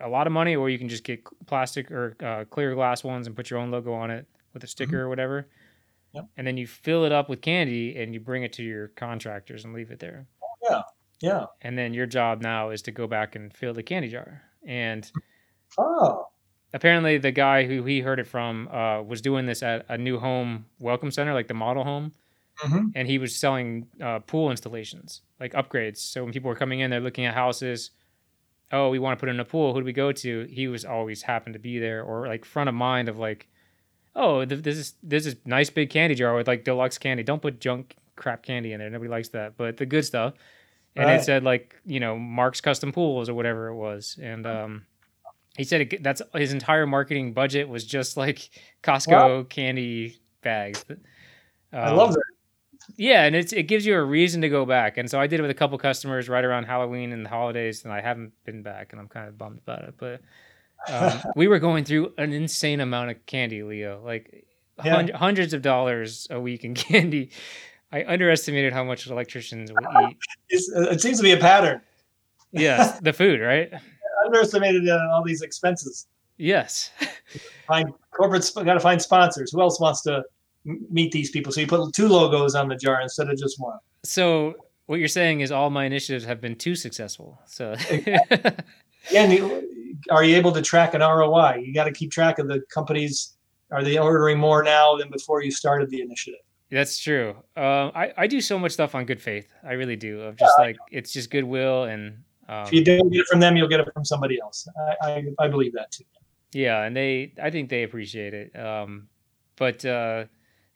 a 0.00 0.08
lot 0.08 0.26
of 0.26 0.32
money, 0.32 0.56
or 0.56 0.68
you 0.70 0.78
can 0.78 0.88
just 0.88 1.04
get 1.04 1.22
plastic 1.46 1.90
or 1.90 2.16
uh, 2.22 2.44
clear 2.46 2.74
glass 2.74 3.04
ones 3.04 3.26
and 3.26 3.36
put 3.36 3.50
your 3.50 3.60
own 3.60 3.70
logo 3.70 3.92
on 3.92 4.10
it 4.10 4.26
with 4.54 4.64
a 4.64 4.66
sticker 4.66 5.02
or 5.02 5.08
whatever. 5.08 5.46
Yep. 6.14 6.28
And 6.36 6.46
then 6.46 6.56
you 6.56 6.66
fill 6.66 7.04
it 7.04 7.12
up 7.12 7.28
with 7.28 7.40
candy 7.40 8.00
and 8.00 8.14
you 8.14 8.20
bring 8.20 8.42
it 8.42 8.52
to 8.54 8.62
your 8.62 8.88
contractors 8.88 9.64
and 9.64 9.74
leave 9.74 9.90
it 9.90 9.98
there. 9.98 10.26
yeah. 10.68 10.82
And 11.62 11.78
then 11.78 11.94
your 11.94 12.06
job 12.06 12.42
now 12.42 12.70
is 12.70 12.82
to 12.82 12.90
go 12.92 13.06
back 13.06 13.34
and 13.36 13.52
fill 13.54 13.72
the 13.74 13.82
candy 13.82 14.08
jar. 14.08 14.42
And 14.66 15.10
Oh. 15.78 16.28
apparently 16.72 17.18
the 17.18 17.32
guy 17.32 17.64
who 17.66 17.82
he 17.84 18.00
heard 18.00 18.18
it 18.20 18.26
from 18.26 18.68
uh, 18.68 19.02
was 19.02 19.20
doing 19.20 19.46
this 19.46 19.62
at 19.62 19.86
a 19.88 19.98
new 19.98 20.18
home 20.18 20.66
welcome 20.78 21.10
center 21.10 21.34
like 21.34 21.48
the 21.48 21.54
model 21.54 21.84
home. 21.84 22.12
Hmm 22.58 22.88
and 22.94 23.08
he 23.08 23.18
was 23.18 23.34
selling 23.34 23.88
uh, 24.00 24.20
pool 24.20 24.50
installations 24.52 25.22
like 25.40 25.52
upgrades. 25.54 25.96
So 25.98 26.22
when 26.22 26.32
people 26.32 26.48
were 26.48 26.54
coming 26.56 26.78
in 26.80 26.90
they're 26.90 27.00
looking 27.00 27.24
at 27.26 27.34
houses. 27.34 27.90
Oh 28.70 28.90
we 28.90 28.98
want 29.00 29.18
to 29.18 29.20
put 29.20 29.28
in 29.28 29.40
a 29.40 29.44
pool. 29.44 29.74
Who 29.74 29.80
do 29.80 29.84
we 29.84 29.92
go 29.92 30.12
to? 30.12 30.46
He 30.48 30.68
was 30.68 30.84
always 30.84 31.22
happened 31.22 31.54
to 31.54 31.58
be 31.58 31.78
there 31.80 32.02
or 32.04 32.26
like 32.28 32.44
front 32.44 32.68
of 32.68 32.74
mind 32.76 33.08
of 33.08 33.18
like 33.18 33.48
oh 34.14 34.44
th- 34.44 34.62
this 34.62 34.76
is 34.78 34.94
this 35.02 35.26
is 35.26 35.34
nice 35.44 35.68
big 35.70 35.90
candy 35.90 36.14
jar 36.14 36.36
with 36.36 36.46
like 36.46 36.62
deluxe 36.64 36.98
candy. 36.98 37.24
Don't 37.24 37.42
put 37.42 37.60
junk 37.60 37.96
crap 38.14 38.44
candy 38.44 38.72
in 38.72 38.78
there. 38.78 38.88
Nobody 38.90 39.10
likes 39.10 39.30
that. 39.30 39.56
But 39.56 39.76
the 39.76 39.86
good 39.86 40.04
stuff 40.04 40.34
and 40.96 41.06
Right. 41.06 41.20
it 41.20 41.24
said 41.24 41.42
like 41.44 41.76
you 41.84 42.00
know 42.00 42.16
mark's 42.18 42.60
custom 42.60 42.92
pools 42.92 43.28
or 43.28 43.34
whatever 43.34 43.68
it 43.68 43.74
was 43.74 44.18
and 44.22 44.46
um 44.46 44.86
he 45.56 45.62
said 45.64 45.80
it, 45.82 46.02
that's 46.02 46.20
his 46.34 46.52
entire 46.52 46.86
marketing 46.86 47.32
budget 47.32 47.68
was 47.68 47.84
just 47.84 48.16
like 48.24 48.50
costco 48.82 49.48
candy 49.48 50.18
bags 50.42 50.84
I 51.72 51.90
Um, 51.90 51.96
love 51.96 52.12
that. 52.12 52.22
yeah, 52.96 53.24
and 53.24 53.34
it's 53.34 53.52
it 53.52 53.64
gives 53.64 53.84
you 53.86 53.96
a 53.96 54.04
reason 54.04 54.42
to 54.42 54.48
go 54.48 54.64
back. 54.64 54.96
And 54.98 55.10
so 55.10 55.18
I 55.18 55.26
did 55.26 55.40
it 55.40 55.42
with 55.42 55.50
a 55.50 55.54
couple 55.54 55.76
customers 55.78 56.28
right 56.28 56.44
around 56.44 56.64
Halloween 56.66 57.12
and 57.12 57.24
the 57.24 57.30
holidays, 57.30 57.82
and 57.84 57.92
I 57.92 58.00
haven't 58.00 58.32
been 58.44 58.62
back, 58.62 58.92
and 58.92 59.00
I'm 59.00 59.08
kind 59.08 59.26
of 59.26 59.36
bummed 59.36 59.58
about 59.58 59.82
it. 59.88 59.94
But 59.98 60.20
um, 60.88 61.18
we 61.36 61.48
were 61.48 61.58
going 61.58 61.84
through 61.84 62.12
an 62.18 62.32
insane 62.32 62.78
amount 62.80 63.10
of 63.10 63.26
candy, 63.26 63.62
Leo, 63.64 64.00
like 64.04 64.46
Yeah. 64.84 64.94
hun- 64.96 65.08
hundreds 65.08 65.52
of 65.54 65.62
dollars 65.62 66.28
a 66.30 66.38
week 66.38 66.62
in 66.62 66.74
candy. 66.86 67.30
I 67.92 68.04
underestimated 68.04 68.72
how 68.72 68.84
much 68.84 69.06
electricians 69.06 69.70
would 69.72 69.84
eat. 70.10 70.16
It's, 70.48 70.68
it 70.70 71.00
seems 71.00 71.18
to 71.18 71.22
be 71.22 71.32
a 71.32 71.36
pattern. 71.38 71.80
Yes, 72.56 73.00
the 73.00 73.12
food, 73.12 73.40
right? 73.40 73.68
I 73.72 74.26
underestimated 74.26 74.88
uh, 74.88 75.08
all 75.10 75.24
these 75.24 75.42
expenses. 75.42 76.06
Yes. 76.36 76.92
Find 77.66 77.92
corporate's 78.12 78.50
got 78.50 78.74
to 78.74 78.80
find 78.80 79.02
sponsors. 79.02 79.50
Who 79.50 79.60
else 79.60 79.80
wants 79.80 80.02
to 80.02 80.22
m- 80.64 80.86
meet 80.88 81.10
these 81.10 81.32
people? 81.32 81.50
So 81.50 81.60
you 81.62 81.66
put 81.66 81.92
two 81.92 82.06
logos 82.06 82.54
on 82.54 82.68
the 82.68 82.76
jar 82.76 83.00
instead 83.00 83.28
of 83.28 83.36
just 83.36 83.58
one. 83.58 83.78
So 84.04 84.54
what 84.86 85.00
you're 85.00 85.08
saying 85.08 85.40
is 85.40 85.50
all 85.50 85.68
my 85.70 85.84
initiatives 85.84 86.24
have 86.26 86.40
been 86.40 86.54
too 86.54 86.76
successful. 86.76 87.40
So 87.46 87.74
And 89.12 89.32
you, 89.32 89.98
are 90.10 90.22
you 90.22 90.36
able 90.36 90.52
to 90.52 90.62
track 90.62 90.94
an 90.94 91.00
ROI? 91.00 91.62
You 91.64 91.74
got 91.74 91.84
to 91.84 91.92
keep 91.92 92.12
track 92.12 92.38
of 92.38 92.46
the 92.46 92.62
companies. 92.72 93.36
Are 93.72 93.82
they 93.82 93.98
ordering 93.98 94.38
more 94.38 94.62
now 94.62 94.96
than 94.96 95.10
before 95.10 95.42
you 95.42 95.50
started 95.50 95.90
the 95.90 96.00
initiative? 96.02 96.40
That's 96.70 96.98
true. 96.98 97.30
Um, 97.56 97.92
I, 97.94 98.12
I 98.16 98.26
do 98.26 98.40
so 98.40 98.58
much 98.58 98.72
stuff 98.72 98.94
on 98.94 99.04
good 99.04 99.20
faith. 99.20 99.52
I 99.62 99.72
really 99.72 99.96
do. 99.96 100.22
Of 100.22 100.36
just 100.36 100.58
like 100.58 100.76
it's 100.90 101.12
just 101.12 101.30
goodwill 101.30 101.84
and 101.84 102.24
um, 102.48 102.64
If 102.66 102.72
you 102.72 102.84
don't 102.84 103.10
get 103.10 103.20
it 103.20 103.26
from 103.26 103.40
them, 103.40 103.56
you'll 103.56 103.68
get 103.68 103.80
it 103.80 103.88
from 103.92 104.04
somebody 104.04 104.40
else. 104.40 104.66
I, 105.02 105.08
I, 105.08 105.24
I 105.38 105.48
believe 105.48 105.72
that 105.74 105.92
too. 105.92 106.04
yeah, 106.52 106.82
and 106.82 106.96
they 106.96 107.34
I 107.42 107.50
think 107.50 107.68
they 107.70 107.82
appreciate 107.84 108.34
it. 108.34 108.58
Um, 108.58 109.08
but 109.56 109.84
uh, 109.84 110.24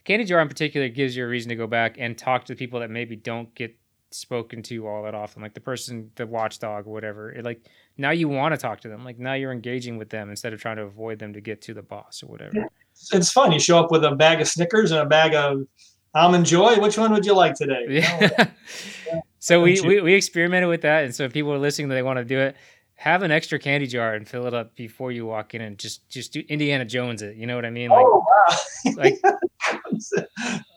Candy 0.05 0.25
Jar 0.25 0.41
in 0.41 0.49
particular 0.49 0.89
gives 0.89 1.17
you 1.17 1.25
a 1.25 1.29
reason 1.29 1.49
to 1.49 1.57
go 1.57 1.67
back 1.67 1.97
and 1.99 2.17
talk 2.17 2.45
to 2.47 2.55
people 2.55 2.81
that 2.81 2.91
maybe 2.91 3.17
don't 3.17 3.53
get 3.55 3.77
spoken 4.11 4.63
to 4.63 4.87
all 4.87 5.03
that 5.03 5.15
often, 5.15 5.43
like 5.43 5.55
the 5.55 5.61
person, 5.61 6.11
the 6.15 6.27
watchdog 6.27 6.87
or 6.87 6.91
whatever. 6.93 7.33
It, 7.33 7.45
like 7.45 7.67
now 7.97 8.11
you 8.11 8.29
want 8.29 8.55
to 8.55 8.57
talk 8.57 8.81
to 8.81 8.89
them. 8.89 9.05
Like 9.05 9.19
now 9.19 9.35
you're 9.35 9.53
engaging 9.53 9.99
with 9.99 10.11
them 10.11 10.31
instead 10.31 10.53
of 10.53 10.61
trying 10.61 10.77
to 10.77 10.83
avoid 10.85 11.19
them 11.19 11.33
to 11.35 11.41
get 11.41 11.61
to 11.63 11.75
the 11.75 11.83
boss 11.83 12.23
or 12.23 12.27
whatever. 12.29 12.69
It's 13.13 13.31
fun. 13.33 13.53
You 13.53 13.61
show 13.61 13.79
up 13.79 13.91
with 13.91 14.05
a 14.05 14.13
bag 14.15 14.41
of 14.41 14.49
Snickers 14.49 14.91
and 14.91 15.01
a 15.01 15.07
bag 15.07 15.35
of 15.35 15.67
almond 16.15 16.47
joy. 16.47 16.79
Which 16.81 16.99
one 16.99 17.13
would 17.13 17.25
you 17.27 17.35
like 17.35 17.55
today? 17.55 17.85
Know, 17.87 17.95
Yeah. 17.95 18.51
so 19.39 19.61
we, 19.63 19.81
we 19.81 20.01
we 20.01 20.15
experimented 20.15 20.69
with 20.69 20.83
that, 20.83 21.05
and 21.05 21.15
so 21.15 21.25
if 21.25 21.33
people 21.33 21.53
are 21.53 21.59
listening 21.59 21.89
that 21.89 21.95
they 21.95 22.03
want 22.03 22.19
to 22.19 22.25
do 22.25 22.39
it, 22.39 22.57
have 22.97 23.23
an 23.23 23.31
extra 23.31 23.59
candy 23.59 23.87
jar 23.87 24.15
and 24.15 24.29
fill 24.29 24.47
it 24.47 24.55
up 24.55 24.75
before 24.75 25.13
you 25.13 25.25
walk 25.27 25.55
in, 25.55 25.61
and 25.63 25.79
just 25.79 26.09
just 26.09 26.33
do 26.33 26.43
Indiana 26.49 26.85
Jones 26.85 27.23
it. 27.23 27.37
You 27.37 27.47
know 27.47 27.55
what 27.57 27.65
I 27.65 27.71
mean? 27.71 27.91
Like 27.91 28.05
oh 28.07 28.25
wow! 28.27 28.93
like 28.97 29.21
That's 29.93 30.13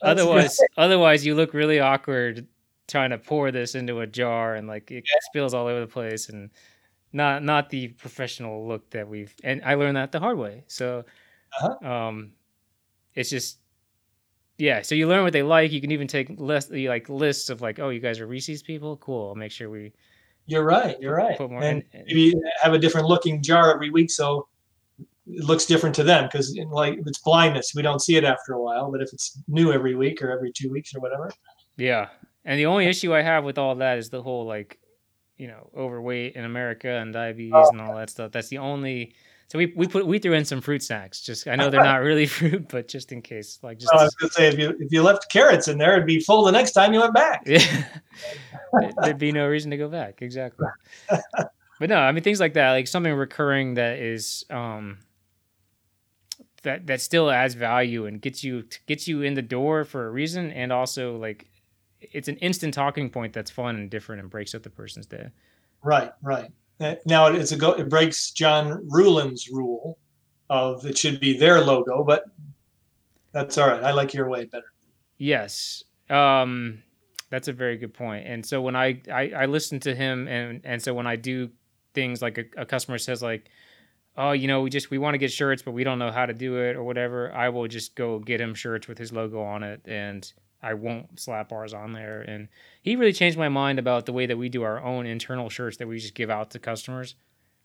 otherwise 0.04 0.58
great. 0.58 0.70
otherwise 0.78 1.26
you 1.26 1.36
look 1.36 1.54
really 1.54 1.80
awkward 1.80 2.48
trying 2.88 3.12
to 3.12 3.18
pour 3.18 3.52
this 3.52 3.76
into 3.76 4.00
a 4.02 4.08
jar 4.08 4.56
and 4.56 4.68
like 4.68 4.92
it 4.92 5.04
Yeah. 5.08 5.20
spills 5.30 5.54
all 5.54 5.68
over 5.68 5.80
the 5.80 5.88
place 5.88 6.30
and 6.30 6.50
not 7.14 7.44
not 7.44 7.70
the 7.70 7.90
professional 7.90 8.68
look 8.68 8.90
that 8.92 9.08
we've 9.08 9.34
and 9.44 9.62
I 9.66 9.76
learned 9.76 9.98
that 9.98 10.12
the 10.12 10.20
hard 10.20 10.38
way. 10.38 10.64
So 10.68 11.06
Uh-huh. 11.60 11.88
um 11.90 12.32
it's 13.16 13.30
just 13.30 13.58
yeah, 14.58 14.84
so 14.84 14.94
you 14.94 15.08
learn 15.08 15.24
what 15.24 15.34
they 15.34 15.42
like. 15.42 15.72
You 15.72 15.82
can 15.82 15.92
even 15.92 16.08
take 16.08 16.30
list 16.38 16.72
like 16.72 17.10
lists 17.10 17.50
of 17.50 17.62
like, 17.62 17.80
oh, 17.80 17.90
you 17.90 18.00
guys 18.00 18.20
are 18.20 18.28
Reese's 18.28 18.62
people. 18.62 18.96
Cool. 18.98 19.30
I'll 19.30 19.36
make 19.36 19.52
sure 19.52 19.72
we 19.72 19.92
You're 20.46 20.64
right. 20.64 20.98
You're 21.02 21.16
right. 21.16 21.40
and 21.40 21.84
and- 21.94 22.04
maybe 22.06 22.34
have 22.62 22.74
a 22.74 22.78
different 22.80 23.08
looking 23.08 23.42
jar 23.42 23.74
every 23.74 23.90
week 23.90 24.12
so 24.12 24.48
it 25.28 25.44
looks 25.46 25.66
different 25.66 25.96
to 25.96 26.04
them 26.04 26.26
because 26.26 26.56
like 26.70 26.94
if 27.00 27.08
it's 27.08 27.20
blindness 27.20 27.74
we 27.76 27.82
don't 27.82 28.02
see 28.02 28.18
it 28.18 28.24
after 28.24 28.54
a 28.54 28.62
while 28.62 28.92
but 28.92 29.02
if 29.02 29.12
it's 29.14 29.40
new 29.48 29.72
every 29.72 29.96
week 29.96 30.22
or 30.22 30.30
every 30.32 30.52
two 30.52 30.70
weeks 30.70 30.94
or 30.94 31.00
whatever 31.00 31.32
Yeah. 31.78 32.10
And 32.46 32.60
the 32.60 32.66
only 32.68 32.86
issue 32.88 33.14
I 33.14 33.22
have 33.22 33.44
with 33.44 33.58
all 33.58 33.76
that 33.76 33.98
is 33.98 34.10
the 34.10 34.22
whole 34.22 34.46
like, 34.46 34.78
you 35.42 35.48
know, 35.48 35.70
overweight 35.76 36.36
in 36.36 36.46
America 36.46 36.88
and 36.88 37.12
diabetes 37.12 37.52
Oh. 37.56 37.70
and 37.72 37.82
all 37.82 37.96
that 37.96 38.10
stuff. 38.12 38.32
That's 38.32 38.48
the 38.50 38.60
only 38.60 39.16
so 39.48 39.58
we, 39.58 39.74
we 39.76 39.88
put 39.88 40.06
we 40.06 40.20
threw 40.20 40.34
in 40.34 40.46
some 40.46 40.62
fruit 40.62 40.82
snacks. 40.84 41.20
Just 41.22 41.48
I 41.48 41.56
know 41.56 41.70
they're 41.72 41.84
not 41.94 42.02
really 42.02 42.26
fruit, 42.38 42.70
but 42.70 42.88
just 42.88 43.12
in 43.12 43.22
case. 43.22 43.60
Like 43.64 43.80
just 43.80 43.92
Oh, 43.94 43.98
I 44.00 44.04
was 44.04 44.16
gonna 44.16 44.32
say 44.32 44.48
if 44.48 44.58
you 44.60 44.70
if 44.80 44.92
you 44.92 45.02
left 45.04 45.32
carrots 45.32 45.68
in 45.68 45.78
there 45.80 45.94
it'd 45.94 46.06
be 46.06 46.20
full 46.20 46.44
the 46.46 46.52
next 46.52 46.74
time 46.74 46.94
you 46.94 47.00
went 47.00 47.14
back 47.16 47.42
yeah. 47.48 47.58
There- 48.80 48.92
There'd 49.02 49.18
be 49.18 49.32
no 49.34 49.48
reason 49.48 49.72
to 49.72 49.78
go 49.78 49.90
back. 49.90 50.22
Exactly. 50.22 50.66
But 51.10 51.90
no, 51.90 51.98
I 51.98 52.12
mean 52.12 52.24
things 52.24 52.40
like 52.40 52.54
that, 52.54 52.72
like 52.72 52.88
something 52.88 53.12
recurring 53.14 53.74
that 53.74 53.98
is 53.98 54.46
um 54.52 55.00
that 56.64 56.86
that 56.88 57.02
still 57.02 57.32
adds 57.32 57.56
value 57.56 58.06
and 58.06 58.22
gets 58.22 58.44
you 58.44 58.64
gets 58.86 59.08
you 59.08 59.24
in 59.24 59.34
the 59.34 59.42
door 59.42 59.84
for 59.84 60.06
a 60.08 60.12
reason 60.12 60.52
and 60.52 60.72
also 60.72 61.18
like 61.18 61.48
it's 62.02 62.28
an 62.28 62.38
instant 62.38 62.74
talking 62.74 63.10
point 63.10 63.34
that's 63.34 63.52
fun 63.52 63.76
and 63.76 63.90
different 63.90 64.22
and 64.22 64.30
breaks 64.30 64.54
up 64.56 64.64
the 64.64 64.70
person's 64.70 65.06
day. 65.06 65.30
right 65.84 66.12
right 66.22 66.52
Uh, 66.80 66.96
now 67.06 67.28
it's 67.28 67.52
a 67.52 67.58
go 67.58 67.74
it 67.74 67.90
breaks 67.90 68.32
john 68.32 68.86
ruhlin's 68.90 69.50
rule 69.50 69.98
of 70.50 70.86
it 70.86 70.98
should 70.98 71.20
be 71.20 71.38
their 71.38 71.62
logo 71.64 72.04
but 72.04 72.26
that's 73.32 73.58
all 73.58 73.68
right 73.68 73.84
i 73.84 73.92
like 73.92 74.14
your 74.14 74.28
way 74.30 74.46
better 74.46 74.66
Yes. 75.18 75.84
Um 76.10 76.82
that's 77.30 77.48
a 77.48 77.54
very 77.54 77.78
good 77.78 77.94
point. 77.94 78.26
And 78.28 78.44
so 78.44 78.60
when 78.62 78.76
I 78.76 79.00
I, 79.14 79.32
I 79.36 79.46
listen 79.46 79.80
to 79.82 79.94
him 79.96 80.28
and 80.28 80.62
and 80.64 80.82
so 80.82 80.94
when 80.96 81.06
I 81.06 81.16
do 81.16 81.50
things 81.94 82.24
like 82.24 82.40
a, 82.40 82.46
a 82.62 82.66
customer 82.66 82.98
says 82.98 83.22
like, 83.22 83.50
Oh, 84.18 84.32
you 84.32 84.48
know, 84.48 84.62
we 84.62 84.72
just 84.72 84.90
we 84.90 84.98
want 84.98 85.14
to 85.14 85.20
get 85.20 85.32
shirts, 85.32 85.62
but 85.62 85.72
we 85.74 85.84
don't 85.84 86.00
know 86.00 86.12
how 86.12 86.26
to 86.26 86.34
do 86.34 86.58
it 86.58 86.76
or 86.76 86.84
whatever, 86.84 87.32
I 87.34 87.50
will 87.50 87.68
just 87.68 87.96
go 87.96 88.18
get 88.18 88.42
him 88.42 88.56
shirts 88.56 88.88
with 88.88 88.98
his 88.98 89.14
logo 89.14 89.42
on 89.44 89.62
it 89.62 89.82
and 89.86 90.22
I 90.64 90.74
won't 90.76 91.20
slap 91.20 91.52
ours 91.52 91.74
on 91.74 91.94
there. 91.94 92.22
And 92.22 92.48
he 92.82 92.96
really 92.96 93.14
changed 93.14 93.38
my 93.38 93.50
mind 93.50 93.80
about 93.80 94.06
the 94.06 94.14
way 94.14 94.26
that 94.28 94.38
we 94.38 94.48
do 94.50 94.62
our 94.64 94.82
own 94.84 95.06
internal 95.06 95.50
shirts 95.50 95.78
that 95.78 95.88
we 95.88 95.98
just 96.00 96.14
give 96.14 96.30
out 96.30 96.52
to 96.52 96.60
customers. 96.60 97.16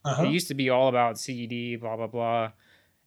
uh-huh. 0.04 0.24
It 0.24 0.30
used 0.30 0.48
to 0.48 0.54
be 0.54 0.70
all 0.70 0.88
about 0.88 1.18
CED, 1.18 1.80
blah 1.80 1.96
blah 1.96 2.06
blah, 2.06 2.52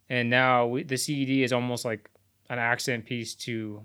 and 0.08 0.30
now 0.30 0.66
we, 0.66 0.82
the 0.84 0.96
CED 0.96 1.42
is 1.42 1.52
almost 1.52 1.84
like 1.84 2.08
an 2.48 2.58
accent 2.58 3.06
piece 3.06 3.34
to 3.46 3.82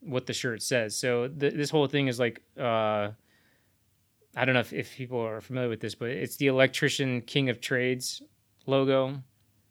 what 0.00 0.26
the 0.26 0.32
shirt 0.32 0.62
says. 0.62 0.96
So 0.96 1.28
th- 1.28 1.54
this 1.54 1.70
whole 1.70 1.86
thing 1.86 2.08
is 2.08 2.18
like, 2.20 2.42
uh, 2.58 3.10
I 4.36 4.44
don't 4.44 4.54
know 4.54 4.60
if, 4.60 4.72
if 4.72 4.94
people 4.94 5.20
are 5.20 5.40
familiar 5.40 5.68
with 5.68 5.80
this, 5.80 5.94
but 5.94 6.10
it's 6.10 6.36
the 6.36 6.46
electrician 6.48 7.22
king 7.22 7.48
of 7.48 7.60
trades 7.60 8.22
logo. 8.66 9.22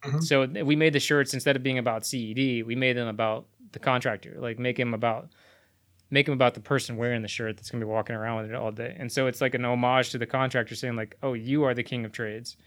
Mhm. 0.03 0.23
So 0.23 0.45
we 0.63 0.75
made 0.75 0.93
the 0.93 0.99
shirts 0.99 1.33
instead 1.33 1.55
of 1.55 1.63
being 1.63 1.77
about 1.77 2.05
CED, 2.05 2.63
we 2.65 2.75
made 2.75 2.97
them 2.97 3.07
about 3.07 3.47
the 3.71 3.79
contractor, 3.79 4.35
like 4.39 4.57
make 4.59 4.79
him 4.79 4.93
about 4.93 5.29
make 6.09 6.25
them 6.25 6.33
about 6.33 6.53
the 6.53 6.59
person 6.59 6.97
wearing 6.97 7.21
the 7.21 7.27
shirt 7.27 7.57
that's 7.57 7.69
gonna 7.69 7.83
be 7.85 7.89
walking 7.89 8.15
around 8.15 8.41
with 8.41 8.51
it 8.51 8.55
all 8.55 8.71
day. 8.71 8.95
And 8.99 9.11
so 9.11 9.27
it's 9.27 9.41
like 9.41 9.53
an 9.55 9.65
homage 9.65 10.11
to 10.11 10.17
the 10.17 10.25
contractor 10.25 10.75
saying 10.75 10.95
like, 10.95 11.15
"Oh, 11.23 11.33
you 11.33 11.63
are 11.63 11.73
the 11.73 11.83
king 11.83 12.05
of 12.05 12.11
trades." 12.11 12.57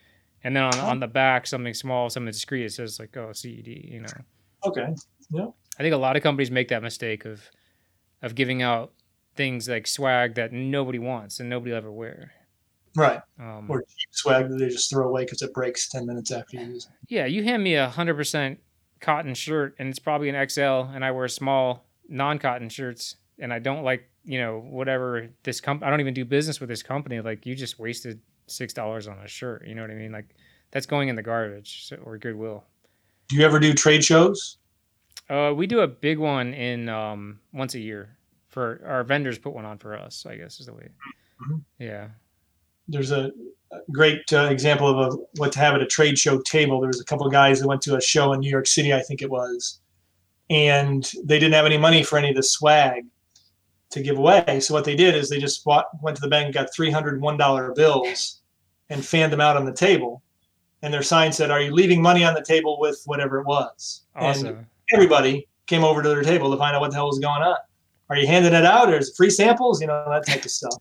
And 0.44 0.54
then 0.54 0.62
on, 0.64 0.78
on 0.78 1.00
the 1.00 1.06
back, 1.08 1.46
something 1.46 1.74
small, 1.74 2.10
something 2.10 2.30
discreet, 2.30 2.64
it 2.64 2.72
says 2.72 2.98
like, 3.00 3.16
"Oh, 3.16 3.32
CED." 3.32 3.66
You 3.68 4.00
know, 4.00 4.08
okay 4.64 4.88
Yeah. 5.30 5.46
I 5.78 5.82
think 5.82 5.94
a 5.94 5.98
lot 5.98 6.16
of 6.16 6.22
companies 6.22 6.50
make 6.50 6.68
that 6.68 6.82
mistake 6.82 7.24
of 7.24 7.48
of 8.22 8.34
giving 8.34 8.62
out 8.62 8.92
things 9.36 9.68
like 9.68 9.86
swag 9.86 10.34
that 10.34 10.52
nobody 10.52 10.98
wants 10.98 11.38
and 11.38 11.48
nobody 11.48 11.70
will 11.70 11.78
ever 11.78 11.92
wear. 11.92 12.32
right 12.96 13.20
Um, 13.38 13.66
or 13.70 13.82
cheap 13.82 14.08
swag 14.10 14.48
that 14.48 14.56
they 14.56 14.68
just 14.68 14.90
throw 14.90 15.06
away 15.06 15.24
because 15.24 15.42
it 15.42 15.54
breaks 15.54 15.88
10 15.88 16.04
minutes 16.06 16.32
after 16.32 16.56
you 16.56 16.66
use 16.66 16.86
it 16.86 16.92
yeah, 17.06 17.26
you 17.26 17.44
hand 17.44 17.62
me 17.62 17.76
a 17.76 17.88
hundred 17.88 18.16
percent 18.16 18.58
cotton 19.00 19.34
shirt 19.34 19.76
and 19.78 19.88
it's 19.88 20.00
probably 20.00 20.28
an 20.28 20.48
XL, 20.48 20.90
and 20.92 21.04
I 21.04 21.12
wear 21.12 21.28
small 21.28 21.84
non-cotton 22.08 22.68
shirts, 22.70 23.14
and 23.40 23.52
I 23.52 23.58
don't 23.58 23.82
like 23.82 24.08
you 24.24 24.38
know 24.38 24.60
whatever 24.60 25.28
this 25.42 25.60
comp. 25.60 25.82
I 25.82 25.90
don't 25.90 26.00
even 26.00 26.14
do 26.14 26.24
business 26.24 26.60
with 26.60 26.68
this 26.68 26.82
company. 26.82 27.20
Like 27.20 27.46
you 27.46 27.54
just 27.54 27.78
wasted 27.78 28.20
six 28.46 28.72
dollars 28.72 29.06
on 29.08 29.18
a 29.18 29.28
shirt. 29.28 29.66
You 29.66 29.74
know 29.74 29.82
what 29.82 29.90
I 29.90 29.94
mean? 29.94 30.12
Like 30.12 30.34
that's 30.70 30.86
going 30.86 31.08
in 31.08 31.16
the 31.16 31.22
garbage 31.22 31.86
so, 31.86 31.96
or 32.04 32.18
Goodwill. 32.18 32.64
do 33.28 33.36
you 33.36 33.44
ever 33.44 33.58
do 33.58 33.72
trade 33.74 34.04
shows 34.04 34.58
Uh, 35.30 35.52
we 35.56 35.66
do 35.66 35.80
a 35.80 35.86
big 35.86 36.18
one 36.18 36.52
in 36.54 36.88
um, 36.88 37.38
once 37.52 37.74
a 37.74 37.78
year 37.80 38.16
for 38.48 38.80
our 38.86 39.04
vendors 39.04 39.38
put 39.38 39.52
one 39.54 39.64
on 39.64 39.78
for 39.78 39.94
us. 39.96 40.24
I 40.26 40.36
guess 40.36 40.60
is 40.60 40.66
the 40.66 40.74
way. 40.74 40.88
Mhm. 41.42 41.62
Yeah. 41.78 42.08
there's 42.88 43.12
a 43.12 43.30
a 43.70 43.80
great 43.92 44.22
uh, 44.32 44.48
example 44.50 44.88
of 44.88 45.12
a, 45.12 45.16
what 45.36 45.52
to 45.52 45.58
have 45.58 45.74
at 45.74 45.82
a 45.82 45.86
trade 45.86 46.18
show 46.18 46.40
table. 46.40 46.80
There 46.80 46.88
was 46.88 47.02
a 47.02 47.04
couple 47.04 47.26
of 47.26 47.32
guys 47.32 47.60
that 47.60 47.68
went 47.68 47.82
to 47.82 47.96
a 47.96 48.00
show 48.00 48.32
in 48.32 48.40
New 48.40 48.48
York 48.50 48.66
City, 48.66 48.94
I 48.94 49.02
think 49.02 49.20
it 49.20 49.28
was, 49.30 49.80
and 50.48 51.04
they 51.22 51.38
didn't 51.38 51.52
have 51.52 51.66
any 51.66 51.76
money 51.76 52.02
for 52.02 52.18
any 52.18 52.30
of 52.30 52.36
the 52.36 52.42
swag 52.42 53.04
to 53.90 54.00
give 54.02 54.18
away. 54.18 54.60
So 54.60 54.74
what 54.74 54.84
they 54.84 54.94
did 54.96 55.14
is 55.14 55.28
they 55.28 55.38
just 55.38 55.64
bought, 55.64 55.86
went 56.02 56.16
to 56.16 56.20
the 56.20 56.28
bank, 56.28 56.54
got 56.54 56.72
three 56.74 56.90
hundred 56.90 57.20
one 57.20 57.36
dollar 57.36 57.72
bills, 57.74 58.40
and 58.90 59.04
fanned 59.04 59.32
them 59.32 59.40
out 59.40 59.56
on 59.56 59.64
the 59.64 59.72
table. 59.72 60.22
And 60.82 60.92
their 60.94 61.02
sign 61.02 61.32
said, 61.32 61.50
"Are 61.50 61.60
you 61.60 61.72
leaving 61.72 62.00
money 62.00 62.24
on 62.24 62.34
the 62.34 62.42
table 62.42 62.78
with 62.78 63.02
whatever 63.06 63.38
it 63.40 63.46
was?" 63.46 64.02
And 64.14 64.26
Awesome. 64.26 64.66
everybody 64.92 65.48
came 65.66 65.84
over 65.84 66.02
to 66.02 66.08
their 66.08 66.22
table 66.22 66.50
to 66.50 66.56
find 66.56 66.74
out 66.74 66.80
what 66.80 66.90
the 66.90 66.96
hell 66.96 67.06
was 67.08 67.18
going 67.18 67.42
on. 67.42 67.56
Are 68.10 68.16
you 68.16 68.26
handing 68.26 68.54
it 68.54 68.64
out, 68.64 68.88
or 68.88 68.96
is 68.98 69.08
it 69.10 69.16
free 69.16 69.30
samples? 69.30 69.80
You 69.80 69.88
know 69.88 70.04
that 70.08 70.26
type 70.26 70.44
of 70.44 70.50
stuff. 70.50 70.76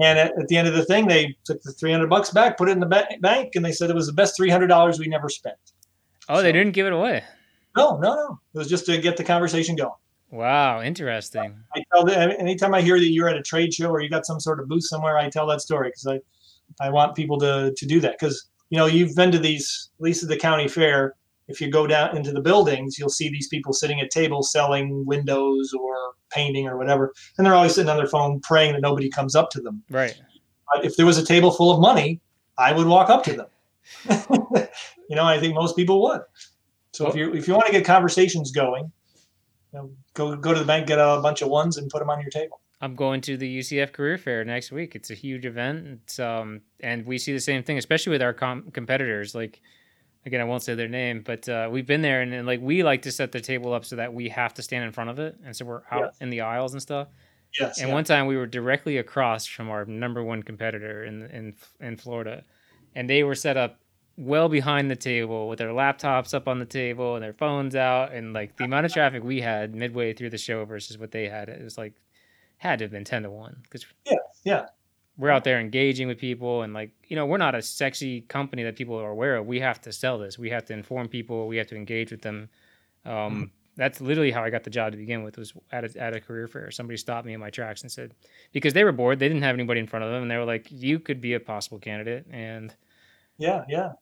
And 0.00 0.16
at, 0.18 0.38
at 0.38 0.46
the 0.48 0.56
end 0.56 0.68
of 0.68 0.74
the 0.74 0.84
thing, 0.84 1.08
they 1.08 1.36
took 1.44 1.60
the 1.62 1.72
three 1.72 1.92
hundred 1.92 2.08
bucks 2.08 2.30
back, 2.30 2.56
put 2.56 2.68
it 2.68 2.72
in 2.72 2.80
the 2.80 2.86
ba- 2.86 3.08
bank, 3.20 3.52
and 3.56 3.64
they 3.64 3.72
said 3.72 3.90
it 3.90 3.96
was 3.96 4.06
the 4.06 4.12
best 4.12 4.36
three 4.36 4.48
hundred 4.50 4.68
dollars 4.68 4.98
we 4.98 5.08
never 5.08 5.28
spent. 5.28 5.56
oh, 6.28 6.40
they 6.42 6.52
didn't 6.52 6.72
give 6.72 6.86
it 6.86 6.92
away. 6.92 7.22
No, 7.76 7.98
no, 7.98 8.14
no. 8.14 8.40
It 8.54 8.58
was 8.58 8.68
just 8.68 8.86
to 8.86 8.98
get 8.98 9.16
the 9.16 9.24
conversation 9.24 9.76
going. 9.76 9.92
Wow, 10.30 10.82
interesting. 10.82 11.56
I 11.74 11.82
tell 11.92 12.04
them 12.04 12.30
anytime 12.38 12.74
I 12.74 12.82
hear 12.82 12.98
that 12.98 13.08
you're 13.08 13.28
at 13.28 13.36
a 13.36 13.42
trade 13.42 13.72
show 13.72 13.88
or 13.88 14.00
you 14.00 14.10
got 14.10 14.26
some 14.26 14.40
sort 14.40 14.60
of 14.60 14.68
booth 14.68 14.84
somewhere, 14.84 15.16
I 15.16 15.30
tell 15.30 15.46
that 15.46 15.62
story 15.62 15.88
because 15.88 16.06
I, 16.06 16.86
I 16.86 16.90
want 16.90 17.14
people 17.14 17.38
to 17.38 17.72
to 17.74 17.86
do 17.86 18.00
that 18.00 18.16
because 18.18 18.48
you 18.68 18.76
know 18.76 18.86
you've 18.86 19.14
been 19.14 19.32
to 19.32 19.38
these 19.38 19.90
at 19.98 20.02
least 20.02 20.22
at 20.22 20.28
the 20.28 20.36
county 20.36 20.68
fair. 20.68 21.14
If 21.48 21.62
you 21.62 21.70
go 21.70 21.86
down 21.86 22.14
into 22.14 22.30
the 22.30 22.42
buildings, 22.42 22.98
you'll 22.98 23.08
see 23.08 23.30
these 23.30 23.48
people 23.48 23.72
sitting 23.72 24.00
at 24.00 24.10
tables 24.10 24.52
selling 24.52 25.06
windows 25.06 25.72
or 25.72 25.96
painting 26.30 26.68
or 26.68 26.76
whatever, 26.76 27.14
and 27.38 27.46
they're 27.46 27.54
always 27.54 27.74
sitting 27.74 27.88
on 27.88 27.96
their 27.96 28.06
phone 28.06 28.38
praying 28.40 28.74
that 28.74 28.82
nobody 28.82 29.08
comes 29.08 29.34
up 29.34 29.48
to 29.50 29.60
them. 29.62 29.82
Right. 29.88 30.20
But 30.74 30.84
if 30.84 30.96
there 30.96 31.06
was 31.06 31.16
a 31.16 31.24
table 31.24 31.50
full 31.50 31.70
of 31.72 31.80
money, 31.80 32.20
I 32.58 32.72
would 32.72 32.86
walk 32.86 33.08
up 33.08 33.24
to 33.24 33.32
them. 33.32 33.46
you 35.08 35.16
know, 35.16 35.24
I 35.24 35.40
think 35.40 35.54
most 35.54 35.74
people 35.74 36.02
would. 36.02 36.20
So 36.92 37.08
if 37.08 37.14
you 37.14 37.32
if 37.32 37.48
you 37.48 37.54
want 37.54 37.66
to 37.66 37.72
get 37.72 37.86
conversations 37.86 38.50
going, 38.50 38.92
you 39.72 39.78
know, 39.78 39.90
go 40.14 40.36
go 40.36 40.52
to 40.52 40.60
the 40.60 40.66
bank, 40.66 40.86
get 40.86 40.98
a 40.98 41.20
bunch 41.22 41.42
of 41.42 41.48
ones, 41.48 41.76
and 41.76 41.90
put 41.90 41.98
them 42.00 42.10
on 42.10 42.20
your 42.20 42.30
table. 42.30 42.60
I'm 42.80 42.94
going 42.94 43.20
to 43.22 43.36
the 43.36 43.58
UCF 43.58 43.92
Career 43.92 44.16
Fair 44.18 44.44
next 44.44 44.70
week. 44.70 44.94
It's 44.94 45.10
a 45.10 45.14
huge 45.14 45.44
event. 45.44 46.00
It's 46.04 46.18
um, 46.18 46.60
and 46.80 47.04
we 47.06 47.18
see 47.18 47.32
the 47.32 47.40
same 47.40 47.62
thing, 47.62 47.76
especially 47.78 48.12
with 48.12 48.22
our 48.22 48.32
com- 48.32 48.70
competitors. 48.72 49.34
Like, 49.34 49.60
again, 50.24 50.40
I 50.40 50.44
won't 50.44 50.62
say 50.62 50.74
their 50.74 50.88
name, 50.88 51.22
but 51.24 51.48
uh, 51.48 51.68
we've 51.70 51.86
been 51.86 52.02
there, 52.02 52.22
and, 52.22 52.32
and 52.32 52.46
like 52.46 52.60
we 52.60 52.82
like 52.82 53.02
to 53.02 53.12
set 53.12 53.32
the 53.32 53.40
table 53.40 53.72
up 53.72 53.84
so 53.84 53.96
that 53.96 54.14
we 54.14 54.28
have 54.28 54.54
to 54.54 54.62
stand 54.62 54.84
in 54.84 54.92
front 54.92 55.10
of 55.10 55.18
it, 55.18 55.36
and 55.44 55.56
so 55.56 55.64
we're 55.64 55.82
out 55.90 56.02
Yes. 56.04 56.16
in 56.20 56.30
the 56.30 56.42
aisles 56.42 56.72
and 56.72 56.80
stuff. 56.80 57.08
Yes. 57.58 57.78
And 57.80 57.88
yeah. 57.88 57.94
one 57.94 58.04
time 58.04 58.26
we 58.26 58.36
were 58.36 58.46
directly 58.46 58.98
across 58.98 59.46
from 59.46 59.70
our 59.70 59.84
number 59.84 60.22
one 60.22 60.42
competitor 60.42 61.04
in 61.04 61.22
in 61.30 61.54
in 61.80 61.96
Florida, 61.96 62.44
and 62.94 63.10
they 63.10 63.22
were 63.24 63.34
set 63.34 63.56
up 63.56 63.80
well 64.18 64.48
behind 64.48 64.90
the 64.90 64.96
table 64.96 65.48
with 65.48 65.60
their 65.60 65.68
laptops 65.70 66.34
up 66.34 66.48
on 66.48 66.58
the 66.58 66.66
table 66.66 67.14
and 67.14 67.22
their 67.22 67.32
phones 67.32 67.76
out, 67.76 68.12
and 68.12 68.32
like 68.32 68.56
the 68.56 68.64
amount 68.64 68.84
of 68.84 68.92
traffic 68.92 69.22
we 69.22 69.40
had 69.40 69.74
midway 69.74 70.12
through 70.12 70.30
the 70.30 70.38
show 70.38 70.64
versus 70.64 70.98
what 70.98 71.12
they 71.12 71.28
had, 71.28 71.48
it 71.48 71.62
was 71.62 71.78
like 71.78 71.94
had 72.58 72.80
to 72.80 72.84
have 72.84 72.92
been 72.92 73.04
ten 73.04 73.22
to 73.22 73.30
one 73.30 73.56
because 73.62 73.86
Yeah, 74.04 74.16
yeah. 74.44 74.66
we're 75.16 75.30
out 75.30 75.44
there 75.44 75.60
engaging 75.60 76.08
with 76.08 76.18
people 76.18 76.62
and 76.62 76.74
like 76.74 76.90
you 77.06 77.14
know 77.14 77.26
we're 77.26 77.36
not 77.38 77.54
a 77.54 77.62
sexy 77.62 78.22
company 78.22 78.64
that 78.64 78.74
people 78.76 78.96
are 78.96 79.10
aware 79.10 79.36
of. 79.36 79.46
We 79.46 79.60
have 79.60 79.80
to 79.82 79.92
sell 79.92 80.18
this. 80.18 80.36
We 80.38 80.50
have 80.50 80.64
to 80.66 80.72
inform 80.72 81.08
people. 81.08 81.46
We 81.46 81.56
have 81.58 81.68
to 81.68 81.76
engage 81.76 82.10
with 82.10 82.22
them. 82.22 82.48
Um, 83.04 83.12
Mm-hmm. 83.14 83.44
That's 83.76 84.00
literally 84.00 84.32
how 84.32 84.42
I 84.42 84.50
got 84.50 84.64
the 84.64 84.70
job 84.70 84.90
to 84.90 84.98
begin 84.98 85.22
with. 85.22 85.38
Was 85.38 85.52
at 85.70 85.84
a, 85.84 86.02
at 86.02 86.12
a 86.12 86.20
career 86.20 86.48
fair. 86.48 86.68
Somebody 86.72 86.96
stopped 86.96 87.24
me 87.24 87.32
in 87.34 87.38
my 87.38 87.50
tracks 87.50 87.82
and 87.82 87.92
said 87.92 88.12
because 88.50 88.72
they 88.72 88.82
were 88.82 88.90
bored, 88.90 89.20
they 89.20 89.28
didn't 89.28 89.44
have 89.44 89.54
anybody 89.54 89.78
in 89.78 89.86
front 89.86 90.04
of 90.04 90.10
them, 90.10 90.22
and 90.22 90.28
they 90.28 90.36
were 90.36 90.44
like, 90.44 90.66
"You 90.68 90.98
could 90.98 91.20
be 91.20 91.34
a 91.34 91.38
possible 91.38 91.78
candidate." 91.78 92.26
And 92.28 92.74
yeah, 93.36 93.62
yeah. 93.68 93.92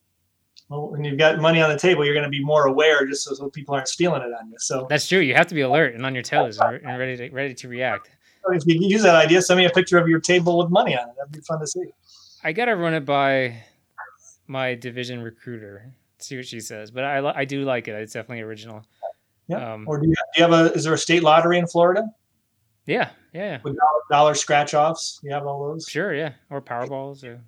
Well, 0.68 0.90
when 0.90 1.04
you've 1.04 1.18
got 1.18 1.38
money 1.38 1.61
on 1.61 1.70
the 1.70 1.78
table, 1.78 2.04
you're 2.04 2.14
going 2.14 2.24
to 2.24 2.30
be 2.30 2.42
more 2.42 2.66
aware, 2.66 3.07
just 3.07 3.24
so, 3.24 3.34
so 3.34 3.48
people 3.48 3.74
aren't 3.74 3.88
stealing 3.88 4.22
it 4.22 4.32
on 4.32 4.50
you. 4.50 4.57
So 4.59 4.86
that's 4.90 5.07
true. 5.07 5.20
You 5.20 5.34
have 5.34 5.46
to 5.48 5.54
be 5.54 5.61
alert 5.61 5.94
and 5.94 6.04
on 6.04 6.14
your 6.14 6.24
toes 6.24 6.59
and, 6.59 6.84
and 6.84 6.98
ready 6.98 7.16
to 7.16 7.30
ready 7.30 7.54
to 7.54 7.68
react. 7.68 8.11
if 8.50 8.66
you 8.66 8.80
use 8.80 9.02
that 9.02 9.14
idea, 9.14 9.42
send 9.42 9.59
me 9.59 9.66
a 9.66 9.70
picture 9.70 9.98
of 9.98 10.09
your 10.09 10.20
table 10.20 10.59
with 10.59 10.70
money 10.70 10.96
on 10.96 11.09
it. 11.09 11.14
That'd 11.16 11.32
be 11.32 11.40
fun 11.40 11.61
to 11.61 11.66
see. 11.66 11.84
I 12.42 12.52
gotta 12.52 12.74
run 12.74 12.94
it 12.94 13.04
by 13.04 13.62
my 14.48 14.74
division 14.74 15.22
recruiter, 15.22 15.92
see 16.18 16.36
what 16.36 16.46
she 16.46 16.61
says. 16.61 16.90
But 16.90 17.04
I 17.04 17.40
I 17.40 17.44
do 17.44 17.62
like 17.62 17.86
it. 17.86 17.94
It's 17.94 18.12
definitely 18.12 18.42
original. 18.42 18.84
Yeah. 19.48 19.74
Um, 19.74 19.84
or 19.86 20.00
do 20.00 20.09
you, 20.09 20.14
do 20.14 20.42
you 20.42 20.50
have 20.50 20.52
a? 20.52 20.72
Is 20.72 20.84
there 20.84 20.94
a 20.94 20.98
state 20.98 21.22
lottery 21.22 21.59
in 21.59 21.66
Florida? 21.66 22.04
Yeah, 22.86 23.11
yeah. 23.32 23.61
With 23.62 23.76
dollar, 23.76 24.00
dollar 24.11 24.34
scratch 24.34 24.74
offs, 24.74 25.20
you 25.22 25.32
have 25.32 25.46
all 25.46 25.68
those. 25.68 25.86
Sure, 25.88 26.14
yeah, 26.14 26.32
or 26.50 26.61
Powerballs, 26.61 27.24
or 27.24 27.40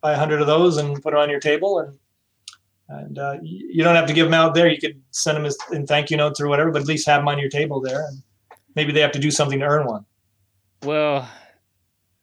buy 0.00 0.12
a 0.12 0.16
hundred 0.16 0.40
of 0.40 0.46
those 0.46 0.76
and 0.76 1.00
put 1.02 1.12
it 1.12 1.18
on 1.18 1.30
your 1.30 1.40
table, 1.40 1.80
and 1.80 1.96
and 2.88 3.18
uh, 3.18 3.36
you 3.42 3.82
don't 3.82 3.96
have 3.96 4.06
to 4.06 4.12
give 4.12 4.26
them 4.26 4.34
out 4.34 4.54
there. 4.54 4.68
You 4.68 4.78
could 4.78 5.02
send 5.10 5.44
them 5.44 5.52
in 5.72 5.86
thank 5.86 6.10
you 6.10 6.16
notes 6.16 6.40
or 6.40 6.48
whatever, 6.48 6.70
but 6.70 6.82
at 6.82 6.88
least 6.88 7.06
have 7.06 7.20
them 7.20 7.28
on 7.28 7.38
your 7.38 7.48
table 7.48 7.80
there, 7.80 8.06
and 8.06 8.22
maybe 8.74 8.92
they 8.92 9.00
have 9.00 9.12
to 9.12 9.18
do 9.18 9.30
something 9.30 9.58
to 9.60 9.66
earn 9.66 9.86
one. 9.86 10.04
Well, 10.82 11.28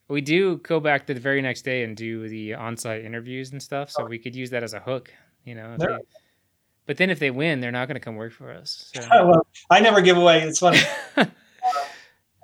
we 0.08 0.22
do 0.22 0.58
go 0.58 0.80
back 0.80 1.08
the 1.08 1.16
very 1.16 1.42
next 1.42 1.64
day 1.64 1.84
and 1.84 1.98
do 1.98 2.28
the 2.28 2.54
on-site 2.54 3.04
interviews 3.04 3.52
and 3.52 3.62
stuff, 3.62 3.90
so 3.90 4.04
oh. 4.04 4.06
we 4.06 4.20
could 4.20 4.36
use 4.36 4.50
that 4.52 4.64
as 4.64 4.74
a 4.74 4.80
hook, 4.80 5.12
you 5.44 5.56
know. 5.56 5.76
They, 5.78 5.88
but 6.86 6.98
then 6.98 7.10
if 7.10 7.20
they 7.20 7.32
win, 7.32 7.60
they're 7.60 7.72
not 7.72 7.88
going 7.88 7.96
to 7.96 8.02
come 8.02 8.16
work 8.16 8.34
for 8.34 8.52
us. 8.52 8.92
So. 8.94 9.08
well, 9.26 9.48
I 9.70 9.80
never 9.80 10.02
give 10.02 10.18
away. 10.18 10.42
It's 10.42 10.60
funny. 10.60 10.80
uh, 11.18 11.26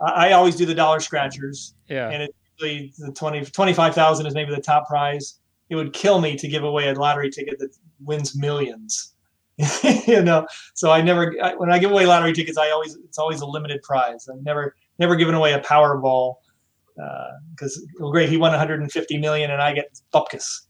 I 0.02 0.32
always 0.32 0.56
do 0.56 0.66
the 0.66 0.74
dollar 0.74 1.00
scratchers. 1.00 1.74
Yeah. 1.88 2.10
And 2.10 2.24
it's 2.24 2.34
usually 2.58 2.94
the 2.98 3.12
20, 3.12 3.46
25,000 3.46 4.26
is 4.26 4.34
maybe 4.34 4.54
the 4.54 4.62
top 4.62 4.88
prize. 4.88 5.40
It 5.70 5.76
would 5.76 5.94
kill 5.94 6.22
me 6.22 6.36
to 6.38 6.48
give 6.48 6.64
away 6.64 6.88
a 6.90 6.94
lottery 6.94 7.30
ticket 7.30 7.60
that 7.60 7.76
wins 8.04 8.36
millions. 8.38 9.14
you 10.08 10.22
know, 10.22 10.48
so 10.74 10.90
I 10.90 11.02
never 11.02 11.36
I, 11.44 11.54
when 11.56 11.70
I 11.70 11.80
give 11.80 11.92
away 11.92 12.06
lottery 12.06 12.32
tickets, 12.34 12.58
I 12.58 12.70
always 12.72 12.96
it's 12.96 13.18
always 13.18 13.42
a 13.42 13.46
limited 13.46 13.82
prize. 13.84 14.28
I've 14.32 14.42
never 14.42 14.76
never 15.00 15.16
given 15.16 15.36
away 15.36 15.54
a 15.54 15.60
Powerball 15.60 16.36
because 17.52 17.78
uh, 17.78 17.88
well, 18.00 18.12
great, 18.12 18.30
he 18.30 18.38
won 18.38 18.52
150 18.52 19.18
million 19.18 19.52
and 19.52 19.62
I 19.62 19.74
get 19.74 20.00
bupkis. 20.14 20.62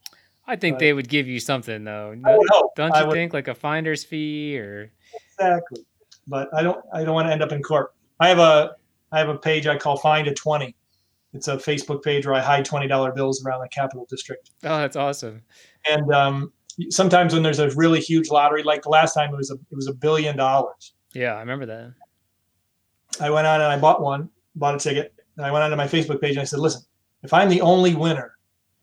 I 0.48 0.56
think 0.56 0.76
but, 0.76 0.80
they 0.80 0.94
would 0.94 1.08
give 1.08 1.28
you 1.28 1.40
something 1.40 1.84
though. 1.84 2.16
No, 2.16 2.44
don't 2.76 2.96
you 2.96 3.12
think 3.12 3.34
like 3.34 3.48
a 3.48 3.54
finder's 3.54 4.04
fee 4.04 4.58
or 4.58 4.92
exactly? 5.14 5.86
But 6.28 6.50
I 6.54 6.64
don't. 6.64 6.84
I 6.94 7.04
don't 7.04 7.14
want 7.14 7.28
to 7.28 7.32
end 7.32 7.44
up 7.44 7.52
in 7.52 7.62
court. 7.62 7.94
I 8.20 8.30
have 8.30 8.40
a. 8.40 8.76
I 9.12 9.20
have 9.20 9.30
a 9.30 9.38
page 9.38 9.68
I 9.68 9.78
call 9.78 9.98
Find 9.98 10.28
a 10.28 10.34
Twenty. 10.34 10.76
It's 11.34 11.48
a 11.48 11.58
Facebook 11.58 12.04
page 12.04 12.26
where 12.26 12.36
I 12.36 12.40
hide 12.40 12.66
twenty 12.66 12.88
dollar 12.88 13.12
bills 13.12 13.44
around 13.46 13.62
the 13.62 13.70
Capital 13.70 14.08
District. 14.10 14.50
Oh, 14.64 14.78
that's 14.78 14.96
awesome. 14.96 15.44
And 15.88 16.12
um, 16.12 16.52
sometimes 16.90 17.34
when 17.34 17.44
there's 17.44 17.60
a 17.60 17.70
really 17.72 18.00
huge 18.00 18.30
lottery, 18.30 18.64
like 18.64 18.84
the 18.84 18.90
last 18.90 19.14
time 19.14 19.34
it 19.34 19.38
was 19.38 19.52
a 19.52 19.56
it 19.56 19.76
was 19.76 19.88
a 19.88 19.94
billion 19.94 20.38
dollars. 20.38 20.94
Yeah, 21.14 21.34
I 21.34 21.40
remember 21.40 21.66
that. 21.66 21.94
I 23.20 23.30
went 23.30 23.48
on 23.48 23.62
and 23.62 23.72
I 23.72 23.78
bought 23.78 24.02
one, 24.02 24.30
bought 24.56 24.76
a 24.76 24.80
ticket, 24.80 25.14
and 25.38 25.46
I 25.46 25.52
went 25.52 25.64
onto 25.64 25.76
my 25.76 25.88
Facebook 25.88 26.22
page 26.22 26.32
and 26.32 26.42
I 26.42 26.46
said, 26.46 26.60
"Listen, 26.60 26.82
if 27.24 27.34
I'm 27.34 27.50
the 27.50 27.62
only 27.62 27.96
winner 27.96 28.34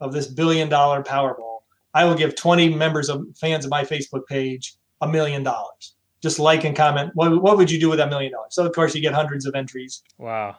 of 0.00 0.12
this 0.12 0.26
billion 0.26 0.68
dollar 0.68 1.02
Powerball, 1.02 1.60
I 1.94 2.04
will 2.04 2.14
give 2.14 2.34
20 2.34 2.74
members 2.74 3.08
of 3.08 3.24
fans 3.36 3.64
of 3.64 3.70
my 3.70 3.82
Facebook 3.82 4.26
page 4.26 4.76
a 5.00 5.08
million 5.08 5.42
dollars. 5.42 5.94
Just 6.22 6.38
like 6.38 6.64
and 6.64 6.74
comment. 6.74 7.10
What, 7.14 7.42
what 7.42 7.56
would 7.56 7.70
you 7.70 7.78
do 7.78 7.88
with 7.88 7.98
that 7.98 8.08
million 8.08 8.32
dollars? 8.32 8.54
So 8.54 8.66
of 8.66 8.72
course 8.72 8.94
you 8.94 9.00
get 9.00 9.14
hundreds 9.14 9.46
of 9.46 9.54
entries. 9.54 10.02
Wow. 10.18 10.56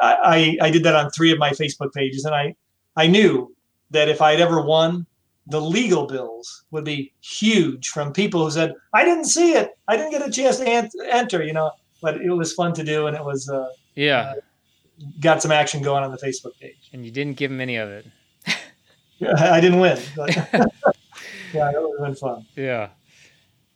I, 0.00 0.56
I, 0.60 0.66
I 0.66 0.70
did 0.70 0.82
that 0.84 0.94
on 0.94 1.10
three 1.10 1.30
of 1.30 1.38
my 1.38 1.50
Facebook 1.50 1.92
pages, 1.92 2.24
and 2.24 2.34
I 2.34 2.54
I 2.96 3.06
knew 3.06 3.54
that 3.90 4.08
if 4.08 4.20
I'd 4.20 4.40
ever 4.40 4.60
won, 4.60 5.06
the 5.46 5.60
legal 5.60 6.06
bills 6.06 6.64
would 6.70 6.84
be 6.84 7.12
huge 7.20 7.88
from 7.88 8.12
people 8.12 8.44
who 8.44 8.50
said, 8.50 8.74
"I 8.92 9.04
didn't 9.04 9.26
see 9.26 9.52
it. 9.52 9.70
I 9.88 9.96
didn't 9.96 10.12
get 10.12 10.26
a 10.26 10.30
chance 10.30 10.58
to 10.58 11.08
enter." 11.10 11.42
You 11.42 11.52
know, 11.52 11.70
but 12.00 12.20
it 12.20 12.30
was 12.30 12.52
fun 12.52 12.72
to 12.74 12.84
do, 12.84 13.06
and 13.06 13.16
it 13.16 13.24
was 13.24 13.48
uh, 13.48 13.68
yeah, 13.94 14.20
uh, 14.20 14.34
got 15.20 15.42
some 15.42 15.52
action 15.52 15.82
going 15.82 16.04
on 16.04 16.10
the 16.10 16.18
Facebook 16.18 16.58
page. 16.60 16.90
And 16.92 17.04
you 17.04 17.10
didn't 17.10 17.36
give 17.36 17.50
them 17.50 17.60
any 17.60 17.76
of 17.76 17.88
it. 17.88 18.06
I 19.36 19.60
didn't 19.60 19.80
win. 19.80 19.98
But 20.16 20.36
yeah, 21.52 21.70
it 21.70 21.80
would 21.80 21.98
have 21.98 22.06
been 22.06 22.14
fun. 22.14 22.46
Yeah. 22.56 22.90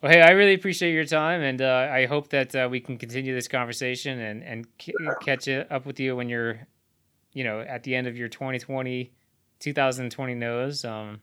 Well, 0.03 0.13
hey, 0.13 0.21
I 0.21 0.31
really 0.31 0.55
appreciate 0.55 0.93
your 0.93 1.07
time, 1.07 1.41
and 1.41 1.63
uh, 1.63 1.89
I 1.91 2.07
hope 2.07 2.29
that 2.29 2.55
uh, 2.55 2.69
we 2.71 2.81
can 2.81 2.99
continue 2.99 3.35
this 3.35 3.49
conversation 3.49 4.21
and 4.21 4.43
and 4.45 4.67
c- 4.79 4.95
catch 5.23 5.49
up 5.49 5.87
with 5.87 5.99
you 5.99 6.15
when 6.15 6.29
you're, 6.29 6.67
you 7.33 7.45
know, 7.45 7.61
at 7.61 7.83
the 7.83 7.95
end 7.95 8.07
of 8.07 8.17
your 8.17 8.29
2020, 8.29 9.13
2020 9.59 10.35
No's. 10.35 10.85
Um, 10.85 11.23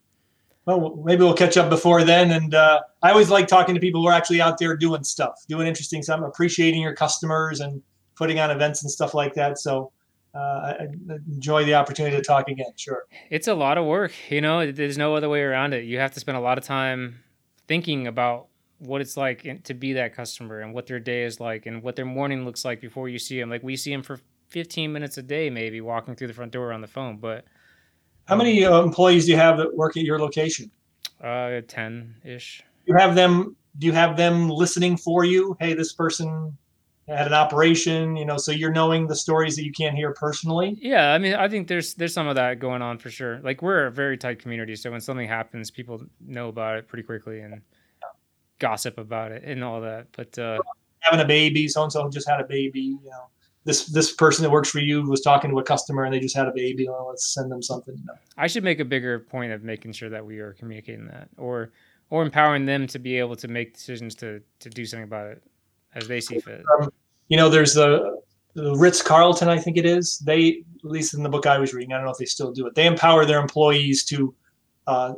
well, 0.65 1.01
maybe 1.03 1.23
we'll 1.23 1.33
catch 1.33 1.57
up 1.57 1.69
before 1.69 2.03
then. 2.03 2.31
And 2.31 2.53
uh, 2.53 2.81
I 3.01 3.11
always 3.11 3.29
like 3.29 3.47
talking 3.47 3.75
to 3.75 3.81
people 3.81 4.01
who 4.01 4.07
are 4.07 4.13
actually 4.13 4.41
out 4.41 4.57
there 4.57 4.75
doing 4.77 5.03
stuff, 5.03 5.45
doing 5.47 5.67
interesting 5.67 6.01
stuff, 6.01 6.21
appreciating 6.21 6.81
your 6.81 6.93
customers, 6.93 7.59
and 7.59 7.81
putting 8.15 8.39
on 8.39 8.51
events 8.51 8.83
and 8.83 8.91
stuff 8.91 9.13
like 9.13 9.33
that. 9.33 9.59
So 9.59 9.91
uh, 10.33 10.37
I 10.79 10.87
enjoy 11.27 11.65
the 11.65 11.75
opportunity 11.75 12.15
to 12.15 12.23
talk 12.23 12.47
again. 12.47 12.71
Sure. 12.75 13.03
It's 13.29 13.47
a 13.47 13.53
lot 13.53 13.77
of 13.77 13.85
work. 13.85 14.13
You 14.29 14.41
know, 14.41 14.71
there's 14.71 14.97
no 14.97 15.15
other 15.15 15.29
way 15.29 15.41
around 15.41 15.73
it. 15.73 15.85
You 15.85 15.99
have 15.99 16.13
to 16.13 16.19
spend 16.19 16.37
a 16.37 16.41
lot 16.41 16.57
of 16.57 16.63
time 16.63 17.19
thinking 17.67 18.07
about 18.07 18.47
what 18.79 19.01
it's 19.01 19.15
like 19.15 19.63
to 19.63 19.73
be 19.73 19.93
that 19.93 20.13
customer 20.13 20.59
and 20.59 20.73
what 20.73 20.87
their 20.87 20.99
day 20.99 21.23
is 21.23 21.39
like 21.39 21.65
and 21.65 21.81
what 21.83 21.95
their 21.95 22.05
morning 22.05 22.45
looks 22.45 22.65
like 22.65 22.81
before 22.81 23.07
you 23.09 23.19
see 23.19 23.39
them. 23.39 23.49
Like 23.49 23.63
we 23.63 23.75
see 23.75 23.91
them 23.91 24.03
for 24.03 24.19
15 24.49 24.91
minutes 24.91 25.17
a 25.17 25.23
day, 25.23 25.49
maybe 25.49 25.81
walking 25.81 26.15
through 26.15 26.27
the 26.27 26.33
front 26.33 26.51
door 26.51 26.73
on 26.73 26.81
the 26.81 26.87
phone. 26.87 27.17
But 27.17 27.45
how 28.25 28.35
many 28.35 28.65
uh, 28.65 28.81
employees 28.81 29.25
do 29.25 29.31
you 29.31 29.37
have 29.37 29.57
that 29.57 29.75
work 29.75 29.97
at 29.97 30.03
your 30.03 30.19
location? 30.19 30.71
Uh, 31.21 31.61
10 31.67 32.15
ish. 32.23 32.63
You 32.85 32.95
have 32.95 33.15
them. 33.15 33.55
Do 33.79 33.87
you 33.87 33.93
have 33.93 34.17
them 34.17 34.49
listening 34.49 34.97
for 34.97 35.23
you? 35.25 35.57
Hey, 35.59 35.73
this 35.73 35.93
person 35.93 36.55
had 37.07 37.27
an 37.27 37.33
operation, 37.33 38.15
you 38.15 38.25
know, 38.25 38.37
so 38.37 38.51
you're 38.51 38.71
knowing 38.71 39.07
the 39.07 39.15
stories 39.15 39.55
that 39.55 39.65
you 39.65 39.71
can't 39.71 39.95
hear 39.95 40.13
personally. 40.13 40.77
Yeah, 40.79 41.11
I 41.11 41.17
mean, 41.17 41.33
I 41.33 41.49
think 41.49 41.67
there's 41.67 41.93
there's 41.95 42.13
some 42.13 42.27
of 42.27 42.35
that 42.35 42.59
going 42.59 42.81
on 42.81 42.97
for 42.97 43.09
sure. 43.09 43.39
Like 43.43 43.61
we're 43.61 43.87
a 43.87 43.91
very 43.91 44.17
tight 44.17 44.39
community, 44.39 44.75
so 44.75 44.91
when 44.91 45.01
something 45.01 45.27
happens, 45.27 45.69
people 45.69 46.01
know 46.25 46.47
about 46.47 46.77
it 46.77 46.87
pretty 46.87 47.03
quickly 47.03 47.41
and 47.41 47.61
gossip 48.59 48.97
about 48.97 49.31
it 49.31 49.43
and 49.43 49.63
all 49.63 49.81
that. 49.81 50.07
But 50.15 50.37
uh, 50.39 50.59
having 50.99 51.19
a 51.19 51.27
baby, 51.27 51.67
so 51.67 51.83
and 51.83 51.91
so 51.91 52.09
just 52.09 52.29
had 52.29 52.39
a 52.39 52.45
baby, 52.45 52.79
you 52.79 53.09
know. 53.09 53.27
This 53.65 53.85
this 53.85 54.11
person 54.11 54.43
that 54.43 54.49
works 54.49 54.69
for 54.69 54.79
you 54.79 55.03
was 55.03 55.21
talking 55.21 55.49
to 55.51 55.59
a 55.59 55.63
customer 55.63 56.03
and 56.03 56.13
they 56.13 56.19
just 56.19 56.35
had 56.35 56.47
a 56.47 56.51
baby. 56.53 56.87
Well, 56.89 57.07
let's 57.09 57.33
send 57.33 57.51
them 57.51 57.61
something. 57.61 57.95
You 57.97 58.05
know. 58.05 58.13
I 58.37 58.47
should 58.47 58.63
make 58.63 58.79
a 58.79 58.85
bigger 58.85 59.19
point 59.19 59.53
of 59.53 59.63
making 59.63 59.93
sure 59.93 60.09
that 60.09 60.25
we 60.25 60.39
are 60.39 60.53
communicating 60.53 61.07
that, 61.07 61.29
or 61.37 61.71
or 62.09 62.23
empowering 62.23 62.65
them 62.65 62.87
to 62.87 62.99
be 62.99 63.17
able 63.17 63.35
to 63.37 63.47
make 63.47 63.73
decisions 63.73 64.15
to 64.15 64.41
to 64.59 64.69
do 64.69 64.85
something 64.85 65.05
about 65.05 65.27
it 65.27 65.43
as 65.95 66.07
they 66.07 66.19
see 66.19 66.39
fit. 66.39 66.63
Um, 66.79 66.91
you 67.29 67.37
know, 67.37 67.49
there's 67.49 67.73
the, 67.73 68.21
the 68.53 68.75
Ritz 68.75 69.01
Carlton, 69.01 69.47
I 69.47 69.57
think 69.57 69.77
it 69.77 69.85
is. 69.85 70.19
They, 70.19 70.63
at 70.83 70.91
least 70.91 71.13
in 71.13 71.23
the 71.23 71.29
book 71.29 71.45
I 71.45 71.57
was 71.57 71.73
reading, 71.73 71.93
I 71.93 71.97
don't 71.97 72.05
know 72.05 72.11
if 72.11 72.17
they 72.17 72.25
still 72.25 72.51
do 72.51 72.67
it. 72.67 72.75
They 72.75 72.85
empower 72.85 73.25
their 73.25 73.39
employees 73.39 74.03
to, 74.05 74.35
uh, 74.87 75.13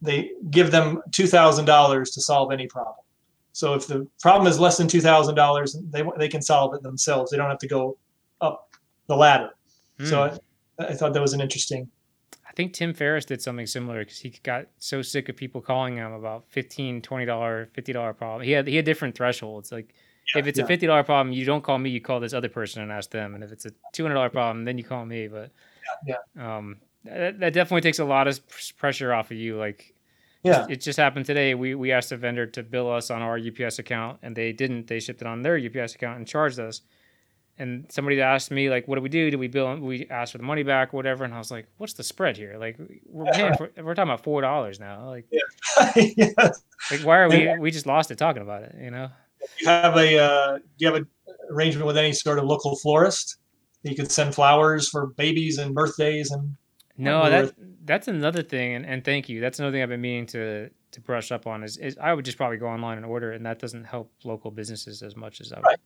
they 0.00 0.30
give 0.50 0.70
them 0.70 1.02
two 1.12 1.26
thousand 1.26 1.64
dollars 1.64 2.10
to 2.12 2.20
solve 2.20 2.52
any 2.52 2.66
problem. 2.66 2.94
So 3.58 3.74
if 3.74 3.88
the 3.88 4.06
problem 4.20 4.46
is 4.46 4.60
less 4.60 4.76
than 4.76 4.86
two 4.86 5.00
thousand 5.00 5.34
dollars, 5.34 5.76
they 5.90 6.04
they 6.16 6.28
can 6.28 6.40
solve 6.40 6.74
it 6.74 6.82
themselves. 6.82 7.32
They 7.32 7.36
don't 7.36 7.50
have 7.50 7.58
to 7.58 7.66
go 7.66 7.98
up 8.40 8.70
the 9.08 9.16
ladder. 9.16 9.50
So 10.04 10.28
hmm. 10.28 10.36
I, 10.80 10.86
I 10.86 10.94
thought 10.94 11.12
that 11.12 11.20
was 11.20 11.32
an 11.32 11.40
interesting 11.40 11.90
I 12.46 12.52
think 12.52 12.72
Tim 12.72 12.94
Ferriss 12.94 13.24
did 13.24 13.42
something 13.42 13.66
similar 13.66 14.04
because 14.04 14.20
he 14.20 14.30
got 14.44 14.66
so 14.78 15.02
sick 15.02 15.28
of 15.28 15.36
people 15.36 15.60
calling 15.60 15.96
him 15.96 16.12
about 16.12 16.44
15 16.50 17.02
$20, 17.02 17.26
$50 17.26 18.16
problem. 18.16 18.42
He 18.42 18.52
had 18.52 18.68
he 18.68 18.76
had 18.76 18.84
different 18.84 19.16
thresholds. 19.16 19.72
Like 19.72 19.92
yeah, 20.32 20.38
if 20.38 20.46
it's 20.46 20.60
yeah. 20.60 20.64
a 20.64 20.68
$50 20.68 21.04
problem, 21.04 21.32
you 21.32 21.44
don't 21.44 21.64
call 21.64 21.78
me, 21.78 21.90
you 21.90 22.00
call 22.00 22.20
this 22.20 22.32
other 22.32 22.48
person 22.48 22.80
and 22.80 22.92
ask 22.92 23.10
them. 23.10 23.34
And 23.34 23.42
if 23.42 23.50
it's 23.50 23.66
a 23.66 23.72
$200 23.92 24.30
problem, 24.30 24.64
then 24.64 24.78
you 24.78 24.84
call 24.84 25.04
me. 25.04 25.26
But 25.26 25.50
yeah, 26.06 26.14
yeah. 26.36 26.56
Um, 26.56 26.76
that, 27.04 27.40
that 27.40 27.52
definitely 27.54 27.80
takes 27.80 27.98
a 27.98 28.04
lot 28.04 28.28
of 28.28 28.40
pressure 28.76 29.12
off 29.12 29.32
of 29.32 29.36
you. 29.36 29.56
Like, 29.56 29.94
yeah, 30.42 30.66
it 30.68 30.80
just 30.80 30.98
happened 30.98 31.26
today. 31.26 31.54
We 31.54 31.74
we 31.74 31.92
asked 31.92 32.12
a 32.12 32.16
vendor 32.16 32.46
to 32.46 32.62
bill 32.62 32.90
us 32.90 33.10
on 33.10 33.22
our 33.22 33.38
UPS 33.38 33.78
account, 33.78 34.18
and 34.22 34.36
they 34.36 34.52
didn't. 34.52 34.86
They 34.86 35.00
shipped 35.00 35.20
it 35.20 35.26
on 35.26 35.42
their 35.42 35.58
UPS 35.58 35.94
account 35.94 36.18
and 36.18 36.26
charged 36.26 36.58
us 36.58 36.82
and 37.58 37.86
somebody 37.90 38.20
asked 38.20 38.50
me 38.50 38.70
like, 38.70 38.86
"What 38.86 38.96
do 38.96 39.02
we 39.02 39.08
do? 39.08 39.30
Do 39.30 39.38
we 39.38 39.48
bill? 39.48 39.76
We 39.76 40.06
ask 40.08 40.32
for 40.32 40.38
the 40.38 40.44
money 40.44 40.62
back, 40.62 40.92
whatever?" 40.92 41.24
And 41.24 41.34
I 41.34 41.38
was 41.38 41.50
like, 41.50 41.66
"What's 41.78 41.94
the 41.94 42.04
spread 42.04 42.36
here? 42.36 42.56
Like, 42.58 42.78
we're 43.06 43.24
paying 43.32 43.54
for, 43.56 43.70
we're 43.76 43.94
talking 43.94 44.10
about 44.10 44.22
four 44.22 44.40
dollars 44.40 44.78
now. 44.78 45.08
Like, 45.08 45.26
yeah. 45.30 45.92
yes. 46.16 46.62
like 46.90 47.00
why 47.00 47.18
are 47.18 47.28
we? 47.28 47.58
We 47.58 47.70
just 47.70 47.86
lost 47.86 48.10
it 48.10 48.18
talking 48.18 48.42
about 48.42 48.62
it, 48.62 48.76
you 48.80 48.90
know." 48.90 49.10
You 49.60 49.68
have 49.68 49.96
a 49.96 50.18
uh, 50.18 50.56
do 50.58 50.62
you 50.78 50.86
have 50.86 50.96
an 50.96 51.06
arrangement 51.50 51.86
with 51.86 51.96
any 51.96 52.12
sort 52.12 52.38
of 52.38 52.44
local 52.44 52.76
florist? 52.76 53.36
You 53.82 53.94
could 53.94 54.10
send 54.10 54.34
flowers 54.34 54.88
for 54.88 55.08
babies 55.08 55.58
and 55.58 55.74
birthdays 55.74 56.30
and. 56.30 56.56
No, 56.98 57.30
that 57.30 57.54
that's 57.84 58.08
another 58.08 58.42
thing, 58.42 58.74
and, 58.74 58.84
and 58.84 59.04
thank 59.04 59.28
you. 59.28 59.40
That's 59.40 59.58
another 59.58 59.72
thing 59.72 59.82
I've 59.82 59.88
been 59.88 60.00
meaning 60.00 60.26
to 60.26 60.68
to 60.90 61.00
brush 61.00 61.32
up 61.32 61.46
on. 61.46 61.62
Is, 61.62 61.76
is 61.78 61.96
I 61.98 62.12
would 62.12 62.24
just 62.24 62.36
probably 62.36 62.56
go 62.56 62.66
online 62.66 62.96
and 62.96 63.06
order, 63.06 63.32
and 63.32 63.46
that 63.46 63.58
doesn't 63.58 63.84
help 63.84 64.12
local 64.24 64.50
businesses 64.50 65.02
as 65.02 65.16
much 65.16 65.40
as 65.40 65.52
I 65.52 65.56
would. 65.58 65.64
Right 65.64 65.78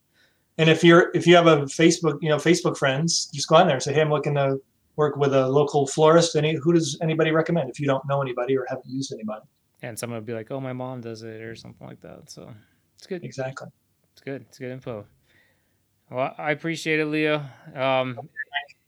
and 0.58 0.68
if 0.68 0.84
you're 0.84 1.10
if 1.14 1.26
you 1.26 1.34
have 1.34 1.46
a 1.46 1.62
Facebook, 1.62 2.18
you 2.20 2.28
know, 2.28 2.36
Facebook 2.36 2.76
friends, 2.76 3.26
just 3.32 3.48
go 3.48 3.56
on 3.56 3.66
there 3.66 3.76
and 3.76 3.82
say, 3.82 3.92
hey, 3.92 4.00
I'm 4.00 4.10
looking 4.10 4.34
to 4.34 4.60
work 4.96 5.16
with 5.16 5.34
a 5.34 5.48
local 5.48 5.86
florist. 5.86 6.36
Any 6.36 6.54
who 6.54 6.72
does 6.72 6.98
anybody 7.00 7.30
recommend 7.30 7.70
if 7.70 7.80
you 7.80 7.86
don't 7.86 8.06
know 8.06 8.20
anybody 8.20 8.56
or 8.56 8.66
haven't 8.68 8.86
used 8.86 9.12
anybody? 9.12 9.42
And 9.82 9.98
someone 9.98 10.18
would 10.18 10.26
be 10.26 10.34
like, 10.34 10.50
oh, 10.50 10.60
my 10.60 10.72
mom 10.72 11.00
does 11.00 11.22
it 11.22 11.40
or 11.40 11.56
something 11.56 11.86
like 11.86 12.00
that. 12.02 12.30
So 12.30 12.52
it's 12.96 13.06
good. 13.06 13.24
Exactly. 13.24 13.68
It's 14.12 14.22
good. 14.22 14.42
It's 14.48 14.58
good 14.58 14.70
info. 14.70 15.06
Well, 16.10 16.34
I 16.36 16.50
appreciate 16.50 17.00
it, 17.00 17.06
Leo. 17.06 17.42
Um, 17.74 18.28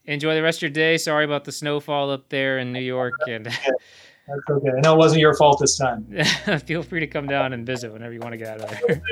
enjoy 0.07 0.35
the 0.35 0.43
rest 0.43 0.59
of 0.59 0.63
your 0.63 0.71
day. 0.71 0.97
Sorry 0.97 1.25
about 1.25 1.45
the 1.45 1.53
snowfall 1.53 2.11
up 2.11 2.29
there 2.29 2.59
in 2.59 2.73
New 2.73 2.81
York, 2.81 3.15
and 3.29 3.47
That's 3.47 4.41
okay. 4.51 4.71
I 4.77 4.81
know 4.81 4.95
it 4.95 4.99
wasn't 4.99 5.21
your 5.21 5.35
fault 5.35 5.61
this 5.61 5.77
time. 5.77 6.07
feel 6.67 6.83
free 6.83 7.01
to 7.01 7.07
come 7.07 7.27
down 7.27 7.53
and 7.53 7.67
visit 7.67 7.93
whenever 7.93 8.13
you 8.13 8.21
want 8.21 8.33
to 8.33 8.39
get 8.39 8.49
out 8.49 8.61
of 8.61 9.03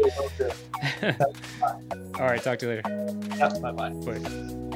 there. 1.01 1.19
All 2.19 2.27
right, 2.27 2.43
talk 2.43 2.59
to 2.61 2.67
you 2.67 2.73
later. 2.73 2.83
Yeah, 3.37 3.49
bye 3.61 3.73
bye. 3.73 3.91
Bye. 3.91 4.69